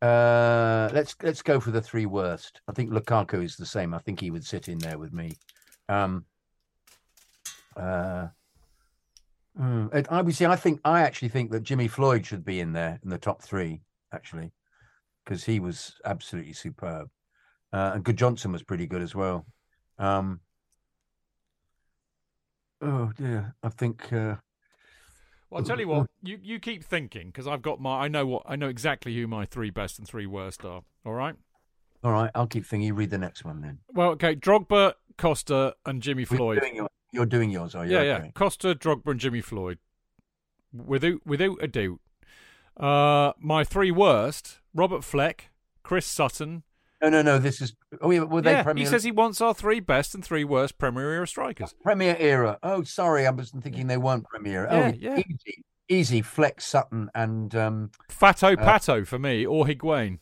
uh, 0.02 0.90
let's 0.92 1.16
let's 1.22 1.40
go 1.40 1.60
for 1.60 1.70
the 1.70 1.80
three 1.80 2.06
worst. 2.06 2.60
I 2.68 2.72
think 2.72 2.90
Lukaku 2.90 3.42
is 3.42 3.56
the 3.56 3.64
same. 3.64 3.94
I 3.94 3.98
think 3.98 4.20
he 4.20 4.30
would 4.30 4.44
sit 4.44 4.68
in 4.68 4.78
there 4.78 4.98
with 4.98 5.14
me. 5.14 5.32
Um, 5.88 6.26
uh, 7.76 8.28
mm, 9.60 10.06
I 10.10 10.22
would 10.22 10.34
say 10.34 10.46
I 10.46 10.56
think 10.56 10.80
I 10.84 11.02
actually 11.02 11.28
think 11.28 11.50
that 11.52 11.62
Jimmy 11.62 11.88
Floyd 11.88 12.26
should 12.26 12.44
be 12.44 12.60
in 12.60 12.72
there 12.72 12.98
in 13.02 13.10
the 13.10 13.18
top 13.18 13.42
three 13.42 13.82
actually, 14.12 14.52
because 15.24 15.44
he 15.44 15.60
was 15.60 15.94
absolutely 16.04 16.52
superb. 16.52 17.08
Uh, 17.72 17.92
and 17.94 18.04
Gudjohnsen 18.04 18.52
was 18.52 18.62
pretty 18.62 18.86
good 18.86 19.02
as 19.02 19.14
well. 19.14 19.46
Um, 19.98 20.40
oh 22.80 23.12
dear, 23.16 23.54
I 23.62 23.68
think. 23.68 24.12
Uh, 24.12 24.36
Well, 25.50 25.60
I'll 25.60 25.64
tell 25.64 25.80
you 25.80 25.88
what. 25.88 26.08
You 26.22 26.38
you 26.42 26.58
keep 26.58 26.84
thinking 26.84 27.28
because 27.28 27.46
I've 27.46 27.62
got 27.62 27.80
my. 27.80 28.04
I 28.04 28.08
know 28.08 28.26
what. 28.26 28.42
I 28.46 28.56
know 28.56 28.68
exactly 28.68 29.14
who 29.14 29.26
my 29.26 29.44
three 29.44 29.70
best 29.70 29.98
and 29.98 30.06
three 30.06 30.26
worst 30.26 30.64
are. 30.64 30.82
All 31.04 31.12
right. 31.14 31.34
All 32.02 32.12
right, 32.12 32.30
I'll 32.34 32.46
keep 32.46 32.66
thinking. 32.66 32.86
You 32.86 32.94
read 32.94 33.10
the 33.10 33.18
next 33.18 33.44
one 33.44 33.60
then. 33.60 33.78
Well, 33.92 34.10
okay. 34.10 34.36
Drogba, 34.36 34.94
Costa, 35.16 35.74
and 35.86 36.02
Jimmy 36.02 36.24
Floyd. 36.24 36.60
You're 37.14 37.26
doing 37.26 37.50
yours, 37.50 37.74
are 37.74 37.86
you? 37.86 37.92
Yeah, 37.92 38.02
yeah. 38.02 38.30
Costa, 38.34 38.74
Drogba, 38.74 39.12
and 39.12 39.20
Jimmy 39.20 39.40
Floyd. 39.40 39.78
Without 40.72 41.24
without 41.24 41.56
a 41.62 41.68
doubt. 41.68 42.00
Uh, 42.76 43.32
my 43.38 43.62
three 43.62 43.92
worst: 43.92 44.58
Robert 44.74 45.04
Fleck, 45.04 45.50
Chris 45.82 46.06
Sutton. 46.06 46.64
No, 47.00 47.08
no, 47.08 47.22
no. 47.22 47.38
This 47.38 47.60
is. 47.60 47.74
Oh, 48.00 48.10
yeah. 48.10 48.22
Were 48.22 48.42
they 48.42 48.52
yeah, 48.52 48.62
Premier 48.62 48.84
he 48.84 48.90
says 48.90 49.04
he 49.04 49.12
wants 49.12 49.40
our 49.40 49.54
three 49.54 49.78
best 49.78 50.14
and 50.14 50.24
three 50.24 50.42
worst 50.42 50.78
Premier 50.78 51.12
era 51.12 51.26
strikers. 51.26 51.74
Premier 51.82 52.16
era? 52.18 52.58
Oh, 52.62 52.82
sorry, 52.82 53.26
I 53.26 53.30
wasn't 53.30 53.62
thinking 53.62 53.86
they 53.86 53.98
weren't 53.98 54.24
Premier. 54.24 54.66
Yeah, 54.70 54.92
oh, 54.92 54.98
yeah. 54.98 55.18
easy, 55.18 55.64
easy. 55.88 56.22
Flex 56.22 56.66
Sutton 56.66 57.10
and 57.14 57.54
um. 57.54 57.90
Fato 58.08 58.54
Uh, 58.54 58.56
Pato 58.56 59.06
for 59.06 59.18
me, 59.18 59.46
or 59.46 59.66
Higuain. 59.66 60.18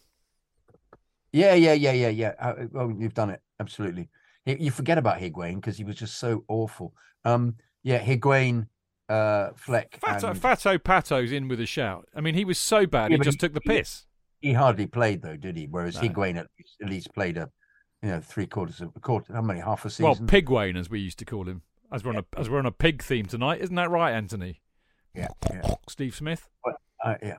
Yeah, 1.32 1.54
yeah, 1.54 1.72
yeah, 1.72 1.92
yeah, 1.92 2.08
yeah. 2.08 2.34
Uh, 2.38 2.54
well, 2.70 2.92
you've 2.98 3.14
done 3.14 3.30
it 3.30 3.40
absolutely. 3.58 4.10
You, 4.44 4.70
forget 4.70 4.98
about 4.98 5.18
Higuain 5.20 5.56
because 5.56 5.76
he 5.78 5.84
was 5.84 5.96
just 5.96 6.18
so 6.18 6.44
awful. 6.48 6.94
Um, 7.24 7.56
yeah, 7.84 8.04
Higuain, 8.04 8.66
uh, 9.08 9.50
Fleck, 9.54 9.98
Fato, 10.00 10.30
and 10.30 10.40
Fato 10.40 10.78
Pato's 10.78 11.30
in 11.30 11.46
with 11.48 11.60
a 11.60 11.66
shout. 11.66 12.08
I 12.14 12.20
mean, 12.20 12.34
he 12.34 12.44
was 12.44 12.58
so 12.58 12.86
bad, 12.86 13.10
Yeah, 13.10 13.18
he 13.18 13.22
just 13.22 13.36
he- 13.36 13.38
took 13.38 13.54
the 13.54 13.60
piss. 13.60 14.06
he 14.40 14.52
hardly 14.52 14.86
played 14.86 15.22
though, 15.22 15.36
did 15.36 15.56
he? 15.56 15.66
Whereas 15.70 15.94
No. 15.96 16.08
Higuain 16.08 16.36
at 16.36 16.48
least, 16.58 16.76
at 16.82 16.88
least 16.88 17.14
played 17.14 17.36
a, 17.36 17.50
you 18.02 18.08
know, 18.08 18.20
three 18.20 18.46
quarters 18.46 18.80
of 18.80 18.90
a 18.96 19.00
quarter. 19.00 19.32
How 19.32 19.42
many? 19.42 19.60
Half 19.60 19.84
a 19.84 19.90
season. 19.90 20.04
Well, 20.06 20.16
Pigwain, 20.16 20.76
as 20.76 20.90
we 20.90 20.98
used 21.00 21.18
to 21.20 21.24
call 21.24 21.48
him. 21.48 21.62
As 21.92 22.02
we're 22.04 22.12
on 22.12 22.18
a 22.18 22.24
as 22.40 22.48
we're 22.48 22.58
on 22.58 22.66
a 22.66 22.72
pig 22.72 23.02
theme 23.02 23.26
tonight, 23.26 23.60
isn't 23.60 23.76
that 23.76 23.90
right, 23.90 24.12
Anthony? 24.12 24.60
Yeah, 25.14 25.28
yeah. 25.52 25.74
Steve 25.88 26.14
Smith. 26.14 26.48
Uh, 27.04 27.14
yeah. 27.22 27.36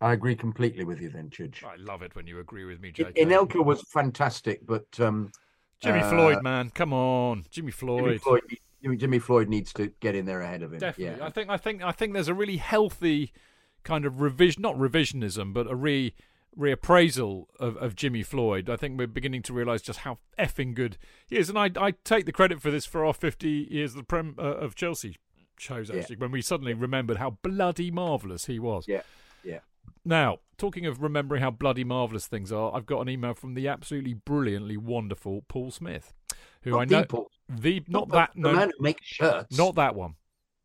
I 0.00 0.14
agree 0.14 0.34
completely 0.34 0.84
with 0.84 1.00
you 1.02 1.10
then, 1.10 1.28
Chidge. 1.28 1.62
I 1.62 1.76
love 1.76 2.00
it 2.00 2.16
when 2.16 2.26
you 2.26 2.38
agree 2.40 2.64
with 2.64 2.80
me, 2.80 2.90
Jake. 2.92 3.14
Anelka 3.16 3.62
was 3.62 3.82
fantastic, 3.92 4.66
but 4.66 4.86
um, 4.98 5.30
Jimmy 5.80 6.00
uh, 6.00 6.10
Floyd, 6.10 6.42
man, 6.42 6.70
come 6.70 6.92
on, 6.92 7.46
Jimmy 7.50 7.70
Floyd. 7.70 8.04
Jimmy 8.04 8.18
Floyd, 8.18 8.98
Jimmy, 8.98 9.18
Floyd 9.18 9.48
needs 9.48 9.72
to 9.74 9.88
get 10.00 10.14
in 10.14 10.26
there 10.26 10.40
ahead 10.40 10.62
of 10.62 10.72
him. 10.72 10.80
Definitely, 10.80 11.18
Yeah. 11.18 11.26
I 11.26 11.30
think 11.30 11.50
I 11.50 11.56
think 11.56 11.82
I 11.82 11.92
think 11.92 12.12
there's 12.12 12.28
a 12.28 12.34
really 12.34 12.58
healthy 12.58 13.32
kind 13.82 14.04
of 14.04 14.20
revision, 14.20 14.62
not 14.62 14.76
revisionism, 14.76 15.52
but 15.52 15.66
a 15.70 15.74
re 15.74 16.14
reappraisal 16.58 17.46
of, 17.58 17.76
of 17.76 17.94
Jimmy 17.94 18.22
Floyd. 18.22 18.68
I 18.68 18.76
think 18.76 18.98
we're 18.98 19.06
beginning 19.06 19.42
to 19.42 19.52
realise 19.52 19.82
just 19.82 20.00
how 20.00 20.18
effing 20.38 20.74
good 20.74 20.98
he 21.26 21.36
is, 21.36 21.48
and 21.48 21.58
I 21.58 21.70
I 21.76 21.92
take 22.04 22.26
the 22.26 22.32
credit 22.32 22.60
for 22.60 22.70
this 22.70 22.86
for 22.86 23.04
our 23.04 23.14
50 23.14 23.68
years 23.70 23.92
of 23.92 23.98
the 23.98 24.04
Prem 24.04 24.34
uh, 24.38 24.42
of 24.42 24.74
Chelsea 24.74 25.16
shows 25.58 25.90
Yeah. 25.90 25.96
actually 26.00 26.16
when 26.16 26.30
we 26.30 26.42
suddenly 26.42 26.74
remembered 26.74 27.18
how 27.18 27.38
bloody 27.42 27.90
marvellous 27.90 28.46
he 28.46 28.58
was. 28.58 28.86
Yeah, 28.88 29.02
yeah. 29.44 29.60
Now, 30.04 30.38
talking 30.56 30.86
of 30.86 31.02
remembering 31.02 31.42
how 31.42 31.50
bloody 31.50 31.84
marvellous 31.84 32.26
things 32.26 32.50
are, 32.52 32.74
I've 32.74 32.86
got 32.86 33.00
an 33.00 33.08
email 33.08 33.34
from 33.34 33.54
the 33.54 33.68
absolutely 33.68 34.14
brilliantly 34.14 34.76
wonderful 34.76 35.44
Paul 35.48 35.70
Smith, 35.70 36.12
who 36.62 36.70
Not 36.72 36.80
I 36.80 36.84
know 36.86 37.00
the 37.02 37.06
Paul. 37.06 37.30
the 37.48 37.82
not 37.88 38.08
the- 38.08 38.14
that 38.16 38.30
the 38.34 38.40
no 38.40 38.52
man 38.54 38.70
who 38.76 38.82
makes 38.82 39.06
shirts. 39.06 39.56
not 39.56 39.74
that 39.76 39.94
one. 39.94 40.14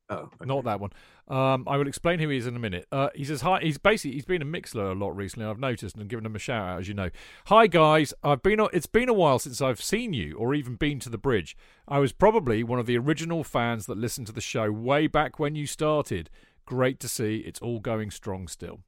Oh, 0.07 0.17
okay. 0.17 0.45
Not 0.45 0.65
that 0.65 0.79
one. 0.79 0.91
Um, 1.27 1.63
I 1.67 1.77
will 1.77 1.87
explain 1.87 2.19
who 2.19 2.29
he 2.29 2.37
is 2.37 2.45
in 2.45 2.55
a 2.55 2.59
minute. 2.59 2.85
Uh, 2.91 3.09
he 3.15 3.23
says 3.25 3.41
hi. 3.41 3.59
He's 3.61 3.79
basically 3.79 4.13
he's 4.13 4.25
been 4.25 4.43
a 4.43 4.45
Mixlr 4.45 4.91
a 4.91 4.93
lot 4.93 5.15
recently. 5.17 5.47
I've 5.47 5.57
noticed 5.57 5.95
and 5.95 6.07
given 6.07 6.27
him 6.27 6.35
a 6.35 6.39
shout 6.39 6.63
out, 6.69 6.79
as 6.81 6.87
you 6.87 6.93
know. 6.93 7.09
Hi 7.47 7.65
guys, 7.65 8.13
I've 8.23 8.43
been. 8.43 8.59
It's 8.71 8.85
been 8.85 9.09
a 9.09 9.13
while 9.13 9.39
since 9.39 9.61
I've 9.63 9.81
seen 9.81 10.13
you 10.13 10.37
or 10.37 10.53
even 10.53 10.75
been 10.75 10.99
to 10.99 11.09
the 11.09 11.17
bridge. 11.17 11.57
I 11.87 11.97
was 11.97 12.13
probably 12.13 12.63
one 12.63 12.77
of 12.77 12.85
the 12.85 12.99
original 12.99 13.43
fans 13.43 13.87
that 13.87 13.97
listened 13.97 14.27
to 14.27 14.33
the 14.33 14.41
show 14.41 14.71
way 14.71 15.07
back 15.07 15.39
when 15.39 15.55
you 15.55 15.65
started. 15.65 16.29
Great 16.67 16.99
to 16.99 17.07
see 17.07 17.37
it's 17.37 17.59
all 17.59 17.79
going 17.79 18.11
strong 18.11 18.47
still. 18.47 18.81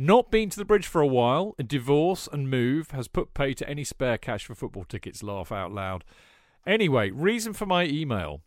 Not 0.00 0.30
been 0.30 0.48
to 0.50 0.56
the 0.56 0.64
bridge 0.64 0.86
for 0.86 1.00
a 1.00 1.06
while. 1.08 1.56
A 1.58 1.64
divorce 1.64 2.28
and 2.32 2.48
move 2.48 2.92
has 2.92 3.08
put 3.08 3.34
pay 3.34 3.52
to 3.54 3.68
any 3.68 3.82
spare 3.82 4.16
cash 4.16 4.46
for 4.46 4.54
football 4.54 4.84
tickets. 4.84 5.24
Laugh 5.24 5.50
out 5.50 5.72
loud. 5.72 6.04
Anyway, 6.64 7.10
reason 7.10 7.52
for 7.52 7.66
my 7.66 7.84
email. 7.84 8.42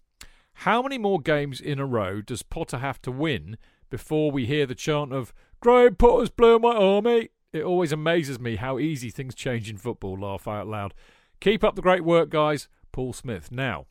How 0.54 0.82
many 0.82 0.98
more 0.98 1.20
games 1.20 1.60
in 1.60 1.78
a 1.78 1.86
row 1.86 2.22
does 2.22 2.42
Potter 2.42 2.78
have 2.78 3.02
to 3.02 3.12
win 3.12 3.58
before 3.90 4.32
we 4.32 4.46
hear 4.46 4.66
the 4.66 4.74
chant 4.74 5.12
of 5.12 5.34
Graham 5.60 5.96
Potter's 5.96 6.30
blue 6.30 6.58
my 6.58 6.74
army? 6.74 7.32
It 7.52 7.64
always 7.64 7.92
amazes 7.92 8.40
me 8.40 8.56
how 8.56 8.80
easy 8.80 9.10
things 9.10 9.36
change 9.36 9.70
in 9.70 9.76
football. 9.76 10.18
Laugh 10.18 10.48
out 10.48 10.68
loud. 10.68 10.94
Keep 11.42 11.66
up 11.66 11.76
the 11.76 11.82
great 11.82 12.06
work, 12.06 12.30
guys. 12.30 12.70
Paul 12.94 13.12
Smith. 13.12 13.52
Now, 13.52 13.88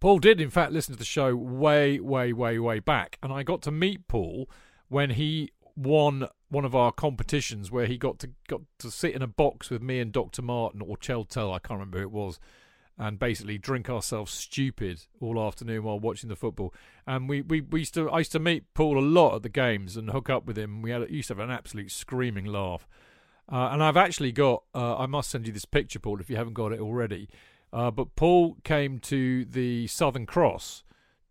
Paul 0.00 0.18
did, 0.18 0.40
in 0.40 0.50
fact, 0.50 0.72
listen 0.72 0.94
to 0.94 0.98
the 0.98 1.04
show 1.04 1.36
way, 1.36 2.00
way, 2.00 2.32
way, 2.32 2.58
way 2.58 2.80
back, 2.80 3.16
and 3.22 3.32
I 3.32 3.44
got 3.44 3.62
to 3.62 3.70
meet 3.70 4.08
Paul 4.08 4.50
when 4.88 5.10
he 5.10 5.52
won 5.80 6.28
one 6.48 6.64
of 6.64 6.74
our 6.74 6.92
competitions 6.92 7.70
where 7.70 7.86
he 7.86 7.96
got 7.96 8.18
to 8.18 8.30
got 8.48 8.60
to 8.78 8.90
sit 8.90 9.14
in 9.14 9.22
a 9.22 9.26
box 9.26 9.70
with 9.70 9.82
me 9.82 10.00
and 10.00 10.12
Dr. 10.12 10.42
Martin 10.42 10.82
or 10.82 10.96
Cheltel, 10.96 11.54
I 11.54 11.58
can't 11.58 11.78
remember 11.78 11.98
who 11.98 12.04
it 12.04 12.10
was, 12.10 12.38
and 12.98 13.18
basically 13.18 13.56
drink 13.56 13.88
ourselves 13.88 14.32
stupid 14.32 15.02
all 15.20 15.40
afternoon 15.40 15.84
while 15.84 15.98
watching 15.98 16.28
the 16.28 16.36
football. 16.36 16.74
And 17.06 17.28
we, 17.28 17.40
we, 17.40 17.60
we 17.60 17.80
used 17.80 17.94
to 17.94 18.10
I 18.10 18.18
used 18.18 18.32
to 18.32 18.38
meet 18.38 18.64
Paul 18.74 18.98
a 18.98 19.00
lot 19.00 19.36
at 19.36 19.42
the 19.42 19.48
games 19.48 19.96
and 19.96 20.10
hook 20.10 20.28
up 20.28 20.44
with 20.44 20.58
him. 20.58 20.82
We 20.82 20.90
had 20.90 21.08
used 21.10 21.28
to 21.28 21.34
have 21.34 21.48
an 21.48 21.50
absolute 21.50 21.90
screaming 21.90 22.46
laugh. 22.46 22.86
Uh, 23.50 23.70
and 23.72 23.82
I've 23.82 23.96
actually 23.96 24.32
got 24.32 24.64
uh, 24.74 24.96
I 24.96 25.06
must 25.06 25.30
send 25.30 25.46
you 25.46 25.52
this 25.52 25.64
picture, 25.64 25.98
Paul, 25.98 26.20
if 26.20 26.28
you 26.28 26.36
haven't 26.36 26.54
got 26.54 26.72
it 26.72 26.80
already. 26.80 27.28
Uh, 27.72 27.90
but 27.90 28.16
Paul 28.16 28.56
came 28.64 28.98
to 29.00 29.44
the 29.44 29.86
Southern 29.86 30.26
Cross 30.26 30.82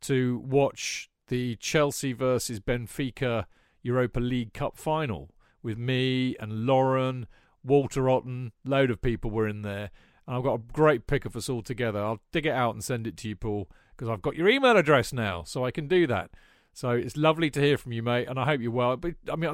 to 0.02 0.40
watch 0.46 1.10
the 1.28 1.56
Chelsea 1.58 2.14
versus 2.14 2.60
Benfica 2.60 3.46
Europa 3.81 4.19
League 4.19 4.53
Cup 4.53 4.77
final 4.77 5.30
with 5.61 5.77
me 5.77 6.35
and 6.39 6.65
Lauren, 6.65 7.27
Walter 7.64 8.10
Otten, 8.10 8.51
load 8.64 8.91
of 8.91 9.01
people 9.01 9.31
were 9.31 9.47
in 9.47 9.61
there. 9.61 9.91
And 10.27 10.38
I've 10.38 10.43
got 10.43 10.56
a 10.56 10.73
great 10.73 11.07
pick 11.07 11.26
of 11.26 11.35
us 11.35 11.49
all 11.49 11.61
together. 11.61 11.99
I'll 11.99 12.22
dig 12.31 12.45
it 12.45 12.53
out 12.53 12.73
and 12.73 12.84
send 12.84 13.07
it 13.07 13.18
to 13.18 13.30
you, 13.30 13.35
Paul, 13.35 13.69
because 13.95 14.10
I've 14.10 14.22
got 14.22 14.35
your 14.35 14.47
email 14.47 14.77
address 14.77 15.11
now, 15.11 15.43
so 15.43 15.65
I 15.65 15.72
can 15.72 15.88
do 15.88 16.07
that. 16.07 16.31
So 16.73 16.91
it's 16.91 17.18
lovely 17.18 17.49
to 17.49 17.60
hear 17.60 17.77
from 17.77 17.91
you, 17.91 18.03
mate, 18.03 18.27
and 18.30 18.39
I 18.39 18.45
hope 18.45 18.61
you're 18.61 18.72
well. 18.72 18.95
But 18.95 19.15
I 19.31 19.35
mean, 19.35 19.49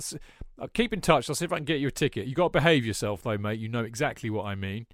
I'll, 0.60 0.68
keep 0.68 0.94
in 0.94 1.02
touch. 1.02 1.30
I'll 1.30 1.36
see 1.36 1.46
if 1.46 1.54
I 1.54 1.58
can 1.58 1.66
get 1.66 1.80
you 1.80 1.88
a 1.88 1.92
ticket. 1.92 2.28
You 2.28 2.36
got 2.36 2.52
to 2.54 2.60
behave 2.60 2.86
yourself, 2.86 3.24
though, 3.24 3.38
mate. 3.38 3.60
You 3.60 3.70
know 3.70 3.84
exactly 3.84 4.30
what 4.30 4.46
I 4.46 4.56
mean. 4.56 4.86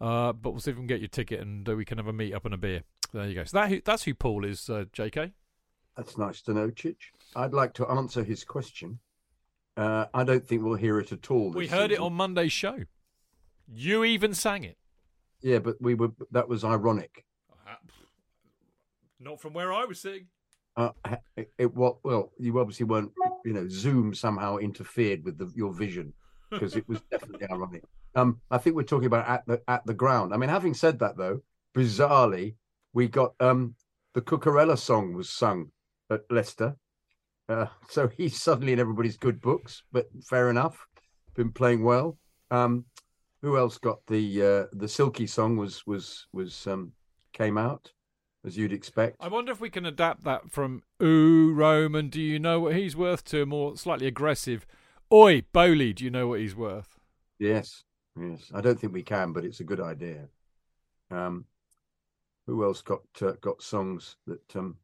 Uh, 0.00 0.32
but 0.32 0.52
we'll 0.52 0.60
see 0.60 0.70
if 0.70 0.76
we 0.76 0.80
can 0.80 0.86
get 0.86 1.00
your 1.00 1.08
ticket, 1.08 1.40
and 1.40 1.68
uh, 1.68 1.74
we 1.74 1.84
can 1.84 1.98
have 1.98 2.06
a 2.06 2.12
meet 2.12 2.32
up 2.32 2.44
and 2.44 2.54
a 2.54 2.56
beer. 2.56 2.82
There 3.12 3.26
you 3.26 3.34
go. 3.34 3.44
So 3.44 3.58
that 3.58 3.84
that's 3.84 4.04
who 4.04 4.14
Paul 4.14 4.44
is, 4.44 4.70
uh, 4.70 4.84
J.K. 4.92 5.32
That's 5.96 6.16
nice 6.18 6.42
to 6.42 6.54
know, 6.54 6.68
Chich. 6.70 6.96
I'd 7.36 7.52
like 7.52 7.74
to 7.74 7.86
answer 7.88 8.22
his 8.22 8.44
question. 8.44 8.98
Uh, 9.76 10.06
I 10.14 10.24
don't 10.24 10.46
think 10.46 10.62
we'll 10.62 10.74
hear 10.74 11.00
it 11.00 11.12
at 11.12 11.30
all. 11.30 11.50
We 11.50 11.64
this 11.66 11.72
heard 11.72 11.90
it 11.90 11.98
on 11.98 12.12
Monday's 12.12 12.52
show. 12.52 12.84
You 13.66 14.04
even 14.04 14.34
sang 14.34 14.64
it. 14.64 14.76
Yeah, 15.40 15.58
but 15.58 15.76
we 15.80 15.94
were. 15.94 16.12
That 16.30 16.48
was 16.48 16.64
ironic. 16.64 17.24
Not 19.20 19.40
from 19.40 19.54
where 19.54 19.72
I 19.72 19.84
was 19.84 20.00
sitting. 20.00 20.26
Uh, 20.76 20.90
it, 21.36 21.52
it 21.58 21.74
what? 21.74 21.96
Well, 22.04 22.32
you 22.38 22.58
obviously 22.58 22.84
weren't. 22.84 23.12
You 23.44 23.52
know, 23.52 23.66
Zoom 23.68 24.14
somehow 24.14 24.58
interfered 24.58 25.24
with 25.24 25.38
the, 25.38 25.50
your 25.54 25.72
vision 25.72 26.12
because 26.50 26.76
it 26.76 26.88
was 26.88 27.00
definitely 27.10 27.46
ironic. 27.50 27.84
Um, 28.14 28.40
I 28.50 28.58
think 28.58 28.76
we're 28.76 28.82
talking 28.82 29.06
about 29.06 29.28
at 29.28 29.46
the 29.46 29.60
at 29.68 29.84
the 29.86 29.94
ground. 29.94 30.32
I 30.32 30.36
mean, 30.36 30.50
having 30.50 30.74
said 30.74 30.98
that, 31.00 31.16
though, 31.16 31.42
bizarrely, 31.76 32.54
we 32.92 33.08
got 33.08 33.34
um 33.40 33.74
the 34.14 34.20
Cucurella 34.20 34.78
song 34.78 35.14
was 35.14 35.28
sung 35.28 35.70
at 36.10 36.22
Leicester, 36.30 36.76
uh, 37.48 37.66
so 37.88 38.08
he's 38.16 38.40
suddenly 38.40 38.72
in 38.72 38.80
everybody's 38.80 39.16
good 39.16 39.40
books. 39.40 39.82
But 39.92 40.06
fair 40.24 40.50
enough, 40.50 40.86
been 41.34 41.52
playing 41.52 41.84
well. 41.84 42.18
Um, 42.50 42.84
who 43.42 43.58
else 43.58 43.78
got 43.78 43.98
the 44.06 44.42
uh, 44.42 44.64
the 44.72 44.88
Silky 44.88 45.26
song 45.26 45.56
was 45.56 45.86
was 45.86 46.26
was 46.32 46.66
um 46.66 46.92
came 47.32 47.58
out 47.58 47.92
as 48.44 48.56
you'd 48.56 48.72
expect. 48.72 49.16
I 49.20 49.28
wonder 49.28 49.52
if 49.52 49.60
we 49.60 49.70
can 49.70 49.86
adapt 49.86 50.24
that 50.24 50.50
from 50.50 50.82
"Ooh, 51.02 51.52
Roman, 51.52 52.08
do 52.08 52.20
you 52.20 52.38
know 52.38 52.60
what 52.60 52.76
he's 52.76 52.96
worth?" 52.96 53.24
to 53.26 53.42
a 53.42 53.46
more 53.46 53.76
slightly 53.76 54.06
aggressive 54.06 54.66
"Oi, 55.12 55.42
Boehly, 55.52 55.92
do 55.92 56.04
you 56.04 56.10
know 56.10 56.28
what 56.28 56.40
he's 56.40 56.56
worth?" 56.56 56.98
Yes, 57.38 57.84
yes. 58.18 58.50
I 58.54 58.60
don't 58.60 58.78
think 58.78 58.92
we 58.92 59.02
can, 59.02 59.32
but 59.32 59.44
it's 59.44 59.60
a 59.60 59.64
good 59.64 59.80
idea. 59.80 60.28
Um, 61.10 61.44
who 62.46 62.64
else 62.64 62.82
got 62.82 63.02
uh, 63.20 63.32
got 63.40 63.62
songs 63.62 64.16
that 64.26 64.56
um 64.56 64.76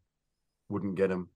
wouldn't 0.68 0.96
get 0.96 1.08
them? 1.08 1.28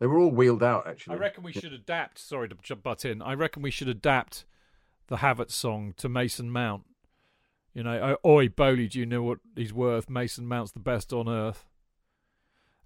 They 0.00 0.06
were 0.06 0.18
all 0.18 0.30
wheeled 0.30 0.62
out, 0.62 0.86
actually. 0.86 1.16
I 1.16 1.18
reckon 1.18 1.44
we 1.44 1.52
should 1.52 1.72
adapt. 1.72 2.18
Sorry 2.18 2.48
to 2.48 2.56
j- 2.62 2.74
butt 2.74 3.04
in. 3.04 3.22
I 3.22 3.34
reckon 3.34 3.62
we 3.62 3.70
should 3.70 3.88
adapt 3.88 4.44
the 5.06 5.16
Havertz 5.18 5.52
song 5.52 5.94
to 5.98 6.08
Mason 6.08 6.50
Mount. 6.50 6.84
You 7.72 7.82
know, 7.84 8.18
"O- 8.24 8.30
"Oi, 8.36 8.48
Boehly, 8.48 8.88
do 8.88 8.98
you 8.98 9.06
know 9.06 9.22
what 9.22 9.38
he's 9.56 9.72
worth?" 9.72 10.10
Mason 10.10 10.46
Mount's 10.46 10.72
the 10.72 10.80
best 10.80 11.12
on 11.12 11.28
earth. 11.28 11.66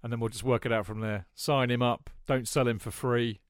And 0.01 0.13
then 0.13 0.19
we'll 0.19 0.29
just 0.29 0.43
work 0.43 0.65
it 0.65 0.71
out 0.71 0.85
from 0.85 1.01
there. 1.01 1.25
Sign 1.33 1.69
him 1.69 1.81
up. 1.81 2.09
Don't 2.25 2.47
sell 2.47 2.67
him 2.67 2.79
for 2.79 2.89
free. 2.91 3.41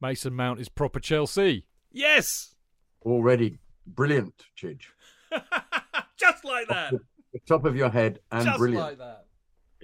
Mason 0.00 0.34
Mount 0.34 0.60
is 0.60 0.68
proper 0.68 1.00
Chelsea. 1.00 1.64
Yes, 1.90 2.54
already 3.02 3.58
brilliant, 3.86 4.44
Chidge. 4.56 4.86
just 6.18 6.44
like 6.44 6.68
that. 6.68 6.92
The 7.32 7.38
top 7.48 7.64
of 7.64 7.74
your 7.74 7.88
head 7.90 8.20
and 8.30 8.44
just 8.44 8.58
brilliant. 8.58 8.84
like 8.84 8.98
that. 8.98 9.23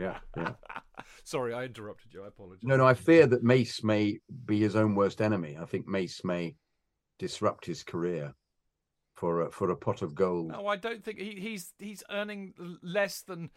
Yeah, 0.01 0.19
yeah. 0.37 0.53
Sorry, 1.25 1.53
I 1.53 1.65
interrupted 1.65 2.15
you. 2.15 2.25
I 2.25 2.29
apologize. 2.29 2.65
No, 2.65 2.77
no. 2.77 2.87
I 2.87 2.95
fear 2.95 3.27
that 3.27 3.43
Mace 3.43 3.85
may 3.85 4.19
be 4.47 4.59
his 4.59 4.75
own 4.75 4.95
worst 4.95 5.21
enemy. 5.21 5.57
I 5.61 5.67
think 5.67 5.87
Mace 5.87 6.25
may 6.25 6.57
disrupt 7.19 7.67
his 7.67 7.83
career 7.83 8.35
for 9.15 9.43
a, 9.43 9.51
for 9.51 9.71
a 9.71 9.77
pot 9.77 10.01
of 10.03 10.15
gold. 10.15 10.49
No, 10.49 10.67
I 10.67 10.77
don't 10.77 11.05
think 11.05 11.19
he, 11.19 11.39
he's 11.39 11.75
he's 11.79 12.03
earning 12.11 12.55
less 12.83 13.21
than 13.21 13.51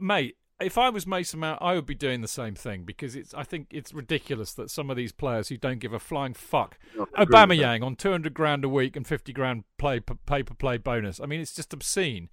mate. 0.00 0.36
If 0.60 0.78
I 0.78 0.88
was 0.88 1.04
Mason 1.06 1.40
Mount, 1.40 1.60
I 1.60 1.74
would 1.74 1.84
be 1.84 1.96
doing 1.96 2.20
the 2.20 2.28
same 2.28 2.54
thing 2.54 2.84
because 2.84 3.16
it's. 3.16 3.34
I 3.34 3.42
think 3.42 3.66
it's 3.70 3.92
ridiculous 3.92 4.54
that 4.54 4.70
some 4.70 4.88
of 4.88 4.96
these 4.96 5.12
players 5.12 5.48
who 5.48 5.56
don't 5.56 5.80
give 5.80 5.92
a 5.92 5.98
flying 5.98 6.32
fuck, 6.32 6.78
No, 6.96 7.08
I 7.14 7.22
agree 7.22 7.22
with 7.22 7.28
that. 7.30 7.48
Aubameyang 7.48 7.84
on 7.84 7.96
two 7.96 8.12
hundred 8.12 8.34
grand 8.34 8.64
a 8.64 8.68
week 8.68 8.96
and 8.96 9.06
fifty 9.06 9.32
grand 9.32 9.64
play 9.78 10.00
pay 10.00 10.42
per 10.42 10.54
play 10.54 10.78
bonus. 10.78 11.20
I 11.20 11.26
mean, 11.26 11.40
it's 11.40 11.54
just 11.54 11.74
obscene. 11.74 12.30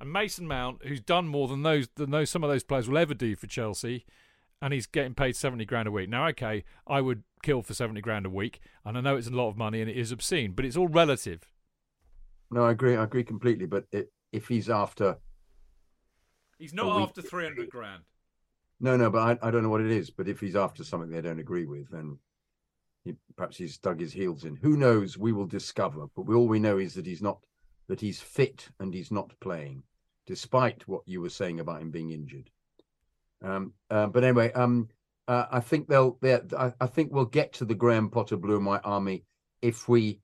And 0.00 0.12
Mason 0.12 0.46
Mount, 0.46 0.84
who's 0.86 1.00
done 1.00 1.28
more 1.28 1.48
than 1.48 1.62
those 1.62 1.88
than 1.94 2.10
those 2.10 2.30
some 2.30 2.44
of 2.44 2.50
those 2.50 2.64
players 2.64 2.88
will 2.88 2.98
ever 2.98 3.14
do 3.14 3.36
for 3.36 3.46
Chelsea, 3.46 4.04
and 4.60 4.72
he's 4.74 4.86
getting 4.86 5.14
paid 5.14 5.36
seventy 5.36 5.64
grand 5.64 5.88
a 5.88 5.90
week. 5.90 6.08
Now, 6.08 6.26
okay, 6.28 6.64
I 6.86 7.00
would 7.00 7.22
kill 7.42 7.62
for 7.62 7.74
seventy 7.74 8.00
grand 8.00 8.26
a 8.26 8.30
week, 8.30 8.60
and 8.84 8.98
I 8.98 9.00
know 9.00 9.16
it's 9.16 9.28
a 9.28 9.30
lot 9.30 9.48
of 9.48 9.56
money 9.56 9.80
and 9.80 9.88
it 9.90 9.96
is 9.96 10.12
obscene, 10.12 10.52
but 10.52 10.64
it's 10.64 10.76
all 10.76 10.88
relative. 10.88 11.48
No, 12.50 12.64
I 12.64 12.72
agree. 12.72 12.96
I 12.96 13.04
agree 13.04 13.24
completely. 13.24 13.66
But 13.66 13.86
it, 13.92 14.12
if 14.32 14.48
he's 14.48 14.68
after, 14.68 15.16
He's 16.58 16.74
not 16.74 16.96
week. 16.96 17.08
after 17.08 17.22
three 17.22 17.44
hundred 17.44 17.70
grand. 17.70 18.02
no, 18.80 18.96
no, 18.96 19.10
but 19.10 19.40
I, 19.42 19.48
I 19.48 19.50
don't 19.50 19.62
know 19.62 19.68
what 19.70 19.80
it 19.80 19.90
is. 19.90 20.10
But 20.10 20.28
if 20.28 20.40
he's 20.40 20.56
after 20.56 20.84
something 20.84 21.10
they 21.10 21.20
don't 21.22 21.40
agree 21.40 21.66
with, 21.66 21.90
then 21.90 22.18
he, 23.04 23.14
perhaps 23.36 23.56
he's 23.56 23.78
dug 23.78 24.00
his 24.00 24.12
heels 24.12 24.44
in. 24.44 24.56
Who 24.56 24.76
knows? 24.76 25.16
We 25.18 25.32
will 25.32 25.46
discover. 25.46 26.06
But 26.14 26.22
we, 26.26 26.34
all 26.34 26.48
we 26.48 26.58
know 26.58 26.78
is 26.78 26.94
that 26.94 27.06
he's 27.06 27.22
not 27.22 27.38
that 27.88 28.00
he's 28.00 28.20
fit 28.20 28.68
and 28.80 28.92
he's 28.92 29.10
not 29.10 29.38
playing, 29.40 29.82
despite 30.26 30.86
what 30.88 31.02
you 31.06 31.20
were 31.20 31.30
saying 31.30 31.60
about 31.60 31.82
him 31.82 31.90
being 31.90 32.10
injured. 32.10 32.50
Um, 33.42 33.74
uh, 33.90 34.06
but 34.06 34.24
anyway, 34.24 34.52
um, 34.52 34.88
uh, 35.28 35.46
I 35.50 35.60
think 35.60 35.88
they'll. 35.88 36.18
I, 36.22 36.72
I 36.80 36.86
think 36.86 37.12
we'll 37.12 37.24
get 37.26 37.52
to 37.54 37.64
the 37.64 37.74
Graham 37.74 38.10
Potter 38.10 38.36
Blue 38.36 38.56
and 38.56 38.66
White 38.66 38.80
Army 38.84 39.24
if 39.62 39.88
we 39.88 40.20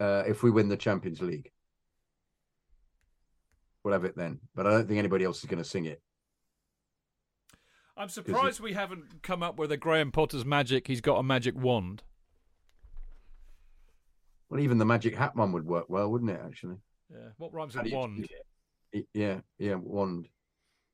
uh, 0.00 0.24
if 0.26 0.42
we 0.42 0.50
win 0.50 0.68
the 0.68 0.76
Champions 0.76 1.20
League. 1.20 1.50
We'll 3.84 3.94
have 3.94 4.04
it 4.04 4.16
then, 4.16 4.38
but 4.54 4.66
I 4.66 4.70
don't 4.70 4.86
think 4.86 4.98
anybody 4.98 5.24
else 5.24 5.40
is 5.40 5.46
going 5.46 5.62
to 5.62 5.68
sing 5.68 5.86
it. 5.86 6.00
I'm 7.96 8.08
surprised 8.08 8.60
we 8.60 8.72
haven't 8.72 9.22
come 9.22 9.42
up 9.42 9.58
with 9.58 9.70
a 9.70 9.76
Graham 9.76 10.12
Potter's 10.12 10.44
magic. 10.44 10.86
He's 10.86 11.00
got 11.00 11.18
a 11.18 11.22
magic 11.22 11.56
wand. 11.56 12.02
Well, 14.48 14.60
even 14.60 14.78
the 14.78 14.84
magic 14.84 15.16
hat 15.16 15.36
one 15.36 15.52
would 15.52 15.66
work 15.66 15.86
well, 15.88 16.10
wouldn't 16.10 16.30
it? 16.30 16.40
Actually, 16.44 16.76
Yeah. 17.12 17.28
What 17.36 17.52
rhymes 17.52 17.76
with 17.76 17.92
wand? 17.92 18.28
Yeah, 19.14 19.40
yeah, 19.58 19.74
wand, 19.74 20.28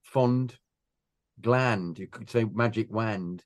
fond, 0.03 0.57
gland. 1.41 1.99
You 1.99 2.07
could 2.07 2.31
say 2.31 2.45
magic 2.45 2.91
wand. 2.91 3.45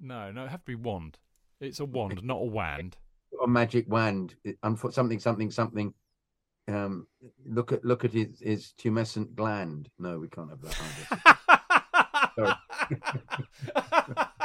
No, 0.00 0.30
no, 0.30 0.44
it 0.44 0.50
have 0.50 0.64
to 0.64 0.66
be 0.66 0.74
wand. 0.74 1.18
It's 1.60 1.80
a 1.80 1.84
wand, 1.84 2.22
not 2.22 2.38
a 2.40 2.44
wand. 2.44 2.96
A 3.42 3.46
magic 3.46 3.88
wand. 3.88 4.34
Something, 4.90 5.18
something, 5.18 5.50
something. 5.50 5.92
Um, 6.66 7.06
look 7.44 7.72
at 7.72 7.84
look 7.84 8.04
at 8.04 8.12
his 8.12 8.40
his 8.40 8.72
tumescent 8.78 9.34
gland. 9.34 9.90
No, 9.98 10.18
we 10.18 10.28
can't 10.28 10.50
have 10.50 10.62
that. 12.36 12.58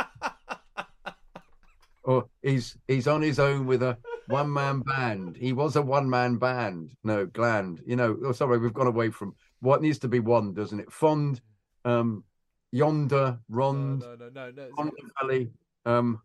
Or 2.09 2.27
he's 2.41 2.75
he's 2.87 3.07
on 3.07 3.21
his 3.21 3.37
own 3.37 3.67
with 3.67 3.83
a 3.83 3.95
one 4.29 4.53
man 4.53 4.81
band. 4.81 5.35
He 5.35 5.53
was 5.53 5.75
a 5.75 5.81
one 5.81 6.09
man 6.09 6.37
band. 6.37 6.95
No 7.03 7.25
gland. 7.25 7.81
You 7.85 7.95
know. 7.95 8.17
Oh, 8.25 8.31
sorry, 8.31 8.59
we've 8.59 8.73
gone 8.73 8.87
away 8.87 9.09
from 9.09 9.35
what 9.59 9.81
needs 9.81 9.99
to 9.99 10.07
be 10.07 10.19
one, 10.19 10.53
doesn't 10.53 10.79
it? 10.79 10.91
Fond, 10.91 11.41
um, 11.83 12.23
yonder, 12.71 13.39
no, 13.49 13.55
rond, 13.55 13.99
no, 14.01 14.15
no, 14.15 14.29
no, 14.29 14.51
no. 14.51 14.83
the 14.83 15.09
valley, 15.21 15.51
um, 15.85 16.21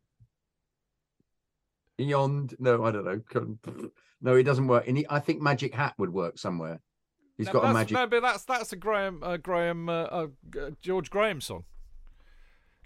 yond. 1.98 2.55
No, 2.59 2.85
I 2.85 2.90
don't 2.90 3.05
know. 3.05 3.90
No, 4.20 4.36
it 4.36 4.44
doesn't 4.44 4.66
work. 4.66 4.86
And 4.86 4.98
he, 4.98 5.06
I 5.09 5.18
think 5.18 5.40
magic 5.40 5.74
hat 5.74 5.94
would 5.98 6.12
work 6.12 6.39
somewhere. 6.39 6.81
He's 7.36 7.47
No, 7.47 7.55
got 7.55 7.70
a 7.70 7.74
magic. 7.74 7.93
No, 7.93 8.06
but 8.06 8.22
that's 8.22 8.44
that's 8.44 8.72
a 8.72 8.76
Graham 8.76 9.22
uh, 9.22 9.36
Graham 9.39 9.89
uh, 9.89 10.05
uh, 10.05 10.26
George 10.81 11.10
Graham 11.10 11.40
song. 11.40 11.64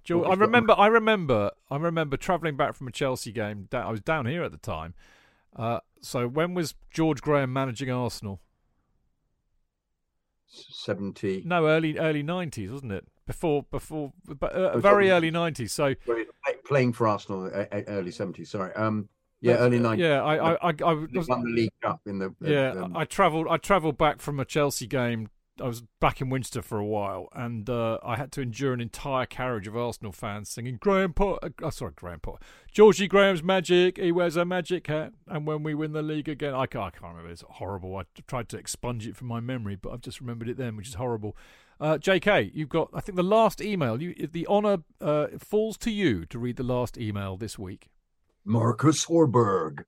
George, 0.08 0.26
I 0.26 0.34
remember, 0.40 0.74
I 0.78 0.86
remember, 0.86 1.50
I 1.70 1.76
remember 1.76 2.16
travelling 2.16 2.56
back 2.56 2.74
from 2.74 2.88
a 2.88 2.90
Chelsea 2.90 3.30
game. 3.30 3.68
I 3.70 3.90
was 3.90 4.00
down 4.00 4.24
here 4.24 4.42
at 4.42 4.52
the 4.52 4.56
time. 4.56 4.94
Uh, 5.54 5.80
so 6.00 6.26
when 6.26 6.54
was 6.54 6.74
George 6.90 7.20
Graham 7.20 7.52
managing 7.52 7.90
Arsenal? 7.90 8.40
Seventy. 10.46 11.42
No, 11.44 11.66
early 11.66 11.98
early 11.98 12.22
nineties, 12.22 12.70
wasn't 12.70 12.92
it? 12.92 13.06
Before 13.26 13.64
before, 13.70 14.14
but, 14.26 14.54
uh, 14.56 14.70
Oh, 14.74 14.78
very 14.80 15.10
early 15.10 15.30
nineties. 15.30 15.72
So 15.74 15.94
Playing 16.64 16.94
for 16.94 17.06
Arsenal, 17.06 17.44
uh, 17.44 17.66
uh, 17.70 17.82
early 17.88 18.10
seventies. 18.10 18.48
Sorry. 18.48 18.72
Um. 18.72 19.10
Yeah, 19.42 19.56
early 19.56 19.78
nineties. 19.78 20.04
Yeah, 20.04 20.22
I 20.22 20.54
I 20.54 20.70
I, 20.70 20.74
I 20.86 20.92
was, 20.94 21.28
won 21.28 21.44
the 21.44 21.50
League 21.50 21.72
Cup 21.82 22.00
in 22.06 22.18
the. 22.18 22.34
the- 22.40 22.50
yeah. 22.50 22.70
um, 22.70 22.96
I 22.96 23.04
travelled 23.04 23.46
I 23.50 23.58
travelled 23.58 23.98
back 23.98 24.22
from 24.22 24.40
a 24.40 24.46
Chelsea 24.46 24.86
game. 24.86 25.28
I 25.60 25.66
was 25.66 25.82
back 26.00 26.20
in 26.20 26.30
Winchester 26.30 26.62
for 26.62 26.78
a 26.78 26.84
while, 26.84 27.28
and 27.34 27.68
uh, 27.68 27.98
I 28.04 28.16
had 28.16 28.32
to 28.32 28.40
endure 28.40 28.72
an 28.72 28.80
entire 28.80 29.26
carriage 29.26 29.66
of 29.66 29.76
Arsenal 29.76 30.12
fans 30.12 30.48
singing 30.48 30.78
Graham 30.80 31.12
Potter. 31.12 31.52
Oh, 31.62 31.70
sorry, 31.70 31.92
Graham 31.94 32.20
Potter. 32.20 32.38
Georgie 32.70 33.08
Graham's 33.08 33.42
magic. 33.42 33.98
He 33.98 34.12
wears 34.12 34.36
a 34.36 34.44
magic 34.44 34.86
hat, 34.86 35.12
and 35.26 35.46
when 35.46 35.62
we 35.62 35.74
win 35.74 35.92
the 35.92 36.02
league 36.02 36.28
again, 36.28 36.54
I 36.54 36.66
can't, 36.66 36.84
I 36.84 36.90
can't 36.90 37.12
remember. 37.12 37.30
It's 37.30 37.44
horrible. 37.48 37.96
I 37.96 38.02
tried 38.26 38.48
to 38.50 38.58
expunge 38.58 39.06
it 39.06 39.16
from 39.16 39.28
my 39.28 39.40
memory, 39.40 39.76
but 39.76 39.92
I've 39.92 40.02
just 40.02 40.20
remembered 40.20 40.48
it 40.48 40.56
then, 40.56 40.76
which 40.76 40.88
is 40.88 40.94
horrible. 40.94 41.36
Uh, 41.80 41.98
J.K., 41.98 42.50
you've 42.54 42.68
got. 42.68 42.90
I 42.92 43.00
think 43.00 43.16
the 43.16 43.22
last 43.22 43.60
email. 43.60 44.02
You, 44.02 44.14
the 44.30 44.46
honour 44.46 44.78
uh, 45.00 45.28
falls 45.38 45.76
to 45.78 45.90
you 45.90 46.24
to 46.26 46.38
read 46.38 46.56
the 46.56 46.62
last 46.62 46.98
email 46.98 47.36
this 47.36 47.58
week. 47.58 47.88
Marcus 48.44 49.06
Horberg. 49.06 49.84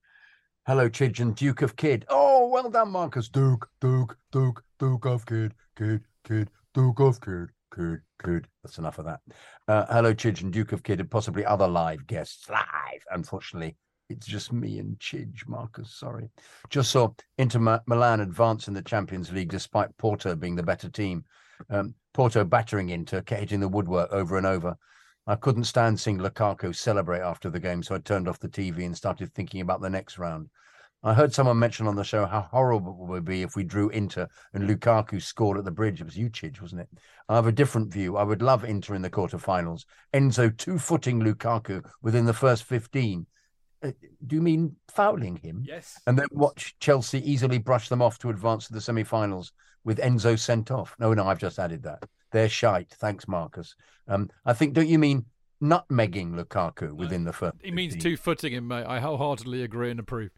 Hello, 0.66 0.90
Chidgen, 0.90 1.34
Duke 1.34 1.62
of 1.62 1.74
Kid. 1.74 2.04
Oh, 2.10 2.48
well 2.48 2.68
done, 2.68 2.90
Marcus. 2.90 3.30
Duke, 3.30 3.66
Duke, 3.80 4.16
Duke, 4.30 4.62
Duke 4.78 5.06
of 5.06 5.24
Kid, 5.24 5.54
Kid, 5.74 6.02
Kid, 6.22 6.50
Duke 6.74 7.00
of 7.00 7.18
Kid, 7.18 7.48
Kid, 7.74 8.00
Kid. 8.22 8.46
That's 8.62 8.76
enough 8.76 8.98
of 8.98 9.06
that. 9.06 9.20
Uh, 9.66 9.86
hello, 9.88 10.12
Chidgen, 10.12 10.50
Duke 10.50 10.72
of 10.72 10.82
Kid, 10.82 11.00
and 11.00 11.10
possibly 11.10 11.46
other 11.46 11.66
live 11.66 12.06
guests. 12.06 12.50
Live. 12.50 13.02
Unfortunately, 13.10 13.74
it's 14.10 14.26
just 14.26 14.52
me 14.52 14.78
and 14.78 14.98
Chidge, 14.98 15.48
Marcus. 15.48 15.94
Sorry. 15.94 16.28
Just 16.68 16.90
saw 16.90 17.08
Inter 17.38 17.80
Milan 17.86 18.20
advance 18.20 18.68
in 18.68 18.74
the 18.74 18.82
Champions 18.82 19.32
League 19.32 19.50
despite 19.50 19.96
Porto 19.96 20.36
being 20.36 20.56
the 20.56 20.62
better 20.62 20.90
team. 20.90 21.24
Um, 21.70 21.94
Porto 22.12 22.44
battering 22.44 22.90
Inter, 22.90 23.22
hitting 23.26 23.60
the 23.60 23.68
woodwork 23.68 24.12
over 24.12 24.36
and 24.36 24.46
over. 24.46 24.76
I 25.26 25.36
couldn't 25.36 25.64
stand 25.64 26.00
seeing 26.00 26.18
Lukaku 26.18 26.74
celebrate 26.74 27.20
after 27.20 27.50
the 27.50 27.60
game, 27.60 27.82
so 27.82 27.94
I 27.94 27.98
turned 27.98 28.28
off 28.28 28.38
the 28.38 28.48
TV 28.48 28.84
and 28.84 28.96
started 28.96 29.32
thinking 29.32 29.60
about 29.60 29.80
the 29.80 29.90
next 29.90 30.18
round. 30.18 30.48
I 31.02 31.14
heard 31.14 31.32
someone 31.32 31.58
mention 31.58 31.86
on 31.86 31.96
the 31.96 32.04
show 32.04 32.26
how 32.26 32.42
horrible 32.42 32.92
it 32.92 33.08
would 33.08 33.24
be 33.24 33.40
if 33.42 33.56
we 33.56 33.64
drew 33.64 33.88
Inter 33.88 34.28
and 34.52 34.68
Lukaku 34.68 35.22
scored 35.22 35.56
at 35.56 35.64
the 35.64 35.70
bridge. 35.70 36.00
It 36.00 36.04
was 36.04 36.16
Chidge, 36.16 36.60
wasn't 36.60 36.82
it? 36.82 36.88
I 37.28 37.36
have 37.36 37.46
a 37.46 37.52
different 37.52 37.90
view. 37.90 38.18
I 38.18 38.22
would 38.22 38.42
love 38.42 38.64
Inter 38.64 38.94
in 38.94 39.02
the 39.02 39.08
quarterfinals. 39.08 39.86
Enzo 40.12 40.54
two 40.54 40.78
footing 40.78 41.20
Lukaku 41.20 41.82
within 42.02 42.26
the 42.26 42.34
first 42.34 42.64
15. 42.64 43.26
Uh, 43.82 43.92
do 44.26 44.36
you 44.36 44.42
mean 44.42 44.76
fouling 44.88 45.36
him? 45.36 45.64
Yes. 45.66 45.98
And 46.06 46.18
then 46.18 46.26
watch 46.32 46.74
Chelsea 46.80 47.30
easily 47.30 47.56
brush 47.56 47.88
them 47.88 48.02
off 48.02 48.18
to 48.18 48.28
advance 48.28 48.66
to 48.66 48.74
the 48.74 48.80
semi 48.80 49.04
finals 49.04 49.52
with 49.84 49.98
Enzo 49.98 50.38
sent 50.38 50.70
off. 50.70 50.94
No, 50.98 51.14
no, 51.14 51.26
I've 51.26 51.38
just 51.38 51.58
added 51.58 51.82
that. 51.84 52.04
They're 52.32 52.48
shite. 52.48 52.90
Thanks, 52.90 53.26
Marcus. 53.26 53.74
Um, 54.08 54.30
I 54.44 54.52
think, 54.52 54.74
don't 54.74 54.88
you 54.88 54.98
mean 54.98 55.26
nutmegging 55.62 56.34
Lukaku 56.34 56.92
within 56.92 57.24
the 57.24 57.32
first? 57.32 57.56
He 57.62 57.70
means 57.70 57.96
two 57.96 58.16
footing 58.16 58.52
him, 58.52 58.68
mate. 58.68 58.86
I 58.86 59.00
wholeheartedly 59.00 59.62
agree 59.62 59.90
and 59.90 60.00
approve. 60.00 60.30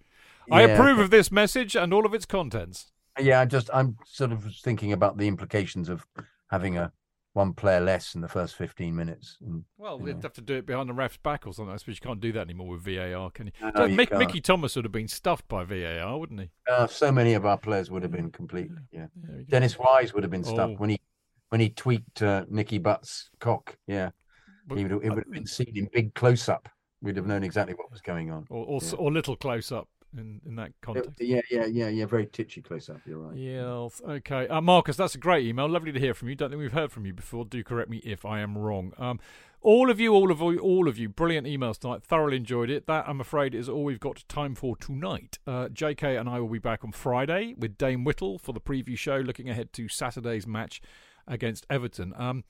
I 0.50 0.62
approve 0.62 0.96
okay. 0.98 1.02
of 1.04 1.10
this 1.10 1.30
message 1.30 1.76
and 1.76 1.94
all 1.94 2.04
of 2.04 2.14
its 2.14 2.26
contents. 2.26 2.90
Yeah, 3.20 3.40
I 3.40 3.44
just 3.44 3.70
I'm 3.72 3.96
sort 4.06 4.32
of 4.32 4.44
thinking 4.62 4.92
about 4.92 5.18
the 5.18 5.28
implications 5.28 5.88
of 5.88 6.06
having 6.50 6.78
a 6.78 6.92
one 7.34 7.52
player 7.54 7.80
less 7.80 8.14
in 8.14 8.20
the 8.20 8.28
first 8.28 8.56
15 8.56 8.94
minutes. 8.94 9.38
And, 9.40 9.64
Well, 9.78 9.98
you 9.98 10.06
they'd 10.06 10.22
have 10.22 10.34
to 10.34 10.40
do 10.40 10.56
it 10.56 10.66
behind 10.66 10.88
the 10.88 10.94
ref's 10.94 11.16
back 11.16 11.46
or 11.46 11.52
something. 11.54 11.72
I 11.72 11.76
suppose 11.76 11.96
you 11.96 12.06
can't 12.06 12.20
do 12.20 12.32
that 12.32 12.42
anymore 12.42 12.68
with 12.68 12.82
VAR, 12.84 13.30
can 13.30 13.46
you? 13.46 13.52
No, 13.62 13.72
So 13.74 13.84
you 13.86 13.96
Mick. 13.96 14.16
Mickey 14.18 14.40
Thomas 14.40 14.76
would 14.76 14.84
have 14.84 14.92
been 14.92 15.08
stuffed 15.08 15.48
by 15.48 15.64
VAR, 15.64 16.18
wouldn't 16.18 16.40
he? 16.40 16.50
Uh, 16.70 16.86
so 16.86 17.10
many 17.10 17.32
of 17.34 17.46
our 17.46 17.56
players 17.56 17.90
would 17.90 18.02
have 18.02 18.12
been 18.12 18.30
complete. 18.30 18.70
Yeah, 18.90 19.06
There 19.16 19.36
we 19.36 19.44
go. 19.44 19.50
Dennis 19.50 19.78
Wise 19.78 20.12
would 20.12 20.24
have 20.24 20.30
been 20.30 20.44
stuffed 20.44 20.74
Oh. 20.74 20.78
when 20.78 20.90
he 20.90 21.00
when 21.52 21.60
he 21.60 21.68
tweaked 21.68 22.22
uh, 22.22 22.46
Nicky 22.48 22.78
Butt's 22.78 23.28
cock. 23.38 23.76
Yeah, 23.86 24.12
But- 24.66 24.78
he 24.78 24.84
would 24.84 24.92
it 25.04 25.10
would 25.10 25.18
have 25.18 25.30
been 25.30 25.44
seen 25.46 25.70
in 25.74 25.86
big 25.92 26.14
close 26.14 26.48
up. 26.48 26.66
We'd 27.02 27.18
have 27.18 27.26
known 27.26 27.44
exactly 27.44 27.74
what 27.74 27.90
was 27.90 28.00
going 28.00 28.30
on. 28.30 28.46
or, 28.48 28.64
or, 28.64 28.80
Yeah. 28.82 28.92
or 28.96 29.12
little 29.12 29.36
close 29.36 29.70
up 29.70 29.86
in, 30.16 30.40
in 30.46 30.56
that 30.56 30.72
context. 30.80 31.10
Yeah, 31.20 31.42
yeah, 31.50 31.66
yeah, 31.66 31.88
yeah. 31.88 32.06
Very 32.06 32.24
titchy 32.26 32.62
close 32.62 32.88
up. 32.88 33.00
You're 33.04 33.18
right. 33.18 33.36
Yeah, 33.36 33.88
okay. 34.14 34.48
Uh, 34.48 34.62
Marcus, 34.62 34.96
that's 34.96 35.14
a 35.14 35.18
great 35.18 35.44
email. 35.46 35.68
Lovely 35.68 35.92
to 35.92 36.00
hear 36.00 36.14
from 36.14 36.30
you. 36.30 36.34
Don't 36.34 36.48
think 36.48 36.60
we've 36.60 36.72
heard 36.72 36.90
from 36.90 37.04
you 37.04 37.12
before. 37.12 37.44
Do 37.44 37.62
correct 37.62 37.90
me 37.90 37.98
if 37.98 38.24
I 38.24 38.40
am 38.40 38.56
wrong. 38.56 38.94
Um, 38.96 39.20
all 39.60 39.90
of 39.90 40.00
you, 40.00 40.14
all 40.14 40.30
of 40.30 40.40
you, 40.40 40.58
all 40.58 40.88
of 40.88 40.96
you, 40.98 41.10
brilliant 41.10 41.46
emails 41.46 41.78
tonight. 41.78 42.02
Thoroughly 42.02 42.38
enjoyed 42.38 42.70
it. 42.70 42.86
That, 42.86 43.06
I'm 43.06 43.20
afraid, 43.20 43.54
is 43.54 43.68
all 43.68 43.84
we've 43.84 44.00
got 44.00 44.24
time 44.26 44.54
for 44.54 44.74
tonight. 44.74 45.38
Uh, 45.46 45.68
JK 45.68 46.18
and 46.18 46.30
I 46.30 46.40
will 46.40 46.48
be 46.48 46.58
back 46.58 46.82
on 46.82 46.92
Friday 46.92 47.54
with 47.58 47.76
Dame 47.76 48.04
Whittle 48.04 48.38
for 48.38 48.52
the 48.54 48.60
preview 48.60 48.96
show, 48.96 49.16
looking 49.18 49.50
ahead 49.50 49.72
to 49.74 49.86
Saturday's 49.88 50.46
match 50.46 50.80
against 51.26 51.66
Everton. 51.70 52.12
Um, 52.16 52.44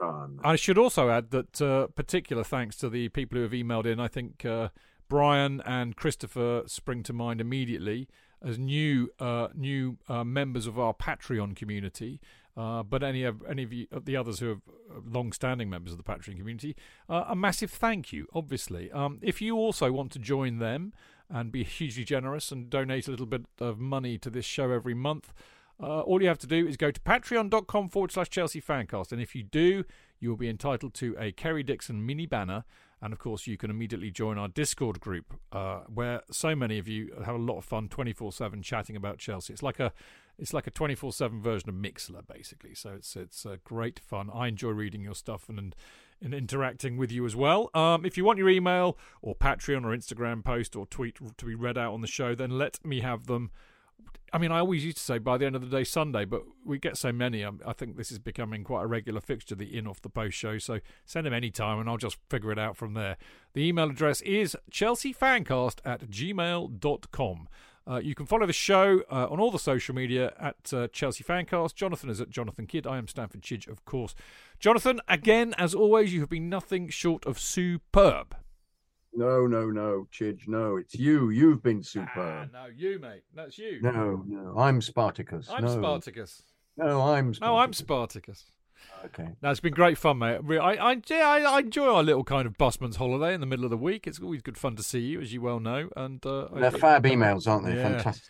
on. 0.00 0.40
I 0.42 0.56
should 0.56 0.78
also 0.78 1.10
add 1.10 1.30
that 1.30 1.60
uh, 1.60 1.86
particular 1.88 2.44
thanks 2.44 2.76
to 2.76 2.88
the 2.88 3.08
people 3.10 3.36
who 3.36 3.42
have 3.42 3.52
emailed 3.52 3.86
in. 3.86 4.00
I 4.00 4.08
think 4.08 4.44
uh, 4.44 4.68
Brian 5.08 5.60
and 5.64 5.96
Christopher 5.96 6.62
spring 6.66 7.02
to 7.04 7.12
mind 7.12 7.40
immediately 7.40 8.08
as 8.42 8.58
new 8.58 9.10
uh, 9.18 9.48
new 9.54 9.98
uh, 10.08 10.24
members 10.24 10.66
of 10.66 10.78
our 10.78 10.94
Patreon 10.94 11.54
community. 11.54 12.20
Uh, 12.56 12.82
but 12.82 13.02
any 13.02 13.22
of 13.22 13.42
any 13.48 13.62
of, 13.62 13.72
you, 13.72 13.86
the 14.04 14.16
others 14.16 14.40
who 14.40 14.52
are 14.52 14.60
long-standing 15.08 15.70
members 15.70 15.92
of 15.92 15.98
the 15.98 16.04
Patreon 16.04 16.36
community, 16.36 16.74
uh, 17.08 17.24
a 17.28 17.36
massive 17.36 17.70
thank 17.70 18.12
you. 18.12 18.26
Obviously, 18.34 18.90
um, 18.92 19.18
if 19.22 19.40
you 19.40 19.56
also 19.56 19.92
want 19.92 20.10
to 20.12 20.18
join 20.18 20.58
them 20.58 20.92
and 21.28 21.52
be 21.52 21.62
hugely 21.62 22.04
generous 22.04 22.50
and 22.50 22.68
donate 22.68 23.06
a 23.06 23.10
little 23.10 23.26
bit 23.26 23.42
of 23.60 23.78
money 23.78 24.18
to 24.18 24.28
this 24.30 24.44
show 24.44 24.72
every 24.72 24.94
month, 24.94 25.32
uh, 25.82 26.00
all 26.00 26.20
you 26.22 26.28
have 26.28 26.38
to 26.38 26.46
do 26.46 26.66
is 26.66 26.76
go 26.76 26.90
to 26.90 27.00
patreon.com 27.00 27.88
forward 27.88 28.12
slash 28.12 28.30
Chelsea 28.30 28.60
Fancast. 28.60 29.12
And 29.12 29.20
if 29.20 29.34
you 29.34 29.42
do, 29.42 29.84
you 30.18 30.28
will 30.28 30.36
be 30.36 30.48
entitled 30.48 30.94
to 30.94 31.16
a 31.18 31.32
Kerry 31.32 31.62
Dixon 31.62 32.04
mini 32.04 32.26
banner. 32.26 32.64
And 33.02 33.14
of 33.14 33.18
course, 33.18 33.46
you 33.46 33.56
can 33.56 33.70
immediately 33.70 34.10
join 34.10 34.36
our 34.36 34.48
Discord 34.48 35.00
group, 35.00 35.32
uh, 35.52 35.80
where 35.92 36.20
so 36.30 36.54
many 36.54 36.78
of 36.78 36.86
you 36.86 37.14
have 37.24 37.34
a 37.34 37.38
lot 37.38 37.56
of 37.56 37.64
fun, 37.64 37.88
twenty 37.88 38.12
four 38.12 38.30
seven, 38.30 38.62
chatting 38.62 38.94
about 38.94 39.16
Chelsea. 39.16 39.54
It's 39.54 39.62
like 39.62 39.80
a, 39.80 39.94
it's 40.38 40.52
like 40.52 40.66
a 40.66 40.70
twenty 40.70 40.94
four 40.94 41.10
seven 41.10 41.40
version 41.40 41.70
of 41.70 41.74
Mixlr, 41.76 42.26
basically. 42.26 42.74
So 42.74 42.90
it's 42.90 43.16
it's 43.16 43.46
uh, 43.46 43.56
great 43.64 43.98
fun. 43.98 44.28
I 44.34 44.48
enjoy 44.48 44.72
reading 44.72 45.00
your 45.00 45.14
stuff 45.14 45.48
and 45.48 45.58
and, 45.58 45.74
and 46.20 46.34
interacting 46.34 46.98
with 46.98 47.10
you 47.10 47.24
as 47.24 47.34
well. 47.34 47.70
Um, 47.72 48.04
if 48.04 48.18
you 48.18 48.24
want 48.26 48.38
your 48.38 48.50
email 48.50 48.98
or 49.22 49.34
Patreon 49.34 49.86
or 49.86 49.96
Instagram 49.96 50.44
post 50.44 50.76
or 50.76 50.84
tweet 50.84 51.16
to 51.38 51.46
be 51.46 51.54
read 51.54 51.78
out 51.78 51.94
on 51.94 52.02
the 52.02 52.06
show, 52.06 52.34
then 52.34 52.50
let 52.58 52.84
me 52.84 53.00
have 53.00 53.28
them. 53.28 53.50
I 54.32 54.38
mean, 54.38 54.52
I 54.52 54.58
always 54.58 54.84
used 54.84 54.98
to 54.98 55.02
say 55.02 55.18
by 55.18 55.38
the 55.38 55.46
end 55.46 55.56
of 55.56 55.62
the 55.68 55.76
day 55.76 55.84
Sunday, 55.84 56.24
but 56.24 56.42
we 56.64 56.78
get 56.78 56.96
so 56.96 57.12
many. 57.12 57.44
I, 57.44 57.50
I 57.66 57.72
think 57.72 57.96
this 57.96 58.12
is 58.12 58.18
becoming 58.18 58.64
quite 58.64 58.82
a 58.82 58.86
regular 58.86 59.20
fixture, 59.20 59.54
the 59.54 59.76
in 59.76 59.86
off 59.86 60.00
the 60.00 60.08
post 60.08 60.36
show. 60.36 60.58
So 60.58 60.80
send 61.04 61.26
them 61.26 61.34
any 61.34 61.50
time 61.50 61.78
and 61.78 61.88
I'll 61.88 61.96
just 61.96 62.16
figure 62.28 62.52
it 62.52 62.58
out 62.58 62.76
from 62.76 62.94
there. 62.94 63.16
The 63.54 63.66
email 63.66 63.90
address 63.90 64.20
is 64.22 64.56
chelseafancast 64.70 65.78
at 65.84 66.10
gmail.com. 66.10 67.48
Uh, 67.90 67.98
you 67.98 68.14
can 68.14 68.26
follow 68.26 68.46
the 68.46 68.52
show 68.52 69.02
uh, 69.10 69.26
on 69.30 69.40
all 69.40 69.50
the 69.50 69.58
social 69.58 69.94
media 69.94 70.32
at 70.38 70.72
uh, 70.72 70.86
Chelsea 70.88 71.24
Fancast. 71.24 71.74
Jonathan 71.74 72.10
is 72.10 72.20
at 72.20 72.30
Jonathan 72.30 72.66
Kydd. 72.66 72.86
I 72.86 72.98
am 72.98 73.08
Stamford 73.08 73.42
Chidge, 73.42 73.66
of 73.66 73.84
course. 73.84 74.14
Jonathan, 74.60 75.00
again, 75.08 75.54
as 75.58 75.74
always, 75.74 76.12
you 76.12 76.20
have 76.20 76.28
been 76.28 76.48
nothing 76.48 76.88
short 76.88 77.26
of 77.26 77.38
superb. 77.38 78.36
No, 79.12 79.46
no, 79.46 79.70
no, 79.70 80.06
Chidge, 80.12 80.46
no. 80.46 80.76
It's 80.76 80.94
you. 80.94 81.30
You've 81.30 81.62
been 81.62 81.78
Ah, 81.80 81.82
superb. 81.82 82.52
no, 82.52 82.66
you, 82.74 82.98
mate. 83.00 83.22
That's 83.34 83.58
you. 83.58 83.80
No, 83.82 84.22
no. 84.26 84.54
I'm 84.58 84.80
Spartacus. 84.80 85.48
I'm 85.50 85.64
no. 85.64 85.76
Spartacus. 85.78 86.42
No, 86.76 87.00
I'm 87.02 87.34
Spartacus. 87.34 87.40
No, 87.40 87.56
I'm 87.58 87.72
Spartacus. 87.72 88.44
Okay. 89.04 89.28
Now 89.42 89.50
it's 89.50 89.60
been 89.60 89.74
great 89.74 89.98
fun, 89.98 90.18
mate. 90.18 90.40
I, 90.48 90.74
I, 90.92 91.00
yeah, 91.08 91.28
I, 91.28 91.40
I 91.40 91.58
enjoy 91.58 91.92
our 91.92 92.02
little 92.02 92.24
kind 92.24 92.46
of 92.46 92.56
busman's 92.56 92.96
holiday 92.96 93.34
in 93.34 93.40
the 93.40 93.46
middle 93.46 93.64
of 93.64 93.70
the 93.70 93.76
week. 93.76 94.06
It's 94.06 94.20
always 94.20 94.42
good 94.42 94.56
fun 94.56 94.76
to 94.76 94.82
see 94.82 95.00
you, 95.00 95.20
as 95.20 95.32
you 95.32 95.40
well 95.42 95.60
know. 95.60 95.90
And 95.96 96.24
uh, 96.24 96.48
They're 96.54 96.70
fab 96.70 97.04
emails, 97.04 97.46
aren't 97.46 97.66
they? 97.66 97.74
Yeah. 97.76 97.88
Fantastic. 97.94 98.24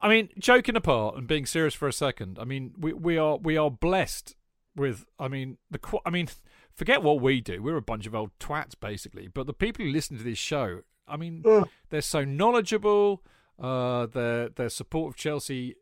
I 0.00 0.08
mean, 0.08 0.28
joking 0.38 0.76
apart 0.76 1.16
and 1.16 1.26
being 1.26 1.46
serious 1.46 1.74
for 1.74 1.86
a 1.88 1.92
second. 1.92 2.38
I 2.40 2.44
mean, 2.44 2.72
we 2.78 2.92
we 2.92 3.16
are 3.18 3.36
we 3.36 3.56
are 3.56 3.70
blessed 3.70 4.34
with. 4.76 5.06
I 5.18 5.28
mean, 5.28 5.58
the. 5.70 5.78
I 6.04 6.10
mean, 6.10 6.28
forget 6.74 7.02
what 7.02 7.20
we 7.20 7.40
do. 7.40 7.62
We're 7.62 7.76
a 7.76 7.82
bunch 7.82 8.06
of 8.06 8.14
old 8.14 8.30
twats, 8.40 8.74
basically. 8.78 9.28
But 9.28 9.46
the 9.46 9.52
people 9.54 9.84
who 9.84 9.90
listen 9.90 10.16
to 10.18 10.24
this 10.24 10.38
show, 10.38 10.80
I 11.08 11.16
mean, 11.16 11.42
Ugh. 11.46 11.68
they're 11.90 12.00
so 12.00 12.24
knowledgeable. 12.24 13.22
Uh, 13.58 14.06
their 14.06 14.48
their 14.48 14.68
support 14.68 15.12
of 15.14 15.16
Chelsea 15.16 15.76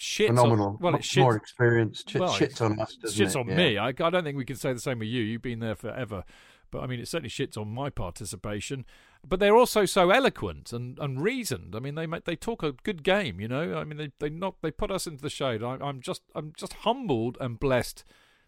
shits 0.00 0.28
Phenomenal. 0.28 0.68
On, 0.68 0.78
well, 0.80 0.94
it 0.94 0.98
Much 0.98 1.16
more 1.18 1.34
shits, 1.34 1.36
experience. 1.42 2.04
Ch- 2.04 2.14
well, 2.14 2.32
shits 2.32 2.60
on 2.60 2.80
us, 2.80 2.96
doesn't 2.96 3.26
shits 3.26 3.30
it? 3.30 3.36
on 3.36 3.48
Yeah. 3.48 3.56
me. 3.56 3.78
I, 3.78 3.88
I 3.88 3.92
don't 3.92 4.24
think 4.24 4.36
we 4.38 4.44
can 4.44 4.56
say 4.56 4.72
the 4.72 4.80
same 4.80 4.98
with 5.00 5.08
you. 5.08 5.22
You've 5.22 5.42
been 5.42 5.58
there 5.60 5.74
forever. 5.76 6.24
But 6.70 6.82
I 6.82 6.86
mean, 6.86 7.00
it 7.00 7.08
certainly 7.08 7.30
shits 7.30 7.56
on 7.56 7.68
my 7.68 7.90
participation. 7.90 8.84
But 9.26 9.40
they're 9.40 9.56
also 9.56 9.84
so 9.84 10.10
eloquent 10.10 10.72
and, 10.72 10.98
and 10.98 11.20
reasoned. 11.20 11.74
I 11.74 11.80
mean, 11.80 11.94
they 11.96 12.06
make, 12.06 12.24
they 12.24 12.36
talk 12.36 12.62
a 12.62 12.72
good 12.72 13.02
game. 13.02 13.40
You 13.40 13.48
know, 13.48 13.74
I 13.76 13.84
mean, 13.84 13.96
they 13.98 14.12
they 14.20 14.30
not 14.30 14.56
they 14.62 14.70
put 14.70 14.90
us 14.90 15.06
into 15.06 15.22
the 15.22 15.30
shade. 15.30 15.62
I, 15.62 15.76
I'm 15.80 16.00
just 16.00 16.22
I'm 16.34 16.52
just 16.56 16.72
humbled 16.74 17.36
and 17.40 17.58
blessed 17.58 18.04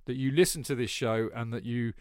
that 0.06 0.16
you 0.16 0.30
listen 0.30 0.62
to 0.64 0.74
this 0.74 0.90
show 0.90 1.28
and 1.34 1.52
that 1.52 1.64
you. 1.64 1.92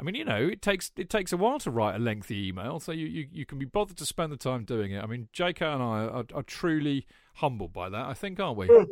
I 0.00 0.04
mean, 0.04 0.14
you 0.14 0.24
know, 0.24 0.46
it 0.46 0.62
takes 0.62 0.92
it 0.96 1.10
takes 1.10 1.32
a 1.32 1.36
while 1.36 1.58
to 1.58 1.72
write 1.72 1.96
a 1.96 1.98
lengthy 1.98 2.46
email, 2.48 2.78
so 2.78 2.92
you, 2.92 3.06
you, 3.06 3.26
you 3.32 3.44
can 3.44 3.58
be 3.58 3.64
bothered 3.64 3.96
to 3.96 4.06
spend 4.06 4.30
the 4.30 4.36
time 4.36 4.64
doing 4.64 4.92
it. 4.92 5.02
I 5.02 5.06
mean, 5.06 5.28
JK 5.34 5.60
and 5.60 5.82
I 5.82 6.04
are, 6.04 6.24
are 6.34 6.42
truly 6.44 7.04
humbled 7.34 7.72
by 7.72 7.88
that. 7.88 8.06
I 8.06 8.14
think, 8.14 8.38
aren't 8.38 8.58
we? 8.58 8.68
Yeah, 8.68 8.84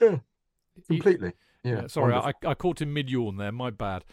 yeah. 0.00 0.18
Completely. 0.86 1.32
Yeah. 1.64 1.82
yeah, 1.82 1.86
sorry. 1.86 2.14
I, 2.14 2.32
I 2.46 2.54
caught 2.54 2.82
him 2.82 2.92
mid 2.92 3.10
yawn 3.10 3.36
there. 3.36 3.52
My 3.52 3.70
bad. 3.70 4.04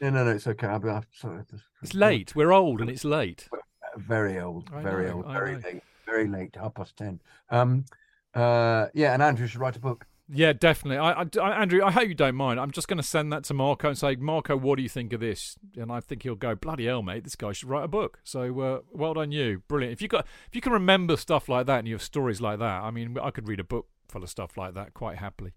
No, 0.00 0.10
no, 0.10 0.24
no. 0.24 0.30
It's 0.32 0.46
okay. 0.46 0.66
I'm, 0.66 0.86
I'm 0.88 1.02
sorry. 1.12 1.42
It's 1.82 1.94
late. 1.94 2.36
We're 2.36 2.52
old 2.52 2.80
and 2.80 2.90
it's 2.90 3.04
late. 3.04 3.48
Very 3.96 4.38
old. 4.38 4.70
Very 4.70 5.06
know, 5.06 5.14
old. 5.14 5.32
Very 5.32 5.56
late. 5.56 5.82
Very 6.06 6.28
late. 6.28 6.54
Half 6.54 6.74
past 6.74 6.96
ten. 6.96 7.20
Um. 7.50 7.86
Uh. 8.34 8.86
Yeah. 8.94 9.14
And 9.14 9.22
Andrew 9.22 9.46
should 9.46 9.60
write 9.60 9.76
a 9.76 9.80
book. 9.80 10.06
Yeah, 10.30 10.52
definitely. 10.52 10.98
I, 10.98 11.22
I, 11.22 11.62
Andrew, 11.62 11.82
I 11.82 11.90
hope 11.90 12.08
you 12.08 12.14
don't 12.14 12.34
mind. 12.34 12.60
I'm 12.60 12.70
just 12.70 12.86
going 12.86 12.98
to 12.98 13.02
send 13.02 13.32
that 13.32 13.44
to 13.44 13.54
Marco 13.54 13.88
and 13.88 13.96
say, 13.96 14.16
Marco, 14.16 14.56
what 14.56 14.76
do 14.76 14.82
you 14.82 14.88
think 14.88 15.12
of 15.14 15.20
this? 15.20 15.56
And 15.74 15.90
I 15.90 16.00
think 16.00 16.22
he'll 16.22 16.34
go, 16.34 16.54
bloody 16.54 16.84
hell, 16.84 17.02
mate, 17.02 17.24
this 17.24 17.34
guy 17.34 17.52
should 17.52 17.68
write 17.68 17.84
a 17.84 17.88
book. 17.88 18.18
So 18.24 18.60
uh, 18.60 18.80
well 18.92 19.14
done, 19.14 19.32
you. 19.32 19.62
Brilliant. 19.68 19.92
If 19.92 20.02
you 20.02 20.08
got, 20.08 20.26
if 20.46 20.54
you 20.54 20.60
can 20.60 20.72
remember 20.72 21.16
stuff 21.16 21.48
like 21.48 21.66
that 21.66 21.78
and 21.78 21.88
you 21.88 21.94
have 21.94 22.02
stories 22.02 22.42
like 22.42 22.58
that, 22.58 22.82
I 22.82 22.90
mean, 22.90 23.16
I 23.22 23.30
could 23.30 23.48
read 23.48 23.60
a 23.60 23.64
book 23.64 23.86
full 24.08 24.22
of 24.22 24.28
stuff 24.28 24.56
like 24.56 24.74
that 24.74 24.92
quite 24.92 25.16
happily. 25.16 25.54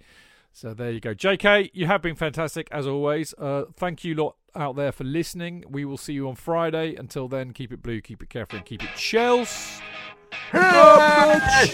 So 0.54 0.74
there 0.74 0.92
you 0.92 1.00
go, 1.00 1.14
JK. 1.14 1.72
You 1.74 1.88
have 1.88 2.02
been 2.02 2.16
fantastic 2.16 2.68
as 2.72 2.88
always. 2.88 3.34
Uh, 3.38 3.66
thank 3.76 4.04
you 4.04 4.16
lot 4.16 4.36
out 4.56 4.76
there 4.76 4.92
for 4.92 5.04
listening. 5.04 5.64
We 5.70 5.86
will 5.86 5.98
see 5.98 6.14
you 6.14 6.28
on 6.28 6.36
Friday. 6.36 6.96
Until 6.96 7.28
then, 7.28 7.52
keep 7.52 7.72
it 7.72 7.82
blue, 7.82 8.02
keep 8.02 8.22
it 8.22 8.30
careful, 8.30 8.58
and 8.58 8.66
keep 8.66 8.84
it 8.84 8.90
Chelsea. 10.52 11.72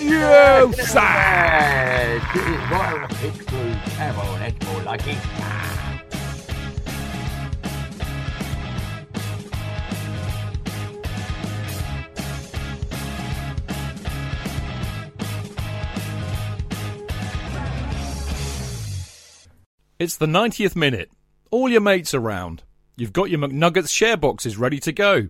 It's 20.00 20.16
the 20.16 20.28
90th 20.28 20.76
minute. 20.76 21.10
All 21.50 21.70
your 21.70 21.82
mates 21.82 22.14
around. 22.14 22.62
You've 22.96 23.14
got 23.14 23.32
your 23.32 23.40
McNuggets 23.40 23.90
share 23.90 24.16
boxes 24.16 24.56
ready 24.56 24.80
to 24.82 24.92
go. 24.92 25.30